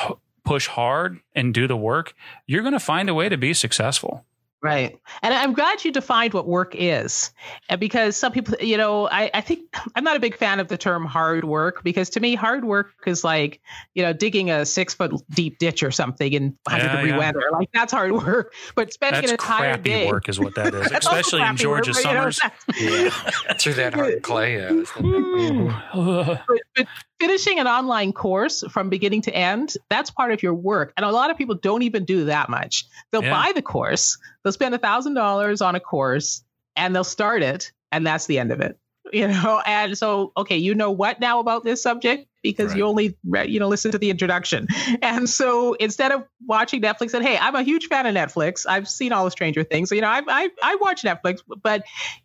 push 0.44 0.66
hard 0.66 1.20
and 1.34 1.54
do 1.54 1.68
the 1.68 1.76
work, 1.76 2.14
you're 2.46 2.62
going 2.62 2.72
to 2.72 2.80
find 2.80 3.08
a 3.08 3.14
way 3.14 3.28
to 3.28 3.36
be 3.36 3.54
successful. 3.54 4.24
Right. 4.62 4.96
And 5.22 5.34
I'm 5.34 5.54
glad 5.54 5.84
you 5.84 5.90
defined 5.90 6.34
what 6.34 6.46
work 6.46 6.76
is. 6.78 7.32
Uh, 7.68 7.76
because 7.76 8.16
some 8.16 8.30
people, 8.30 8.54
you 8.60 8.76
know, 8.76 9.08
I, 9.08 9.28
I 9.34 9.40
think 9.40 9.74
I'm 9.96 10.04
not 10.04 10.16
a 10.16 10.20
big 10.20 10.36
fan 10.36 10.60
of 10.60 10.68
the 10.68 10.78
term 10.78 11.04
hard 11.04 11.44
work 11.44 11.82
because 11.82 12.08
to 12.10 12.20
me, 12.20 12.36
hard 12.36 12.64
work 12.64 12.92
is 13.04 13.24
like, 13.24 13.60
you 13.94 14.04
know, 14.04 14.12
digging 14.12 14.52
a 14.52 14.64
six 14.64 14.94
foot 14.94 15.12
deep 15.30 15.58
ditch 15.58 15.82
or 15.82 15.90
something 15.90 16.32
in 16.32 16.56
100 16.64 16.84
yeah, 16.84 16.96
degree 16.96 17.10
yeah. 17.10 17.18
weather. 17.18 17.42
Like 17.52 17.70
that's 17.74 17.92
hard 17.92 18.12
work. 18.24 18.54
But 18.76 18.92
spending 18.92 19.22
that's 19.22 19.32
an 19.32 19.34
entire 19.34 19.72
crappy 19.74 19.90
day. 19.90 20.06
work 20.06 20.28
is 20.28 20.38
what 20.38 20.54
that 20.54 20.72
is, 20.74 20.92
especially 20.94 21.42
in 21.42 21.56
Georgia 21.56 21.90
work, 21.90 22.00
summers. 22.00 22.40
You 22.78 22.90
know, 22.90 22.96
yeah. 23.04 23.54
Through 23.54 23.74
that 23.74 23.94
hard 23.94 24.22
clay. 24.22 24.58
Yeah. 24.58 24.70
Mm-hmm. 24.70 26.28
but, 26.46 26.62
but 26.76 26.86
finishing 27.22 27.60
an 27.60 27.68
online 27.68 28.12
course 28.12 28.64
from 28.68 28.90
beginning 28.90 29.22
to 29.22 29.32
end, 29.32 29.74
that's 29.88 30.10
part 30.10 30.32
of 30.32 30.42
your 30.42 30.54
work. 30.54 30.92
And 30.96 31.06
a 31.06 31.12
lot 31.12 31.30
of 31.30 31.38
people 31.38 31.54
don't 31.54 31.82
even 31.82 32.04
do 32.04 32.24
that 32.24 32.48
much. 32.48 32.84
They'll 33.12 33.22
yeah. 33.22 33.30
buy 33.30 33.52
the 33.54 33.62
course, 33.62 34.18
they'll 34.42 34.52
spend 34.52 34.74
a 34.74 34.78
thousand 34.78 35.14
dollars 35.14 35.60
on 35.60 35.76
a 35.76 35.80
course 35.80 36.42
and 36.74 36.94
they'll 36.94 37.04
start 37.04 37.44
it 37.44 37.70
and 37.92 38.04
that's 38.04 38.26
the 38.26 38.40
end 38.40 38.50
of 38.50 38.60
it. 38.60 38.76
You 39.12 39.28
know, 39.28 39.60
and 39.66 39.98
so 39.98 40.32
okay, 40.38 40.56
you 40.56 40.74
know 40.74 40.90
what 40.90 41.20
now 41.20 41.40
about 41.40 41.64
this 41.64 41.82
subject 41.82 42.28
because 42.42 42.68
right. 42.68 42.78
you 42.78 42.86
only 42.86 43.18
read, 43.28 43.50
you 43.50 43.60
know 43.60 43.68
listen 43.68 43.90
to 43.90 43.98
the 43.98 44.08
introduction. 44.08 44.68
And 45.02 45.28
so 45.28 45.74
instead 45.74 46.12
of 46.12 46.24
watching 46.46 46.80
Netflix, 46.80 47.12
and 47.12 47.22
hey, 47.22 47.36
I'm 47.36 47.54
a 47.54 47.62
huge 47.62 47.88
fan 47.88 48.06
of 48.06 48.14
Netflix. 48.14 48.64
I've 48.66 48.88
seen 48.88 49.12
all 49.12 49.26
the 49.26 49.30
Stranger 49.30 49.64
Things, 49.64 49.90
so 49.90 49.96
you 49.96 50.00
know 50.00 50.08
I 50.08 50.22
I, 50.26 50.48
I 50.62 50.76
watch 50.76 51.02
Netflix, 51.02 51.40
but 51.62 51.82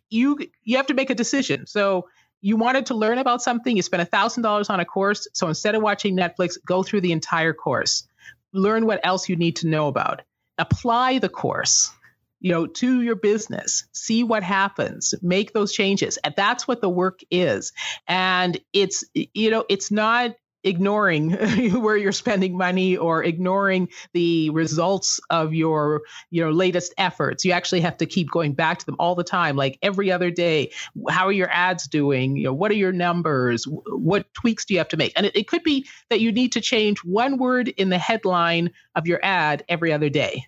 you 0.08 0.38
you 0.64 0.78
have 0.78 0.86
to 0.86 0.94
make 0.94 1.10
a 1.10 1.14
decision. 1.14 1.66
So 1.66 2.08
you 2.40 2.56
wanted 2.56 2.86
to 2.86 2.94
learn 2.94 3.18
about 3.18 3.42
something, 3.42 3.76
you 3.76 3.82
spent 3.82 4.08
$1,000 4.10 4.70
on 4.70 4.80
a 4.80 4.84
course. 4.84 5.28
So 5.32 5.48
instead 5.48 5.74
of 5.74 5.82
watching 5.82 6.16
Netflix, 6.16 6.56
go 6.64 6.82
through 6.82 7.00
the 7.02 7.12
entire 7.12 7.52
course, 7.52 8.06
learn 8.52 8.86
what 8.86 9.00
else 9.04 9.28
you 9.28 9.36
need 9.36 9.56
to 9.56 9.68
know 9.68 9.88
about, 9.88 10.22
apply 10.58 11.18
the 11.18 11.28
course 11.28 11.92
you 12.40 12.52
know 12.52 12.66
to 12.66 13.02
your 13.02 13.16
business. 13.16 13.86
See 13.92 14.22
what 14.22 14.42
happens. 14.42 15.14
Make 15.22 15.52
those 15.52 15.72
changes. 15.72 16.18
And 16.18 16.34
that's 16.36 16.68
what 16.68 16.80
the 16.80 16.88
work 16.88 17.20
is. 17.30 17.72
And 18.06 18.58
it's 18.72 19.04
you 19.14 19.50
know 19.50 19.64
it's 19.68 19.90
not 19.90 20.36
ignoring 20.64 21.30
where 21.80 21.96
you're 21.96 22.12
spending 22.12 22.56
money 22.56 22.96
or 22.96 23.22
ignoring 23.22 23.88
the 24.12 24.50
results 24.50 25.20
of 25.30 25.54
your 25.54 26.02
you 26.30 26.44
know 26.44 26.50
latest 26.50 26.94
efforts. 26.98 27.44
You 27.44 27.52
actually 27.52 27.80
have 27.80 27.96
to 27.98 28.06
keep 28.06 28.30
going 28.30 28.52
back 28.52 28.78
to 28.78 28.86
them 28.86 28.96
all 28.98 29.14
the 29.14 29.24
time 29.24 29.56
like 29.56 29.78
every 29.82 30.10
other 30.10 30.30
day. 30.30 30.72
How 31.08 31.26
are 31.26 31.32
your 31.32 31.50
ads 31.50 31.86
doing? 31.86 32.36
You 32.36 32.44
know 32.44 32.52
what 32.52 32.70
are 32.70 32.74
your 32.74 32.92
numbers? 32.92 33.64
What 33.64 34.32
tweaks 34.34 34.64
do 34.64 34.74
you 34.74 34.78
have 34.78 34.88
to 34.88 34.96
make? 34.96 35.12
And 35.16 35.26
it, 35.26 35.36
it 35.36 35.48
could 35.48 35.62
be 35.62 35.86
that 36.10 36.20
you 36.20 36.32
need 36.32 36.52
to 36.52 36.60
change 36.60 36.98
one 37.04 37.38
word 37.38 37.68
in 37.68 37.88
the 37.88 37.98
headline 37.98 38.70
of 38.94 39.06
your 39.06 39.20
ad 39.22 39.64
every 39.68 39.92
other 39.92 40.08
day 40.08 40.46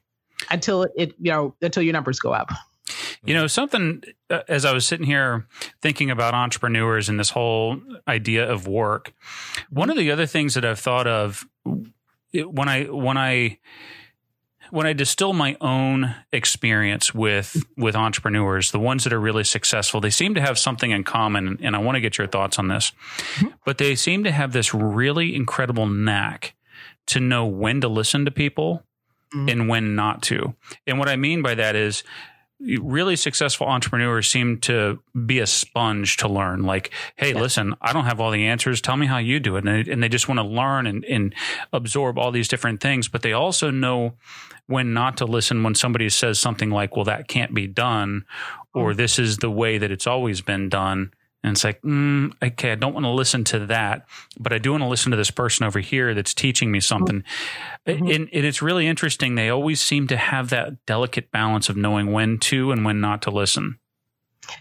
until 0.50 0.84
it 0.96 1.14
you 1.20 1.30
know 1.30 1.54
until 1.60 1.82
your 1.82 1.92
numbers 1.92 2.18
go 2.18 2.32
up 2.32 2.50
you 3.24 3.34
know, 3.34 3.46
something 3.46 4.02
uh, 4.30 4.40
as 4.48 4.64
I 4.64 4.72
was 4.72 4.86
sitting 4.86 5.06
here 5.06 5.46
thinking 5.82 6.10
about 6.10 6.34
entrepreneurs 6.34 7.08
and 7.08 7.18
this 7.18 7.30
whole 7.30 7.80
idea 8.08 8.50
of 8.50 8.66
work, 8.66 9.12
one 9.68 9.90
of 9.90 9.96
the 9.96 10.10
other 10.10 10.26
things 10.26 10.54
that 10.54 10.64
I've 10.64 10.80
thought 10.80 11.06
of 11.06 11.46
when 12.32 12.68
I 12.68 12.84
when 12.84 13.18
I 13.18 13.58
when 14.70 14.86
I 14.86 14.92
distill 14.92 15.32
my 15.32 15.56
own 15.60 16.14
experience 16.32 17.12
with 17.14 17.62
with 17.76 17.94
entrepreneurs, 17.94 18.70
the 18.70 18.78
ones 18.78 19.04
that 19.04 19.12
are 19.12 19.20
really 19.20 19.44
successful, 19.44 20.00
they 20.00 20.10
seem 20.10 20.34
to 20.34 20.40
have 20.40 20.58
something 20.58 20.90
in 20.90 21.04
common, 21.04 21.58
and 21.60 21.76
I 21.76 21.78
want 21.78 21.96
to 21.96 22.00
get 22.00 22.18
your 22.18 22.26
thoughts 22.26 22.58
on 22.58 22.68
this. 22.68 22.92
Mm-hmm. 23.36 23.48
But 23.64 23.78
they 23.78 23.94
seem 23.94 24.24
to 24.24 24.32
have 24.32 24.52
this 24.52 24.72
really 24.72 25.34
incredible 25.34 25.86
knack 25.86 26.54
to 27.08 27.20
know 27.20 27.46
when 27.46 27.80
to 27.80 27.88
listen 27.88 28.24
to 28.24 28.30
people 28.30 28.84
mm-hmm. 29.34 29.48
and 29.48 29.68
when 29.68 29.94
not 29.94 30.22
to. 30.22 30.54
And 30.86 30.98
what 30.98 31.08
I 31.08 31.16
mean 31.16 31.42
by 31.42 31.54
that 31.54 31.74
is 31.74 32.02
really 32.60 33.16
successful 33.16 33.66
entrepreneurs 33.66 34.28
seem 34.28 34.58
to 34.58 35.00
be 35.26 35.38
a 35.38 35.46
sponge 35.46 36.18
to 36.18 36.28
learn. 36.28 36.62
Like 36.62 36.90
hey 37.16 37.32
yeah. 37.32 37.40
listen 37.40 37.74
i 37.80 37.92
don't 37.92 38.04
have 38.04 38.20
all 38.20 38.30
the 38.30 38.46
answers. 38.46 38.80
Tell 38.80 38.96
me 38.96 39.06
how 39.06 39.18
you 39.18 39.40
do 39.40 39.56
it. 39.56 39.64
And 39.66 39.86
they, 39.86 39.92
and 39.92 40.02
they 40.02 40.08
just 40.08 40.28
want 40.28 40.38
to 40.38 40.44
learn 40.44 40.86
and, 40.86 41.04
and 41.04 41.34
absorb 41.72 42.18
all 42.18 42.30
these 42.30 42.48
different 42.48 42.80
things. 42.80 43.08
But 43.08 43.22
they 43.22 43.32
also 43.32 43.70
know 43.70 44.14
when 44.66 44.92
not 44.92 45.16
to 45.16 45.24
listen 45.24 45.62
when 45.62 45.74
somebody 45.74 46.08
says 46.08 46.38
something 46.38 46.70
like 46.70 46.94
well 46.94 47.04
that 47.04 47.28
can't 47.28 47.54
be 47.54 47.66
done 47.66 48.24
or 48.72 48.92
mm. 48.92 48.96
this 48.96 49.18
is 49.18 49.38
the 49.38 49.50
way 49.50 49.78
that 49.78 49.90
it's 49.90 50.06
always 50.06 50.40
been 50.40 50.68
done 50.68 51.12
and 51.42 51.52
it's 51.52 51.64
like, 51.64 51.80
mm, 51.82 52.32
okay, 52.42 52.72
I 52.72 52.74
don't 52.74 52.92
want 52.92 53.04
to 53.04 53.10
listen 53.10 53.44
to 53.44 53.66
that, 53.66 54.06
but 54.38 54.52
I 54.52 54.58
do 54.58 54.72
want 54.72 54.82
to 54.82 54.88
listen 54.88 55.10
to 55.10 55.16
this 55.16 55.30
person 55.30 55.66
over 55.66 55.80
here 55.80 56.12
that's 56.12 56.34
teaching 56.34 56.70
me 56.70 56.80
something. 56.80 57.24
Mm-hmm. 57.86 58.06
And, 58.06 58.10
and, 58.10 58.44
it's 58.44 58.60
really 58.60 58.86
interesting. 58.86 59.36
They 59.36 59.48
always 59.48 59.80
seem 59.80 60.06
to 60.08 60.16
have 60.16 60.50
that 60.50 60.84
delicate 60.84 61.30
balance 61.30 61.68
of 61.68 61.76
knowing 61.76 62.12
when 62.12 62.38
to 62.38 62.72
and 62.72 62.84
when 62.84 63.00
not 63.00 63.22
to 63.22 63.30
listen. 63.30 63.78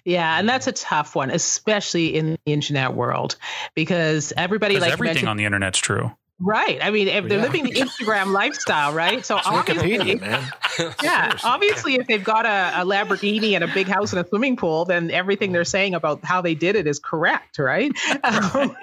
Yeah, 0.05 0.39
and 0.39 0.47
that's 0.47 0.67
a 0.67 0.71
tough 0.71 1.15
one, 1.15 1.31
especially 1.31 2.15
in 2.15 2.31
the 2.31 2.53
internet 2.53 2.93
world, 2.93 3.35
because 3.75 4.31
everybody 4.37 4.79
like 4.79 4.91
everything 4.91 5.27
on 5.27 5.35
the 5.37 5.45
internet's 5.45 5.79
true. 5.79 6.11
Right. 6.41 6.79
I 6.81 6.89
mean, 6.89 7.09
if 7.09 7.27
they're 7.27 7.37
yeah. 7.37 7.43
living 7.43 7.63
the 7.65 7.71
Instagram 7.81 8.31
lifestyle, 8.31 8.93
right? 8.93 9.25
So 9.25 9.39
obviously, 9.43 10.15
man. 10.15 10.49
yeah, 11.03 11.37
obviously, 11.43 11.95
if 11.95 12.07
they've 12.07 12.23
got 12.23 12.45
a, 12.45 12.81
a, 12.81 12.85
Lamborghini 12.85 13.53
and 13.53 13.63
a 13.63 13.67
big 13.67 13.87
house 13.87 14.13
and 14.13 14.25
a 14.25 14.27
swimming 14.27 14.55
pool, 14.55 14.85
then 14.85 15.11
everything 15.11 15.51
they're 15.51 15.65
saying 15.65 15.95
about 15.95 16.23
how 16.23 16.41
they 16.41 16.55
did 16.55 16.75
it 16.75 16.87
is 16.87 16.99
correct, 16.99 17.59
right? 17.59 17.91
Um, 18.23 18.75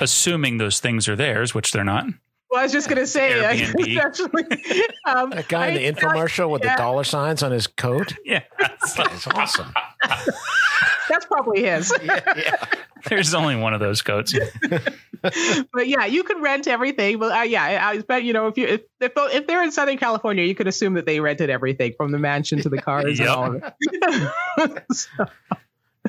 Assuming 0.00 0.58
those 0.58 0.80
things 0.80 1.08
are 1.08 1.16
theirs, 1.16 1.54
which 1.54 1.72
they're 1.72 1.84
not. 1.84 2.06
Well, 2.50 2.60
I 2.60 2.64
was 2.64 2.72
just 2.72 2.88
going 2.88 2.98
to 2.98 3.06
say, 3.06 3.32
um, 5.06 5.30
that 5.30 5.48
guy 5.48 5.68
in 5.68 5.74
the 5.74 6.00
infomercial 6.00 6.50
with 6.50 6.62
yeah. 6.64 6.76
the 6.76 6.82
dollar 6.82 7.04
signs 7.04 7.42
on 7.42 7.52
his 7.52 7.66
coat. 7.66 8.14
Yeah, 8.24 8.42
that's 8.58 9.26
awesome. 9.28 9.72
That's 11.08 11.26
probably 11.26 11.64
his. 11.64 11.92
yeah, 12.02 12.20
yeah. 12.36 12.64
There's 13.08 13.34
only 13.34 13.56
one 13.56 13.74
of 13.74 13.80
those 13.80 14.02
coats. 14.02 14.34
but 15.22 15.88
yeah, 15.88 16.06
you 16.06 16.22
can 16.24 16.40
rent 16.40 16.66
everything. 16.66 17.18
But 17.18 17.32
uh, 17.32 17.42
yeah, 17.42 17.88
I, 17.88 17.98
bet 17.98 18.24
you 18.24 18.32
know 18.32 18.48
if 18.48 18.58
you 18.58 18.66
if, 18.66 18.80
if, 19.00 19.12
if 19.16 19.46
they're 19.46 19.62
in 19.62 19.72
Southern 19.72 19.98
California, 19.98 20.44
you 20.44 20.54
could 20.54 20.68
assume 20.68 20.94
that 20.94 21.06
they 21.06 21.20
rented 21.20 21.50
everything 21.50 21.94
from 21.96 22.12
the 22.12 22.18
mansion 22.18 22.60
to 22.62 22.68
the 22.68 22.80
cars 22.80 23.18
and 23.18 23.28
all 23.28 23.56
of 23.56 23.62
it. 23.64 24.84
so, 24.92 25.26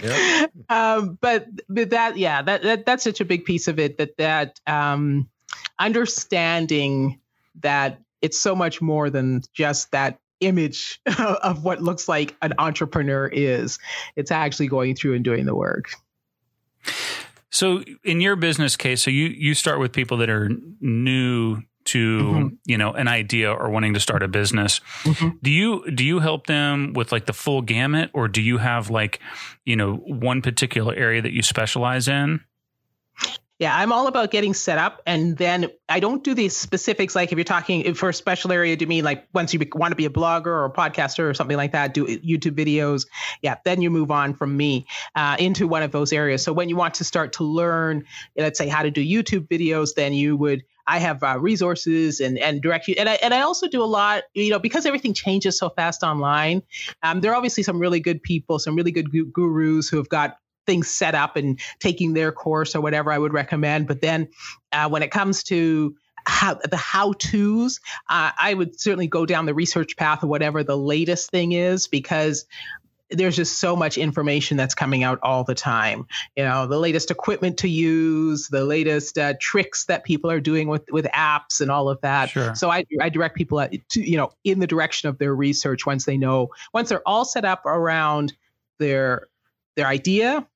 yep. 0.01 0.51
um, 0.69 1.17
but 1.19 1.47
but 1.67 1.89
that 1.91 2.17
yeah 2.17 2.41
that, 2.41 2.63
that 2.63 2.85
that's 2.85 3.03
such 3.03 3.21
a 3.21 3.25
big 3.25 3.45
piece 3.45 3.67
of 3.67 3.79
it 3.79 3.97
that 3.97 4.17
that 4.17 4.59
um, 4.67 5.29
understanding 5.79 7.19
that 7.61 7.99
it's 8.21 8.39
so 8.39 8.55
much 8.55 8.81
more 8.81 9.09
than 9.09 9.41
just 9.53 9.91
that 9.91 10.19
image 10.45 10.99
of 11.19 11.63
what 11.63 11.81
looks 11.81 12.07
like 12.07 12.35
an 12.41 12.53
entrepreneur 12.57 13.27
is. 13.27 13.79
It's 14.15 14.31
actually 14.31 14.67
going 14.67 14.95
through 14.95 15.15
and 15.15 15.23
doing 15.23 15.45
the 15.45 15.55
work. 15.55 15.89
So, 17.49 17.83
in 18.03 18.19
your 18.19 18.35
business 18.35 18.75
case, 18.75 19.01
so 19.03 19.11
you 19.11 19.25
you 19.27 19.53
start 19.53 19.79
with 19.79 19.91
people 19.93 20.17
that 20.17 20.29
are 20.29 20.49
new 20.81 21.61
to 21.85 22.21
Mhm. 22.23 22.57
you 22.65 22.77
know 22.77 22.93
an 22.93 23.07
idea 23.09 23.51
or 23.51 23.69
wanting 23.69 23.93
to 23.93 23.99
start 23.99 24.23
a 24.23 24.27
business 24.29 24.79
Mhm. 25.03 25.37
do 25.43 25.51
you 25.51 25.91
do 25.91 26.05
you 26.05 26.19
help 26.19 26.47
them 26.47 26.93
with 26.93 27.11
like 27.11 27.25
the 27.25 27.33
full 27.33 27.61
gamut 27.61 28.09
or 28.13 28.29
do 28.29 28.41
you 28.41 28.57
have 28.57 28.89
like 28.89 29.19
you 29.65 29.75
know 29.75 29.95
one 30.07 30.41
particular 30.41 30.95
area 30.95 31.21
that 31.21 31.33
you 31.33 31.41
specialize 31.41 32.07
in 32.07 32.39
Yeah, 33.63 33.73
I'm 33.77 33.93
all 33.93 34.07
about 34.07 34.29
getting 34.29 34.53
set 34.53 34.77
up, 34.77 35.01
and 35.05 35.37
then 35.37 35.69
I 35.87 36.01
don't 36.01 36.21
do 36.21 36.33
these 36.33 36.53
specifics. 36.53 37.15
Like 37.15 37.31
if 37.31 37.37
you're 37.37 37.45
talking 37.45 37.93
for 37.93 38.09
a 38.09 38.13
special 38.13 38.51
area, 38.51 38.75
do 38.75 38.83
you 38.83 38.89
mean 38.89 39.05
like 39.05 39.25
once 39.33 39.53
you 39.53 39.59
be, 39.59 39.71
want 39.73 39.93
to 39.93 39.95
be 39.95 40.03
a 40.03 40.09
blogger 40.09 40.47
or 40.47 40.65
a 40.65 40.69
podcaster 40.69 41.29
or 41.29 41.33
something 41.33 41.55
like 41.55 41.71
that, 41.71 41.93
do 41.93 42.05
YouTube 42.05 42.57
videos? 42.57 43.07
Yeah, 43.41 43.55
then 43.63 43.81
you 43.81 43.89
move 43.89 44.11
on 44.11 44.33
from 44.33 44.57
me 44.57 44.85
uh, 45.15 45.37
into 45.39 45.65
one 45.65 45.81
of 45.81 45.93
those 45.93 46.11
areas. 46.11 46.43
So 46.43 46.51
when 46.51 46.67
you 46.67 46.75
want 46.75 46.95
to 46.95 47.05
start 47.05 47.31
to 47.33 47.45
learn, 47.45 48.03
let's 48.35 48.57
say 48.57 48.67
how 48.67 48.83
to 48.83 48.91
do 48.91 49.01
YouTube 49.01 49.47
videos, 49.47 49.93
then 49.95 50.11
you 50.11 50.35
would. 50.35 50.65
I 50.85 50.97
have 50.97 51.23
uh, 51.23 51.39
resources 51.39 52.19
and 52.19 52.37
and 52.37 52.61
direct 52.61 52.89
you, 52.89 52.95
and 52.97 53.07
I 53.07 53.13
and 53.13 53.33
I 53.33 53.43
also 53.43 53.69
do 53.69 53.81
a 53.81 53.85
lot, 53.87 54.23
you 54.33 54.49
know, 54.49 54.59
because 54.59 54.85
everything 54.85 55.13
changes 55.13 55.57
so 55.57 55.69
fast 55.69 56.03
online. 56.03 56.63
Um, 57.01 57.21
there 57.21 57.31
are 57.31 57.35
obviously 57.35 57.63
some 57.63 57.79
really 57.79 58.01
good 58.01 58.21
people, 58.21 58.59
some 58.59 58.75
really 58.75 58.91
good 58.91 59.09
gurus 59.31 59.87
who 59.87 59.95
have 59.95 60.09
got 60.09 60.35
things 60.65 60.87
set 60.87 61.15
up 61.15 61.35
and 61.35 61.59
taking 61.79 62.13
their 62.13 62.31
course 62.31 62.75
or 62.75 62.81
whatever 62.81 63.11
I 63.11 63.17
would 63.17 63.33
recommend. 63.33 63.87
But 63.87 64.01
then 64.01 64.29
uh, 64.71 64.89
when 64.89 65.03
it 65.03 65.11
comes 65.11 65.43
to 65.43 65.95
how 66.25 66.55
the 66.55 66.77
how 66.77 67.13
to's, 67.13 67.79
uh, 68.09 68.31
I 68.39 68.53
would 68.53 68.79
certainly 68.79 69.07
go 69.07 69.25
down 69.25 69.45
the 69.45 69.53
research 69.53 69.97
path 69.97 70.23
or 70.23 70.27
whatever 70.27 70.63
the 70.63 70.77
latest 70.77 71.31
thing 71.31 71.51
is 71.51 71.87
because 71.87 72.45
there's 73.09 73.35
just 73.35 73.59
so 73.59 73.75
much 73.75 73.97
information 73.97 74.57
that's 74.57 74.73
coming 74.73 75.03
out 75.03 75.19
all 75.21 75.43
the 75.43 75.55
time. 75.55 76.07
You 76.35 76.43
know, 76.43 76.65
the 76.67 76.79
latest 76.79 77.11
equipment 77.11 77.57
to 77.59 77.69
use, 77.69 78.47
the 78.47 78.65
latest 78.65 79.17
uh, 79.17 79.33
tricks 79.39 79.85
that 79.85 80.03
people 80.03 80.31
are 80.31 80.39
doing 80.39 80.67
with 80.67 80.83
with 80.91 81.05
apps 81.05 81.61
and 81.61 81.69
all 81.69 81.89
of 81.89 82.01
that. 82.01 82.29
Sure. 82.29 82.55
So 82.55 82.69
I, 82.71 82.85
I 83.01 83.09
direct 83.09 83.35
people 83.35 83.59
at, 83.59 83.73
to 83.89 84.09
you 84.09 84.17
know 84.17 84.31
in 84.43 84.59
the 84.59 84.67
direction 84.67 85.09
of 85.09 85.17
their 85.17 85.35
research 85.35 85.85
once 85.85 86.05
they 86.05 86.17
know 86.17 86.49
once 86.73 86.89
they're 86.89 87.07
all 87.07 87.25
set 87.25 87.45
up 87.45 87.65
around 87.65 88.33
their 88.79 89.27
their 89.75 89.87
idea, 89.87 90.47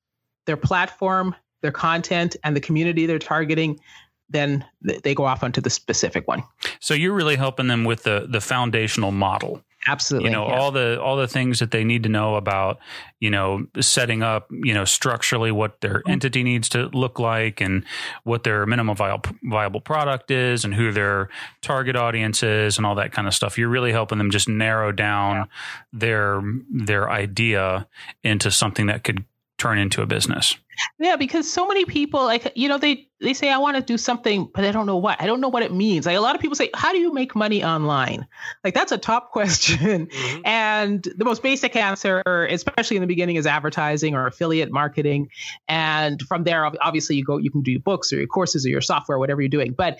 their 0.48 0.56
platform, 0.56 1.36
their 1.62 1.70
content, 1.70 2.34
and 2.42 2.56
the 2.56 2.60
community 2.60 3.06
they're 3.06 3.20
targeting. 3.20 3.78
Then 4.30 4.64
they 4.82 5.14
go 5.14 5.24
off 5.24 5.42
onto 5.44 5.60
the 5.60 5.70
specific 5.70 6.26
one. 6.26 6.42
so 6.80 6.92
you're 6.94 7.14
really 7.14 7.36
helping 7.36 7.68
them 7.68 7.84
with 7.84 8.02
the 8.02 8.26
the 8.28 8.40
foundational 8.42 9.10
model 9.10 9.62
Absolutely. 9.86 10.28
you 10.28 10.34
know 10.36 10.46
yeah. 10.46 10.58
all 10.58 10.70
the 10.70 11.00
all 11.00 11.16
the 11.16 11.26
things 11.28 11.60
that 11.60 11.70
they 11.70 11.82
need 11.82 12.02
to 12.02 12.10
know 12.10 12.34
about 12.34 12.78
you 13.20 13.30
know 13.30 13.66
setting 13.80 14.22
up 14.22 14.46
you 14.50 14.74
know 14.74 14.84
structurally 14.84 15.50
what 15.50 15.80
their 15.80 16.00
Mm-hmm. 16.00 16.10
entity 16.10 16.42
needs 16.42 16.68
to 16.70 16.88
look 16.88 17.18
like 17.18 17.62
and 17.62 17.84
what 18.24 18.42
their 18.44 18.66
minimum 18.66 18.94
viable, 18.96 19.30
viable 19.44 19.80
product 19.80 20.30
is 20.30 20.62
and 20.64 20.74
who 20.74 20.92
their 20.92 21.30
target 21.62 21.96
audience 21.96 22.42
is 22.42 22.76
and 22.76 22.84
all 22.84 22.96
that 22.96 23.12
kind 23.12 23.26
of 23.28 23.34
stuff 23.34 23.56
you're 23.56 23.70
really 23.70 23.92
helping 23.92 24.18
them 24.18 24.30
just 24.30 24.46
narrow 24.48 24.92
down 24.92 25.48
their 25.92 26.42
their 26.70 27.08
idea 27.10 27.88
into 28.22 28.50
something 28.50 28.86
that 28.88 29.04
could 29.04 29.24
turn 29.58 29.78
into 29.78 30.02
a 30.02 30.06
business 30.06 30.56
Yeah, 30.98 31.16
because 31.16 31.50
so 31.50 31.66
many 31.66 31.84
people 31.84 32.24
like 32.24 32.52
you 32.54 32.68
know 32.68 32.78
they 32.78 33.08
they 33.20 33.34
say 33.34 33.50
I 33.50 33.58
want 33.58 33.76
to 33.76 33.82
do 33.82 33.98
something, 33.98 34.48
but 34.54 34.64
I 34.64 34.70
don't 34.70 34.86
know 34.86 34.96
what. 34.96 35.20
I 35.20 35.26
don't 35.26 35.40
know 35.40 35.48
what 35.48 35.64
it 35.64 35.72
means. 35.72 36.06
Like 36.06 36.16
a 36.16 36.20
lot 36.20 36.36
of 36.36 36.40
people 36.40 36.54
say, 36.54 36.70
how 36.74 36.92
do 36.92 36.98
you 36.98 37.12
make 37.12 37.34
money 37.34 37.64
online? 37.64 38.26
Like 38.62 38.74
that's 38.74 38.92
a 38.92 38.98
top 38.98 39.30
question. 39.32 40.06
Mhm. 40.06 40.42
And 40.44 41.02
the 41.16 41.24
most 41.24 41.42
basic 41.42 41.74
answer, 41.74 42.22
especially 42.48 42.96
in 42.96 43.00
the 43.00 43.08
beginning, 43.08 43.36
is 43.36 43.46
advertising 43.46 44.14
or 44.14 44.26
affiliate 44.28 44.70
marketing. 44.70 45.30
And 45.66 46.22
from 46.22 46.44
there, 46.44 46.64
obviously, 46.80 47.16
you 47.16 47.24
go, 47.24 47.38
you 47.38 47.50
can 47.50 47.62
do 47.62 47.72
your 47.72 47.80
books 47.80 48.12
or 48.12 48.18
your 48.18 48.28
courses 48.28 48.64
or 48.64 48.68
your 48.68 48.80
software, 48.80 49.18
whatever 49.18 49.40
you're 49.40 49.48
doing. 49.48 49.72
But 49.72 49.98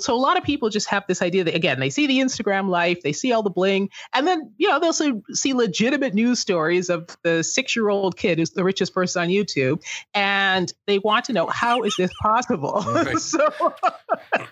so 0.00 0.14
a 0.14 0.16
lot 0.18 0.36
of 0.36 0.42
people 0.42 0.68
just 0.68 0.88
have 0.88 1.04
this 1.06 1.22
idea 1.22 1.44
that 1.44 1.54
again, 1.54 1.78
they 1.78 1.90
see 1.90 2.08
the 2.08 2.18
Instagram 2.18 2.68
life, 2.68 3.02
they 3.02 3.12
see 3.12 3.32
all 3.32 3.44
the 3.44 3.50
bling, 3.50 3.90
and 4.12 4.26
then 4.26 4.52
you 4.56 4.68
know 4.68 4.80
they'll 4.80 4.92
see 4.92 5.52
legitimate 5.52 6.14
news 6.14 6.40
stories 6.40 6.90
of 6.90 7.16
the 7.22 7.44
six-year-old 7.44 8.16
kid 8.16 8.38
who's 8.38 8.50
the 8.50 8.64
richest 8.64 8.92
person 8.94 9.22
on 9.22 9.28
YouTube, 9.28 9.80
and 10.14 10.72
they 10.86 10.98
want 10.98 11.26
to 11.26 11.32
know 11.32 11.46
how 11.46 11.82
is 11.82 11.94
this 11.96 12.10
possible. 12.20 12.84
Right. 12.92 13.18
so, 13.18 13.48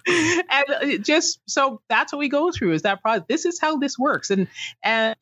and 0.06 1.04
just 1.04 1.40
so 1.46 1.80
that's 1.88 2.12
what 2.12 2.18
we 2.18 2.28
go 2.28 2.50
through 2.50 2.72
is 2.72 2.82
that 2.82 3.02
process. 3.02 3.24
This 3.28 3.44
is 3.44 3.60
how 3.60 3.76
this 3.76 3.98
works, 3.98 4.30
and 4.30 4.48
and 4.82 5.14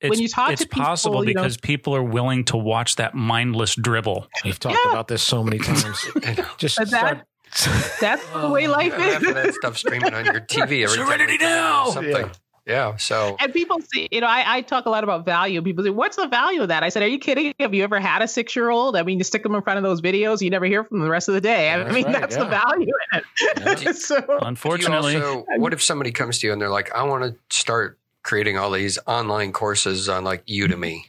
it's, 0.00 0.10
when 0.10 0.18
you 0.18 0.28
talk 0.28 0.50
it's 0.52 0.62
to 0.62 0.68
people, 0.68 0.84
possible 0.84 1.28
you 1.28 1.34
know, 1.34 1.42
because 1.42 1.56
people 1.56 1.94
are 1.94 2.02
willing 2.02 2.44
to 2.46 2.56
watch 2.56 2.96
that 2.96 3.14
mindless 3.14 3.74
dribble 3.74 4.26
We've 4.44 4.58
talked 4.58 4.78
Yeah. 4.84 4.92
about 4.92 5.08
this 5.08 5.22
so 5.22 5.42
many 5.42 5.58
times. 5.58 6.04
Just 6.58 6.78
But 6.78 6.90
that- 6.90 7.26
start- 7.54 8.00
that's 8.00 8.26
the 8.30 8.48
way 8.48 8.66
oh, 8.66 8.72
life 8.72 8.92
Yeah, 8.98 9.10
half 9.10 9.22
is. 9.22 9.34
that 9.34 9.54
stuff 9.54 9.78
streaming 9.78 10.12
on 10.12 10.24
your 10.24 10.40
TV 10.40 10.82
every 10.84 10.88
Serenity 10.88 11.34
you 11.34 11.38
turn 11.38 11.48
now! 11.50 11.90
Something. 11.90 12.16
Yeah. 12.16 12.32
Yeah. 12.66 12.96
So 12.96 13.36
And 13.40 13.52
people 13.52 13.78
see, 13.92 14.08
you 14.10 14.22
know, 14.22 14.26
I, 14.26 14.56
I 14.56 14.60
talk 14.62 14.86
a 14.86 14.90
lot 14.90 15.04
about 15.04 15.26
value. 15.26 15.60
People 15.60 15.84
say, 15.84 15.90
"What's 15.90 16.16
the 16.16 16.28
value 16.28 16.62
of 16.62 16.68
that?" 16.68 16.82
I 16.82 16.88
said, 16.88 17.02
"Are 17.02 17.08
you 17.08 17.18
kidding? 17.18 17.52
Have 17.60 17.74
you 17.74 17.84
ever 17.84 18.00
had 18.00 18.22
a 18.22 18.28
six-year-old? 18.28 18.96
I 18.96 19.02
mean, 19.02 19.18
you 19.18 19.24
stick 19.24 19.42
them 19.42 19.54
in 19.54 19.60
front 19.60 19.76
of 19.76 19.82
those 19.82 20.00
videos, 20.00 20.40
you 20.40 20.48
never 20.48 20.64
hear 20.64 20.82
from 20.82 20.98
them 20.98 21.06
the 21.06 21.10
rest 21.10 21.28
of 21.28 21.34
the 21.34 21.42
day. 21.42 21.70
I 21.70 21.78
That's 21.78 21.94
mean, 21.94 22.04
right, 22.04 22.20
that's 22.20 22.36
the 22.36 22.46
value 22.46 22.86
in 23.12 23.18
it. 23.18 23.82
Yeah. 23.82 23.92
so, 23.92 24.38
unfortunately 24.40 25.16
also, 25.16 25.44
what 25.58 25.74
if 25.74 25.82
somebody 25.82 26.10
comes 26.10 26.38
to 26.38 26.46
you 26.46 26.52
and 26.54 26.60
they're 26.62 26.70
like, 26.70 26.90
I 26.94 27.02
want 27.02 27.24
to 27.24 27.56
start 27.56 27.98
creating 28.22 28.56
all 28.56 28.70
these 28.70 28.98
online 29.06 29.52
courses 29.52 30.08
on 30.08 30.24
like 30.24 30.46
Udemy? 30.46 31.02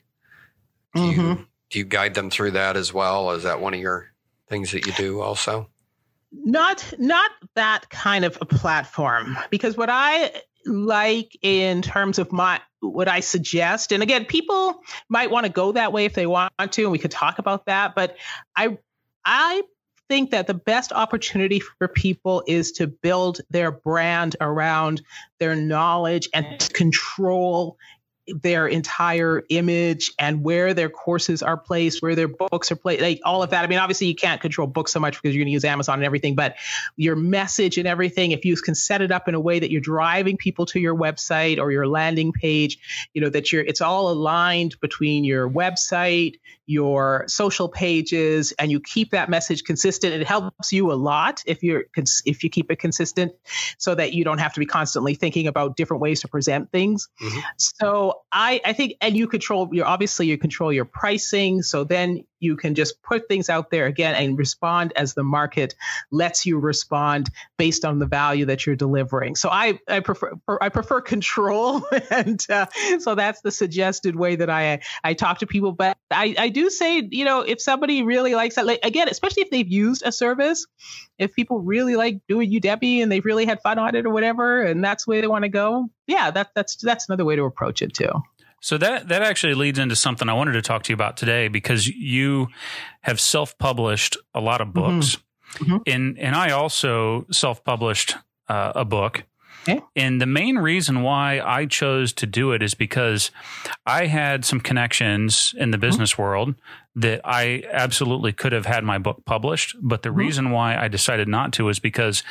Do 0.94 1.04
you 1.04 1.18
Mhm. 1.22 1.46
do 1.70 1.80
you 1.80 1.86
guide 1.86 2.16
them 2.16 2.30
through 2.30 2.52
that 2.52 2.76
as 2.76 2.94
well? 2.94 3.32
Is 3.32 3.44
that 3.44 3.62
one 3.62 3.74
of 3.74 3.80
your 3.80 4.12
things 4.50 4.72
that 4.72 4.86
you 4.86 4.94
do 4.94 5.22
also? 5.22 5.70
not 6.44 6.94
not 7.00 7.32
that 7.54 7.90
kind 7.90 8.26
of 8.26 8.38
a 8.42 8.46
platform 8.46 9.38
because 9.50 9.78
what 9.78 9.90
i 9.90 10.30
like 10.66 11.38
in 11.42 11.82
terms 11.82 12.20
of 12.20 12.32
my 12.32 12.60
what 12.82 13.08
i 13.08 13.20
suggest. 13.20 13.92
And 13.92 14.04
again 14.04 14.26
people 14.26 14.82
might 15.10 15.32
want 15.32 15.46
to 15.46 15.52
go 15.52 15.72
that 15.74 15.94
way 15.94 16.06
if 16.06 16.14
they 16.14 16.26
want 16.26 16.52
to 16.72 16.84
and 16.84 16.92
we 16.92 17.00
could 17.00 17.12
talk 17.12 17.40
about 17.40 17.66
that 17.66 17.96
but 17.96 18.18
i 18.56 18.78
i 19.24 19.62
think 20.08 20.32
that 20.32 20.46
the 20.46 20.54
best 20.54 20.92
opportunity 20.92 21.60
for 21.60 21.88
people 21.88 22.44
is 22.48 22.74
to 22.74 22.88
build 22.88 23.42
their 23.50 23.72
brand 23.72 24.36
around 24.40 25.02
their 25.40 25.56
knowledge 25.56 26.30
and 26.34 26.60
to 26.60 26.72
control 26.74 27.78
their 28.28 28.68
entire 28.68 29.44
image 29.50 30.12
and 30.18 30.44
where 30.44 30.74
their 30.74 30.90
courses 30.90 31.44
are 31.44 31.58
placed, 31.58 32.02
where 32.02 32.16
their 32.16 32.28
books 32.28 32.72
are 32.72 32.76
placed, 32.76 33.02
like 33.02 33.22
all 33.24 33.44
of 33.44 33.52
that. 33.52 33.64
I 33.64 33.68
mean, 33.68 33.78
obviously 33.78 34.08
you 34.08 34.16
can't 34.16 34.42
control 34.42 34.68
books 34.68 34.92
so 34.92 35.00
much 35.00 35.22
because 35.22 35.36
you're 35.36 35.42
going 35.42 35.50
to 35.50 35.54
use 35.54 35.66
Amazon 35.66 35.96
and 35.96 36.06
everything, 36.06 36.34
but 36.34 36.56
your 36.96 37.16
message 37.16 37.78
and 37.78 37.88
everything, 37.88 38.32
if 38.32 38.44
you 38.44 38.56
can 38.56 38.74
set 38.74 39.02
it 39.02 39.12
up 39.12 39.28
in 39.28 39.36
a 39.36 39.40
way 39.40 39.60
that 39.60 39.70
you're 39.70 39.82
driving 39.82 40.38
people 40.38 40.66
to 40.68 40.80
your 40.80 40.96
website 40.96 41.60
or 41.60 41.72
your 41.72 41.88
landing 41.88 42.32
page, 42.32 42.80
you 43.14 43.22
know, 43.22 43.30
that 43.30 43.52
you're, 43.52 43.64
it's 43.64 43.82
all 43.82 44.10
aligned 44.12 44.80
between 44.80 45.24
your 45.24 45.50
website, 45.50 46.40
your 46.66 47.26
social 47.28 47.70
pages, 47.70 48.54
and 48.58 48.72
you 48.72 48.80
keep 48.80 49.12
that 49.12 49.30
message 49.30 49.64
consistent. 49.64 50.14
It 50.14 50.26
helps 50.26 50.74
you 50.74 50.92
a 50.92 50.96
lot 50.96 51.44
if 51.46 51.62
you're, 51.62 51.84
if 52.26 52.44
you 52.44 52.50
keep 52.50 52.72
it 52.72 52.80
consistent 52.80 53.34
so 53.78 53.94
that 53.94 54.14
you 54.14 54.24
don't 54.24 54.40
have 54.40 54.54
to 54.54 54.60
be 54.60 54.66
constantly 54.66 55.14
thinking 55.14 55.46
about 55.46 55.78
different 55.78 56.02
ways 56.02 56.22
to 56.22 56.28
present 56.28 56.72
things. 56.72 57.08
Mhm. 57.22 57.44
So 57.58 58.15
I, 58.32 58.62
I 58.66 58.74
think, 58.74 58.96
and 59.02 59.16
you 59.16 59.28
control 59.28 59.70
your, 59.72 59.86
obviously 59.86 60.28
you 60.28 60.38
control 60.38 60.72
your 60.72 60.86
pricing. 60.86 61.62
So 61.62 61.84
then 61.84 62.26
you 62.46 62.56
can 62.56 62.76
just 62.76 63.02
put 63.02 63.28
things 63.28 63.50
out 63.50 63.72
there 63.72 63.88
again 63.88 64.16
and 64.16 64.38
respond 64.38 64.94
as 64.96 65.14
the 65.14 65.24
market 65.24 65.76
lets 66.12 66.46
you 66.46 66.60
respond 66.60 67.30
based 67.58 67.84
on 67.84 68.00
the 68.00 68.06
value 68.06 68.46
that 68.46 68.66
you're 68.66 68.76
delivering. 68.76 69.36
So 69.36 69.50
I, 69.50 69.80
I 69.88 70.00
prefer, 70.00 70.38
I 70.62 70.70
prefer 70.70 71.02
control. 71.02 71.86
and 72.12 72.44
uh, 72.50 72.68
so 73.00 73.16
that's 73.16 73.42
the 73.42 73.52
suggested 73.52 74.16
way 74.16 74.36
that 74.38 74.50
I, 74.50 74.80
I 75.04 75.14
talk 75.14 75.40
to 75.40 75.48
people. 75.48 75.72
But 75.72 75.98
I, 76.12 76.36
I 76.38 76.50
do 76.50 76.70
say, 76.70 77.08
you 77.12 77.26
know, 77.26 77.42
if 77.42 77.62
somebody 77.62 78.04
really 78.04 78.36
likes 78.36 78.56
that, 78.56 78.66
like, 78.66 78.80
again, 78.84 79.10
especially 79.10 79.44
if 79.44 79.50
they've 79.50 79.68
used 79.68 80.04
a 80.06 80.12
service, 80.12 80.66
if 81.18 81.34
people 81.34 81.60
really 81.62 81.96
like 81.96 82.20
doing 82.28 82.52
Udemy 82.52 83.02
and 83.02 83.12
they've 83.12 83.26
really 83.26 83.46
had 83.46 83.62
fun 83.62 83.80
on 83.80 83.96
it 83.96 84.06
or 84.06 84.12
whatever, 84.12 84.62
and 84.62 84.84
that's 84.84 85.08
way 85.08 85.22
they 85.22 85.28
want 85.28 85.44
to 85.44 85.50
go, 85.50 85.90
yeah, 86.08 86.30
that, 86.32 86.52
that's 86.54 86.76
that's 86.78 87.10
another 87.10 87.26
way 87.26 87.36
to 87.36 87.44
approach 87.44 87.82
it 87.82 87.94
too. 87.94 88.12
So 88.66 88.80
that 88.80 89.10
that 89.10 89.22
actually 89.22 89.54
leads 89.54 89.78
into 89.78 89.96
something 89.96 90.28
I 90.28 90.34
wanted 90.34 90.54
to 90.54 90.62
talk 90.64 90.82
to 90.86 90.90
you 90.92 90.96
about 90.96 91.18
today 91.18 91.50
because 91.50 91.88
you 91.88 92.48
have 93.02 93.20
self-published 93.20 94.18
a 94.34 94.42
lot 94.42 94.60
of 94.60 94.74
books, 94.74 95.18
Mhm. 95.60 95.82
and 95.86 96.18
and 96.18 96.36
I 96.36 96.50
also 96.50 97.28
self-published 97.32 98.16
uh, 98.50 98.72
a 98.74 98.84
book. 98.84 99.24
Okay. 99.70 99.82
And 99.96 100.20
the 100.20 100.26
main 100.26 100.58
reason 100.58 101.04
why 101.04 101.40
I 101.46 101.68
chose 101.68 102.12
to 102.14 102.26
do 102.26 102.54
it 102.54 102.64
is 102.64 102.74
because 102.74 103.30
I 103.86 104.08
had 104.08 104.44
some 104.46 104.60
connections 104.60 105.54
in 105.60 105.70
the 105.70 105.78
business 105.78 106.18
world 106.18 106.56
that 106.98 107.20
I 107.26 107.64
absolutely 107.72 108.32
could 108.32 108.54
have 108.54 108.66
had 108.66 108.84
my 108.84 108.98
book 108.98 109.24
published, 109.26 109.76
but 109.82 110.02
the 110.04 110.10
Mhm. 110.10 110.16
reason 110.16 110.52
why 110.52 110.78
I 110.78 110.88
decided 110.88 111.28
not 111.28 111.52
to 111.54 111.68
is 111.70 111.80
because 111.80 112.24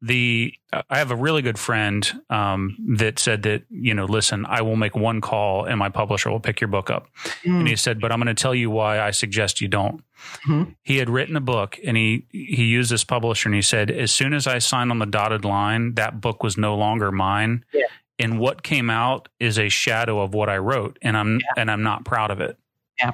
the 0.00 0.54
I 0.88 0.98
have 0.98 1.10
a 1.10 1.16
really 1.16 1.42
good 1.42 1.58
friend 1.58 2.10
um, 2.30 2.76
that 2.96 3.18
said 3.18 3.42
that 3.42 3.64
you 3.68 3.92
know, 3.94 4.04
listen, 4.06 4.46
I 4.46 4.62
will 4.62 4.76
make 4.76 4.96
one 4.96 5.20
call 5.20 5.64
and 5.64 5.78
my 5.78 5.88
publisher 5.88 6.30
will 6.30 6.40
pick 6.40 6.60
your 6.60 6.68
book 6.68 6.88
up, 6.88 7.08
and 7.44 7.66
he 7.68 7.76
said, 7.76 8.00
but 8.00 8.10
I'm 8.12 8.18
going 8.20 8.34
to 8.34 8.40
tell 8.42 8.54
you 8.54 8.70
why 8.70 9.00
I 9.00 9.10
suggest 9.10 9.60
you 9.60 9.68
don't. 9.68 10.02
Mhm. 10.46 10.76
He 10.82 10.98
had 10.98 11.10
written 11.10 11.36
a 11.36 11.40
book 11.40 11.78
and 11.84 11.96
he 11.96 12.26
he 12.30 12.64
used 12.64 12.90
this 12.90 13.04
publisher 13.04 13.48
and 13.48 13.56
he 13.56 13.62
said, 13.62 13.90
as 13.90 14.12
soon 14.12 14.32
as 14.34 14.46
I 14.46 14.58
signed 14.58 14.90
on 14.90 14.98
the 15.00 15.06
dotted 15.06 15.44
line, 15.44 15.94
that 15.94 16.20
book 16.20 16.42
was 16.42 16.56
no 16.56 16.74
longer 16.76 17.10
mine. 17.10 17.64
Yeah. 17.72 17.86
And 18.18 18.38
what 18.38 18.62
came 18.62 18.88
out 18.88 19.28
is 19.40 19.58
a 19.58 19.68
shadow 19.68 20.20
of 20.20 20.32
what 20.32 20.48
I 20.48 20.58
wrote, 20.58 20.96
and 21.02 21.16
I'm 21.16 21.40
and 21.56 21.70
I'm 21.70 21.82
not 21.82 22.04
proud 22.04 22.30
of 22.30 22.40
it. 22.40 22.56
Yeah. 23.00 23.12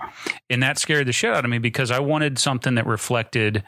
And 0.51 0.63
that 0.63 0.79
scared 0.79 1.07
the 1.07 1.13
shit 1.13 1.33
out 1.35 1.45
of 1.45 1.51
me 1.51 1.59
because 1.59 1.91
I 1.91 2.01
wanted 2.01 2.39
something 2.39 2.75
that 2.77 2.87
reflected 2.87 3.63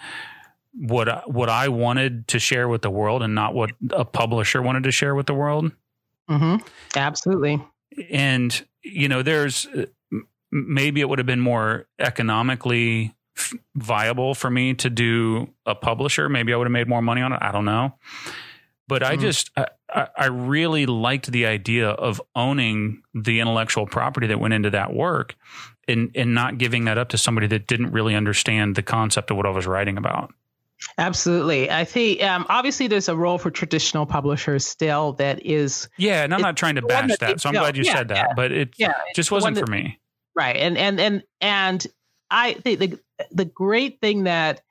what 0.75 1.09
I- 1.09 1.23
what 1.27 1.49
I 1.49 1.69
wanted 1.69 2.29
to 2.29 2.39
share 2.39 2.69
with 2.69 2.83
the 2.83 2.91
world 2.91 3.23
and 3.23 3.35
not 3.35 3.55
what 3.55 3.71
a 3.91 4.05
publisher 4.05 4.63
wanted 4.63 4.85
to 4.85 4.93
share 4.93 5.15
with 5.15 5.27
the 5.27 5.35
world. 5.35 5.73
hmm 6.29 6.57
Absolutely. 6.97 7.61
And 8.11 8.65
you 8.83 9.09
know, 9.09 9.23
there's 9.23 9.67
uh, 9.67 9.87
maybe 10.53 11.01
it 11.01 11.09
would 11.09 11.19
have 11.19 11.27
been 11.27 11.41
more 11.41 11.87
economically 11.99 13.15
viable 13.75 14.35
for 14.35 14.51
me 14.51 14.75
to 14.75 14.91
do 14.91 15.53
a 15.67 15.75
publisher. 15.75 16.29
Maybe 16.29 16.53
I 16.53 16.57
would 16.57 16.67
have 16.67 16.73
made 16.73 16.89
more 16.89 17.03
money 17.03 17.21
on 17.23 17.33
it. 17.33 17.39
I 17.43 17.53
don't 17.53 17.65
know. 17.65 17.95
But 18.89 19.03
I 19.03 19.17
Mhm. 19.17 19.21
just 19.21 19.51
I 19.57 19.67
I 20.17 20.27
really 20.27 20.87
liked 20.87 21.31
the 21.33 21.47
idea 21.47 21.89
of 21.91 22.21
owning 22.37 23.03
the 23.15 23.41
intellectual 23.41 23.87
property 23.87 24.27
that 24.29 24.39
went 24.41 24.55
into 24.55 24.71
that 24.71 24.93
work 24.95 25.35
and 25.91 26.11
and 26.15 26.35
not 26.35 26.57
giving 26.59 26.87
that 26.87 26.97
up 26.97 27.11
to 27.11 27.19
somebody 27.19 27.47
that 27.49 27.67
didn't 27.67 27.93
really 27.93 28.15
understand 28.15 28.77
the 28.77 28.83
concept 28.83 29.31
of 29.31 29.37
what 29.37 29.45
I 29.47 29.51
was 29.51 29.67
writing 29.67 29.99
about. 29.99 30.33
Absolutely. 30.97 31.71
I 31.71 31.85
think 31.85 32.23
um, 32.23 32.47
obviously 32.49 32.87
there's 32.87 33.09
a 33.11 33.15
role 33.17 33.37
for 33.37 33.51
traditional 33.51 34.07
publishers 34.07 34.67
still 34.67 35.13
that 35.15 35.45
is 35.45 35.89
Yeah, 35.99 36.25
and 36.25 36.33
I'm 36.33 36.41
not 36.41 36.57
trying 36.57 36.77
to 36.77 36.83
bash 36.83 37.11
that 37.11 37.21
that, 37.21 37.41
so 37.43 37.51
I'm 37.51 37.55
glad 37.55 37.77
you 37.77 37.83
yeah, 37.85 37.95
said 37.95 38.09
that. 38.09 38.17
yeah. 38.17 38.35
But 38.35 38.53
it 38.53 38.75
yeah 38.79 38.95
just 39.15 39.31
wasn't 39.31 39.59
for 39.59 39.67
me. 39.67 40.01
right 40.35 40.57
and 40.57 40.79
and 40.79 40.99
and 40.99 41.23
and 41.43 41.87
I 42.31 42.55
think 42.55 42.79
the 42.81 42.99
the 43.31 43.45
great 43.45 44.01
thing 44.01 44.25
that 44.25 44.63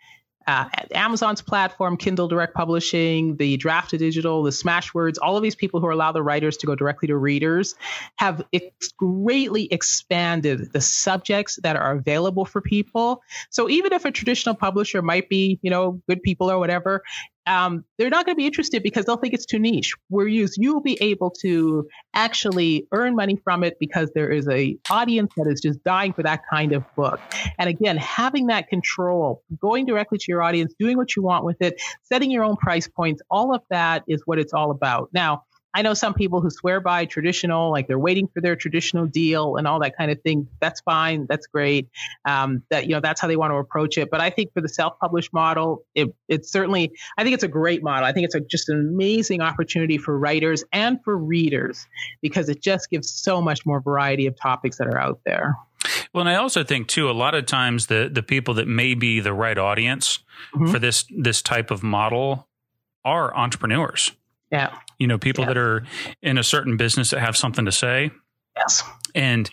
uh, 0.49 0.67
Amazon's 0.95 1.43
platform, 1.43 1.95
Kindle 1.95 2.27
Direct 2.27 2.55
Publishing, 2.55 3.37
the 3.37 3.57
Draft2Digital, 3.59 4.43
the 4.43 4.49
Smashwords, 4.49 5.17
all 5.21 5.37
of 5.37 5.43
these 5.43 5.55
people 5.55 5.79
who 5.79 5.91
allow 5.91 6.11
the 6.11 6.23
writers 6.23 6.57
to 6.57 6.65
go 6.65 6.73
directly 6.73 7.07
to 7.07 7.15
readers 7.15 7.75
have 8.15 8.43
ex- 8.51 8.91
greatly 8.97 9.71
expanded 9.71 10.73
the 10.73 10.81
subjects 10.81 11.59
that 11.61 11.75
are 11.75 11.91
available 11.91 12.45
for 12.45 12.61
people. 12.61 13.21
So 13.51 13.69
even 13.69 13.93
if 13.93 14.05
a 14.05 14.11
traditional 14.11 14.55
publisher 14.55 15.03
might 15.03 15.29
be, 15.29 15.59
you 15.61 15.69
know, 15.69 16.01
good 16.07 16.23
people 16.23 16.49
or 16.49 16.57
whatever, 16.57 17.03
um, 17.49 17.83
they're 17.97 18.11
not 18.11 18.25
going 18.25 18.35
to 18.35 18.37
be 18.37 18.45
interested 18.45 18.83
because 18.83 19.05
they'll 19.05 19.17
think 19.17 19.33
it's 19.33 19.45
too 19.45 19.57
niche. 19.57 19.93
Whereas 20.09 20.55
you'll 20.57 20.81
be 20.81 20.97
able 21.01 21.31
to 21.41 21.87
actually 22.13 22.87
earn 22.91 23.15
money 23.15 23.37
from 23.43 23.63
it 23.63 23.77
because 23.79 24.11
there 24.13 24.29
is 24.29 24.47
a 24.47 24.77
audience 24.89 25.31
that 25.35 25.47
is 25.47 25.59
just 25.59 25.83
dying 25.83 26.13
for 26.13 26.21
that 26.23 26.41
kind 26.49 26.73
of 26.73 26.83
book. 26.95 27.19
And 27.57 27.67
again, 27.67 27.97
having 27.97 28.47
that 28.47 28.67
control, 28.69 29.41
going 29.59 29.87
directly 29.87 30.19
to 30.19 30.25
your 30.27 30.43
audience, 30.43 30.73
doing 30.79 30.95
what 30.95 31.15
you 31.15 31.23
want 31.23 31.43
with 31.43 31.57
it, 31.59 31.81
setting 32.03 32.29
your 32.29 32.43
own 32.43 32.55
price 32.55 32.87
points, 32.87 33.21
all 33.31 33.53
of 33.53 33.63
that 33.71 34.03
is 34.07 34.21
what 34.25 34.37
it's 34.37 34.53
all 34.53 34.69
about. 34.69 35.09
Now, 35.11 35.43
I 35.73 35.83
know 35.83 35.93
some 35.93 36.13
people 36.15 36.41
who 36.41 36.49
swear 36.49 36.79
by 36.81 37.05
traditional, 37.05 37.71
like 37.71 37.87
they're 37.87 37.99
waiting 37.99 38.27
for 38.33 38.41
their 38.41 38.55
traditional 38.55 39.05
deal 39.05 39.55
and 39.57 39.67
all 39.67 39.79
that 39.81 39.95
kind 39.95 40.09
of 40.09 40.19
thing. 40.21 40.47
That's 40.59 40.81
fine. 40.81 41.27
That's 41.29 41.45
great. 41.47 41.89
Um, 42.25 42.63
that 42.71 42.87
you 42.87 42.93
know 42.95 42.99
that's 43.01 43.21
how 43.21 43.27
they 43.27 43.35
want 43.35 43.51
to 43.51 43.57
approach 43.57 43.97
it. 43.97 44.09
But 44.09 44.19
I 44.19 44.31
think 44.31 44.51
for 44.53 44.61
the 44.61 44.69
self-published 44.69 45.31
model, 45.31 45.85
it, 45.93 46.13
it's 46.27 46.51
certainly 46.51 46.91
I 47.17 47.23
think 47.23 47.35
it's 47.35 47.43
a 47.43 47.47
great 47.49 47.83
model. 47.83 48.05
I 48.05 48.13
think 48.13 48.25
it's 48.25 48.35
a, 48.35 48.39
just 48.39 48.69
an 48.69 48.79
amazing 48.79 49.41
opportunity 49.41 49.97
for 49.99 50.17
writers 50.17 50.63
and 50.73 50.99
for 51.03 51.15
readers 51.17 51.85
because 52.21 52.49
it 52.49 52.61
just 52.61 52.89
gives 52.89 53.11
so 53.11 53.41
much 53.41 53.65
more 53.65 53.79
variety 53.79 54.25
of 54.25 54.35
topics 54.39 54.77
that 54.77 54.87
are 54.87 54.99
out 54.99 55.19
there. 55.25 55.55
Well, 56.13 56.21
and 56.21 56.29
I 56.29 56.35
also 56.35 56.63
think 56.63 56.87
too, 56.87 57.09
a 57.09 57.13
lot 57.13 57.35
of 57.35 57.45
times 57.45 57.87
the 57.87 58.09
the 58.11 58.23
people 58.23 58.55
that 58.55 58.67
may 58.67 58.95
be 58.95 59.19
the 59.19 59.33
right 59.33 59.57
audience 59.57 60.19
Mhm. 60.55 60.71
for 60.71 60.79
this 60.79 61.05
this 61.15 61.41
type 61.41 61.69
of 61.69 61.83
model 61.83 62.47
are 63.05 63.35
entrepreneurs. 63.35 64.11
Yeah. 64.51 64.75
You 64.97 65.07
know, 65.07 65.17
people 65.17 65.43
Yeah. 65.43 65.49
that 65.49 65.57
are 65.57 65.83
in 66.21 66.37
a 66.37 66.43
certain 66.43 66.77
business 66.77 67.11
that 67.11 67.19
have 67.19 67.37
something 67.37 67.65
to 67.65 67.71
say. 67.71 68.11
Yes. 68.57 68.83
And 69.15 69.49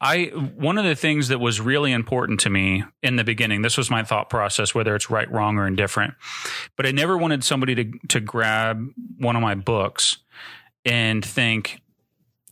I 0.00 0.26
one 0.56 0.78
of 0.78 0.84
the 0.84 0.94
things 0.94 1.28
that 1.28 1.40
was 1.40 1.60
really 1.60 1.92
important 1.92 2.40
to 2.40 2.50
me 2.50 2.84
in 3.02 3.16
the 3.16 3.24
beginning, 3.24 3.62
this 3.62 3.76
was 3.76 3.90
my 3.90 4.02
thought 4.04 4.30
process, 4.30 4.74
whether 4.74 4.94
it's 4.94 5.10
right, 5.10 5.30
wrong, 5.30 5.58
or 5.58 5.66
indifferent. 5.66 6.14
But 6.76 6.86
I 6.86 6.92
never 6.92 7.16
wanted 7.18 7.42
somebody 7.42 7.74
to 7.74 7.84
to 8.08 8.20
grab 8.20 8.86
one 9.18 9.34
of 9.34 9.42
my 9.42 9.54
books 9.56 10.18
and 10.84 11.24
think, 11.24 11.80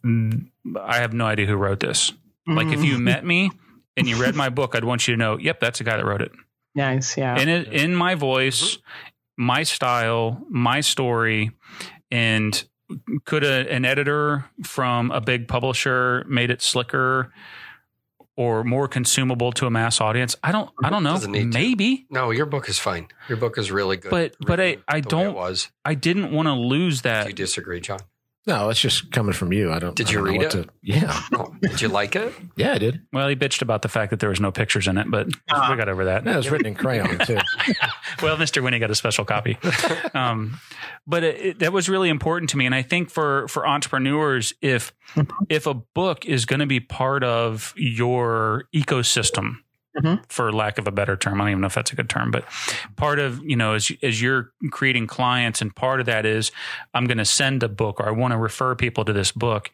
"Mm, 0.04 0.48
I 0.82 0.96
have 0.96 1.12
no 1.12 1.26
idea 1.26 1.46
who 1.46 1.54
wrote 1.56 1.80
this. 1.80 2.12
Like 2.48 2.68
if 2.68 2.82
you 2.84 2.98
met 2.98 3.24
me 3.32 3.50
and 3.96 4.08
you 4.08 4.16
read 4.20 4.34
my 4.34 4.48
book, 4.48 4.74
I'd 4.74 4.84
want 4.84 5.06
you 5.06 5.14
to 5.14 5.18
know, 5.18 5.38
yep, 5.38 5.60
that's 5.60 5.78
the 5.78 5.84
guy 5.84 5.96
that 5.96 6.04
wrote 6.04 6.22
it. 6.22 6.32
nice, 6.74 7.16
yeah, 7.16 7.38
In 7.40 7.48
it, 7.48 7.72
in 7.72 7.94
my 7.94 8.14
voice, 8.14 8.78
my 9.36 9.62
style, 9.62 10.42
my 10.48 10.80
story, 10.80 11.50
and 12.10 12.64
could 13.24 13.42
a, 13.44 13.70
an 13.70 13.84
editor 13.84 14.44
from 14.62 15.10
a 15.10 15.20
big 15.20 15.48
publisher 15.48 16.24
made 16.28 16.50
it 16.50 16.62
slicker 16.62 17.32
or 18.36 18.62
more 18.64 18.86
consumable 18.86 19.50
to 19.52 19.66
a 19.66 19.70
mass 19.70 20.00
audience? 20.00 20.36
I 20.44 20.52
don't. 20.52 20.70
I 20.84 20.90
don't 20.90 21.02
know. 21.02 21.12
Doesn't 21.14 21.32
to. 21.32 21.44
Maybe, 21.46 22.06
No, 22.10 22.30
your 22.30 22.46
book 22.46 22.68
is 22.68 22.78
fine. 22.78 23.08
Your 23.28 23.38
book 23.38 23.58
is 23.58 23.70
really 23.72 23.96
good. 23.96 24.10
But- 24.10 24.36
but 24.40 24.60
I- 24.60 24.78
I 24.88 25.00
don't- 25.00 25.34
was. 25.34 25.68
I 25.84 25.94
didn't 25.94 26.30
want 26.30 26.46
to 26.46 26.52
lose 26.52 27.02
Do 27.02 27.08
that. 27.08 27.26
you 27.26 27.32
disagree, 27.32 27.80
John? 27.80 28.00
No, 28.46 28.68
it's 28.68 28.78
just 28.80 29.10
coming 29.10 29.32
from 29.32 29.52
you. 29.52 29.72
I 29.72 29.80
don't. 29.80 29.96
Did 29.96 30.06
I 30.06 30.10
you 30.12 30.16
don't 30.18 30.24
know 30.26 30.30
read 30.30 30.38
what 30.38 30.54
it? 30.54 30.62
To, 30.64 30.68
yeah, 30.82 31.20
Oh, 31.34 31.52
did 31.60 31.80
you 31.80 31.88
like 31.88 32.14
it? 32.14 32.32
yeah, 32.56 32.74
I 32.74 32.78
did. 32.78 33.00
Well, 33.12 33.26
he 33.28 33.34
bitched 33.34 33.60
about 33.60 33.82
the 33.82 33.88
fact 33.88 34.10
that 34.10 34.20
there 34.20 34.28
was 34.28 34.40
no 34.40 34.52
pictures 34.52 34.86
in 34.86 34.98
it, 34.98 35.10
but 35.10 35.28
Ah. 35.50 35.68
we 35.70 35.76
got 35.76 35.88
over 35.88 36.04
that. 36.04 36.24
Yeah, 36.24 36.34
it 36.34 36.36
was 36.36 36.50
written 36.50 36.68
in 36.68 36.74
crayon 36.76 37.18
too. 37.26 37.38
well, 38.22 38.36
Mr. 38.36 38.62
Winnie 38.62 38.78
got 38.78 38.90
a 38.90 38.94
special 38.94 39.24
copy. 39.24 39.58
Um, 40.14 40.58
but 41.06 41.24
it, 41.24 41.40
it, 41.40 41.58
that 41.58 41.72
was 41.72 41.88
really 41.88 42.08
important 42.08 42.50
to 42.50 42.56
me, 42.56 42.64
and 42.66 42.74
I 42.74 42.82
think 42.82 43.10
for 43.10 43.46
for 43.48 43.66
entrepreneurs, 43.66 44.54
if 44.62 44.92
if 45.50 45.66
a 45.66 45.74
book 45.74 46.24
is 46.24 46.46
going 46.46 46.60
to 46.60 46.66
be 46.66 46.80
part 46.80 47.22
of 47.22 47.74
your 47.76 48.64
ecosystem, 48.74 49.56
Mhm. 50.02 50.22
for 50.30 50.52
lack 50.52 50.78
of 50.78 50.86
a 50.86 50.90
better 50.92 51.16
term, 51.16 51.40
I 51.40 51.44
don't 51.44 51.50
even 51.52 51.60
know 51.62 51.66
if 51.68 51.74
that's 51.74 51.92
a 51.92 51.96
good 51.96 52.08
term, 52.10 52.30
but 52.30 52.44
part 52.96 53.18
of 53.18 53.40
you 53.44 53.56
know 53.56 53.74
as 53.74 53.90
as 54.02 54.20
you're 54.20 54.52
creating 54.70 55.06
clients, 55.06 55.60
and 55.62 55.74
part 55.74 56.00
of 56.00 56.06
that 56.06 56.26
is 56.26 56.52
I'm 56.94 57.06
going 57.06 57.18
to 57.18 57.24
send 57.24 57.62
a 57.62 57.68
book 57.68 58.00
or 58.00 58.06
I 58.08 58.10
want 58.12 58.32
to 58.32 58.38
refer 58.38 58.74
people 58.74 59.04
to 59.04 59.12
this 59.12 59.32
book. 59.32 59.70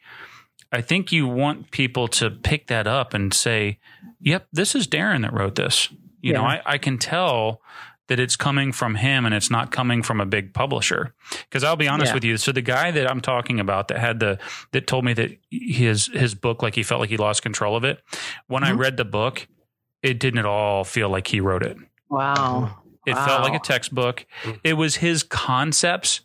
I 0.71 0.81
think 0.81 1.13
you 1.13 1.27
want 1.27 1.71
people 1.71 2.09
to 2.09 2.31
pick 2.31 2.69
that 2.69 2.87
up 2.87 3.15
and 3.15 3.35
say, 3.35 3.79
"Yep, 4.21 4.47
this 4.53 4.75
is 4.75 4.87
Darren 4.89 5.23
that 5.23 5.33
wrote 5.33 5.57
this." 5.57 5.89
You 6.21 6.33
know, 6.33 6.45
I, 6.45 6.63
I 6.65 6.79
can 6.79 6.99
tell 6.99 7.61
that 8.09 8.21
it's 8.21 8.37
coming 8.37 8.73
from 8.73 8.95
him 8.97 9.25
and 9.27 9.35
it's 9.35 9.51
not 9.51 9.71
coming 9.73 10.03
from 10.03 10.21
a 10.21 10.27
big 10.27 10.53
publisher. 10.55 11.15
Because 11.45 11.65
I'll 11.65 11.77
be 11.77 11.89
honest 11.89 12.11
Yeah. 12.11 12.15
with 12.15 12.25
you. 12.25 12.37
So 12.37 12.53
the 12.53 12.61
guy 12.63 12.91
that 12.91 13.11
I'm 13.11 13.21
talking 13.21 13.59
about 13.59 13.89
that 13.89 13.99
had 13.99 14.21
the 14.21 14.39
that 14.73 14.87
told 14.87 15.05
me 15.05 15.15
that 15.15 15.31
his 15.51 16.07
his 16.13 16.35
book, 16.35 16.63
like 16.63 16.75
he 16.75 16.83
felt 16.85 17.01
like 17.01 17.11
he 17.11 17.17
lost 17.17 17.43
control 17.43 17.75
of 17.77 17.85
it. 17.85 18.03
When 18.47 18.63
I 18.65 18.71
Mhm. 18.71 18.79
read 18.79 18.97
the 18.99 19.05
book, 19.05 19.47
it 20.03 20.19
didn't 20.19 20.39
at 20.39 20.47
all 20.47 20.85
feel 20.85 21.09
like 21.09 21.27
he 21.29 21.41
wrote 21.41 21.63
it. 21.63 21.77
wow, 22.11 22.79
It 23.07 23.15
felt 23.15 23.43
like 23.43 23.55
a 23.55 23.59
textbook. 23.65 24.27
It 24.63 24.75
was 24.75 24.97
his 24.97 25.23
concepts, 25.23 26.21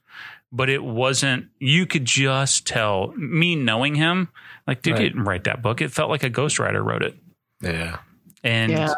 but 0.52 0.70
it 0.70 0.84
wasn't. 0.84 1.48
You 1.60 1.86
could 1.86 2.06
just 2.06 2.66
tell. 2.68 3.14
Me 3.18 3.56
knowing 3.56 3.96
him, 3.96 4.30
like 4.68 4.82
dude, 4.82 4.94
Right. 4.94 5.02
he 5.04 5.10
didn't 5.10 5.24
write 5.24 5.44
that 5.46 5.62
book. 5.62 5.82
It 5.82 5.92
felt 5.92 6.10
like 6.10 6.24
a 6.24 6.30
ghostwriter 6.30 6.84
wrote 6.84 7.04
it 7.04 7.16
Yeah, 7.62 7.98
and 8.44 8.72
Yeah. 8.72 8.94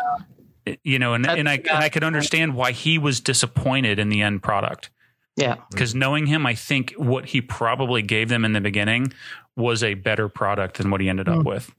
you 0.84 1.00
know 1.00 1.14
and, 1.14 1.26
and 1.26 1.48
i 1.50 1.58
That's- 1.58 1.76
and 1.76 1.84
i 1.84 1.90
could 1.90 2.04
understand 2.04 2.54
why 2.54 2.72
he 2.74 2.98
was 3.00 3.20
disappointed 3.22 3.98
in 3.98 4.10
the 4.10 4.22
end 4.22 4.44
product 4.44 4.90
yeah, 5.36 5.56
because 5.72 5.96
knowing 5.96 6.28
him 6.28 6.46
i 6.46 6.54
think 6.54 6.94
what 6.98 7.26
he 7.28 7.42
probably 7.42 8.02
gave 8.04 8.30
them 8.30 8.44
in 8.46 8.52
the 8.54 8.62
beginning 8.62 9.12
was 9.56 9.82
a 9.84 9.94
better 9.96 10.28
product 10.30 10.78
than 10.78 10.92
what 10.92 11.02
he 11.02 11.10
ended 11.10 11.28
up 11.30 11.40
Mm. 11.40 11.46
with 11.46 11.72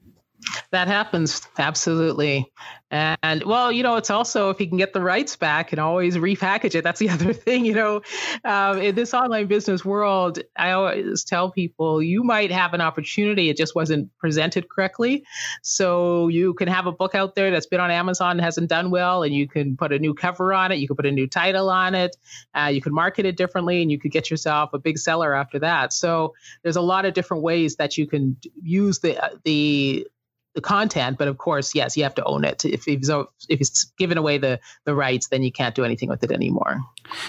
that 0.71 0.87
happens 0.87 1.41
absolutely. 1.57 2.51
And 2.91 3.43
well, 3.45 3.71
you 3.71 3.83
know, 3.83 3.95
it's 3.95 4.09
also 4.09 4.49
if 4.49 4.59
you 4.59 4.67
can 4.67 4.77
get 4.77 4.91
the 4.91 5.01
rights 5.01 5.37
back 5.37 5.71
and 5.71 5.79
always 5.79 6.17
repackage 6.17 6.75
it. 6.75 6.83
That's 6.83 6.99
the 6.99 7.09
other 7.15 7.31
thing, 7.31 7.63
you 7.63 7.73
know. 7.73 8.01
Um, 8.43 8.79
in 8.79 8.95
this 8.95 9.13
online 9.13 9.47
business 9.47 9.85
world, 9.85 10.39
I 10.57 10.71
always 10.71 11.23
tell 11.23 11.51
people 11.51 12.03
you 12.03 12.23
might 12.23 12.51
have 12.51 12.73
an 12.73 12.81
opportunity; 12.81 13.49
it 13.49 13.55
just 13.55 13.75
wasn't 13.75 14.09
presented 14.17 14.69
correctly. 14.69 15.23
So 15.61 16.27
you 16.27 16.53
can 16.53 16.67
have 16.67 16.85
a 16.85 16.91
book 16.91 17.15
out 17.15 17.35
there 17.35 17.49
that's 17.49 17.65
been 17.65 17.79
on 17.79 17.91
Amazon 17.91 18.39
hasn't 18.39 18.69
done 18.69 18.91
well, 18.91 19.23
and 19.23 19.33
you 19.33 19.47
can 19.47 19.77
put 19.77 19.93
a 19.93 19.99
new 19.99 20.13
cover 20.13 20.53
on 20.53 20.71
it, 20.71 20.79
you 20.79 20.87
can 20.87 20.97
put 20.97 21.05
a 21.05 21.11
new 21.11 21.27
title 21.27 21.69
on 21.69 21.95
it, 21.95 22.17
uh, 22.55 22.67
you 22.67 22.81
can 22.81 22.93
market 22.93 23.25
it 23.25 23.37
differently, 23.37 23.81
and 23.81 23.89
you 23.89 23.99
could 23.99 24.11
get 24.11 24.29
yourself 24.29 24.71
a 24.73 24.79
big 24.79 24.97
seller 24.97 25.33
after 25.33 25.59
that. 25.59 25.93
So 25.93 26.33
there's 26.63 26.75
a 26.75 26.81
lot 26.81 27.05
of 27.05 27.13
different 27.13 27.43
ways 27.43 27.77
that 27.77 27.97
you 27.97 28.05
can 28.05 28.35
use 28.61 28.99
the 28.99 29.39
the 29.45 30.05
the 30.53 30.61
content, 30.61 31.17
but 31.17 31.27
of 31.27 31.37
course, 31.37 31.73
yes, 31.73 31.95
you 31.95 32.03
have 32.03 32.15
to 32.15 32.23
own 32.23 32.43
it. 32.43 32.65
If 32.65 32.83
he's 32.83 33.09
if 33.09 33.59
he's 33.59 33.91
given 33.97 34.17
away 34.17 34.37
the 34.37 34.59
the 34.85 34.93
rights, 34.93 35.27
then 35.27 35.43
you 35.43 35.51
can't 35.51 35.75
do 35.75 35.85
anything 35.85 36.09
with 36.09 36.23
it 36.23 36.31
anymore. 36.31 36.81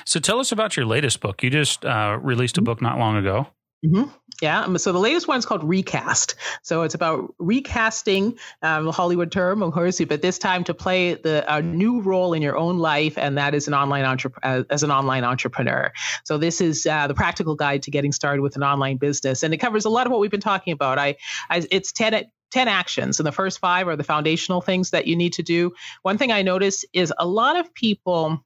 So 0.05 0.21
tell 0.21 0.39
us 0.41 0.53
about 0.53 0.77
your 0.77 0.87
latest 0.87 1.21
book. 1.21 1.43
You 1.43 1.51
just 1.51 1.85
uh, 1.85 2.19
released 2.21 2.59
a 2.59 2.63
book 2.63 2.83
not 2.83 2.99
long 2.99 3.17
ago. 3.17 3.47
Mm-hmm. 3.85 4.11
Yeah. 4.41 4.63
Um, 4.63 4.79
so 4.79 4.93
the 4.93 4.99
latest 4.99 5.29
one 5.29 5.39
is 5.39 5.47
called 5.47 5.63
Recast. 5.63 6.35
So 6.63 6.83
it's 6.83 6.95
about 6.95 7.35
recasting 7.39 8.39
um, 8.61 8.87
the 8.87 8.93
Hollywood 8.93 9.31
term, 9.31 9.61
course, 9.71 10.01
but 10.05 10.23
this 10.23 10.39
time 10.39 10.65
to 10.65 10.75
play 10.75 11.15
the 11.15 11.45
a 11.53 11.63
new 11.63 12.01
role 12.01 12.33
in 12.33 12.43
your 12.43 12.57
own 12.57 12.79
life, 12.79 13.19
and 13.19 13.39
that 13.39 13.55
is 13.55 13.69
an 13.69 13.75
online 13.75 14.05
entre- 14.05 14.33
uh, 14.43 14.65
as 14.71 14.83
an 14.83 14.91
online 14.91 15.25
entrepreneur. 15.25 15.93
So 16.25 16.39
this 16.39 16.61
is 16.61 16.87
uh, 16.87 17.07
the 17.07 17.15
practical 17.15 17.55
guide 17.55 17.83
to 17.85 17.91
getting 17.91 18.13
started 18.13 18.43
with 18.43 18.57
an 18.57 18.65
online 18.65 18.97
business, 18.97 19.43
and 19.43 19.55
it 19.55 19.59
covers 19.59 19.85
a 19.85 19.91
lot 19.91 20.07
of 20.07 20.13
what 20.13 20.21
we've 20.21 20.31
been 20.31 20.41
talking 20.41 20.73
about. 20.73 20.99
I, 20.99 21.17
I 21.51 21.65
it's 21.71 21.93
ten 21.93 22.25
10 22.51 22.69
actions 22.69 23.19
and 23.19 23.27
the 23.27 23.33
first 23.33 23.61
five 23.61 23.89
are 23.89 23.97
the 23.97 24.05
foundational 24.05 24.61
things 24.61 24.91
that 24.91 25.07
you 25.07 25.17
need 25.17 25.33
to 25.33 25.43
do 25.43 25.73
one 26.03 26.19
thing 26.19 26.31
i 26.31 26.43
notice 26.43 26.85
is 26.93 27.11
a 27.19 27.27
lot 27.27 27.57
of 27.57 27.73
people 27.73 28.45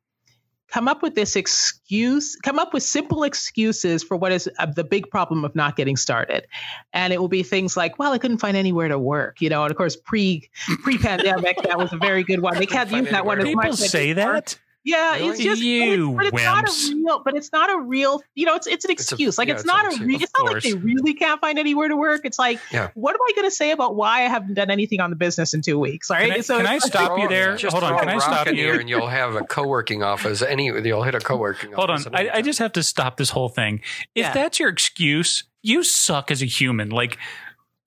come 0.68 0.88
up 0.88 1.02
with 1.02 1.14
this 1.14 1.36
excuse, 1.36 2.36
come 2.36 2.58
up 2.58 2.74
with 2.74 2.82
simple 2.82 3.22
excuses 3.22 4.02
for 4.02 4.16
what 4.16 4.32
is 4.32 4.48
uh, 4.58 4.66
the 4.66 4.84
big 4.84 5.08
problem 5.10 5.44
of 5.44 5.54
not 5.54 5.76
getting 5.76 5.96
started. 5.96 6.46
And 6.92 7.12
it 7.12 7.20
will 7.20 7.28
be 7.28 7.42
things 7.42 7.76
like, 7.76 7.98
well, 7.98 8.12
I 8.12 8.18
couldn't 8.18 8.38
find 8.38 8.56
anywhere 8.56 8.88
to 8.88 8.98
work, 8.98 9.40
you 9.40 9.48
know, 9.48 9.62
and 9.62 9.70
of 9.70 9.76
course, 9.76 9.96
pre 9.96 10.48
pre 10.82 10.98
pandemic, 10.98 11.62
that 11.62 11.78
was 11.78 11.92
a 11.92 11.96
very 11.96 12.24
good 12.24 12.40
one. 12.40 12.58
They 12.58 12.66
can't 12.66 12.90
use 12.90 13.10
that 13.10 13.24
one 13.24 13.38
as 13.38 13.44
People 13.44 13.62
much. 13.62 13.72
People 13.72 13.76
say 13.76 14.12
that? 14.14 14.58
Yeah, 14.86 15.16
Really? 15.16 15.28
it's 15.30 15.40
just 15.42 15.60
You 15.60 16.12
but 16.12 16.26
it's, 16.26 16.30
but 16.30 16.38
it's 16.38 16.44
not 16.44 16.64
a 16.68 16.94
real. 16.94 17.22
But 17.24 17.36
it's 17.36 17.52
not 17.52 17.70
a 17.74 17.78
real. 17.80 18.22
You 18.36 18.46
know, 18.46 18.54
it's 18.54 18.68
it's 18.68 18.84
an 18.84 18.92
It's 18.92 19.10
a- 19.10 19.14
excuse. 19.14 19.36
like 19.36 19.48
yeah, 19.48 19.54
it's, 19.54 19.62
it's 19.64 19.66
not 19.66 19.84
a. 19.84 19.88
excuse. 19.88 20.06
Re- 20.06 20.14
it's 20.22 20.32
not 20.38 20.52
like 20.52 20.62
they 20.62 20.74
really 20.74 21.14
can't 21.14 21.40
find 21.40 21.58
anywhere 21.58 21.88
to 21.88 21.96
work. 21.96 22.20
It's 22.24 22.38
like, 22.38 22.60
Yeah. 22.72 22.90
what 22.94 23.12
am 23.14 23.20
I 23.20 23.32
going 23.34 23.48
to 23.48 23.54
say 23.54 23.72
about 23.72 23.96
why 23.96 24.18
I 24.22 24.28
haven't 24.28 24.54
done 24.54 24.70
anything 24.70 25.00
on 25.00 25.10
the 25.10 25.16
business 25.16 25.54
in 25.54 25.60
two 25.62 25.76
weeks? 25.78 26.08
All 26.08 26.16
right. 26.16 26.28
Can 26.30 26.38
I, 26.38 26.40
so 26.42 26.56
can 26.58 26.66
I 26.66 26.76
it's- 26.76 26.86
stop 26.86 27.18
you 27.18 27.28
there? 27.28 27.56
Just 27.56 27.72
Hold 27.76 27.82
on. 27.82 27.98
Can 27.98 28.08
a 28.08 28.12
I 28.12 28.14
rock 28.14 28.22
stop 28.22 28.46
you? 28.46 28.54
here 28.54 28.78
and 28.78 28.88
you'll 28.88 29.08
have 29.08 29.34
a 29.34 29.42
co-working 29.42 30.04
office. 30.04 30.40
Any, 30.40 30.66
you'll 30.66 31.02
hit 31.02 31.16
a 31.16 31.20
co-working 31.20 31.72
Hold 31.72 31.90
office. 31.90 32.06
on. 32.06 32.14
I, 32.14 32.30
I 32.34 32.42
just 32.42 32.60
have 32.60 32.72
to 32.74 32.82
stop 32.84 33.16
this 33.16 33.30
whole 33.30 33.48
thing. 33.48 33.80
If 34.14 34.26
Yeah. 34.26 34.32
that's 34.32 34.60
your 34.60 34.68
excuse, 34.68 35.42
you 35.62 35.82
suck 35.82 36.30
as 36.30 36.42
a 36.42 36.46
human. 36.46 36.90
Like, 36.90 37.18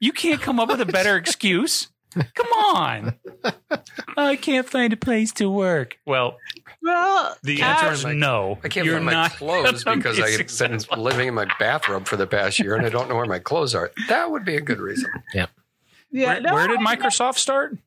you 0.02 0.12
can't 0.12 0.42
come 0.42 0.60
up 0.60 0.68
with 0.68 0.82
a 0.82 0.86
better 0.86 1.16
excuse. 1.24 1.88
Come 2.14 2.52
on. 2.76 3.14
I 4.18 4.36
can't 4.36 4.68
find 4.68 4.92
a 4.94 4.98
place 4.98 5.32
to 5.34 5.50
work. 5.50 5.98
Well, 6.08 6.38
well, 6.82 7.36
the 7.44 7.62
answer 7.62 7.92
is 7.92 8.04
my- 8.04 8.14
no. 8.14 8.58
I 8.64 8.70
can't 8.70 8.86
You're 8.86 8.96
find 8.96 9.06
my 9.06 9.12
not 9.14 9.32
clothes 9.34 9.84
because 9.84 10.20
I've 10.20 10.28
been 10.38 10.38
successful. 10.50 10.98
living 11.02 11.28
in 11.28 11.34
my 11.34 11.46
bathrobe 11.60 12.08
for 12.08 12.16
the 12.18 12.28
past 12.28 12.60
year 12.60 12.76
and 12.76 12.86
I 12.86 12.90
don't 12.90 13.10
know 13.10 13.16
where 13.16 13.26
my 13.26 13.40
clothes 13.40 13.76
are. 13.76 13.92
That 14.08 14.32
would 14.32 14.46
be 14.46 14.56
a 14.56 14.62
good 14.62 14.80
reason. 14.80 15.12
yeah, 15.34 15.48
Where, 16.12 16.42
no, 16.42 16.54
where 16.54 16.68
did 16.68 16.80
Microsoft 16.80 17.38
start? 17.38 17.78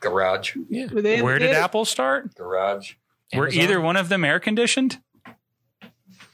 Garage, 0.00 0.54
within- 0.56 1.24
Where 1.24 1.38
did 1.38 1.48
within- 1.48 1.62
Apple 1.62 1.84
start? 1.84 2.34
garage. 2.34 2.92
Were 3.34 3.48
either 3.48 3.80
one 3.80 3.96
of 3.96 4.08
them 4.08 4.24
air 4.24 4.38
conditioned? 4.38 5.00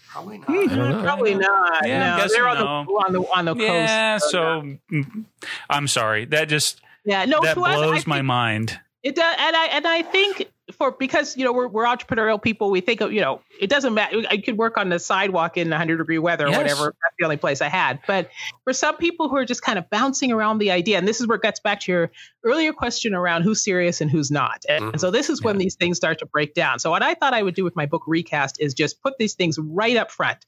Probably 0.09 0.39
not. 0.39 0.51
I 0.51 0.67
don't. 0.67 1.03
Probably 1.03 1.35
not. 1.35 1.87
Yeah, 1.89 2.17
no, 2.19 2.29
they're 2.29 2.47
on 2.47 2.59
the 2.59 2.93
on 2.93 3.13
the 3.15 3.21
on 3.35 3.45
the 3.47 3.55
Yeah, 3.57 4.19
coast. 4.19 4.31
so 4.31 4.63
mm, 4.93 5.25
I'm 5.71 5.89
sorry. 5.89 6.27
That 6.27 6.51
just 6.51 6.83
yeah, 7.07 7.25
no, 7.25 7.41
that 7.41 7.55
to 7.55 7.63
us, 7.65 7.69
I 7.69 7.77
blows 7.77 7.95
think 7.95 8.07
my 8.09 8.21
mind. 8.21 8.79
It 9.03 9.15
does, 9.15 9.35
and 9.39 9.57
I 9.57 9.65
and 9.69 9.87
I 9.87 10.03
think 10.03 10.51
for 10.73 10.93
because 10.93 11.37
you 11.37 11.45
know 11.45 11.53
we're 11.53 11.69
we're 11.69 11.85
entrepreneurial 11.85 12.41
people, 12.41 12.71
we 12.71 12.81
think 12.81 13.01
of 13.01 13.13
you 13.13 13.21
know 13.21 13.41
it 13.61 13.69
doesn't 13.71 13.95
matter. 13.95 14.23
I 14.31 14.37
could 14.39 14.57
work 14.59 14.77
on 14.77 14.89
the 14.89 14.99
sidewalk 14.99 15.57
in 15.57 15.69
100 15.71 15.97
degree 15.99 16.19
weather 16.19 16.47
or 16.47 16.51
whatever. 16.51 16.85
That's 16.87 17.15
the 17.19 17.25
only 17.25 17.37
place 17.37 17.61
I 17.61 17.69
had. 17.69 18.01
But 18.07 18.31
for 18.65 18.73
some 18.73 18.97
people 18.97 19.29
who 19.29 19.37
are 19.37 19.45
just 19.45 19.63
kind 19.63 19.79
of 19.79 19.89
bouncing 19.91 20.33
around 20.33 20.59
the 20.59 20.71
idea, 20.71 20.99
and 20.99 21.07
this 21.07 21.21
is 21.21 21.27
where 21.27 21.37
it 21.37 21.43
gets 21.43 21.61
back 21.61 21.81
to 21.81 21.93
your 21.93 22.11
earlier 22.45 22.73
question 22.73 23.15
around 23.15 23.43
who's 23.43 23.63
serious 23.63 24.01
and 24.01 24.11
who's 24.11 24.31
not. 24.31 24.65
And 24.69 24.85
Mhm. 24.95 25.01
so 25.01 25.11
this 25.11 25.31
is 25.31 25.43
when 25.43 25.59
these 25.59 25.75
things 25.77 25.97
start 25.97 26.19
to 26.19 26.27
break 26.27 26.55
down. 26.55 26.79
So 26.79 26.91
what 26.91 27.03
I 27.03 27.15
thought 27.15 27.35
I 27.35 27.43
would 27.43 27.55
do 27.55 27.65
with 27.65 27.77
my 27.77 27.87
book 27.87 28.03
recast 28.07 28.57
is 28.61 28.75
just 28.75 29.01
put 29.03 29.19
these 29.19 29.35
things 29.35 29.59
right 29.59 29.97
up 29.97 30.11
front. 30.11 30.39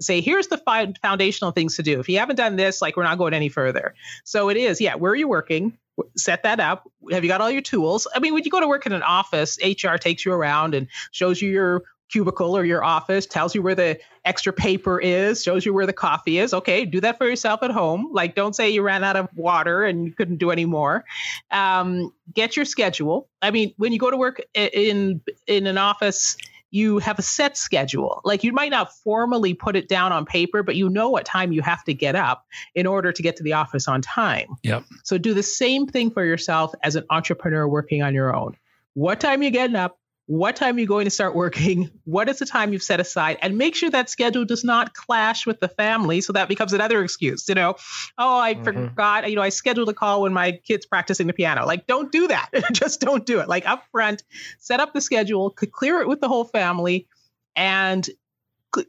Say 0.00 0.20
here's 0.20 0.46
the 0.48 0.58
fi- 0.58 0.92
foundational 1.02 1.50
things 1.50 1.76
to 1.76 1.82
do. 1.82 1.98
If 2.00 2.08
you 2.08 2.18
haven't 2.18 2.36
done 2.36 2.56
this, 2.56 2.80
like 2.80 2.96
we're 2.96 3.02
not 3.04 3.18
going 3.18 3.34
any 3.34 3.48
further. 3.48 3.94
So 4.24 4.48
it 4.48 4.56
is, 4.56 4.80
yeah. 4.80 4.94
Where 4.94 5.12
are 5.12 5.16
you 5.16 5.28
working? 5.28 5.76
Set 6.16 6.42
that 6.42 6.60
up. 6.60 6.90
Have 7.10 7.24
you 7.24 7.28
got 7.28 7.40
all 7.40 7.50
your 7.50 7.62
tools? 7.62 8.06
I 8.14 8.18
mean, 8.18 8.34
when 8.34 8.44
you 8.44 8.50
go 8.50 8.60
to 8.60 8.68
work 8.68 8.86
in 8.86 8.92
an 8.92 9.02
office, 9.02 9.58
HR 9.62 9.96
takes 9.96 10.24
you 10.24 10.32
around 10.32 10.74
and 10.74 10.88
shows 11.10 11.40
you 11.40 11.50
your 11.50 11.82
cubicle 12.10 12.56
or 12.56 12.64
your 12.64 12.84
office, 12.84 13.24
tells 13.24 13.54
you 13.54 13.62
where 13.62 13.74
the 13.74 13.98
extra 14.24 14.52
paper 14.52 15.00
is, 15.00 15.42
shows 15.42 15.64
you 15.64 15.72
where 15.72 15.86
the 15.86 15.92
coffee 15.92 16.38
is. 16.38 16.52
Okay, 16.52 16.84
do 16.84 17.00
that 17.00 17.18
for 17.18 17.26
yourself 17.26 17.62
at 17.62 17.70
home. 17.70 18.08
Like, 18.12 18.34
don't 18.34 18.54
say 18.54 18.68
you 18.68 18.82
ran 18.82 19.04
out 19.04 19.16
of 19.16 19.28
water 19.34 19.84
and 19.84 20.04
you 20.04 20.12
couldn't 20.12 20.36
do 20.36 20.50
any 20.50 20.64
more. 20.64 21.04
Um, 21.50 22.12
get 22.34 22.56
your 22.56 22.64
schedule. 22.64 23.28
I 23.40 23.50
mean, 23.50 23.72
when 23.76 23.92
you 23.92 23.98
go 23.98 24.10
to 24.10 24.16
work 24.16 24.42
in 24.54 25.20
in 25.46 25.66
an 25.66 25.78
office, 25.78 26.36
you 26.70 26.98
have 26.98 27.18
a 27.18 27.22
set 27.22 27.56
schedule. 27.56 28.20
Like 28.24 28.44
you 28.44 28.52
might 28.52 28.70
not 28.70 28.92
formally 28.92 29.54
put 29.54 29.76
it 29.76 29.88
down 29.88 30.12
on 30.12 30.24
paper, 30.24 30.62
but 30.62 30.76
you 30.76 30.88
know 30.88 31.10
what 31.10 31.24
time 31.24 31.52
you 31.52 31.62
have 31.62 31.84
to 31.84 31.94
get 31.94 32.14
up 32.14 32.46
in 32.74 32.86
order 32.86 33.12
to 33.12 33.22
get 33.22 33.36
to 33.36 33.42
the 33.42 33.52
office 33.52 33.88
on 33.88 34.02
time. 34.02 34.56
Yep. 34.62 34.84
So 35.04 35.18
do 35.18 35.34
the 35.34 35.42
same 35.42 35.86
thing 35.86 36.10
for 36.10 36.24
yourself 36.24 36.72
as 36.82 36.96
an 36.96 37.04
entrepreneur 37.10 37.66
working 37.68 38.02
on 38.02 38.14
your 38.14 38.34
own. 38.34 38.56
What 38.94 39.20
time 39.20 39.42
you 39.42 39.50
getting 39.50 39.76
up? 39.76 39.99
What 40.30 40.54
time 40.54 40.76
are 40.76 40.78
you 40.78 40.86
going 40.86 41.06
to 41.06 41.10
start 41.10 41.34
working? 41.34 41.90
What 42.04 42.28
is 42.28 42.38
the 42.38 42.46
time 42.46 42.72
you've 42.72 42.84
set 42.84 43.00
aside? 43.00 43.38
And 43.42 43.58
make 43.58 43.74
sure 43.74 43.90
that 43.90 44.08
schedule 44.10 44.44
does 44.44 44.62
not 44.62 44.94
clash 44.94 45.44
with 45.44 45.58
the 45.58 45.66
family. 45.66 46.20
So 46.20 46.32
that 46.34 46.48
becomes 46.48 46.72
another 46.72 47.02
excuse. 47.02 47.48
You 47.48 47.56
know, 47.56 47.74
oh, 48.16 48.38
I 48.38 48.54
Mhm. 48.54 48.64
forgot, 48.64 49.28
you 49.28 49.34
know, 49.34 49.42
I 49.42 49.48
scheduled 49.48 49.88
a 49.88 49.94
call 49.94 50.22
when 50.22 50.32
my 50.32 50.52
kid's 50.52 50.86
practicing 50.86 51.26
the 51.26 51.32
piano. 51.32 51.66
Like, 51.66 51.88
don't 51.88 52.12
do 52.12 52.28
that. 52.28 52.48
Just 52.72 53.00
don't 53.00 53.26
do 53.26 53.40
it. 53.40 53.48
Like 53.48 53.66
up 53.66 53.82
front, 53.90 54.22
set 54.58 54.78
up 54.78 54.92
the 54.92 55.00
schedule, 55.00 55.50
clear 55.50 56.00
it 56.00 56.06
with 56.08 56.20
the 56.20 56.28
whole 56.28 56.44
family, 56.44 57.08
and 57.56 58.08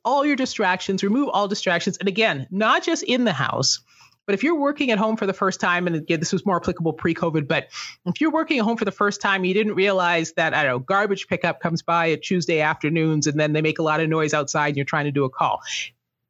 all 0.05 0.23
your 0.23 0.35
distractions, 0.35 1.03
remove 1.03 1.29
all 1.29 1.47
distractions. 1.47 1.97
And 1.97 2.07
again, 2.07 2.47
not 2.51 2.83
just 2.83 3.01
in 3.03 3.23
the 3.25 3.33
house, 3.33 3.79
but 4.25 4.33
if 4.35 4.43
you're 4.43 4.59
working 4.59 4.91
at 4.91 4.97
home 4.97 5.17
for 5.17 5.25
the 5.25 5.33
first 5.33 5.59
time, 5.59 5.87
and 5.87 5.95
again, 5.95 6.19
this 6.19 6.31
was 6.31 6.45
more 6.45 6.57
applicable 6.57 6.93
pre 6.93 7.13
COVID, 7.13 7.47
but 7.47 7.67
if 8.05 8.21
you're 8.21 8.31
working 8.31 8.59
at 8.59 8.65
home 8.65 8.77
for 8.77 8.85
the 8.85 8.91
first 8.91 9.21
time, 9.21 9.43
you 9.43 9.53
didn't 9.53 9.75
realize 9.75 10.33
that, 10.33 10.53
I 10.53 10.63
don't 10.63 10.71
know, 10.71 10.79
garbage 10.79 11.27
pickup 11.27 11.59
comes 11.59 11.81
by 11.81 12.11
at 12.11 12.21
Tuesday 12.21 12.61
afternoons 12.61 13.27
and 13.27 13.39
then 13.39 13.53
they 13.53 13.61
make 13.61 13.79
a 13.79 13.83
lot 13.83 13.99
of 13.99 14.09
noise 14.09 14.33
outside 14.33 14.69
and 14.69 14.77
you're 14.77 14.85
trying 14.85 15.05
to 15.05 15.11
do 15.11 15.23
a 15.23 15.29
call. 15.29 15.61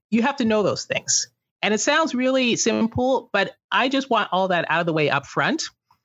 You 0.09 0.21
have 0.21 0.37
to 0.37 0.45
know 0.45 0.63
those 0.63 0.85
things. 0.85 1.27
And 1.61 1.73
it 1.73 1.79
sounds 1.79 2.15
really 2.15 2.55
simple, 2.55 3.29
but 3.31 3.55
I 3.71 3.87
just 3.87 4.09
want 4.09 4.29
all 4.31 4.47
that 4.47 4.65
out 4.69 4.79
of 4.79 4.85
the 4.85 4.93
way 4.93 5.09
up 5.09 5.25
front. 5.25 5.63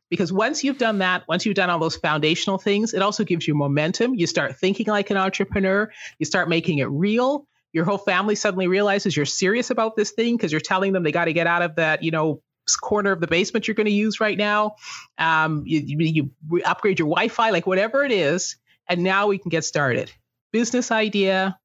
Because 0.08 0.32
once 0.32 0.62
you've 0.62 0.78
done 0.78 0.98
that, 0.98 1.26
once 1.26 1.44
you've 1.44 1.56
done 1.56 1.68
all 1.68 1.80
those 1.80 1.96
foundational 1.96 2.58
things, 2.58 2.94
it 2.94 3.02
also 3.02 3.24
gives 3.24 3.48
you 3.48 3.56
momentum. 3.56 4.14
You 4.14 4.28
start 4.28 4.56
thinking 4.56 4.86
like 4.86 5.10
an 5.10 5.16
entrepreneur, 5.16 5.90
you 6.18 6.26
start 6.26 6.48
making 6.48 6.78
it 6.78 6.84
real. 6.84 7.48
Your 7.76 7.84
whole 7.84 7.98
family 7.98 8.36
suddenly 8.36 8.68
realizes 8.68 9.14
you're 9.14 9.26
serious 9.26 9.68
about 9.68 9.96
this 9.96 10.12
thing 10.12 10.34
because 10.34 10.50
you're 10.50 10.62
telling 10.62 10.94
them 10.94 11.02
they 11.02 11.12
got 11.12 11.26
to 11.26 11.34
get 11.34 11.46
out 11.46 11.60
of 11.60 11.76
that, 11.76 12.02
you 12.02 12.10
know, 12.10 12.40
corner 12.80 13.12
of 13.12 13.20
the 13.20 13.26
basement 13.26 13.68
you're 13.68 13.74
going 13.74 13.84
to 13.84 13.92
use 13.92 14.18
right 14.18 14.38
now. 14.38 14.76
Um, 15.18 15.62
you, 15.66 15.82
you, 15.86 16.30
you 16.50 16.62
upgrade 16.64 16.98
your 16.98 17.06
Wi-Fi, 17.06 17.50
like 17.50 17.66
whatever 17.66 18.02
it 18.02 18.12
is, 18.12 18.56
and 18.88 19.02
now 19.02 19.26
we 19.26 19.36
can 19.36 19.50
get 19.50 19.62
started. 19.62 20.10
Business 20.54 20.90
idea, 20.90 21.58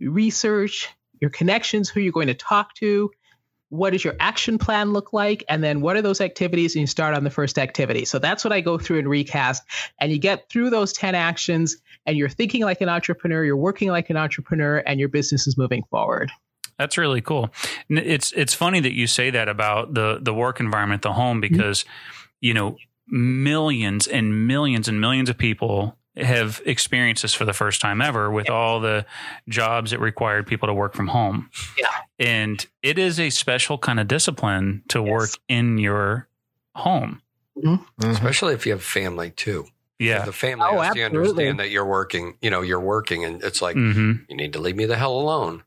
research, 0.00 0.88
your 1.20 1.28
connections, 1.28 1.90
who 1.90 2.00
you're 2.00 2.12
going 2.12 2.28
to 2.28 2.34
talk 2.34 2.74
to, 2.76 3.10
what 3.72 3.90
does 3.90 4.04
your 4.04 4.14
action 4.20 4.58
plan 4.58 4.92
look 4.92 5.14
like 5.14 5.42
and 5.48 5.64
then 5.64 5.80
what 5.80 5.96
are 5.96 6.02
those 6.02 6.20
activities 6.20 6.74
and 6.74 6.80
you 6.82 6.86
start 6.86 7.14
on 7.14 7.24
the 7.24 7.30
first 7.30 7.58
activity 7.58 8.04
so 8.04 8.18
that's 8.18 8.44
what 8.44 8.52
i 8.52 8.60
go 8.60 8.76
through 8.76 8.98
in 8.98 9.08
recast 9.08 9.62
and 9.98 10.12
you 10.12 10.18
get 10.18 10.46
through 10.50 10.68
those 10.68 10.92
10 10.92 11.14
actions 11.14 11.78
and 12.04 12.18
you're 12.18 12.28
thinking 12.28 12.62
like 12.62 12.82
an 12.82 12.90
entrepreneur 12.90 13.42
you're 13.42 13.56
working 13.56 13.88
like 13.88 14.10
an 14.10 14.16
entrepreneur 14.18 14.78
and 14.86 15.00
your 15.00 15.08
business 15.08 15.46
is 15.46 15.56
moving 15.56 15.82
forward 15.90 16.30
That's 16.78 16.98
really 16.98 17.20
cool. 17.20 17.50
It's 17.88 18.32
it's 18.32 18.54
funny 18.54 18.80
that 18.80 18.92
you 18.92 19.06
say 19.06 19.30
that 19.30 19.48
about 19.48 19.94
the 19.94 20.18
the 20.20 20.34
work 20.34 20.58
environment, 20.58 21.02
the 21.02 21.12
home, 21.12 21.40
Mm-hmm. 21.40 21.54
because 21.54 21.84
you 22.40 22.54
know 22.54 22.76
millions 23.08 24.06
and 24.06 24.46
millions 24.46 24.88
and 24.88 25.00
millions 25.00 25.28
of 25.28 25.36
people 25.38 25.96
have 26.16 26.60
experienced 26.66 27.22
this 27.22 27.32
for 27.34 27.44
the 27.44 27.52
first 27.54 27.80
time 27.80 28.00
ever 28.02 28.30
with 28.30 28.50
all 28.50 28.80
the 28.80 29.06
jobs 29.48 29.90
that 29.92 29.98
required 30.00 30.46
people 30.46 30.66
to 30.68 30.74
work 30.74 30.94
from 30.94 31.08
home. 31.08 31.48
Yeah. 31.78 31.86
And 32.18 32.64
it 32.82 32.98
is 32.98 33.18
a 33.18 33.30
special 33.30 33.78
kind 33.78 33.98
of 33.98 34.08
discipline 34.08 34.82
to 34.88 35.00
Yes. 35.00 35.08
work 35.10 35.30
in 35.48 35.78
your 35.78 36.28
home. 36.74 37.22
Especially 38.02 38.54
if 38.54 38.66
you 38.66 38.72
have 38.72 38.82
family 38.82 39.30
too. 39.30 39.66
Yeah. 39.98 40.24
The 40.24 40.32
family 40.32 40.66
Oh, 40.68 40.80
has 40.80 40.94
to 40.94 41.02
understand 41.02 41.60
that 41.60 41.70
you're 41.70 41.84
working, 41.86 42.36
you 42.42 42.50
know, 42.50 42.60
you're 42.62 42.80
working 42.80 43.24
and 43.24 43.42
it's 43.42 43.62
like, 43.62 43.76
hmm 43.76 44.12
you 44.28 44.36
need 44.36 44.52
to 44.54 44.58
leave 44.58 44.76
me 44.76 44.84
the 44.86 44.96
hell 44.96 45.18
alone. 45.18 45.62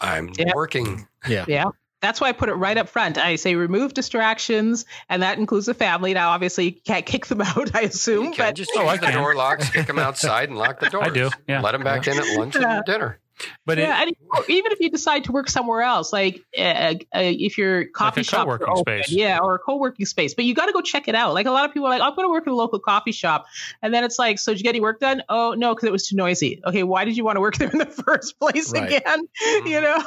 I'm 0.00 0.28
Mm-hmm. 0.28 0.40
Yeah. 0.48 0.52
working. 0.54 1.06
yeah 1.28 1.64
that's 2.02 2.20
why 2.20 2.28
i 2.28 2.32
put 2.32 2.48
it 2.48 2.54
right 2.54 2.76
up 2.76 2.88
front 2.88 3.16
i 3.16 3.36
say 3.36 3.54
remove 3.54 3.94
distractions 3.94 4.84
and 5.08 5.22
that 5.22 5.38
includes 5.38 5.66
the 5.66 5.74
family 5.74 6.12
now 6.14 6.30
obviously 6.30 6.64
you 6.66 6.72
can't 6.84 7.06
kick 7.06 7.26
them 7.26 7.40
out 7.42 7.74
i 7.74 7.82
assume 7.82 8.24
You 8.26 8.30
can 8.32 8.48
but 8.50 8.54
just 8.56 8.70
Oh, 8.76 8.86
I 8.86 8.96
the 8.96 9.06
can. 9.06 9.14
door 9.14 9.34
locks, 9.34 9.70
kick 9.70 9.86
them 9.86 9.98
outside 9.98 10.48
and 10.48 10.58
lock 10.58 10.80
the 10.80 10.90
doors. 10.90 11.06
I 11.10 11.10
do, 11.10 11.30
yeah. 11.46 11.60
Let 11.60 11.72
them 11.72 11.82
back 11.84 12.06
in 12.06 12.18
at 12.18 12.26
lunch 12.38 12.56
Yeah. 12.56 12.76
and 12.76 12.84
dinner. 12.84 13.18
But 13.66 13.78
it, 13.78 13.88
and 13.88 14.10
even 14.48 14.72
if 14.72 14.80
you 14.80 14.88
decide 14.90 15.24
to 15.24 15.32
work 15.32 15.48
somewhere 15.50 15.82
else, 15.82 16.12
like 16.12 16.40
uh, 16.56 16.60
uh, 16.62 16.94
if 17.14 17.58
your 17.58 17.86
coffee 17.86 18.20
a 18.20 18.24
shop, 18.24 18.42
co-working 18.44 18.68
open, 18.70 19.02
space. 19.02 19.10
yeah, 19.12 19.38
or 19.42 19.54
a 19.56 19.58
co-working 19.58 20.06
space, 20.06 20.34
but 20.34 20.44
you 20.44 20.54
got 20.54 20.66
to 20.66 20.72
go 20.72 20.80
check 20.80 21.08
it 21.08 21.14
out. 21.14 21.34
Like 21.34 21.46
a 21.46 21.50
lot 21.50 21.64
of 21.64 21.72
people 21.72 21.86
are 21.86 21.90
like, 21.90 22.02
I'm 22.02 22.14
going 22.14 22.26
to 22.28 22.30
work 22.30 22.46
in 22.46 22.52
a 22.52 22.56
local 22.56 22.78
coffee 22.78 23.10
shop, 23.12 23.46
and 23.82 23.92
then 23.92 24.04
it's 24.04 24.18
like, 24.18 24.38
so 24.38 24.52
did 24.52 24.58
you 24.60 24.64
get 24.64 24.70
any 24.70 24.80
work 24.80 25.00
done? 25.00 25.22
Oh 25.28 25.54
no, 25.56 25.74
because 25.74 25.88
it 25.88 25.92
was 25.92 26.06
too 26.06 26.14
noisy. 26.16 26.60
Okay, 26.64 26.82
why 26.84 27.04
did 27.04 27.16
you 27.16 27.24
want 27.24 27.36
to 27.36 27.40
work 27.40 27.56
there 27.58 27.70
in 27.70 27.78
the 27.78 27.86
first 27.86 28.38
place 28.38 28.70
Right. 28.72 28.92
again? 29.00 29.20
You 29.66 29.80
know, 29.80 30.04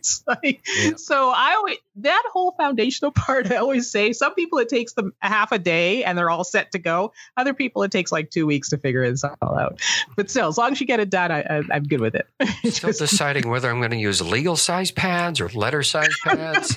it's 0.06 0.22
like 0.26 0.66
Yeah. 0.82 0.92
so. 0.96 1.30
I 1.30 1.54
always 1.56 1.76
that 1.96 2.22
whole 2.32 2.52
foundational 2.52 3.10
part. 3.12 3.50
I 3.50 3.56
always 3.56 3.90
say 3.90 4.12
some 4.12 4.34
people 4.34 4.58
it 4.58 4.68
takes 4.68 4.94
them 4.94 5.12
a 5.22 5.28
half 5.28 5.52
a 5.52 5.58
day 5.58 6.02
and 6.04 6.16
they're 6.16 6.30
all 6.30 6.44
set 6.44 6.72
to 6.72 6.78
go. 6.78 7.12
Other 7.36 7.52
people 7.54 7.82
it 7.82 7.90
takes 7.90 8.10
like 8.10 8.30
two 8.30 8.46
weeks 8.46 8.70
to 8.70 8.78
figure 8.78 9.04
it 9.04 9.20
all 9.42 9.58
out. 9.58 9.80
But 10.16 10.30
still, 10.30 10.48
as 10.48 10.56
long 10.58 10.72
as 10.72 10.80
you 10.80 10.86
get 10.86 11.00
it 11.00 11.10
done, 11.10 11.30
I, 11.30 11.40
I, 11.40 11.62
I'm 11.72 11.84
good 11.84 12.00
with 12.00 12.14
it. 12.14 12.26
Still 12.72 12.90
deciding 12.92 13.48
whether 13.48 13.70
I'm 13.70 13.78
going 13.78 13.90
to 13.90 13.96
use 13.98 14.22
legal 14.22 14.56
size 14.56 14.90
pads 14.90 15.40
or 15.40 15.48
letter 15.50 15.82
size 15.82 16.14
pads. 16.24 16.76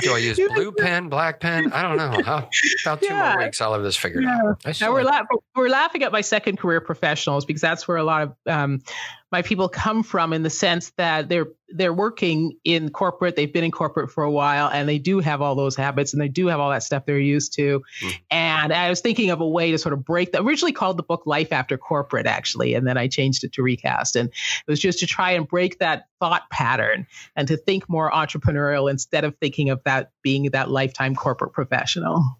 Do 0.00 0.14
I 0.14 0.18
use 0.18 0.36
blue 0.54 0.72
pen, 0.72 1.08
black 1.08 1.40
pen? 1.40 1.72
I 1.72 1.82
don't 1.82 1.96
know. 1.96 2.22
How, 2.24 2.48
about 2.84 3.00
two 3.00 3.06
Yeah. 3.08 3.34
more 3.34 3.44
weeks, 3.44 3.60
I'll 3.60 3.72
have 3.74 3.82
this 3.82 3.96
figured 3.96 4.24
out. 4.24 4.58
Yeah. 4.64 4.70
I 4.70 4.74
Now 4.80 4.92
we're, 4.92 5.02
la- 5.02 5.22
we're 5.56 5.68
laughing 5.68 6.02
at 6.04 6.12
my 6.12 6.20
second 6.22 6.58
career 6.58 6.80
professionals 6.80 7.44
because 7.44 7.60
that's 7.60 7.86
where 7.88 7.96
a 7.98 8.04
lot 8.04 8.22
of 8.22 8.34
um, 8.46 8.82
my 9.30 9.42
people 9.42 9.68
come 9.68 10.02
from 10.02 10.32
in 10.32 10.42
the 10.42 10.50
sense 10.50 10.90
that 10.96 11.28
they're 11.28 11.48
they're 11.70 11.92
working 11.92 12.56
in 12.64 12.88
corporate 12.88 13.36
they've 13.36 13.52
been 13.52 13.64
in 13.64 13.70
corporate 13.70 14.10
for 14.10 14.24
a 14.24 14.30
while 14.30 14.68
and 14.68 14.88
they 14.88 14.98
do 14.98 15.20
have 15.20 15.42
all 15.42 15.54
those 15.54 15.76
habits 15.76 16.14
and 16.14 16.22
they 16.22 16.28
do 16.28 16.46
have 16.46 16.60
all 16.60 16.70
that 16.70 16.82
stuff 16.82 17.04
they're 17.04 17.18
used 17.18 17.52
to. 17.52 17.82
Mm. 18.02 18.20
and 18.30 18.72
i 18.72 18.88
was 18.88 19.00
thinking 19.00 19.30
of 19.30 19.40
a 19.40 19.48
way 19.48 19.70
to 19.70 19.78
sort 19.78 19.92
of 19.92 20.04
break 20.04 20.32
that 20.32 20.42
originally 20.42 20.72
called 20.72 20.96
the 20.96 21.02
book 21.02 21.24
life 21.26 21.52
after 21.52 21.76
corporate 21.76 22.26
actually 22.26 22.74
and 22.74 22.86
then 22.86 22.96
i 22.96 23.06
changed 23.06 23.44
it 23.44 23.52
to 23.52 23.62
recast. 23.62 24.16
And 24.16 24.28
it 24.28 24.70
was 24.70 24.80
just 24.80 24.98
to 25.00 25.06
try 25.06 25.32
and 25.32 25.46
break 25.46 25.78
that 25.78 26.06
thought 26.20 26.48
pattern 26.50 27.06
and 27.36 27.48
to 27.48 27.56
think 27.56 27.88
more 27.88 28.10
entrepreneurial 28.10 28.90
instead 28.90 29.24
of 29.24 29.36
thinking 29.36 29.70
of 29.70 29.82
that 29.84 30.10
being 30.22 30.44
that 30.50 30.70
lifetime 30.70 31.14
corporate 31.14 31.52
professional 31.52 32.36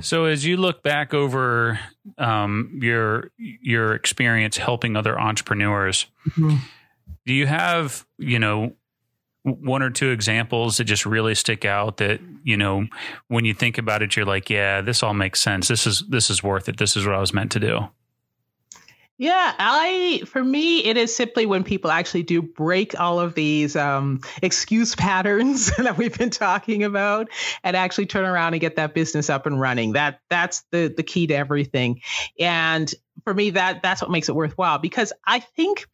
So 0.00 0.26
as 0.26 0.44
you 0.44 0.56
look 0.56 0.82
back 0.82 1.12
over 1.14 1.78
um, 2.18 2.78
your 2.80 3.30
your 3.36 3.94
experience 3.94 4.56
helping 4.56 4.96
other 4.96 5.18
entrepreneurs, 5.18 6.06
do 6.36 7.34
you 7.34 7.46
have 7.46 8.06
you 8.18 8.38
know 8.38 8.74
one 9.42 9.82
or 9.82 9.90
two 9.90 10.10
examples 10.10 10.76
that 10.76 10.84
just 10.84 11.04
really 11.04 11.34
stick 11.34 11.64
out 11.64 11.96
that 11.96 12.20
you 12.44 12.56
know 12.56 12.86
when 13.26 13.44
you 13.44 13.52
think 13.52 13.76
about 13.76 14.00
it 14.00 14.14
you're 14.14 14.24
like 14.24 14.48
yeah 14.48 14.80
this 14.80 15.02
all 15.02 15.14
makes 15.14 15.40
sense. 15.40 15.68
This 15.68 15.86
is 15.86 16.04
this 16.08 16.30
is 16.30 16.42
worth 16.42 16.68
it. 16.68 16.78
This 16.78 16.96
is 16.96 17.04
what 17.04 17.16
I 17.16 17.20
was 17.20 17.34
meant 17.34 17.50
to 17.52 17.60
do 17.60 17.88
Yeah, 19.18 19.54
I 19.58 20.22
for 20.26 20.42
me 20.42 20.84
it 20.84 20.96
is 20.96 21.14
simply 21.14 21.46
when 21.46 21.62
people 21.62 21.90
actually 21.90 22.24
do 22.24 22.42
break 22.42 22.98
all 22.98 23.20
of 23.20 23.34
these 23.34 23.76
um, 23.76 24.20
excuse 24.42 24.94
patterns 24.96 25.70
that 25.76 25.96
we've 25.96 26.16
been 26.16 26.30
talking 26.30 26.82
about 26.82 27.28
and 27.62 27.76
actually 27.76 28.06
turn 28.06 28.24
around 28.24 28.54
and 28.54 28.60
get 28.60 28.76
that 28.76 28.94
business 28.94 29.30
up 29.30 29.46
and 29.46 29.60
running. 29.60 29.92
That 29.92 30.20
that's 30.28 30.64
the 30.70 30.92
the 30.94 31.02
key 31.02 31.26
to 31.28 31.34
everything. 31.34 32.00
And 32.40 32.92
for 33.22 33.34
me 33.34 33.50
that 33.50 33.82
that's 33.82 34.00
what 34.02 34.10
makes 34.10 34.28
it 34.28 34.34
worthwhile 34.34 34.78
because 34.78 35.12
I 35.26 35.40
think 35.40 35.86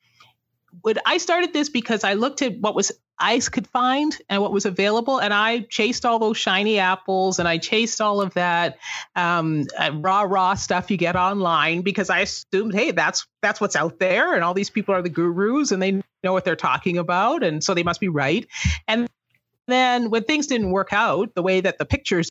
when 0.82 0.96
I 1.04 1.18
started 1.18 1.52
this 1.52 1.68
because 1.68 2.04
I 2.04 2.14
looked 2.14 2.40
at 2.42 2.58
what 2.60 2.74
was 2.74 2.92
I 3.20 3.40
could 3.40 3.66
find 3.66 4.16
and 4.28 4.40
what 4.42 4.52
was 4.52 4.66
available, 4.66 5.18
and 5.18 5.34
I 5.34 5.60
chased 5.60 6.04
all 6.04 6.18
those 6.18 6.36
shiny 6.36 6.78
apples 6.78 7.38
and 7.38 7.48
I 7.48 7.58
chased 7.58 8.00
all 8.00 8.20
of 8.20 8.34
that 8.34 8.78
um, 9.16 9.66
uh, 9.78 9.90
raw 9.94 10.22
raw 10.22 10.54
stuff 10.54 10.90
you 10.90 10.96
get 10.96 11.16
online 11.16 11.82
because 11.82 12.10
I 12.10 12.20
assumed, 12.20 12.74
hey, 12.74 12.92
that's 12.92 13.26
that's 13.42 13.60
what's 13.60 13.76
out 13.76 13.98
there, 13.98 14.34
and 14.34 14.44
all 14.44 14.54
these 14.54 14.70
people 14.70 14.94
are 14.94 15.02
the 15.02 15.08
gurus 15.08 15.72
and 15.72 15.82
they 15.82 16.00
know 16.22 16.32
what 16.32 16.44
they're 16.44 16.56
talking 16.56 16.98
about, 16.98 17.42
and 17.42 17.62
so 17.62 17.74
they 17.74 17.82
must 17.82 18.00
be 18.00 18.08
right. 18.08 18.46
And 18.86 19.08
then 19.68 20.10
when 20.10 20.24
things 20.24 20.46
didn't 20.46 20.70
work 20.70 20.92
out 20.92 21.34
the 21.34 21.42
way 21.42 21.60
that 21.60 21.78
the 21.78 21.84
pictures 21.84 22.30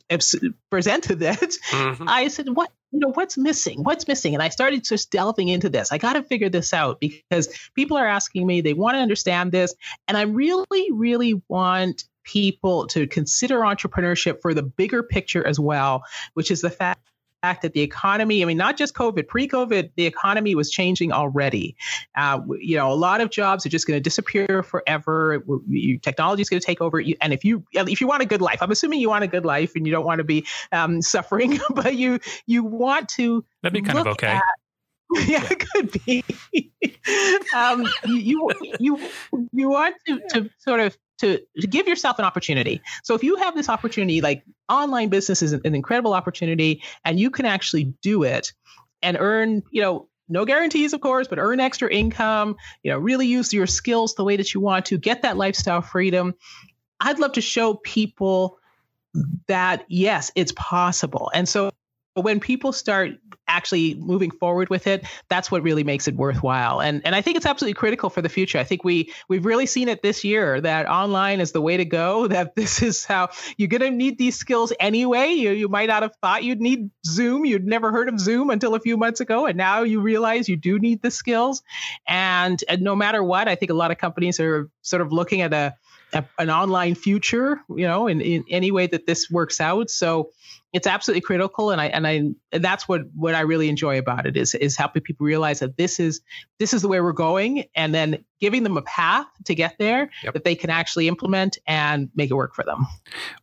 presented 0.70 1.22
it, 1.22 1.56
Mhm. 1.72 2.06
I 2.08 2.28
said, 2.28 2.50
what, 2.50 2.72
you 2.92 3.00
know, 3.00 3.12
what's 3.14 3.38
missing? 3.38 3.84
What's 3.84 4.08
missing? 4.08 4.34
And 4.34 4.44
I 4.44 4.50
started 4.50 4.84
just 4.84 5.12
delving 5.12 5.48
into 5.48 5.70
this. 5.70 5.92
I 5.92 5.98
got 5.98 6.14
to 6.14 6.24
figure 6.24 6.50
this 6.50 6.74
out 6.74 7.00
because 7.00 7.50
people 7.76 7.98
are 7.98 8.08
asking 8.08 8.48
me, 8.48 8.62
they 8.62 8.74
want 8.74 8.96
to 8.96 9.00
understand 9.00 9.52
this. 9.52 9.74
And 10.08 10.18
I 10.18 10.24
really, 10.24 10.92
really 10.92 11.42
want 11.48 12.04
people 12.24 12.88
to 12.88 13.08
consider 13.08 13.60
entrepreneurship 13.60 14.42
for 14.42 14.54
the 14.54 14.64
bigger 14.64 15.02
picture 15.04 15.46
as 15.46 15.60
well, 15.60 16.04
which 16.34 16.52
is 16.52 16.62
the 16.62 16.70
fact 16.70 17.00
fact 17.42 17.62
that 17.62 17.74
the 17.74 17.82
economy, 17.82 18.42
I 18.42 18.46
mean, 18.46 18.58
not 18.58 18.78
just 18.78 18.94
COVID, 18.94 19.28
pre 19.28 19.48
COVID, 19.48 19.92
the 19.96 20.06
economy 20.06 20.56
was 20.56 20.70
changing 20.70 21.12
already. 21.12 21.76
Uh, 22.16 22.42
you 22.60 22.78
know, 22.78 22.92
a 22.92 22.96
lot 22.96 23.22
of 23.22 23.30
jobs 23.30 23.66
are 23.66 23.70
just 23.70 23.88
going 23.88 23.98
to 23.98 24.02
disappear 24.02 24.64
forever. 24.64 25.44
Technology 26.02 26.42
is 26.42 26.50
going 26.50 26.60
to 26.60 26.66
take 26.66 26.82
over. 26.82 27.02
And 27.22 27.34
if 27.34 27.44
you, 27.44 27.64
if 27.74 28.02
you 28.02 28.08
want 28.08 28.22
a 28.22 28.26
good 28.26 28.42
life, 28.42 28.62
I'm 28.62 28.72
assuming 28.72 29.00
you 29.00 29.10
want 29.10 29.24
a 29.24 29.28
good 29.28 29.46
life 29.46 29.74
and 29.76 29.86
you 29.86 29.92
don't 29.92 30.06
want 30.06 30.20
to 30.20 30.24
be 30.24 30.46
um, 30.72 31.02
suffering, 31.08 31.60
but 31.70 31.96
you, 31.96 32.20
you 32.46 32.64
want 32.64 33.10
to 33.10 33.46
that'd 33.62 33.74
be 33.74 33.82
kind 33.82 34.00
of 34.00 34.08
okay 34.08 34.28
at- 34.28 34.44
yeah, 35.26 35.48
it 35.50 35.66
could 35.72 36.06
be. 36.06 36.24
um, 37.56 37.88
you 38.06 38.52
you 38.78 39.00
you 39.54 39.70
want 39.70 39.96
to, 40.06 40.20
to 40.32 40.50
sort 40.60 40.82
of 40.82 40.98
to, 41.20 41.40
to 41.60 41.68
give 41.68 41.88
yourself 41.88 42.20
an 42.20 42.26
opportunity. 42.26 42.82
So 43.04 43.16
if 43.16 43.24
you 43.24 43.36
have 43.38 43.56
this 43.56 43.70
opportunity, 43.70 44.22
like 44.22 44.44
online 44.70 45.10
business 45.10 45.42
is 45.42 45.54
an, 45.54 45.62
an 45.66 45.76
incredible 45.76 46.14
opportunity, 46.14 46.84
and 47.04 47.20
you 47.20 47.30
can 47.30 47.46
actually 47.46 47.94
do 48.02 48.24
it 48.24 48.54
and 49.02 49.18
earn, 49.20 49.64
you 49.72 49.82
know. 49.82 50.08
No 50.30 50.44
guarantees, 50.44 50.92
of 50.92 51.00
course, 51.00 51.30
but 51.30 51.40
earn 51.40 51.62
extra 51.62 51.90
income, 51.90 52.58
you 52.84 52.92
know, 52.92 52.98
really 52.98 53.28
use 53.28 53.54
your 53.54 53.66
skills 53.66 54.16
the 54.16 54.26
way 54.26 54.36
that 54.36 54.54
you 54.54 54.60
want 54.60 54.88
to, 54.88 54.98
get 54.98 55.22
that 55.22 55.38
lifestyle 55.38 55.82
freedom. 55.82 56.34
I'd 57.00 57.18
love 57.18 57.32
to 57.32 57.42
show 57.42 57.76
people 57.76 58.60
that 59.48 59.86
yes, 59.88 60.30
it's 60.36 60.52
possible. 60.52 61.32
And 61.34 61.48
so 61.48 61.72
when 62.24 62.40
people 62.40 62.72
start 62.72 63.12
actually 63.48 63.94
moving 63.96 64.32
forward 64.32 64.70
with 64.70 64.88
it, 64.88 65.06
that's 65.30 65.50
what 65.50 65.64
really 65.64 65.84
makes 65.84 66.08
it 66.08 66.16
worthwhile. 66.16 66.82
And 66.82 67.02
and 67.06 67.16
I 67.16 67.22
think 67.22 67.38
it's 67.38 67.46
absolutely 67.46 67.76
critical 67.76 68.10
for 68.10 68.22
the 68.22 68.30
future. 68.30 68.58
I 68.58 68.64
think 68.64 68.84
we 68.84 69.14
we've 69.30 69.46
really 69.46 69.66
seen 69.66 69.88
it 69.88 70.02
this 70.02 70.24
year 70.24 70.60
that 70.62 70.88
online 70.88 71.40
is 71.40 71.52
the 71.52 71.62
way 71.62 71.78
to 71.78 71.86
go. 71.86 72.28
That 72.38 72.56
this 72.56 72.84
is 72.84 73.04
how 73.04 73.30
you're 73.58 73.70
going 73.70 73.82
to 73.82 73.90
need 73.90 74.18
these 74.18 74.36
skills 74.36 74.72
anyway. 74.80 75.30
You 75.30 75.52
you 75.52 75.70
might 75.70 75.88
not 75.88 76.04
have 76.04 76.14
thought 76.22 76.44
you'd 76.44 76.62
need 76.62 76.92
Zoom. 77.06 77.46
You'd 77.46 77.66
never 77.66 77.92
heard 77.92 78.10
of 78.10 78.20
Zoom 78.20 78.50
until 78.50 78.76
a 78.76 78.80
few 78.80 78.98
months 78.98 79.22
ago, 79.22 79.46
and 79.46 79.58
now 79.58 79.82
you 79.82 80.02
realize 80.02 80.48
you 80.48 80.58
do 80.58 80.78
need 80.78 81.02
the 81.02 81.10
skills. 81.10 81.64
And, 82.08 82.64
and 82.70 82.82
no 82.82 82.96
matter 82.96 83.24
what, 83.24 83.48
I 83.48 83.56
think 83.56 83.72
a 83.72 83.74
lot 83.74 83.92
of 83.92 83.98
companies 83.98 84.40
are 84.40 84.70
sort 84.82 85.02
of 85.02 85.12
looking 85.12 85.42
at 85.42 85.54
a, 85.54 85.74
a 86.14 86.26
an 86.38 86.50
online 86.50 86.94
future. 86.96 87.60
You 87.70 87.88
know, 87.88 88.08
in 88.08 88.22
in 88.22 88.44
any 88.50 88.72
way 88.72 88.88
that 88.88 89.08
this 89.08 89.32
works 89.32 89.60
out. 89.62 89.90
So 89.90 90.32
it's 90.74 90.86
absolutely 90.88 91.22
critical 91.22 91.72
and 91.72 91.80
i 91.80 91.86
and 91.88 92.06
i 92.06 92.12
and 92.12 92.36
that's 92.52 92.88
what 92.88 93.02
what 93.16 93.34
i 93.36 93.42
really 93.42 93.70
enjoy 93.70 93.98
about 93.98 94.26
it 94.26 94.36
is 94.36 94.54
is 94.56 94.76
helping 94.76 95.02
people 95.02 95.26
realize 95.26 95.60
that 95.60 95.78
this 95.78 96.00
is 96.00 96.22
this 96.60 96.74
is 96.74 96.82
the 96.82 96.88
way 96.88 97.00
we're 97.00 97.14
going 97.14 97.64
and 97.76 97.94
then 97.96 98.24
giving 98.40 98.64
them 98.64 98.78
a 98.78 98.82
path 98.82 99.28
to 99.46 99.56
get 99.56 99.76
there 99.80 100.10
Yep. 100.24 100.34
that 100.34 100.44
they 100.44 100.56
can 100.56 100.70
actually 100.70 101.08
implement 101.08 101.58
and 101.66 102.10
make 102.16 102.30
it 102.30 102.36
work 102.36 102.54
for 102.54 102.64
them 102.64 102.86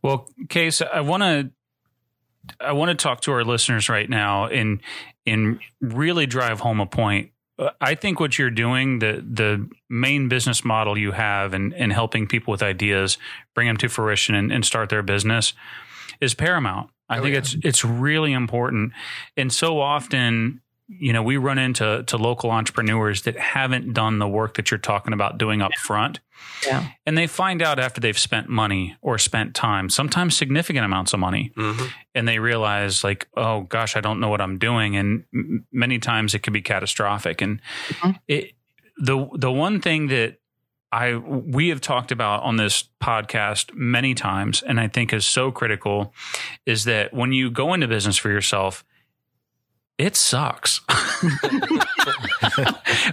Well, 0.01 0.29
Case, 0.49 0.81
I 0.81 1.01
want 1.01 1.23
to 1.23 1.49
I 2.59 2.73
want 2.73 2.89
to 2.89 2.95
talk 2.95 3.21
to 3.21 3.31
our 3.31 3.43
listeners 3.43 3.89
right 3.89 4.09
now 4.09 4.45
and 4.47 4.79
and 5.25 5.59
really 5.81 6.27
drive 6.27 6.59
home 6.59 6.79
a 6.79 6.85
point. 6.85 7.31
I 7.81 7.95
think 7.95 8.19
what 8.19 8.37
you're 8.37 8.51
doing, 8.51 8.99
the 8.99 9.23
the 9.27 9.67
main 9.89 10.29
business 10.29 10.63
model 10.63 10.95
you 10.97 11.11
have, 11.13 11.53
and 11.53 11.73
and 11.73 11.91
helping 11.91 12.27
people 12.27 12.51
with 12.51 12.61
ideas, 12.61 13.17
bring 13.55 13.67
them 13.67 13.77
to 13.77 13.87
fruition, 13.89 14.35
and, 14.35 14.51
and 14.51 14.63
start 14.63 14.89
their 14.89 15.01
business, 15.01 15.53
is 16.21 16.33
paramount. 16.35 16.91
I 17.09 17.19
Oh, 17.19 17.21
think 17.21 17.33
yeah. 17.33 17.39
it's 17.39 17.55
it's 17.63 17.85
really 17.85 18.33
important, 18.33 18.93
and 19.37 19.51
so 19.53 19.79
often. 19.79 20.61
You 20.87 21.13
know, 21.13 21.23
we 21.23 21.37
run 21.37 21.57
into 21.57 22.03
to 22.05 22.15
local 22.17 22.51
entrepreneurs 22.51 23.23
that 23.23 23.35
haven't 23.39 23.91
done 23.95 24.19
the 24.19 24.27
work 24.27 24.53
that 24.57 24.69
you're 24.69 24.77
talking 24.77 25.13
about 25.13 25.39
doing 25.39 25.63
up 25.63 25.73
front. 25.73 26.19
Yeah. 26.63 26.89
And 27.07 27.17
they 27.17 27.25
find 27.25 27.63
out 27.63 27.79
after 27.79 27.99
they've 27.99 28.15
spent 28.19 28.49
money 28.49 28.95
or 29.01 29.17
spent 29.17 29.55
time, 29.55 29.89
sometimes 29.89 30.37
significant 30.37 30.85
amounts 30.85 31.11
of 31.11 31.19
money, 31.19 31.51
Mhm. 31.57 31.89
and 32.13 32.27
they 32.27 32.37
realize 32.37 33.03
like, 33.03 33.27
oh 33.35 33.61
gosh, 33.61 33.95
I 33.97 33.99
don't 33.99 34.19
know 34.19 34.29
what 34.29 34.41
I'm 34.41 34.59
doing, 34.59 34.95
and 34.95 35.23
m- 35.33 35.65
many 35.71 35.97
times 35.97 36.35
it 36.35 36.43
can 36.43 36.53
be 36.53 36.61
catastrophic. 36.61 37.41
And 37.41 37.61
Mhm. 37.87 38.19
it, 38.27 38.51
the 38.97 39.27
the 39.33 39.51
one 39.51 39.81
thing 39.81 40.05
that 40.09 40.37
I 40.91 41.15
we 41.15 41.69
have 41.69 41.81
talked 41.81 42.11
about 42.11 42.43
on 42.43 42.55
this 42.57 42.85
podcast 43.01 43.73
many 43.73 44.13
times, 44.13 44.61
and 44.63 44.79
I 44.79 44.87
think 44.87 45.11
is 45.13 45.25
so 45.25 45.51
critical, 45.51 46.13
is 46.65 46.83
that 46.85 47.13
when 47.13 47.31
you 47.33 47.49
go 47.51 47.73
into 47.73 47.87
business 47.87 48.17
for 48.17 48.29
yourself, 48.29 48.85
it 49.97 50.15
sucks. 50.15 50.81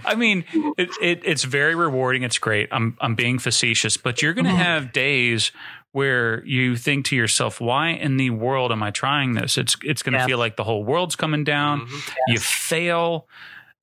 I 0.04 0.14
mean, 0.16 0.44
it, 0.76 0.90
it, 1.00 1.20
it's 1.24 1.44
very 1.44 1.74
rewarding. 1.74 2.22
It's 2.22 2.38
great. 2.38 2.68
I'm 2.72 2.96
I'm 3.00 3.14
being 3.14 3.38
facetious, 3.38 3.96
but 3.96 4.22
you're 4.22 4.34
going 4.34 4.44
to 4.46 4.50
Mhm. 4.52 4.56
have 4.56 4.92
days 4.92 5.50
where 5.92 6.44
you 6.46 6.76
think 6.76 7.06
to 7.06 7.16
yourself, 7.16 7.60
"Why 7.60 7.88
in 7.90 8.16
the 8.16 8.30
world 8.30 8.72
am 8.72 8.82
I 8.82 8.90
trying 8.90 9.32
this?" 9.34 9.58
It's 9.58 9.76
it's 9.82 10.02
going 10.02 10.12
to 10.14 10.18
Yes. 10.20 10.26
feel 10.26 10.38
like 10.38 10.56
the 10.56 10.64
whole 10.64 10.84
world's 10.84 11.16
coming 11.16 11.44
down. 11.44 11.86
Mhm. 11.86 12.12
You 12.28 12.38
fail. 12.38 13.28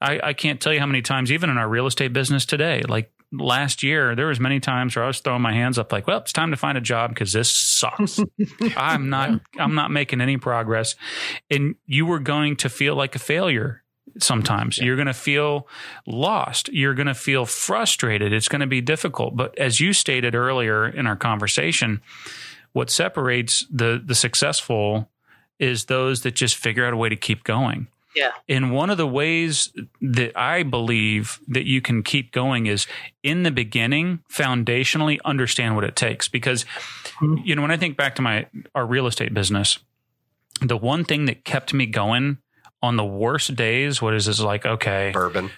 I, 0.01 0.19
I 0.29 0.33
can't 0.33 0.61
tell 0.61 0.73
you 0.73 0.79
how 0.79 0.85
many 0.85 1.01
times, 1.01 1.31
even 1.31 1.49
in 1.49 1.57
our 1.57 1.67
real 1.67 1.85
estate 1.85 2.13
business 2.13 2.45
today, 2.45 2.83
like 2.87 3.11
last 3.31 3.83
year, 3.83 4.15
there 4.15 4.27
was 4.27 4.39
many 4.39 4.59
times 4.59 4.95
where 4.95 5.03
I 5.03 5.07
was 5.07 5.19
throwing 5.19 5.41
my 5.41 5.53
hands 5.53 5.77
up, 5.77 5.91
like, 5.91 6.07
"Well, 6.07 6.19
it's 6.19 6.33
time 6.33 6.51
to 6.51 6.57
find 6.57 6.77
a 6.77 6.81
job 6.81 7.11
because 7.11 7.31
this 7.33 7.49
sucks. 7.49 8.19
I'm 8.77 9.09
not, 9.09 9.41
I'm 9.57 9.75
not 9.75 9.91
making 9.91 10.21
any 10.21 10.37
progress," 10.37 10.95
and 11.49 11.75
you 11.85 12.05
were 12.05 12.19
going 12.19 12.55
to 12.57 12.69
feel 12.69 12.95
like 12.95 13.15
a 13.15 13.19
failure. 13.19 13.83
Sometimes 14.17 14.79
you're 14.79 14.95
going 14.95 15.07
to 15.07 15.13
feel 15.13 15.67
lost. 16.07 16.67
You're 16.69 16.95
going 16.95 17.07
to 17.07 17.13
feel 17.13 17.45
frustrated. 17.45 18.33
It's 18.33 18.47
going 18.47 18.61
to 18.61 18.67
be 18.67 18.81
difficult. 18.81 19.35
But 19.35 19.57
as 19.57 19.79
you 19.79 19.93
stated 19.93 20.33
earlier 20.33 20.87
in 20.87 21.05
our 21.05 21.15
conversation, 21.15 22.01
what 22.73 22.89
separates 22.89 23.65
the 23.71 24.01
the 24.03 24.15
successful 24.15 25.09
is 25.59 25.85
those 25.85 26.21
that 26.21 26.35
just 26.35 26.55
figure 26.55 26.85
out 26.85 26.93
a 26.93 26.97
way 26.97 27.09
to 27.09 27.15
keep 27.15 27.43
going. 27.43 27.87
Yeah. 28.19 28.31
And 28.47 28.71
one 28.73 28.89
of 28.89 28.97
the 28.97 29.07
ways 29.07 29.71
that 30.01 30.37
I 30.37 30.63
believe 30.63 31.39
that 31.47 31.65
you 31.65 31.81
can 31.81 32.03
keep 32.03 32.31
going 32.31 32.65
is 32.65 32.85
in 33.23 33.43
the 33.43 33.51
beginning, 33.51 34.19
foundationally 34.31 35.19
understand 35.25 35.75
what 35.75 35.83
it 35.83 35.95
takes. 35.95 36.27
Because, 36.27 36.65
Mhm. 37.21 37.41
you 37.45 37.55
know, 37.55 37.61
when 37.61 37.71
I 37.71 37.77
think 37.77 37.97
back 37.97 38.15
to 38.15 38.21
my 38.21 38.45
our 38.75 38.85
real 38.85 39.07
estate 39.07 39.33
business, 39.33 39.79
the 40.61 40.77
one 40.77 41.03
thing 41.05 41.25
that 41.25 41.45
kept 41.45 41.73
me 41.73 41.85
going 41.85 42.37
on 42.81 42.95
the 42.97 43.05
worst 43.05 43.55
days, 43.55 44.01
what 44.01 44.13
is 44.13 44.27
is 44.27 44.41
like, 44.41 44.65
okay, 44.65 45.11
Bourbon. 45.13 45.49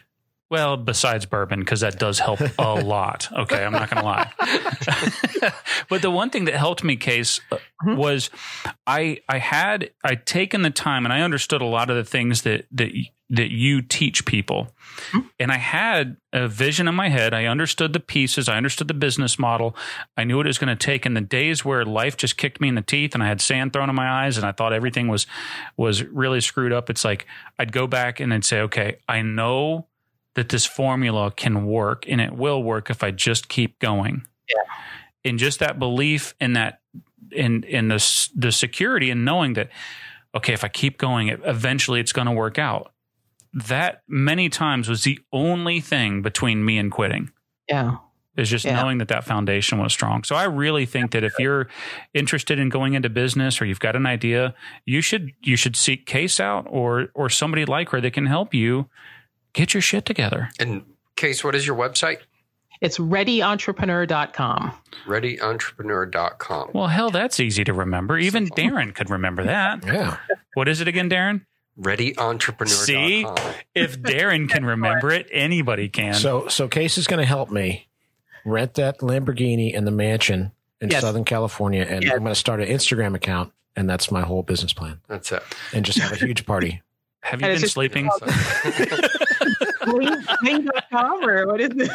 Well, 0.51 0.77
besides 0.77 1.25
bourbon, 1.25 1.61
because 1.61 1.79
that 1.79 1.97
does 1.97 2.19
help 2.19 2.39
a 2.59 2.73
lot. 2.83 3.27
Okay, 3.31 3.63
I'm 3.65 3.71
not 3.71 3.89
going 3.89 4.03
to 4.03 4.05
lie. 4.05 4.31
but 5.89 6.01
the 6.01 6.11
one 6.11 6.29
thing 6.29 6.45
that 6.45 6.53
helped 6.55 6.83
me, 6.83 6.95
Case, 6.95 7.39
uh, 7.51 7.57
Mhm. 7.83 7.95
was 7.97 8.29
I 8.85 9.21
I 9.27 9.39
had 9.39 9.89
I'd 10.03 10.27
taken 10.27 10.61
the 10.61 10.69
time 10.69 11.03
and 11.03 11.11
I 11.11 11.21
understood 11.21 11.63
a 11.63 11.65
lot 11.65 11.89
of 11.89 11.95
the 11.95 12.03
things 12.03 12.43
that 12.43 12.65
that 12.73 12.91
that 13.33 13.49
you 13.49 13.81
teach 13.81 14.25
people, 14.25 14.75
Mhm. 15.13 15.29
and 15.39 15.51
I 15.51 15.57
had 15.57 16.17
a 16.33 16.47
vision 16.49 16.87
in 16.87 16.93
my 16.93 17.07
head. 17.09 17.33
I 17.33 17.45
understood 17.45 17.93
the 17.93 17.99
pieces. 17.99 18.47
I 18.49 18.57
understood 18.57 18.87
the 18.89 18.93
business 18.93 19.39
model. 19.39 19.75
I 20.17 20.25
knew 20.25 20.37
what 20.37 20.45
it 20.45 20.49
was 20.49 20.57
going 20.59 20.75
to 20.77 20.85
take. 20.85 21.05
In 21.07 21.13
the 21.15 21.21
days 21.21 21.63
where 21.65 21.83
life 21.85 22.17
just 22.17 22.37
kicked 22.37 22.59
me 22.61 22.67
in 22.67 22.75
the 22.75 22.81
teeth 22.83 23.15
and 23.15 23.23
I 23.23 23.27
had 23.27 23.41
sand 23.41 23.73
thrown 23.73 23.89
in 23.89 23.95
my 23.95 24.25
eyes 24.25 24.37
and 24.37 24.45
I 24.45 24.51
thought 24.51 24.73
everything 24.73 25.07
was 25.07 25.25
was 25.77 26.03
really 26.03 26.41
screwed 26.41 26.73
up, 26.73 26.89
it's 26.91 27.03
like 27.05 27.25
I'd 27.57 27.71
go 27.71 27.87
back 27.87 28.19
and 28.19 28.31
I'd 28.33 28.45
say, 28.45 28.59
okay, 28.61 28.97
I 29.09 29.21
know 29.23 29.87
that 30.35 30.49
this 30.49 30.65
formula 30.65 31.31
can 31.31 31.65
work 31.65 32.05
and 32.07 32.21
it 32.21 32.33
will 32.33 32.63
work 32.63 32.89
if 32.89 33.03
I 33.03 33.11
just 33.11 33.49
keep 33.49 33.79
going. 33.79 34.25
Yeah. 34.49 35.29
And 35.29 35.39
just 35.39 35.59
that 35.59 35.77
belief 35.79 36.33
in 36.39 36.53
that 36.53 36.79
in 37.31 37.63
in 37.63 37.87
the 37.89 38.29
the 38.35 38.51
security 38.51 39.09
and 39.09 39.23
knowing 39.25 39.53
that 39.53 39.69
okay, 40.33 40.53
if 40.53 40.63
I 40.63 40.69
keep 40.69 40.97
going, 40.97 41.27
it, 41.27 41.41
eventually 41.43 41.99
it's 41.99 42.13
going 42.13 42.27
to 42.27 42.31
work 42.31 42.57
out. 42.57 42.93
That 43.53 44.01
many 44.07 44.47
times 44.47 44.87
was 44.87 45.03
the 45.03 45.19
only 45.33 45.81
thing 45.81 46.21
between 46.21 46.63
me 46.63 46.77
and 46.77 46.89
quitting 46.89 47.31
Yeah. 47.69 47.97
is 48.37 48.49
just 48.49 48.63
Yeah. 48.63 48.81
knowing 48.81 48.99
that 48.99 49.09
that 49.09 49.25
foundation 49.25 49.77
was 49.77 49.91
strong. 49.91 50.23
So 50.23 50.37
I 50.37 50.45
really 50.45 50.85
think 50.85 51.11
that 51.11 51.25
if 51.25 51.33
you're 51.37 51.67
interested 52.13 52.59
in 52.59 52.69
going 52.69 52.93
into 52.93 53.09
business 53.09 53.61
or 53.61 53.65
you've 53.65 53.81
got 53.81 53.97
an 53.97 54.05
idea, 54.05 54.55
you 54.85 55.01
should 55.01 55.31
you 55.41 55.57
should 55.57 55.75
seek 55.75 56.05
Case 56.05 56.39
out 56.39 56.65
or 56.69 57.09
or 57.13 57.29
somebody 57.29 57.65
like 57.65 57.89
her 57.89 57.99
that 57.99 58.13
can 58.13 58.25
help 58.27 58.53
you 58.53 58.89
get 59.53 59.73
your 59.73 59.81
shit 59.81 60.05
together. 60.05 60.49
And 60.59 60.83
Case, 61.15 61.43
what 61.43 61.55
is 61.55 61.65
your 61.67 61.75
website? 61.75 62.17
It's 62.81 62.97
readyentrepreneur.com. 62.97 64.71
ReadyEntrepreneur.com. 65.05 66.71
Well, 66.73 66.87
hell, 66.87 67.11
that's 67.11 67.39
easy 67.39 67.63
to 67.63 67.73
remember. 67.73 68.17
Even 68.17 68.47
Darren 68.47 68.93
could 68.95 69.09
remember 69.09 69.43
that. 69.43 69.85
Yeah. 69.85 70.17
What 70.55 70.67
is 70.67 70.81
it 70.81 70.87
again, 70.87 71.09
Darren? 71.09 71.45
ReadyEntrepreneur.com. 71.79 72.67
See, 72.67 73.25
if 73.75 73.99
Darren 74.01 74.49
can 74.49 74.65
remember 74.65 75.11
it, 75.11 75.27
anybody 75.31 75.89
can. 75.89 76.13
So 76.15 76.47
so 76.47 76.67
Case 76.67 76.97
is 76.97 77.07
going 77.07 77.19
to 77.19 77.25
help 77.25 77.51
me 77.51 77.87
rent 78.45 78.73
that 78.75 78.99
Lamborghini 78.99 79.77
and 79.77 79.85
the 79.85 79.91
mansion 79.91 80.51
in 80.81 80.89
Yes. 80.89 81.01
Southern 81.01 81.23
California, 81.25 81.85
and 81.87 82.03
Yes. 82.03 82.13
I'm 82.13 82.19
going 82.19 82.31
to 82.31 82.39
start 82.39 82.59
an 82.61 82.67
Instagram 82.67 83.13
account, 83.15 83.53
and 83.75 83.87
that's 83.89 84.09
my 84.11 84.21
whole 84.21 84.41
business 84.41 84.73
plan, 84.73 84.99
That's 85.07 85.31
it. 85.31 85.43
and 85.73 85.85
just 85.85 85.99
have 85.99 86.11
a 86.11 86.15
huge 86.15 86.45
party. 86.47 86.81
Have 87.23 87.41
you 87.41 87.47
And 87.47 87.59
been 87.59 87.69
sleeping? 87.69 88.09
Bling.com 89.85 91.23
or 91.29 91.47
what 91.47 91.61
is 91.61 91.69
it? 91.75 91.91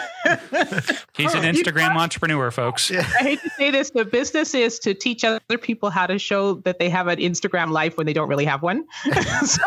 He's 1.17 1.35
an 1.35 1.43
Instagram 1.55 1.97
entrepreneur, 1.97 2.51
folks. 2.51 2.91
I 2.91 3.03
hate 3.03 3.41
to 3.43 3.51
say 3.51 3.71
this, 3.71 3.91
but 3.91 4.11
business 4.11 4.55
is 4.55 4.79
to 4.81 4.95
teach 4.95 5.25
other 5.25 5.41
people 5.61 5.91
how 5.91 6.07
to 6.07 6.19
show 6.19 6.55
that 6.65 6.79
they 6.79 6.89
have 6.89 7.09
an 7.09 7.19
Instagram 7.19 7.71
life 7.71 7.97
when 7.97 8.07
they 8.07 8.13
don't 8.13 8.29
really 8.29 8.45
have 8.45 8.63
one. 8.63 8.85
so, 9.45 9.63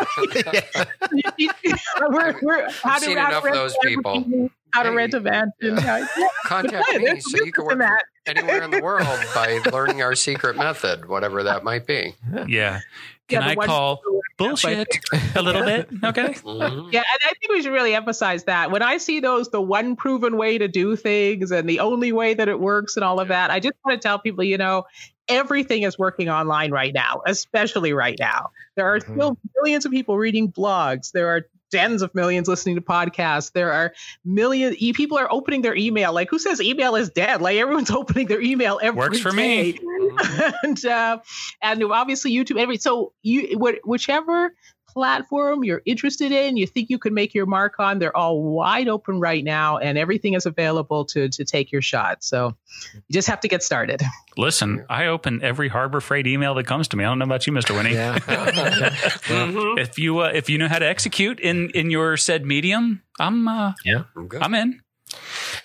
we're, 2.08 2.38
we're, 2.42 2.70
how 2.70 2.92
I've 2.92 2.98
to, 3.00 3.04
seen 3.04 3.16
how 3.18 3.28
enough 3.28 3.38
of 3.38 3.44
rent 3.44 3.56
those 3.56 3.74
a 3.84 3.86
people. 3.86 4.50
How 4.72 4.82
to 4.84 4.90
Hey, 4.90 4.94
rent 4.96 5.14
a 5.14 5.20
mansion. 5.20 5.52
yeah. 5.62 6.06
yeah, 6.16 6.26
Contact 6.44 6.86
Yeah, 6.92 7.14
me 7.14 7.20
so 7.20 7.44
you 7.44 7.50
can 7.52 7.64
work 7.64 7.78
business 7.78 8.02
from 8.24 8.36
anywhere 8.36 8.62
in 8.62 8.70
the 8.70 8.80
world 8.80 9.18
by 9.34 9.58
learning 9.72 10.00
our 10.00 10.14
secret 10.14 10.56
method, 10.56 11.08
whatever 11.08 11.42
that 11.42 11.64
might 11.64 11.86
be. 11.86 12.14
Yeah. 12.46 12.80
Can 13.28 13.42
Yeah, 13.42 13.48
I 13.48 13.54
call 13.56 14.00
bullshit 14.40 14.98
a 15.36 15.42
little 15.42 15.62
bit? 15.64 15.88
Okay. 16.04 16.34
Mhm. 16.34 16.92
Yeah, 16.92 17.00
and 17.00 17.20
I 17.24 17.32
think 17.40 17.52
we 17.52 17.62
should 17.62 17.72
really 17.72 17.94
emphasize 17.94 18.44
that. 18.44 18.70
When 18.70 18.82
I 18.82 18.98
see 18.98 19.20
those, 19.20 19.50
the 19.50 19.60
one 19.60 19.96
proven 19.96 20.36
way 20.36 20.58
to 20.58 20.66
do 20.68 20.96
things 20.96 21.50
and 21.52 21.68
the 21.68 21.80
only 21.80 22.12
way 22.12 22.34
that 22.34 22.48
it 22.48 22.58
works 22.58 22.96
and 22.96 23.04
all 23.04 23.20
of 23.20 23.28
that, 23.28 23.50
I 23.50 23.60
just 23.60 23.74
want 23.84 24.00
to 24.00 24.06
tell 24.08 24.18
people, 24.18 24.42
you 24.44 24.58
know, 24.58 24.84
everything 25.28 25.82
is 25.84 25.98
working 25.98 26.28
online 26.28 26.72
right 26.72 26.92
now, 26.92 27.22
especially 27.26 27.92
right 27.92 28.16
now. 28.18 28.50
There 28.76 28.86
are 28.92 28.98
Mhm. 28.98 29.12
still 29.14 29.38
millions 29.56 29.84
of 29.86 29.92
people 29.92 30.16
reading 30.18 30.50
blogs. 30.50 31.12
There 31.12 31.28
are 31.28 31.46
tens 31.70 32.02
of 32.02 32.14
millions 32.14 32.48
listening 32.48 32.76
to 32.76 32.80
podcasts. 32.82 33.52
There 33.52 33.72
are 33.72 33.92
million 34.24 34.74
e- 34.76 34.92
people 34.92 35.18
are 35.18 35.30
opening 35.30 35.62
their 35.62 35.76
email. 35.76 36.12
Like 36.12 36.30
who 36.30 36.38
says 36.38 36.60
email 36.60 36.96
is 36.96 37.10
dead? 37.10 37.40
Like 37.40 37.56
everyone's 37.56 37.90
opening 37.90 38.26
their 38.26 38.40
email 38.40 38.78
every 38.82 38.98
Works 38.98 39.20
for 39.20 39.32
me. 39.32 39.78
and 40.62 40.84
uh, 40.84 41.18
and 41.62 41.82
obviously 41.84 42.32
YouTube. 42.32 42.58
Every 42.58 42.78
so 42.78 43.12
you 43.22 43.58
wh- 43.58 43.86
whichever 43.86 44.54
platform 45.00 45.64
you're 45.64 45.80
interested 45.86 46.30
in, 46.30 46.58
you 46.58 46.66
think 46.66 46.90
you 46.90 46.98
could 46.98 47.14
make 47.14 47.32
your 47.32 47.46
mark 47.46 47.76
on, 47.78 47.98
they're 47.98 48.14
all 48.14 48.42
wide 48.42 48.86
open 48.86 49.18
right 49.18 49.42
now, 49.42 49.78
and 49.78 49.96
everything 49.96 50.34
is 50.34 50.44
available 50.44 51.06
to 51.06 51.30
to 51.30 51.42
take 51.42 51.72
your 51.72 51.80
shot. 51.80 52.22
So 52.22 52.54
you 52.92 53.00
just 53.10 53.26
have 53.28 53.40
to 53.40 53.48
get 53.48 53.62
started. 53.62 54.02
Listen, 54.36 54.84
I 54.90 55.06
open 55.06 55.42
every 55.42 55.68
Harbor 55.68 56.02
Freight 56.02 56.26
email 56.26 56.52
that 56.56 56.66
comes 56.66 56.86
to 56.88 56.98
me. 56.98 57.04
I 57.04 57.08
don't 57.08 57.18
know 57.18 57.24
about 57.24 57.46
you, 57.46 57.52
Mr. 57.54 57.74
Winnie. 57.74 57.94
Yeah. 57.94 58.18
Mhm. 59.30 59.78
If 59.78 59.98
you 59.98 60.18
uh, 60.20 60.30
if 60.34 60.50
you 60.50 60.58
know 60.58 60.68
how 60.68 60.78
to 60.78 60.86
execute 60.86 61.40
in 61.40 61.70
in 61.70 61.90
your 61.90 62.16
said 62.18 62.44
medium, 62.44 63.02
I'm 63.18 63.48
uh, 63.48 63.72
I'm. 64.16 64.28
I'm 64.42 64.54
in. 64.54 64.80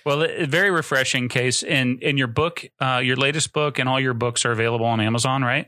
Well, 0.05 0.21
it, 0.21 0.49
very 0.49 0.71
refreshing 0.71 1.27
Case. 1.29 1.61
In 1.63 1.99
in 1.99 2.17
your 2.17 2.27
book, 2.27 2.65
uh, 2.79 3.01
your 3.03 3.17
latest 3.17 3.51
book, 3.53 3.79
and 3.79 3.89
all 3.89 3.99
your 3.99 4.13
books 4.13 4.45
are 4.45 4.51
available 4.51 4.85
on 4.85 5.01
Amazon, 5.01 5.43
right? 5.43 5.67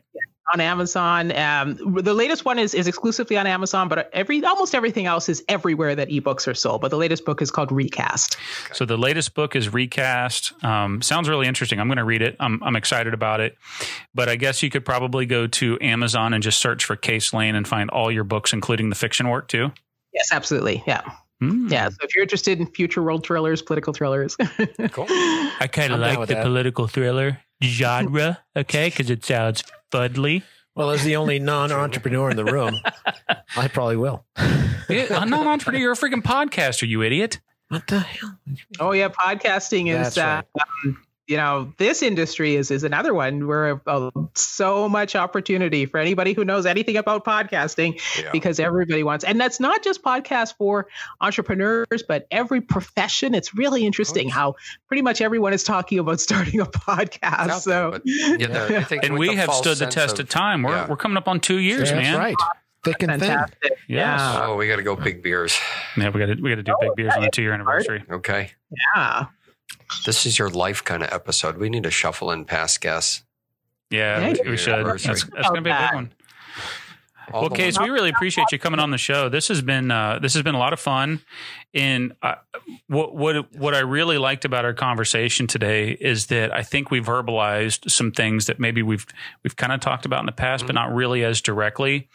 On 0.54 0.62
Amazon. 0.62 1.36
Um, 1.36 1.78
the 2.02 2.14
latest 2.14 2.46
one 2.46 2.58
is 2.60 2.74
is 2.74 2.88
exclusively 2.88 3.38
on 3.38 3.48
Amazon, 3.48 3.88
but 3.88 4.10
every 4.14 4.44
almost 4.46 4.74
everything 4.76 5.06
else 5.06 5.28
is 5.30 5.44
everywhere 5.48 5.96
that 5.96 6.10
ebooks 6.10 6.48
are 6.48 6.54
sold. 6.54 6.82
But 6.82 6.90
the 6.92 6.98
latest 6.98 7.26
book 7.26 7.42
is 7.42 7.52
called 7.52 7.72
Recast. 7.72 8.38
So 8.74 8.86
the 8.86 8.98
latest 8.98 9.34
book 9.34 9.56
is 9.56 9.74
Recast. 9.74 10.54
Um, 10.64 11.02
sounds 11.02 11.28
really 11.30 11.48
interesting. 11.48 11.80
I'm 11.80 11.88
going 11.88 11.98
to 11.98 12.04
read 12.04 12.22
it. 12.22 12.36
I'm, 12.40 12.62
I'm 12.64 12.76
excited 12.76 13.14
about 13.14 13.40
it. 13.40 13.58
But 14.16 14.30
I 14.30 14.36
guess 14.36 14.62
you 14.64 14.70
could 14.70 14.86
probably 14.86 15.26
go 15.26 15.48
to 15.48 15.78
Amazon 15.82 16.34
and 16.34 16.42
just 16.44 16.60
search 16.60 16.86
for 16.86 16.96
Case 16.96 17.34
Lane 17.34 17.56
and 17.56 17.68
find 17.68 17.90
all 17.90 18.12
your 18.12 18.24
books, 18.24 18.54
including 18.54 18.90
the 18.90 18.96
fiction 18.96 19.30
work 19.30 19.48
too. 19.48 19.72
Yes, 20.14 20.30
absolutely. 20.32 20.84
Yeah, 20.88 21.02
Hmm. 21.40 21.68
yeah. 21.68 21.90
So 21.90 21.98
if 22.02 22.16
you're 22.16 22.24
interested 22.24 22.60
in 22.60 22.66
future 22.68 23.04
world 23.04 23.24
thrillers, 23.26 23.62
political 23.62 23.94
thrillers, 23.94 24.36
Cool. 24.92 25.06
I 25.10 25.68
kind 25.72 25.94
of 25.94 26.00
like 26.00 26.18
the 26.28 26.34
that. 26.36 26.44
political 26.44 26.88
thriller 26.88 27.40
genre, 27.64 28.40
okay, 28.56 28.90
because 28.90 29.10
it 29.12 29.24
sounds 29.24 29.64
fudly. 29.92 30.44
Well, 30.76 30.92
as 30.92 31.04
the 31.04 31.16
only 31.16 31.40
non-entrepreneur 31.40 32.30
in 32.30 32.38
the 32.38 32.46
room, 32.46 32.76
I 33.58 33.68
probably 33.68 33.98
will. 33.98 34.26
Yeah, 34.90 35.08
I'm 35.20 35.30
not 35.30 35.42
an 35.42 35.48
entrepreneur. 35.48 35.80
You're 35.80 35.92
a 35.94 35.96
freaking 35.96 36.22
podcaster, 36.22 36.88
you 36.88 37.02
idiot. 37.02 37.40
What 37.70 37.88
the 37.88 38.00
hell? 38.00 38.38
oh 38.80 38.92
yeah, 38.92 39.10
podcasting 39.10 39.88
is. 39.90 40.14
That's 40.16 40.18
Uh, 40.18 40.42
um, 40.86 41.04
you 41.28 41.36
know, 41.38 41.74
this 41.78 42.02
industry 42.02 42.56
is 42.56 42.72
is 42.72 42.84
another 42.84 43.14
one 43.14 43.46
where 43.48 43.82
uh, 43.86 44.10
so 44.34 44.88
much 44.88 45.16
opportunity 45.16 45.86
for 45.86 45.98
anybody 46.00 46.34
who 46.34 46.46
knows 46.46 46.66
anything 46.66 46.96
about 46.98 47.26
podcasting. 47.26 48.00
Yeah. 48.22 48.32
because 48.32 48.60
everybody 48.60 49.04
wants 49.04 49.24
and 49.26 49.40
that's 49.40 49.60
not 49.60 49.84
just 49.84 50.02
podcasts 50.02 50.54
for 50.58 50.88
entrepreneurs 51.22 52.04
but 52.08 52.26
every 52.32 52.62
profession 52.62 53.34
it's 53.36 53.54
really 53.56 53.86
interesting 53.86 54.30
how 54.30 54.56
pretty 54.88 55.02
much 55.02 55.22
everyone 55.22 55.54
is 55.54 55.64
talking 55.64 56.00
about 56.00 56.20
starting 56.28 56.60
a 56.62 56.66
podcast 56.66 57.50
out 57.50 57.62
so 57.62 57.92
there, 57.92 57.92
but, 57.92 58.02
yeah, 58.06 58.48
the- 58.48 58.78
I 58.78 58.84
think 58.84 59.04
And 59.04 59.18
we 59.18 59.36
have 59.36 59.54
stood 59.54 59.78
the 59.78 59.88
test 59.88 60.20
of, 60.20 60.30
time. 60.30 60.64
We're, 60.64 60.72
yeah. 60.72 60.88
we're 60.88 60.96
coming 60.98 61.18
up 61.18 61.28
on 61.28 61.40
two 61.40 61.58
years, 61.58 61.90
That's 61.92 62.02
man. 62.04 62.18
right. 62.18 62.36
Thick 62.84 63.04
and 63.04 63.12
thin. 63.12 63.20
fantastic 63.20 63.60
Yes. 63.88 64.20
yeah 64.20 64.46
Oh, 64.46 64.56
we 64.56 64.68
got 64.68 64.78
to 64.78 64.84
go 64.84 64.96
big 64.96 65.22
beers. 65.24 65.60
Yeah, 65.98 66.10
we 66.10 66.20
got 66.20 66.28
to 66.28 66.42
we 66.42 66.50
got 66.52 66.56
to 66.56 66.64
do 66.64 66.76
big 66.80 66.92
beers 66.96 67.14
on 67.16 67.24
the 67.24 67.30
two 67.30 67.42
year 67.42 67.54
anniversary. 67.54 68.04
Okay. 68.10 68.52
yeah 68.96 69.26
This 70.06 70.26
is 70.26 70.38
your 70.40 70.50
life 70.50 70.84
kind 70.84 71.04
of 71.04 71.10
episode. 71.12 71.58
We 71.58 71.70
need 71.70 71.84
to 71.84 71.92
shuffle 71.92 72.32
in 72.32 72.46
past 72.46 72.82
guests. 72.82 73.24
Yeah, 73.90 74.20
Yeah, 74.20 74.42
we, 74.44 74.52
we 74.52 74.58
should. 74.58 74.86
That's, 74.86 75.04
that's 75.04 75.50
going 75.50 75.56
to 75.56 75.62
be 75.62 75.70
a 75.70 75.88
big 75.90 75.96
one. 75.96 76.14
Well, 77.34 77.50
Case, 77.50 77.80
we 77.80 77.90
really 77.90 78.10
appreciate 78.10 78.48
you 78.52 78.60
coming 78.60 78.80
on 78.80 78.92
the 78.92 78.98
show. 78.98 79.30
This 79.30 79.48
has 79.50 79.62
been 79.62 79.92
uh, 79.92 80.20
this 80.20 80.34
has 80.34 80.44
been 80.44 80.56
a 80.56 80.60
lot 80.60 80.74
of 80.74 80.80
fun, 80.80 81.22
and 81.74 82.14
uh, 82.22 82.36
what 82.88 83.16
what 83.16 83.54
what 83.56 83.76
I 83.76 83.80
really 83.80 84.18
liked 84.18 84.46
about 84.46 84.66
our 84.66 84.74
conversation 84.74 85.48
today 85.48 85.92
is 85.92 86.28
that 86.28 86.54
I 86.54 86.64
think 86.64 86.90
we've 86.92 87.06
verbalized 87.06 87.90
some 87.92 88.12
things 88.12 88.46
that 88.46 88.60
maybe 88.60 88.82
we've 88.82 89.06
we've 89.44 89.56
kind 89.56 89.74
of 89.74 89.80
talked 89.80 90.06
about 90.06 90.22
in 90.22 90.26
the 90.26 90.32
past, 90.32 90.66
but 90.66 90.76
not 90.76 90.94
really 90.94 91.24
as 91.24 91.42
directly. 91.42 92.08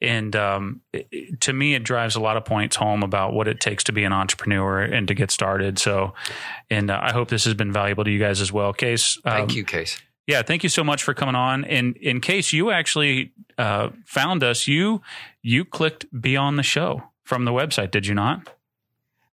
And 0.00 0.34
um, 0.34 0.80
it- 0.92 1.40
to 1.40 1.52
me, 1.52 1.74
it 1.74 1.84
drives 1.84 2.16
a 2.16 2.20
lot 2.20 2.36
of 2.36 2.44
points 2.44 2.76
home 2.76 3.02
about 3.02 3.34
what 3.34 3.48
it 3.48 3.60
takes 3.60 3.84
to 3.84 3.92
be 3.92 4.04
an 4.04 4.12
entrepreneur 4.12 4.80
and 4.82 5.08
to 5.08 5.14
get 5.14 5.30
started. 5.30 5.78
So, 5.78 6.14
and 6.70 6.90
uh, 6.90 6.98
I 7.02 7.12
hope 7.12 7.28
this 7.28 7.44
has 7.44 7.54
been 7.54 7.72
valuable 7.72 8.04
to 8.04 8.10
you 8.10 8.18
guys 8.18 8.40
as 8.40 8.52
well. 8.52 8.72
Case, 8.72 9.18
um, 9.24 9.32
Thank 9.32 9.54
you, 9.56 9.64
Case. 9.64 10.00
Yeah, 10.26 10.42
thank 10.42 10.62
you 10.62 10.68
so 10.68 10.82
much 10.84 11.02
for 11.02 11.14
coming 11.14 11.34
on. 11.34 11.64
And 11.64 11.96
in 11.98 12.20
case 12.20 12.52
you 12.52 12.70
actually 12.70 13.32
uh, 13.58 13.90
found 14.06 14.42
us, 14.42 14.66
you 14.66 15.02
you 15.42 15.64
clicked 15.64 16.06
be 16.20 16.36
on 16.36 16.56
the 16.56 16.62
show 16.62 17.02
from 17.24 17.44
the 17.44 17.52
website, 17.52 17.90
did 17.90 18.06
you 18.06 18.14
not? 18.14 18.48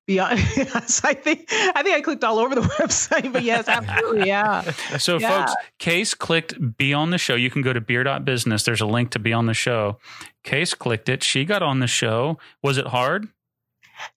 Beyond, 0.08 0.40
yes, 0.58 1.02
I 1.06 1.14
think 1.14 1.46
I 1.52 1.84
think 1.84 1.96
I 1.96 2.02
clicked 2.02 2.24
all 2.24 2.40
over 2.40 2.56
the 2.56 2.62
website, 2.80 3.32
but 3.32 3.44
yes, 3.44 3.68
absolutely, 3.68 4.28
yeah. 4.28 4.62
So, 4.98 5.18
Yeah. 5.20 5.46
folks, 5.46 5.54
Case 5.78 6.14
clicked 6.14 6.76
be 6.78 6.94
on 6.94 7.12
the 7.12 7.18
show. 7.20 7.36
You 7.36 7.50
can 7.52 7.62
go 7.62 7.72
to 7.72 7.80
beer.business. 7.80 8.64
There's 8.64 8.82
a 8.82 8.86
link 8.88 9.12
to 9.12 9.20
be 9.20 9.32
on 9.32 9.46
the 9.46 9.54
show. 9.54 10.00
Case 10.44 10.74
clicked 10.74 11.08
it. 11.08 11.24
She 11.24 11.46
got 11.46 11.62
on 11.62 11.80
the 11.80 11.88
show. 11.88 12.40
Was 12.64 12.78
it 12.78 12.88
hard? 12.88 13.28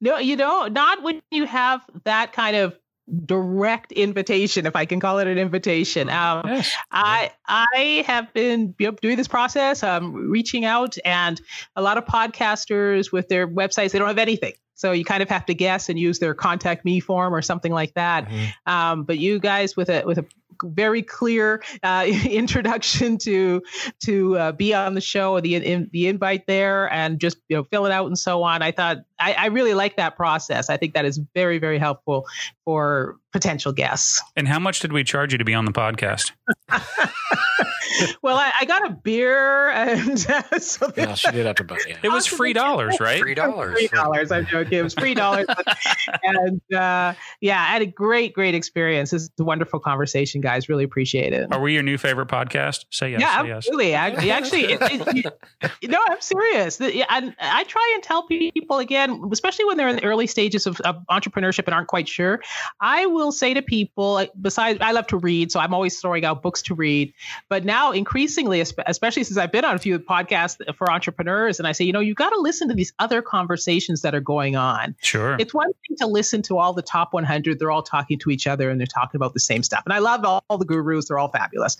No, 0.01 0.17
you 0.19 0.37
know, 0.37 0.67
not 0.69 1.03
when 1.03 1.21
you 1.31 1.45
have 1.45 1.83
that 2.05 2.33
kind 2.33 2.57
of 2.57 2.79
direct 3.27 3.93
invitation, 3.93 4.67
if 4.67 4.75
I 4.77 4.87
can 4.87 5.01
call 5.01 5.19
it 5.19 5.27
an 5.27 5.39
invitation. 5.39 6.09
Um, 6.09 6.43
Yes. 6.47 6.75
I 6.91 7.33
I 7.47 8.05
have 8.07 8.33
been 8.33 8.73
doing 8.73 9.17
this 9.17 9.29
process, 9.29 9.83
um, 9.83 10.31
reaching 10.31 10.65
out, 10.65 10.97
and 11.05 11.41
a 11.77 11.83
lot 11.83 11.99
of 11.99 12.05
podcasters 12.07 13.13
with 13.13 13.29
their 13.29 13.47
websites 13.47 13.93
they 13.93 13.99
don't 13.99 14.09
have 14.09 14.19
anything, 14.19 14.55
so 14.75 14.93
you 14.93 15.05
kind 15.05 15.23
of 15.23 15.29
have 15.29 15.47
to 15.47 15.55
guess 15.55 15.89
and 15.89 15.99
use 15.99 16.19
their 16.19 16.35
contact 16.35 16.85
me 16.85 17.01
form 17.01 17.35
or 17.35 17.43
something 17.43 17.73
like 17.73 17.95
that. 17.95 18.29
Mhm. 18.29 18.73
Um, 18.73 19.03
but 19.05 19.19
you 19.19 19.39
guys 19.39 19.77
with 19.77 19.91
a 19.91 20.03
with 20.05 20.19
a 20.19 20.25
very 20.63 21.03
clear 21.03 21.63
uh, 21.83 22.07
introduction 22.31 23.19
to 23.19 23.63
to 24.05 24.39
uh, 24.39 24.53
be 24.53 24.73
on 24.73 24.95
the 24.95 25.01
show, 25.01 25.41
the 25.41 25.57
in, 25.57 25.91
the 25.93 26.07
invite 26.09 26.47
there, 26.47 26.91
and 26.93 27.19
just 27.19 27.39
you 27.49 27.57
know 27.57 27.65
fill 27.65 27.87
it 27.87 27.93
out 27.93 28.07
and 28.07 28.19
so 28.19 28.43
on. 28.43 28.63
I 28.63 28.71
thought 28.71 28.99
I, 29.19 29.32
I 29.35 29.47
really 29.47 29.74
like 29.74 29.97
that 29.97 30.16
process. 30.16 30.70
I 30.70 30.77
think 30.77 30.95
that 30.95 31.05
is 31.05 31.20
very 31.35 31.59
very 31.59 31.78
helpful 31.78 32.27
for 32.65 33.16
potential 33.32 33.73
guests. 33.73 34.23
And 34.36 34.47
how 34.47 34.59
much 34.59 34.81
did 34.81 34.93
we 34.93 35.05
charge 35.05 35.32
you 35.32 35.39
to 35.39 35.45
be 35.45 35.55
on 35.55 35.65
the 35.65 35.73
podcast? 35.73 36.32
well, 38.23 38.36
I, 38.36 38.53
I 38.61 38.65
got 38.65 38.86
a 38.86 38.91
beer, 38.91 39.70
and 39.70 40.27
uh, 40.28 40.59
so 40.59 40.93
Yeah, 40.97 41.15
she 41.15 41.31
did 41.32 41.47
have 41.47 41.57
to 41.57 41.65
buy. 41.65 41.78
Yeah. 41.86 41.97
It 42.03 42.09
was 42.09 42.27
free 42.27 42.53
dollars, 42.53 42.99
right? 43.01 43.19
Three 43.19 43.35
dollars. 43.35 43.78
Three 43.78 43.89
dollars. 43.89 44.31
I'm 44.31 44.47
joking. 44.47 44.78
It 44.78 44.82
was 44.82 44.95
three 44.95 45.15
dollars, 45.15 45.47
and 46.23 46.61
uh, 46.73 47.15
yeah, 47.41 47.61
I 47.61 47.66
had 47.66 47.82
a 47.82 47.86
great, 47.86 48.35
great 48.35 48.55
experience. 48.55 49.11
This 49.11 49.23
is 49.23 49.31
a 49.39 49.45
wonderful 49.45 49.81
conversation, 49.81 50.41
guys. 50.41 50.69
Really 50.69 50.85
appreciate 50.85 51.32
it. 51.32 51.53
Are 51.53 51.61
we 51.61 51.74
your 51.74 51.82
new 51.82 51.99
favorite 51.99 52.28
podcast? 52.28 52.85
Say 52.91 53.11
yes. 53.11 53.20
yeah, 53.20 53.43
say 53.43 53.49
yes. 53.49 53.57
absolutely. 53.57 53.97
I, 53.97 54.09
actually, 54.28 54.65
it, 54.73 54.78
it, 54.81 55.73
you 55.81 55.89
know, 55.89 56.01
I'm 56.09 56.20
serious. 56.20 56.77
The- 56.77 57.05
I, 57.09 57.35
I 57.41 57.65
try 57.65 57.93
and 57.95 58.03
tell 58.03 58.27
people 58.27 58.78
again, 58.78 59.04
especially 59.33 59.65
when 59.65 59.77
they're 59.77 59.89
in 59.89 59.97
the 59.97 60.05
early 60.05 60.27
stages 60.27 60.67
of, 60.67 60.81
of 60.83 60.97
entrepreneurship 61.11 61.65
and 61.67 61.75
aren't 61.75 61.89
quite 61.89 62.09
sure. 62.09 62.41
I 62.81 63.07
will 63.07 63.33
say 63.33 63.55
to 63.55 63.63
people, 63.63 64.27
besides, 64.41 64.79
I 64.81 64.93
love 64.93 65.07
to 65.09 65.17
read, 65.17 65.53
so 65.53 65.61
I'm 65.61 65.75
always 65.75 65.99
throwing 66.01 66.25
out 66.25 66.43
books 66.43 66.63
to 66.63 66.75
read. 66.75 67.13
But 67.49 67.65
now, 67.65 67.93
increasingly, 67.93 68.61
especially 68.61 69.25
since 69.25 69.37
I've 69.37 69.53
been 69.53 69.65
on 69.65 69.75
a 69.75 69.79
few 69.79 69.99
podcasts 69.99 70.59
for 70.77 70.91
entrepreneurs, 70.91 71.59
and 71.59 71.69
I 71.69 71.73
say, 71.73 71.85
you 71.85 71.93
know, 71.93 72.01
you 72.01 72.15
got 72.15 72.31
to 72.31 72.41
listen 72.41 72.69
to 72.69 72.75
these 72.75 72.93
other 72.99 73.23
conversations 73.23 74.03
that 74.03 74.15
are 74.15 74.21
going 74.21 74.57
on. 74.57 74.95
Sure. 75.01 75.37
It's 75.39 75.55
one 75.55 75.69
thing 75.87 75.97
to 75.99 76.07
listen 76.07 76.43
to 76.43 76.59
all 76.59 76.73
the 76.73 76.83
top 76.83 77.13
100. 77.13 77.59
They're 77.59 77.71
all 77.71 77.83
talking 77.83 78.19
to 78.21 78.31
each 78.31 78.47
other 78.47 78.71
and 78.71 78.81
they're 78.81 78.87
talking 78.87 79.19
about 79.19 79.35
the 79.35 79.41
same 79.41 79.63
stuff. 79.63 79.83
And 79.85 79.93
I 79.93 79.99
love 79.99 80.25
all, 80.25 80.45
all 80.49 80.59
the 80.59 80.65
gurus. 80.65 81.09
They're 81.09 81.19
all 81.19 81.31
fabulous. 81.31 81.77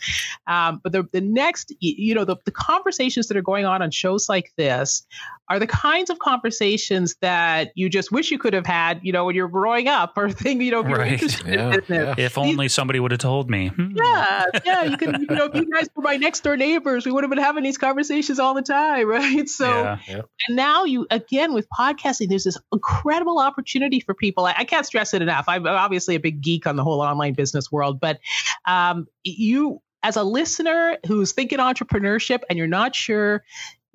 Um, 0.47 0.81
but 0.83 0.93
the, 0.93 1.09
the 1.13 1.21
next, 1.21 1.73
you 1.81 2.15
know, 2.15 2.25
the, 2.25 2.37
the 2.45 2.51
conversations 2.51 3.29
that 3.29 3.37
are 3.37 3.43
going 3.43 3.65
on 3.65 3.83
on 3.83 3.91
shows 3.91 4.29
like 4.29 4.53
this 4.57 5.07
are 5.49 5.59
the 5.59 5.67
kinds 5.67 6.11
of 6.11 6.19
conversations 6.19 7.14
that 7.21 7.71
you 7.75 7.89
just 7.89 8.11
wish 8.13 8.31
you 8.31 8.39
could 8.39 8.53
have 8.55 8.67
had, 8.67 9.01
you 9.03 9.13
know, 9.13 9.25
when 9.25 9.35
you're 9.35 9.49
growing 9.49 9.89
up 9.89 10.15
or 10.17 10.31
thing, 10.31 10.61
you 10.61 10.71
know, 10.71 10.81
if 10.81 10.89
you're 10.89 10.99
Right. 10.99 11.13
interested 11.13 11.47
Yeah, 11.47 11.65
in 11.75 11.81
business. 11.81 12.15
yeah. 12.19 12.25
if 12.25 12.39
only 12.39 12.69
somebody 12.69 13.01
would 13.01 13.11
have 13.11 13.21
told 13.21 13.51
me. 13.51 13.69
Hmm. 13.69 13.97
Yeah, 13.97 14.45
yeah, 14.65 14.83
you 14.85 14.97
can, 14.97 15.21
you 15.21 15.27
know, 15.35 15.47
if 15.47 15.55
you 15.55 15.71
guys 15.73 15.89
were 15.95 16.03
my 16.03 16.17
next 16.17 16.41
door 16.45 16.57
neighbors, 16.57 17.07
we 17.07 17.13
would 17.13 17.25
have 17.25 17.31
been 17.31 17.39
having 17.43 17.63
these 17.65 17.79
conversations 17.79 18.39
all 18.39 18.55
the 18.55 18.63
time, 18.63 19.07
right? 19.09 19.49
So, 19.49 19.69
yeah. 19.69 20.23
and 20.49 20.57
now 20.57 20.85
you 20.85 21.07
again 21.11 21.53
with 21.55 21.67
podcasting 21.79 22.29
there's 22.29 22.45
this 22.45 22.59
incredible 22.73 23.39
opportunity 23.39 24.01
for 24.01 24.15
people 24.15 24.45
i, 24.47 24.55
I 24.59 24.65
can't 24.65 24.87
stress 24.87 25.15
it 25.15 25.23
enough 25.23 25.45
i'm 25.49 25.67
obviously 25.67 26.15
a 26.15 26.21
big 26.21 26.41
geek 26.41 26.67
on 26.67 26.77
the 26.77 26.85
whole 26.85 27.01
online 27.01 27.35
business 27.35 27.71
world 27.71 28.01
but 28.01 28.19
um, 28.67 29.07
you 29.23 29.81
as 30.03 30.17
a 30.17 30.23
listener 30.23 30.99
who's 31.07 31.33
thinking 31.33 31.59
entrepreneurship 31.59 32.43
and 32.49 32.59
you're 32.59 32.67
not 32.67 32.95
sure 32.95 33.43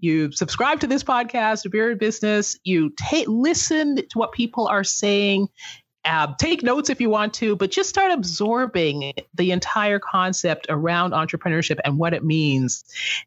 you 0.01 0.31
subscribe 0.31 0.79
to 0.81 0.87
this 0.87 1.03
podcast 1.03 1.65
of 1.65 1.71
Beer 1.71 1.95
Business. 1.95 2.57
You 2.63 2.93
listen 3.27 3.95
to 3.95 4.17
what 4.17 4.31
people 4.31 4.67
are 4.67 4.83
saying. 4.83 5.47
Uh, 6.05 6.33
take 6.39 6.63
notes 6.63 6.89
if 6.89 7.01
you 7.01 7.09
want 7.09 7.33
to, 7.33 7.57
but 7.57 7.69
just 7.69 7.89
start 7.89 8.09
absorbing 8.11 9.13
the 9.35 9.51
entire 9.51 9.99
concept 9.99 10.65
around 10.69 11.11
entrepreneurship 11.11 11.77
and 11.83 11.99
what 11.99 12.13
it 12.13 12.23
means. 12.23 12.85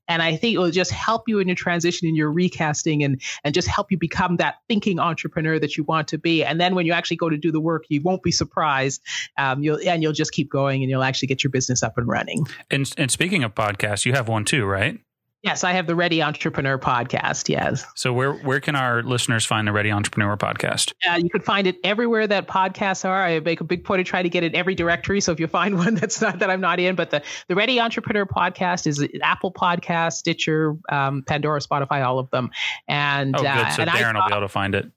And 0.09 0.23
I 0.23 0.36
think 0.36 0.55
it 0.55 0.59
will 0.59 0.70
just 0.70 0.90
help 0.90 1.28
you 1.28 1.39
in 1.39 1.49
your 1.49 1.55
transition, 1.55 2.09
in 2.09 2.16
your 2.16 2.32
recasting, 2.32 3.05
and 3.05 3.20
and 3.44 3.55
just 3.55 3.69
help 3.69 3.93
you 3.93 3.99
become 3.99 4.39
that 4.39 4.57
thinking 4.69 4.99
entrepreneur 4.99 5.59
that 5.59 5.77
you 5.77 5.85
want 5.85 6.09
to 6.09 6.19
be. 6.19 6.43
And 6.43 6.59
then 6.59 6.74
when 6.74 6.86
you 6.86 6.94
actually 6.94 7.19
go 7.19 7.28
to 7.28 7.36
do 7.36 7.53
the 7.53 7.61
work, 7.61 7.85
you 7.89 8.01
won't 8.01 8.23
be 8.23 8.32
surprised. 8.32 9.03
Um, 9.36 9.62
you'll 9.62 9.78
and 9.86 10.03
you'll 10.03 10.12
just 10.12 10.32
keep 10.32 10.51
going, 10.51 10.82
and 10.82 10.90
you'll 10.90 11.05
actually 11.05 11.28
get 11.28 11.44
your 11.44 11.51
business 11.51 11.82
up 11.82 11.99
and 11.99 12.09
running. 12.09 12.47
And 12.70 12.90
and 12.97 13.11
speaking 13.11 13.44
of 13.44 13.55
podcasts, 13.55 14.07
you 14.07 14.15
have 14.15 14.28
one 14.28 14.47
too, 14.47 14.65
right? 14.65 14.99
Yes, 15.43 15.64
I 15.64 15.73
have 15.73 15.89
the 15.89 15.97
Ready 15.97 16.23
Entrepreneur 16.23 16.78
podcast. 16.78 17.48
Yes. 17.48 17.85
So 17.97 18.12
where 18.12 18.32
where 18.35 18.60
can 18.60 18.77
our 18.77 19.02
listeners 19.02 19.44
find 19.44 19.66
the 19.66 19.73
Ready 19.73 19.90
Entrepreneur 19.90 20.36
podcast? 20.36 20.93
Uh, 21.09 21.16
you 21.16 21.28
can 21.31 21.40
find 21.43 21.66
it 21.66 21.78
everywhere 21.82 22.28
that 22.28 22.47
podcasts 22.47 23.05
are. 23.05 23.24
I 23.24 23.40
make 23.40 23.60
a 23.60 23.64
big 23.64 23.82
point 23.85 23.98
to 23.98 24.05
try 24.05 24.23
to 24.23 24.28
get 24.28 24.44
it 24.44 24.52
in 24.52 24.55
every 24.55 24.77
directory. 24.77 25.20
So 25.20 25.32
if 25.32 25.40
you 25.40 25.48
find 25.48 25.77
one 25.78 25.97
that's 25.97 26.20
not 26.20 26.39
that 26.39 26.48
I'm 26.48 26.60
not 26.60 26.78
in, 26.78 26.94
but 26.94 27.10
the 27.10 27.23
the 27.48 27.56
Ready 27.56 27.81
Entrepreneur 27.81 28.24
podcast 28.24 28.86
is 28.86 29.05
Apple 29.20 29.52
Podcast, 29.52 30.12
Stitcher, 30.12 30.77
um, 30.89 31.24
Pandora, 31.27 31.59
Spotify, 31.60 32.06
all 32.06 32.20
of 32.20 32.31
them. 32.31 32.51
And 32.86 33.35
Oh, 33.35 33.40
good. 33.40 33.48
uh, 33.48 33.70
So 33.70 33.82
and 33.82 33.90
Darren 33.90 34.14
will 34.14 34.28
be 34.28 34.32
able 34.32 34.43
to 34.43 34.48
find 34.48 34.77
it. 34.77 34.90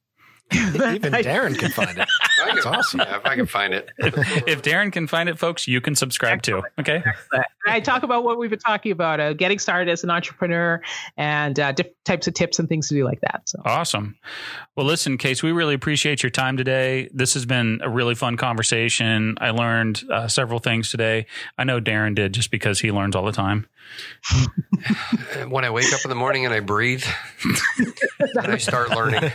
Even 0.53 1.11
Darren 1.13 1.57
can 1.57 1.71
find 1.71 1.97
it. 1.97 2.07
I 2.43 2.51
That's 2.51 2.63
can- 2.63 2.75
awesome. 2.75 2.99
Yeah, 2.99 3.17
if 3.17 3.25
I 3.25 3.35
can 3.35 3.45
find 3.47 3.73
it. 3.73 3.89
If 3.97 4.61
Darren 4.61 4.91
can 4.91 5.07
find 5.07 5.27
it, 5.27 5.39
folks, 5.39 5.67
you 5.67 5.81
can 5.81 5.95
subscribe 5.95 6.41
too. 6.43 6.61
Okay. 6.79 7.03
I 7.67 7.79
talk 7.79 8.03
about 8.03 8.23
what 8.23 8.37
we've 8.37 8.51
been 8.51 8.59
talking 8.59 8.91
about, 8.91 9.19
uh, 9.19 9.33
getting 9.33 9.57
started 9.57 9.91
as 9.91 10.03
an 10.03 10.11
entrepreneur, 10.11 10.81
and 11.17 11.59
uh, 11.59 11.71
different 11.71 11.95
types 12.05 12.27
of 12.27 12.35
tips 12.35 12.59
and 12.59 12.69
things 12.69 12.89
to 12.89 12.95
do 12.95 13.03
like 13.03 13.21
that. 13.21 13.41
So. 13.45 13.59
Awesome. 13.65 14.17
Well, 14.75 14.85
listen, 14.85 15.17
Case, 15.17 15.41
we 15.41 15.51
really 15.51 15.73
appreciate 15.73 16.21
your 16.21 16.29
time 16.29 16.57
today. 16.57 17.09
This 17.11 17.33
has 17.33 17.45
been 17.47 17.79
a 17.81 17.89
really 17.89 18.13
fun 18.13 18.37
conversation. 18.37 19.37
I 19.41 19.49
learned 19.49 20.03
uh, 20.11 20.27
several 20.27 20.59
things 20.59 20.91
today. 20.91 21.25
I 21.57 21.63
know 21.63 21.81
Darren 21.81 22.13
did 22.13 22.33
just 22.33 22.51
because 22.51 22.79
he 22.79 22.91
learns 22.91 23.15
all 23.15 23.25
the 23.25 23.31
time. 23.31 23.67
when 25.47 25.63
I 25.65 25.69
wake 25.69 25.91
up 25.93 26.01
in 26.03 26.09
the 26.09 26.15
morning 26.15 26.45
and 26.45 26.53
I 26.53 26.59
breathe, 26.59 27.03
and 27.77 28.47
I 28.47 28.57
start 28.57 28.89
learning. 28.91 29.31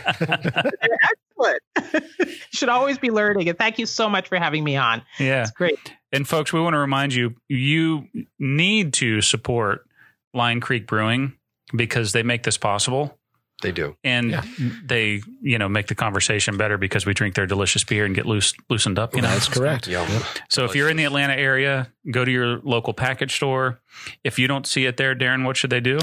Excellent. 1.43 2.03
should 2.53 2.69
always 2.69 2.97
be 2.97 3.09
learning. 3.09 3.49
And 3.49 3.57
thank 3.57 3.79
you 3.79 3.85
so 3.85 4.09
much 4.09 4.27
for 4.27 4.37
having 4.37 4.63
me 4.63 4.75
on. 4.75 5.01
Yeah. 5.19 5.41
It's 5.41 5.51
great. 5.51 5.93
And 6.11 6.27
folks, 6.27 6.51
we 6.51 6.59
want 6.59 6.73
to 6.73 6.79
remind 6.79 7.13
you, 7.13 7.35
you 7.47 8.07
need 8.39 8.93
to 8.95 9.21
support 9.21 9.85
Line 10.33 10.59
Creek 10.59 10.87
Brewing 10.87 11.33
because 11.75 12.11
they 12.11 12.23
make 12.23 12.43
this 12.43 12.57
possible. 12.57 13.17
They 13.61 13.71
do. 13.71 13.95
And 14.03 14.31
Yeah. 14.31 14.43
they, 14.83 15.21
you 15.41 15.57
know, 15.59 15.69
make 15.69 15.87
the 15.87 15.95
conversation 15.95 16.57
better 16.57 16.77
because 16.77 17.05
we 17.05 17.13
drink 17.13 17.35
their 17.35 17.45
delicious 17.45 17.83
beer 17.83 18.05
and 18.05 18.15
get 18.15 18.25
loose, 18.25 18.53
loosened 18.69 18.97
up. 18.97 19.15
You 19.15 19.21
know, 19.21 19.29
That's 19.29 19.47
correct. 19.47 19.87
Yum. 19.87 20.07
Yep. 20.09 20.23
So 20.49 20.65
if 20.65 20.75
you're 20.75 20.89
in 20.89 20.97
the 20.97 21.03
Atlanta 21.05 21.35
area, 21.35 21.91
go 22.09 22.25
to 22.25 22.31
your 22.31 22.59
local 22.63 22.93
package 22.93 23.35
store. 23.35 23.79
If 24.23 24.39
you 24.39 24.47
don't 24.47 24.65
see 24.65 24.85
it 24.87 24.97
there, 24.97 25.15
Darren, 25.15 25.45
what 25.45 25.57
should 25.57 25.69
they 25.69 25.79
do? 25.79 25.99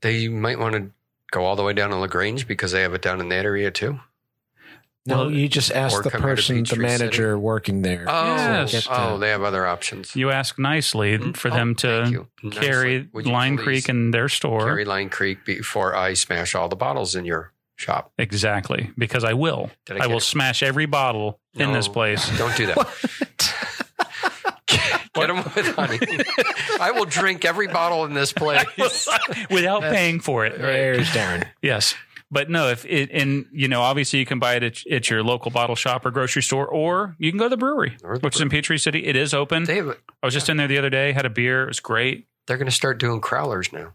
They 0.00 0.26
might 0.28 0.58
want 0.58 0.74
to 0.74 0.90
go 1.30 1.44
all 1.44 1.54
the 1.56 1.62
way 1.62 1.72
down 1.72 1.90
to 1.90 1.96
LaGrange 1.96 2.48
because 2.48 2.72
they 2.72 2.82
have 2.82 2.92
it 2.94 3.02
down 3.02 3.20
in 3.20 3.28
that 3.28 3.44
area 3.44 3.70
too. 3.70 4.00
No, 5.06 5.16
Well, 5.18 5.30
you 5.30 5.48
just 5.48 5.70
ask 5.70 6.02
the 6.02 6.10
come 6.10 6.22
here 6.22 6.30
to 6.30 6.36
person, 6.36 6.56
the 6.56 6.62
Peachtree 6.62 6.82
manager 6.84 7.38
working 7.38 7.82
there. 7.82 8.06
Oh, 8.08 8.34
Yes. 8.36 8.72
Get 8.72 8.86
oh, 8.90 8.92
uh, 8.92 9.16
they 9.18 9.30
have 9.30 9.42
other 9.42 9.66
options. 9.66 10.16
You 10.16 10.30
ask 10.30 10.58
nicely 10.58 11.16
mm-hmm. 11.18 11.32
for 11.32 11.48
Oh, 11.50 11.54
them 11.54 11.74
thank 11.74 12.14
to 12.14 12.50
carry 12.50 13.08
Nicely. 13.12 13.32
Line 13.32 13.56
Creek 13.56 13.88
in 13.88 14.10
their 14.10 14.28
store. 14.28 14.60
carry 14.60 14.84
Line 14.84 15.08
Creek 15.08 15.44
before 15.44 15.94
I 15.94 16.14
smash 16.14 16.54
all 16.54 16.68
the 16.68 16.76
bottles 16.76 17.14
in 17.14 17.24
your 17.24 17.52
shop. 17.76 18.12
Exactly, 18.18 18.90
because 18.98 19.22
I 19.22 19.34
will. 19.34 19.70
Did 19.84 20.00
I 20.00 20.04
I, 20.04 20.06
will 20.08 20.16
it? 20.16 20.22
smash 20.22 20.62
every 20.62 20.86
bottle 20.86 21.38
in 21.54 21.72
this 21.72 21.88
place. 21.88 22.26
Don't 22.38 22.56
do 22.56 22.66
that. 22.66 22.88
Get 24.66 25.28
them 25.28 25.36
with 25.36 25.74
honey. 25.74 25.98
I 26.80 26.90
will 26.90 27.06
drink 27.06 27.44
every 27.46 27.68
bottle 27.68 28.04
in 28.04 28.12
this 28.12 28.32
place. 28.32 28.66
without 29.50 29.80
paying 29.82 30.20
for 30.20 30.44
it. 30.44 30.58
There's 30.58 31.08
Darren. 31.08 31.46
Yes. 31.62 31.94
But 32.30 32.50
no, 32.50 32.68
if 32.68 32.84
it, 32.84 33.10
and 33.12 33.46
you 33.52 33.68
know, 33.68 33.82
obviously 33.82 34.18
you 34.18 34.26
can 34.26 34.38
buy 34.38 34.54
it 34.54 34.62
at, 34.64 34.86
at 34.90 35.08
your 35.10 35.22
local 35.22 35.50
bottle 35.50 35.76
shop 35.76 36.04
or 36.04 36.10
grocery 36.10 36.42
store, 36.42 36.66
or 36.66 37.14
you 37.18 37.30
can 37.30 37.38
go 37.38 37.44
to 37.44 37.50
the 37.50 37.56
brewery, 37.56 37.96
the 38.00 38.18
which 38.20 38.34
is 38.34 38.40
in 38.40 38.48
Peachtree 38.48 38.78
City. 38.78 39.06
It 39.06 39.14
is 39.14 39.32
open. 39.32 39.64
They 39.64 39.76
have, 39.76 39.90
I 40.22 40.26
was 40.26 40.34
just 40.34 40.48
in 40.48 40.56
there 40.56 40.66
the 40.68 40.78
other 40.78 40.90
day, 40.90 41.12
had 41.12 41.24
a 41.24 41.30
beer. 41.30 41.62
It 41.64 41.68
was 41.68 41.80
great. 41.80 42.26
they're 42.46 42.56
going 42.58 42.66
to 42.66 42.72
start 42.74 42.98
doing 42.98 43.20
crowlers 43.20 43.72
now. 43.72 43.92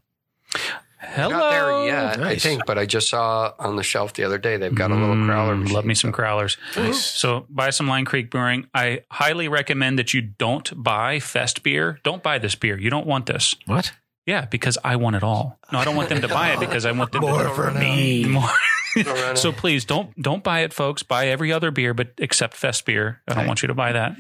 Hello. 1.04 1.30
Not 1.40 1.50
there 1.50 1.86
yet, 1.88 2.22
I 2.22 2.36
think, 2.38 2.66
but 2.68 2.78
I 2.78 2.86
just 2.86 3.10
saw 3.10 3.54
on 3.58 3.76
the 3.76 3.82
shelf 3.82 4.14
the 4.14 4.24
other 4.24 4.38
day 4.38 4.58
they've 4.58 4.74
got 4.74 4.92
a 4.92 4.94
little 4.94 5.16
crowler. 5.16 5.56
Mm, 5.56 5.62
machine. 5.64 5.76
Love 5.76 5.86
me 5.86 5.96
some 5.96 6.12
crowlers. 6.14 6.58
Nice. 6.78 7.04
So 7.04 7.48
buy 7.50 7.72
some 7.72 7.88
Line 7.88 8.06
Creek 8.06 8.30
Brewing. 8.30 8.68
I 8.76 9.02
highly 9.10 9.48
recommend 9.48 9.98
that 9.98 10.14
you 10.14 10.22
don't 10.22 10.72
buy 10.82 11.20
Fest 11.20 11.64
beer. 11.64 12.00
Don't 12.04 12.22
buy 12.22 12.38
this 12.38 12.54
beer. 12.54 12.78
You 12.80 12.92
don't 12.92 13.08
want 13.08 13.26
this. 13.26 13.56
What? 13.66 13.92
Yeah, 14.26 14.46
because 14.46 14.78
I 14.84 14.96
want 14.98 15.16
it 15.16 15.24
all. 15.24 15.58
No, 15.72 15.80
I 15.80 15.86
don't 15.86 15.96
want 15.96 16.10
them 16.10 16.22
to 16.22 16.28
buy 16.28 16.54
it 16.54 16.60
because 16.62 16.86
I 16.86 16.92
want 16.92 17.12
them 17.12 17.22
More 17.22 17.44
to 17.44 17.50
for 17.50 17.72
me. 17.72 18.26
more. 18.28 19.36
So 19.36 19.52
please 19.52 19.86
don't 19.86 20.16
don't 20.22 20.44
buy 20.44 20.62
it, 20.62 20.74
folks. 20.74 21.02
Buy 21.04 21.28
every 21.28 21.52
other 21.52 21.72
beer, 21.72 21.94
but 21.94 22.10
except 22.18 22.56
Fest 22.56 22.86
beer. 22.86 23.22
I 23.28 23.32
don't 23.34 23.40
Okay. 23.42 23.48
want 23.48 23.62
you 23.62 23.68
to 23.68 23.74
buy 23.74 23.94
that. 23.94 24.16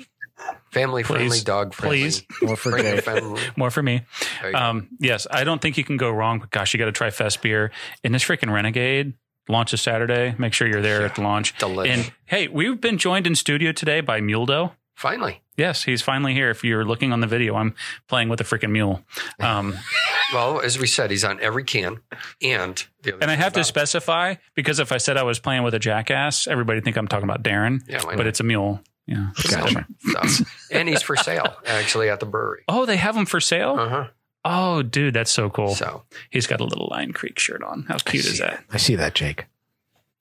family 0.72 1.04
friendly, 1.04 1.28
Please. 1.30 1.44
dog 1.44 1.74
friendly. 1.74 2.00
Please. 2.02 2.24
More 2.42 2.56
for 2.56 2.72
Bring 2.72 2.84
Jay. 3.02 3.52
More 3.58 3.70
for 3.70 3.84
me. 3.84 4.02
There 4.42 4.50
you 4.52 4.54
go. 4.56 4.60
Um, 4.60 4.88
yes, 5.00 5.28
I 5.30 5.44
don't 5.44 5.62
think 5.62 5.78
you 5.78 5.84
can 5.84 5.98
go 5.98 6.10
wrong. 6.10 6.40
But 6.40 6.50
gosh, 6.52 6.74
you 6.74 6.78
got 6.80 6.86
to 6.86 6.92
try 6.94 7.10
Fest 7.12 7.42
beer. 7.42 7.72
And 8.04 8.16
this 8.16 8.24
freaking 8.24 8.52
Renegade 8.52 9.14
launches 9.50 9.82
Saturday. 9.82 10.34
Make 10.40 10.54
sure 10.54 10.68
you're 10.68 10.82
there 10.82 11.06
at 11.06 11.16
the 11.16 11.22
launch. 11.22 11.56
Delicious. 11.60 12.06
And 12.06 12.14
hey, 12.26 12.48
we've 12.48 12.80
been 12.82 12.98
joined 12.98 13.28
in 13.28 13.36
studio 13.36 13.72
today 13.74 14.02
by 14.02 14.20
Muldo. 14.22 14.74
Finally. 15.02 15.42
Yes, 15.58 15.84
he's 15.84 16.04
finally 16.04 16.36
here. 16.36 16.52
If 16.52 16.64
you're 16.64 16.86
looking 16.86 17.12
on 17.12 17.22
the 17.22 17.28
video, 17.28 17.56
I'm 17.56 17.74
playing 18.08 18.30
with 18.30 18.40
a 18.40 18.44
freaking 18.44 18.70
mule. 18.70 19.04
Um, 19.40 19.76
Well, 20.34 20.62
as 20.62 20.80
we 20.80 20.88
said, 20.88 21.12
he's 21.12 21.26
on 21.26 21.42
every 21.42 21.66
can. 21.66 22.00
And 22.42 22.82
the 23.02 23.16
other 23.16 23.22
and 23.22 23.30
I 23.30 23.34
thing 23.36 23.44
have 23.44 23.54
to 23.54 23.64
specify 23.66 24.36
because 24.56 24.80
if 24.80 24.94
I 24.94 24.98
said 24.98 25.18
I 25.18 25.24
was 25.24 25.40
playing 25.40 25.64
with 25.64 25.74
a 25.74 25.80
jackass, 25.80 26.48
everybody 26.48 26.80
think 26.80 26.96
I'm 26.96 27.08
talking 27.08 27.26
about 27.26 27.44
Darren. 27.44 27.82
Yeah, 27.86 28.02
but 28.06 28.28
it's 28.28 28.40
a 28.40 28.44
mule. 28.44 28.80
Yeah. 29.08 29.32
Gotcha. 29.50 29.88
So, 30.28 30.46
and 30.72 30.88
he's 30.88 31.02
for 31.02 31.18
sale 31.18 31.58
actually 31.66 32.10
at 32.10 32.22
the 32.22 32.26
brewery. 32.26 32.62
Oh, 32.70 32.86
they 32.86 32.96
have 32.96 33.16
them 33.16 33.26
for 33.26 33.42
sale. 33.42 33.76
Uh 33.78 33.90
huh. 33.90 34.08
Oh, 34.46 34.84
dude, 34.84 35.14
that's 35.16 35.32
so 35.32 35.50
cool. 35.50 35.76
So 35.76 36.04
He's 36.30 36.48
got 36.48 36.62
a 36.62 36.64
little 36.66 36.88
Line 36.92 37.12
Creek 37.12 37.38
shirt 37.40 37.62
on. 37.62 37.84
How 37.90 37.98
cute 37.98 38.26
is 38.26 38.40
that? 38.40 38.64
I 38.72 38.78
see 38.78 38.96
that, 38.96 39.16
Jake. 39.16 39.48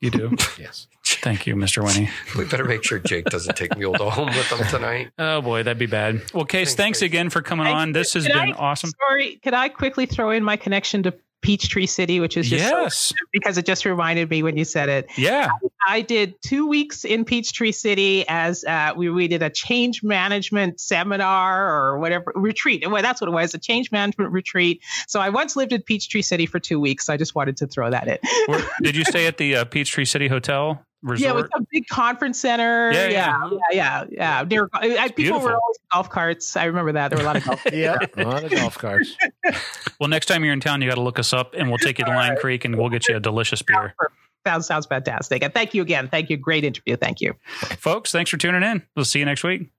You 0.00 0.10
do. 0.10 0.36
Yes. 0.58 0.88
Thank 1.16 1.46
you, 1.46 1.54
Mr. 1.54 1.84
Winnie. 1.84 2.10
we 2.38 2.44
better 2.44 2.64
make 2.64 2.84
sure 2.84 2.98
Jake 2.98 3.26
doesn't 3.26 3.56
take 3.56 3.76
Mule 3.76 3.94
to 3.94 4.10
home 4.10 4.28
with 4.28 4.50
him 4.50 4.66
tonight. 4.68 5.10
Oh 5.18 5.40
boy, 5.42 5.62
that'd 5.62 5.78
be 5.78 5.86
bad. 5.86 6.22
Well, 6.34 6.44
Case, 6.44 6.68
Thanks, 6.68 7.00
thanks 7.00 7.02
again 7.02 7.30
for 7.30 7.42
coming 7.42 7.66
Thank 7.66 7.76
on. 7.76 7.92
This 7.92 8.14
has 8.14 8.26
been 8.26 8.36
I- 8.36 8.52
awesome. 8.52 8.90
Sorry, 9.08 9.36
could 9.42 9.54
I 9.54 9.68
quickly 9.68 10.06
throw 10.06 10.30
in 10.30 10.42
my 10.42 10.56
connection 10.56 11.02
to 11.04 11.14
Peachtree 11.42 11.86
City, 11.86 12.20
which 12.20 12.36
is 12.36 12.48
just 12.48 12.68
so- 12.68 12.82
Yes. 12.82 13.12
because 13.32 13.58
it 13.58 13.64
just 13.66 13.84
reminded 13.84 14.28
me 14.30 14.42
when 14.42 14.56
you 14.56 14.64
said 14.64 14.88
it. 14.88 15.10
Yeah. 15.16 15.48
I 15.86 16.02
did 16.02 16.34
two 16.42 16.66
weeks 16.66 17.04
in 17.04 17.24
Peachtree 17.24 17.72
City 17.72 18.24
as 18.28 18.64
uh, 18.64 18.92
we, 18.96 19.08
we 19.10 19.26
did 19.28 19.42
a 19.42 19.50
change 19.50 20.02
management 20.02 20.80
seminar 20.80 21.72
or 21.74 21.98
whatever 21.98 22.32
retreat. 22.34 22.88
Well, 22.90 23.02
that's 23.02 23.20
what 23.20 23.28
it 23.28 23.32
was 23.32 23.54
a 23.54 23.58
change 23.58 23.90
management 23.90 24.32
retreat. 24.32 24.82
So 25.08 25.20
I 25.20 25.30
once 25.30 25.56
lived 25.56 25.72
in 25.72 25.82
Peachtree 25.82 26.22
City 26.22 26.46
for 26.46 26.58
two 26.60 26.78
weeks. 26.78 27.08
I 27.08 27.16
just 27.16 27.34
wanted 27.34 27.56
to 27.58 27.66
throw 27.66 27.90
that 27.90 28.06
in. 28.06 28.18
Where, 28.46 28.62
did 28.82 28.96
you 28.96 29.04
stay 29.04 29.26
at 29.26 29.38
the 29.38 29.56
uh, 29.56 29.64
Peachtree 29.64 30.04
City 30.04 30.28
Hotel 30.28 30.84
Resort? 31.02 31.20
Yeah, 31.20 31.32
with 31.32 31.50
a 31.54 31.64
big 31.70 31.86
conference 31.88 32.38
center. 32.38 32.92
Yeah, 32.92 33.08
Yeah, 33.08 33.10
yeah. 33.10 33.48
yeah, 33.50 33.58
yeah. 33.72 34.04
yeah. 34.10 34.44
Near, 34.48 34.68
I, 34.72 34.78
I, 34.98 35.08
people 35.08 35.14
beautiful. 35.16 35.40
were 35.42 35.52
always 35.54 35.78
golf 35.90 36.10
carts. 36.10 36.56
I 36.56 36.64
remember 36.64 36.92
that. 36.92 37.08
There 37.08 37.16
were 37.18 37.22
a 37.22 37.26
lot 37.26 37.36
of 37.36 37.44
golf. 37.44 37.60
Yeah. 37.72 37.96
A 38.16 38.24
lot 38.24 38.44
of 38.44 38.50
golf 38.50 38.76
carts. 38.76 39.16
well, 40.00 40.08
next 40.08 40.26
time 40.26 40.44
you're 40.44 40.52
in 40.52 40.60
town, 40.60 40.82
you 40.82 40.88
got 40.88 40.96
to 40.96 41.00
look 41.00 41.18
us 41.18 41.32
up, 41.32 41.54
and 41.54 41.68
we'll 41.68 41.78
take 41.78 41.98
you 41.98 42.04
to 42.04 42.10
Line 42.10 42.36
Creek, 42.36 42.64
and 42.66 42.76
we'll 42.76 42.90
get 42.90 43.08
you 43.08 43.16
a 43.16 43.20
delicious 43.20 43.62
beer, 43.62 43.94
sounds 44.46 44.66
sounds 44.66 44.86
fantastic. 44.86 45.42
And 45.42 45.54
thank 45.54 45.72
you 45.72 45.80
again. 45.82 46.08
Thank 46.08 46.28
you. 46.28 46.36
Great 46.36 46.64
interview. 46.64 46.96
Thank 46.96 47.20
you. 47.20 47.34
folks. 47.78 48.12
Thanks 48.12 48.30
for 48.30 48.36
tuning 48.36 48.62
in. 48.62 48.82
We'll 48.94 49.04
see 49.06 49.20
you 49.20 49.24
next 49.24 49.42
week. 49.42 49.70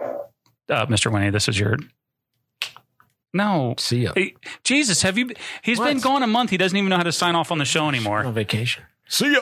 Uh, 0.00 0.86
Mr. 0.86 1.12
Winnie, 1.12 1.30
this 1.30 1.48
is 1.48 1.58
your. 1.58 1.76
No, 3.34 3.74
See 3.78 4.00
ya. 4.00 4.12
Hey, 4.14 4.34
Jesus, 4.64 5.02
have 5.02 5.18
you? 5.18 5.30
He's 5.62 5.78
been 5.78 6.00
gone 6.00 6.22
a 6.22 6.26
month. 6.26 6.50
He 6.50 6.56
doesn't 6.56 6.76
even 6.76 6.88
know 6.88 6.96
how 6.96 7.02
to 7.02 7.12
sign 7.12 7.34
off 7.36 7.52
on 7.52 7.58
the 7.58 7.64
show 7.64 7.88
anymore. 7.88 8.24
On 8.24 8.32
vacation. 8.32 8.84
See 9.06 9.32
ya. 9.32 9.40